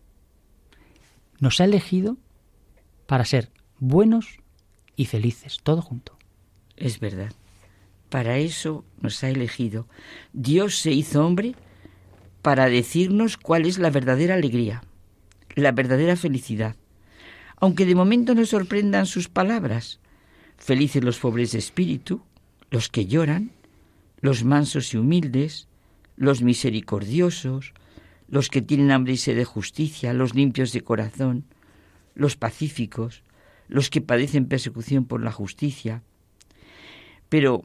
Nos 1.40 1.60
ha 1.60 1.64
elegido 1.64 2.18
para 3.06 3.24
ser 3.24 3.51
buenos 3.78 4.39
y 4.97 5.06
felices, 5.06 5.59
todo 5.62 5.82
junto. 5.82 6.18
Es 6.76 7.01
verdad. 7.01 7.32
Para 8.09 8.39
eso 8.39 8.85
nos 9.01 9.22
ha 9.22 9.28
elegido. 9.28 9.86
Dios 10.32 10.78
se 10.78 10.93
hizo 10.93 11.24
hombre 11.26 11.55
para 12.43 12.68
decirnos 12.68 13.36
cuál 13.36 13.66
es 13.66 13.78
la 13.78 13.90
verdadera 13.90 14.35
alegría, 14.35 14.82
la 15.55 15.72
verdadera 15.72 16.16
felicidad. 16.16 16.76
Aunque 17.56 17.85
de 17.85 17.94
momento 17.94 18.35
nos 18.35 18.51
sorprendan 18.51 19.06
sus 19.06 19.28
palabras. 19.28 20.01
Felices 20.56 21.05
los 21.05 21.18
pobres 21.18 21.52
de 21.52 21.59
espíritu, 21.59 22.22
los 22.70 22.89
que 22.89 23.06
lloran, 23.06 23.52
los 24.20 24.44
mansos 24.44 24.94
y 24.94 24.97
humildes, 24.97 25.68
los 26.16 26.43
misericordiosos, 26.43 27.74
los 28.28 28.48
que 28.48 28.62
tienen 28.62 28.90
hambre 28.90 29.14
y 29.14 29.16
sed 29.16 29.36
de 29.36 29.44
justicia, 29.44 30.12
los 30.12 30.35
limpios 30.35 30.72
de 30.72 30.82
corazón, 30.82 31.44
los 32.14 32.36
pacíficos, 32.36 33.22
los 33.68 33.90
que 33.90 34.01
padecen 34.01 34.47
persecución 34.47 35.05
por 35.05 35.22
la 35.22 35.32
justicia. 35.32 36.02
Pero 37.28 37.64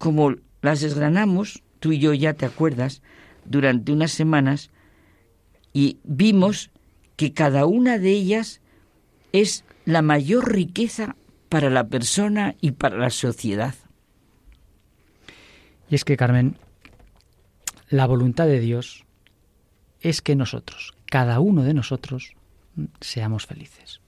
como 0.00 0.34
las 0.62 0.80
desgranamos, 0.80 1.62
tú 1.78 1.92
y 1.92 1.98
yo 1.98 2.14
ya 2.14 2.32
te 2.32 2.46
acuerdas, 2.46 3.02
durante 3.44 3.92
unas 3.92 4.10
semanas, 4.10 4.70
y 5.74 5.98
vimos 6.04 6.70
que 7.16 7.34
cada 7.34 7.66
una 7.66 7.98
de 7.98 8.10
ellas 8.12 8.62
es 9.32 9.62
la 9.84 10.00
mayor 10.00 10.50
riqueza 10.50 11.16
para 11.50 11.68
la 11.68 11.88
persona 11.88 12.56
y 12.62 12.70
para 12.70 12.96
la 12.96 13.10
sociedad. 13.10 13.74
Y 15.90 15.96
es 15.96 16.06
que, 16.06 16.16
Carmen, 16.16 16.56
la 17.90 18.06
voluntad 18.06 18.46
de 18.46 18.60
Dios 18.60 19.04
es 20.00 20.22
que 20.22 20.34
nosotros, 20.34 20.94
cada 21.04 21.40
uno 21.40 21.62
de 21.62 21.74
nosotros, 21.74 22.32
seamos 23.02 23.44
felices. 23.44 24.00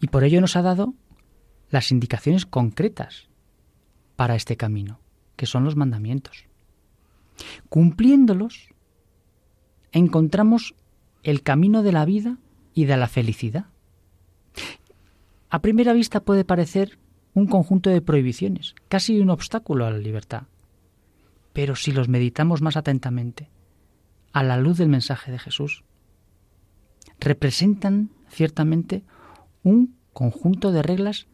Y 0.00 0.06
por 0.06 0.22
ello 0.22 0.40
nos 0.40 0.54
ha 0.54 0.62
dado 0.62 0.94
las 1.68 1.90
indicaciones 1.90 2.46
concretas 2.46 3.31
para 4.22 4.36
este 4.36 4.56
camino, 4.56 5.00
que 5.34 5.46
son 5.46 5.64
los 5.64 5.74
mandamientos. 5.74 6.44
Cumpliéndolos, 7.68 8.68
encontramos 9.90 10.76
el 11.24 11.42
camino 11.42 11.82
de 11.82 11.90
la 11.90 12.04
vida 12.04 12.38
y 12.72 12.84
de 12.84 12.96
la 12.96 13.08
felicidad. 13.08 13.66
A 15.50 15.60
primera 15.60 15.92
vista 15.92 16.20
puede 16.20 16.44
parecer 16.44 17.00
un 17.34 17.48
conjunto 17.48 17.90
de 17.90 18.00
prohibiciones, 18.00 18.76
casi 18.88 19.18
un 19.18 19.28
obstáculo 19.28 19.86
a 19.86 19.90
la 19.90 19.98
libertad. 19.98 20.44
Pero 21.52 21.74
si 21.74 21.90
los 21.90 22.08
meditamos 22.08 22.62
más 22.62 22.76
atentamente, 22.76 23.48
a 24.32 24.44
la 24.44 24.56
luz 24.56 24.78
del 24.78 24.88
mensaje 24.88 25.32
de 25.32 25.40
Jesús, 25.40 25.82
representan 27.18 28.10
ciertamente 28.28 29.02
un 29.64 29.96
conjunto 30.12 30.70
de 30.70 30.84
reglas 30.84 31.26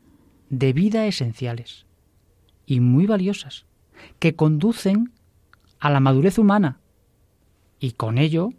de 0.49 0.73
vida 0.73 1.05
esenciales 1.05 1.87
y 2.69 2.81
muy 2.81 3.07
valiosas, 3.07 3.65
que 4.19 4.37
conducen 4.37 5.11
a 5.81 5.89
la 5.89 6.01
madurez 6.01 6.39
humana 6.39 6.81
y 7.81 7.93
con 7.93 8.19
ello 8.19 8.51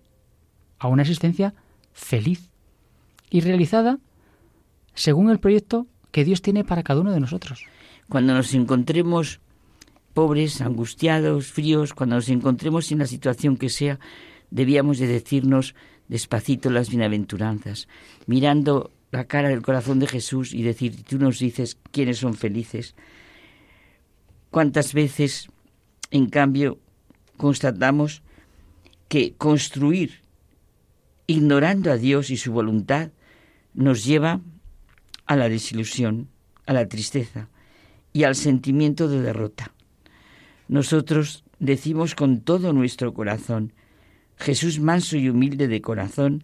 a 0.79 0.87
una 0.87 1.03
existencia 1.03 1.53
feliz 1.93 2.49
y 3.29 3.41
realizada 3.41 3.99
según 4.95 5.29
el 5.29 5.39
proyecto 5.39 5.85
que 6.09 6.25
Dios 6.25 6.41
tiene 6.41 6.63
para 6.63 6.81
cada 6.81 7.01
uno 7.01 7.11
de 7.11 7.19
nosotros. 7.19 7.65
Cuando 8.09 8.33
nos 8.33 8.51
encontremos 8.55 9.41
pobres, 10.15 10.59
angustiados, 10.61 11.51
fríos, 11.51 11.93
cuando 11.93 12.15
nos 12.15 12.29
encontremos 12.29 12.91
en 12.91 12.97
la 12.97 13.05
situación 13.05 13.57
que 13.57 13.69
sea, 13.69 13.99
debíamos 14.49 14.97
de 14.97 15.05
decirnos 15.05 15.75
despacito 16.07 16.71
las 16.71 16.89
bienaventuranzas, 16.89 17.87
mirando 18.25 18.91
la 19.11 19.25
cara 19.25 19.49
del 19.49 19.61
corazón 19.61 19.99
de 19.99 20.07
Jesús 20.07 20.51
y 20.55 20.63
decir, 20.63 21.03
tú 21.03 21.19
nos 21.19 21.37
dices 21.37 21.77
quiénes 21.91 22.17
son 22.17 22.33
felices. 22.33 22.95
¿Cuántas 24.51 24.93
veces, 24.93 25.49
en 26.11 26.27
cambio, 26.29 26.79
constatamos 27.37 28.21
que 29.07 29.33
construir 29.35 30.21
ignorando 31.27 31.91
a 31.91 31.97
Dios 31.97 32.29
y 32.31 32.37
su 32.37 32.51
voluntad 32.51 33.11
nos 33.73 34.03
lleva 34.03 34.41
a 35.25 35.35
la 35.35 35.47
desilusión, 35.47 36.27
a 36.65 36.73
la 36.73 36.87
tristeza 36.87 37.49
y 38.13 38.23
al 38.23 38.35
sentimiento 38.35 39.07
de 39.07 39.21
derrota. 39.21 39.71
Nosotros 40.67 41.43
decimos 41.59 42.15
con 42.15 42.41
todo 42.41 42.73
nuestro 42.73 43.13
corazón, 43.13 43.73
Jesús 44.37 44.79
manso 44.79 45.17
y 45.17 45.29
humilde 45.29 45.67
de 45.67 45.81
corazón, 45.81 46.43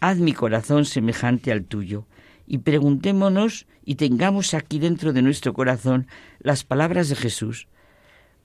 haz 0.00 0.18
mi 0.18 0.32
corazón 0.32 0.84
semejante 0.84 1.50
al 1.50 1.64
tuyo. 1.64 2.06
Y 2.46 2.58
preguntémonos 2.58 3.66
y 3.84 3.96
tengamos 3.96 4.54
aquí 4.54 4.78
dentro 4.78 5.12
de 5.12 5.22
nuestro 5.22 5.54
corazón 5.54 6.06
las 6.40 6.64
palabras 6.64 7.08
de 7.08 7.16
Jesús. 7.16 7.68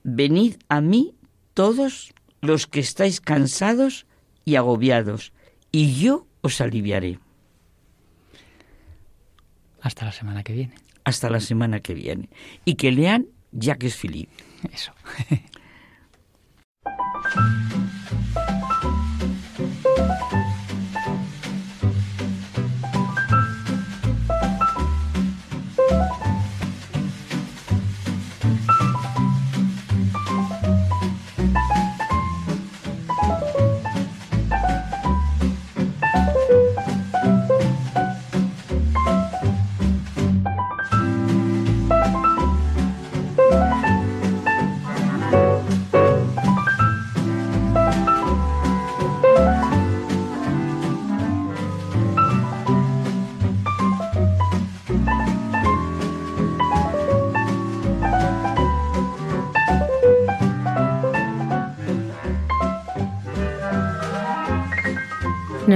Venid 0.04 0.56
a 0.68 0.80
mí 0.80 1.14
todos 1.54 2.14
los 2.40 2.66
que 2.66 2.80
estáis 2.80 3.20
cansados 3.20 4.06
y 4.44 4.56
agobiados, 4.56 5.32
y 5.72 6.00
yo 6.00 6.26
os 6.40 6.60
aliviaré. 6.60 7.18
Hasta 9.80 10.04
la 10.04 10.12
semana 10.12 10.42
que 10.42 10.52
viene. 10.52 10.74
Hasta 11.04 11.30
la 11.30 11.40
semana 11.40 11.80
que 11.80 11.94
viene. 11.94 12.28
Y 12.64 12.74
que 12.74 12.92
lean 12.92 13.26
Jacques 13.52 13.96
Philippe. 13.96 14.32
Eso. 14.72 14.92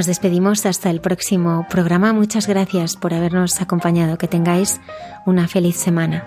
Nos 0.03 0.09
despedimos 0.09 0.67
hasta 0.67 0.91
el 0.91 1.01
próximo 1.01 1.65
programa. 1.71 2.13
Muchas 2.13 2.49
gracias 2.49 2.97
por 2.97 3.15
habernos 3.15 3.61
acompañado. 3.61 4.19
Que 4.19 4.27
tengáis 4.27 4.81
una 5.27 5.47
feliz 5.47 5.77
semana. 5.77 6.27